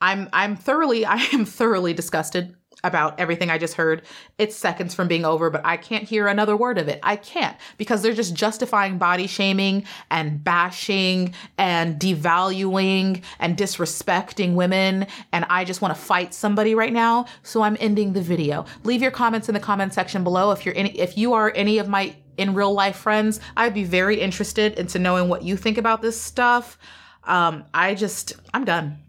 I'm 0.00 0.28
I'm 0.32 0.56
thoroughly 0.56 1.04
I 1.06 1.16
am 1.32 1.44
thoroughly 1.44 1.92
disgusted 1.94 2.54
about 2.84 3.18
everything 3.20 3.50
I 3.50 3.58
just 3.58 3.74
heard. 3.74 4.02
It's 4.38 4.56
seconds 4.56 4.94
from 4.94 5.08
being 5.08 5.24
over, 5.24 5.50
but 5.50 5.62
I 5.64 5.76
can't 5.76 6.04
hear 6.04 6.26
another 6.26 6.56
word 6.56 6.78
of 6.78 6.88
it. 6.88 6.98
I 7.02 7.16
can't 7.16 7.56
because 7.78 8.02
they're 8.02 8.12
just 8.12 8.34
justifying 8.34 8.98
body 8.98 9.26
shaming 9.26 9.84
and 10.10 10.42
bashing 10.42 11.34
and 11.58 12.00
devaluing 12.00 13.22
and 13.38 13.56
disrespecting 13.56 14.54
women. 14.54 15.06
And 15.32 15.44
I 15.48 15.64
just 15.64 15.80
want 15.80 15.94
to 15.94 16.00
fight 16.00 16.34
somebody 16.34 16.74
right 16.74 16.92
now. 16.92 17.26
So 17.42 17.62
I'm 17.62 17.76
ending 17.80 18.12
the 18.12 18.22
video. 18.22 18.64
Leave 18.84 19.02
your 19.02 19.10
comments 19.10 19.48
in 19.48 19.54
the 19.54 19.60
comment 19.60 19.94
section 19.94 20.24
below. 20.24 20.50
If 20.50 20.66
you're 20.66 20.76
any, 20.76 20.98
if 20.98 21.16
you 21.16 21.34
are 21.34 21.52
any 21.54 21.78
of 21.78 21.88
my 21.88 22.16
in 22.38 22.54
real 22.54 22.72
life 22.72 22.96
friends, 22.96 23.40
I'd 23.56 23.74
be 23.74 23.84
very 23.84 24.18
interested 24.20 24.78
into 24.78 24.98
knowing 24.98 25.28
what 25.28 25.42
you 25.42 25.56
think 25.56 25.78
about 25.78 26.02
this 26.02 26.20
stuff. 26.20 26.78
Um, 27.24 27.64
I 27.72 27.94
just, 27.94 28.32
I'm 28.52 28.64
done. 28.64 29.01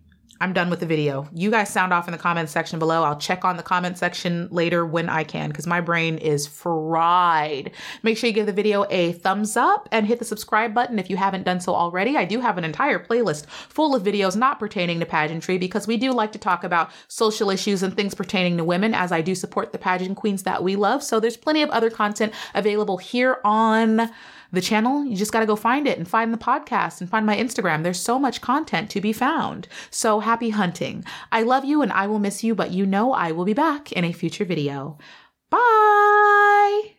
I'm 0.43 0.51
done 0.51 0.69
with 0.69 0.81
the 0.81 0.85
video. 0.85 1.25
You 1.33 1.49
guys 1.49 1.69
sound 1.69 1.93
off 1.93 2.05
in 2.05 2.11
the 2.11 2.17
comments 2.17 2.51
section 2.51 2.77
below. 2.77 3.03
I'll 3.03 3.17
check 3.17 3.45
on 3.45 3.55
the 3.55 3.63
comment 3.63 3.97
section 3.97 4.49
later 4.51 4.85
when 4.85 5.07
I 5.07 5.23
can 5.23 5.47
because 5.47 5.65
my 5.65 5.79
brain 5.79 6.17
is 6.17 6.47
fried. 6.47 7.71
Make 8.03 8.17
sure 8.17 8.27
you 8.27 8.33
give 8.33 8.47
the 8.47 8.51
video 8.51 8.85
a 8.89 9.13
thumbs 9.13 9.55
up 9.55 9.87
and 9.89 10.05
hit 10.05 10.19
the 10.19 10.25
subscribe 10.25 10.73
button 10.73 10.99
if 10.99 11.09
you 11.09 11.15
haven't 11.15 11.45
done 11.45 11.61
so 11.61 11.73
already. 11.73 12.17
I 12.17 12.25
do 12.25 12.41
have 12.41 12.57
an 12.57 12.65
entire 12.65 12.99
playlist 12.99 13.45
full 13.45 13.95
of 13.95 14.03
videos 14.03 14.35
not 14.35 14.59
pertaining 14.59 14.99
to 14.99 15.05
pageantry 15.05 15.57
because 15.57 15.87
we 15.87 15.95
do 15.95 16.11
like 16.11 16.33
to 16.33 16.39
talk 16.39 16.65
about 16.65 16.91
social 17.07 17.49
issues 17.49 17.81
and 17.81 17.95
things 17.95 18.13
pertaining 18.13 18.57
to 18.57 18.65
women 18.65 18.93
as 18.93 19.13
I 19.13 19.21
do 19.21 19.35
support 19.35 19.71
the 19.71 19.77
pageant 19.77 20.17
queens 20.17 20.43
that 20.43 20.61
we 20.61 20.75
love. 20.75 21.03
So 21.03 21.21
there's 21.21 21.37
plenty 21.37 21.61
of 21.61 21.69
other 21.69 21.89
content 21.89 22.33
available 22.53 22.97
here 22.97 23.39
on 23.45 24.11
the 24.53 24.61
channel, 24.61 25.03
you 25.03 25.17
just 25.17 25.33
got 25.33 25.39
to 25.39 25.45
go 25.45 25.55
find 25.55 25.87
it 25.87 25.97
and 25.97 26.07
find 26.07 26.31
the 26.31 26.37
podcast 26.37 27.01
and 27.01 27.09
find 27.09 27.25
my 27.25 27.35
Instagram. 27.35 27.83
There's 27.83 27.99
so 27.99 28.19
much 28.19 28.39
content 28.39 28.89
to 28.91 29.01
be 29.01 29.11
found. 29.11 29.67
So 29.89 30.19
happy 30.19 30.51
hunting. 30.51 31.03
I 31.31 31.41
love 31.41 31.65
you 31.65 31.81
and 31.81 31.91
I 31.91 32.07
will 32.07 32.19
miss 32.19 32.43
you, 32.43 32.53
but 32.55 32.71
you 32.71 32.85
know 32.85 33.13
I 33.13 33.31
will 33.31 33.45
be 33.45 33.53
back 33.53 33.91
in 33.91 34.05
a 34.05 34.13
future 34.13 34.45
video. 34.45 34.97
Bye. 35.49 36.91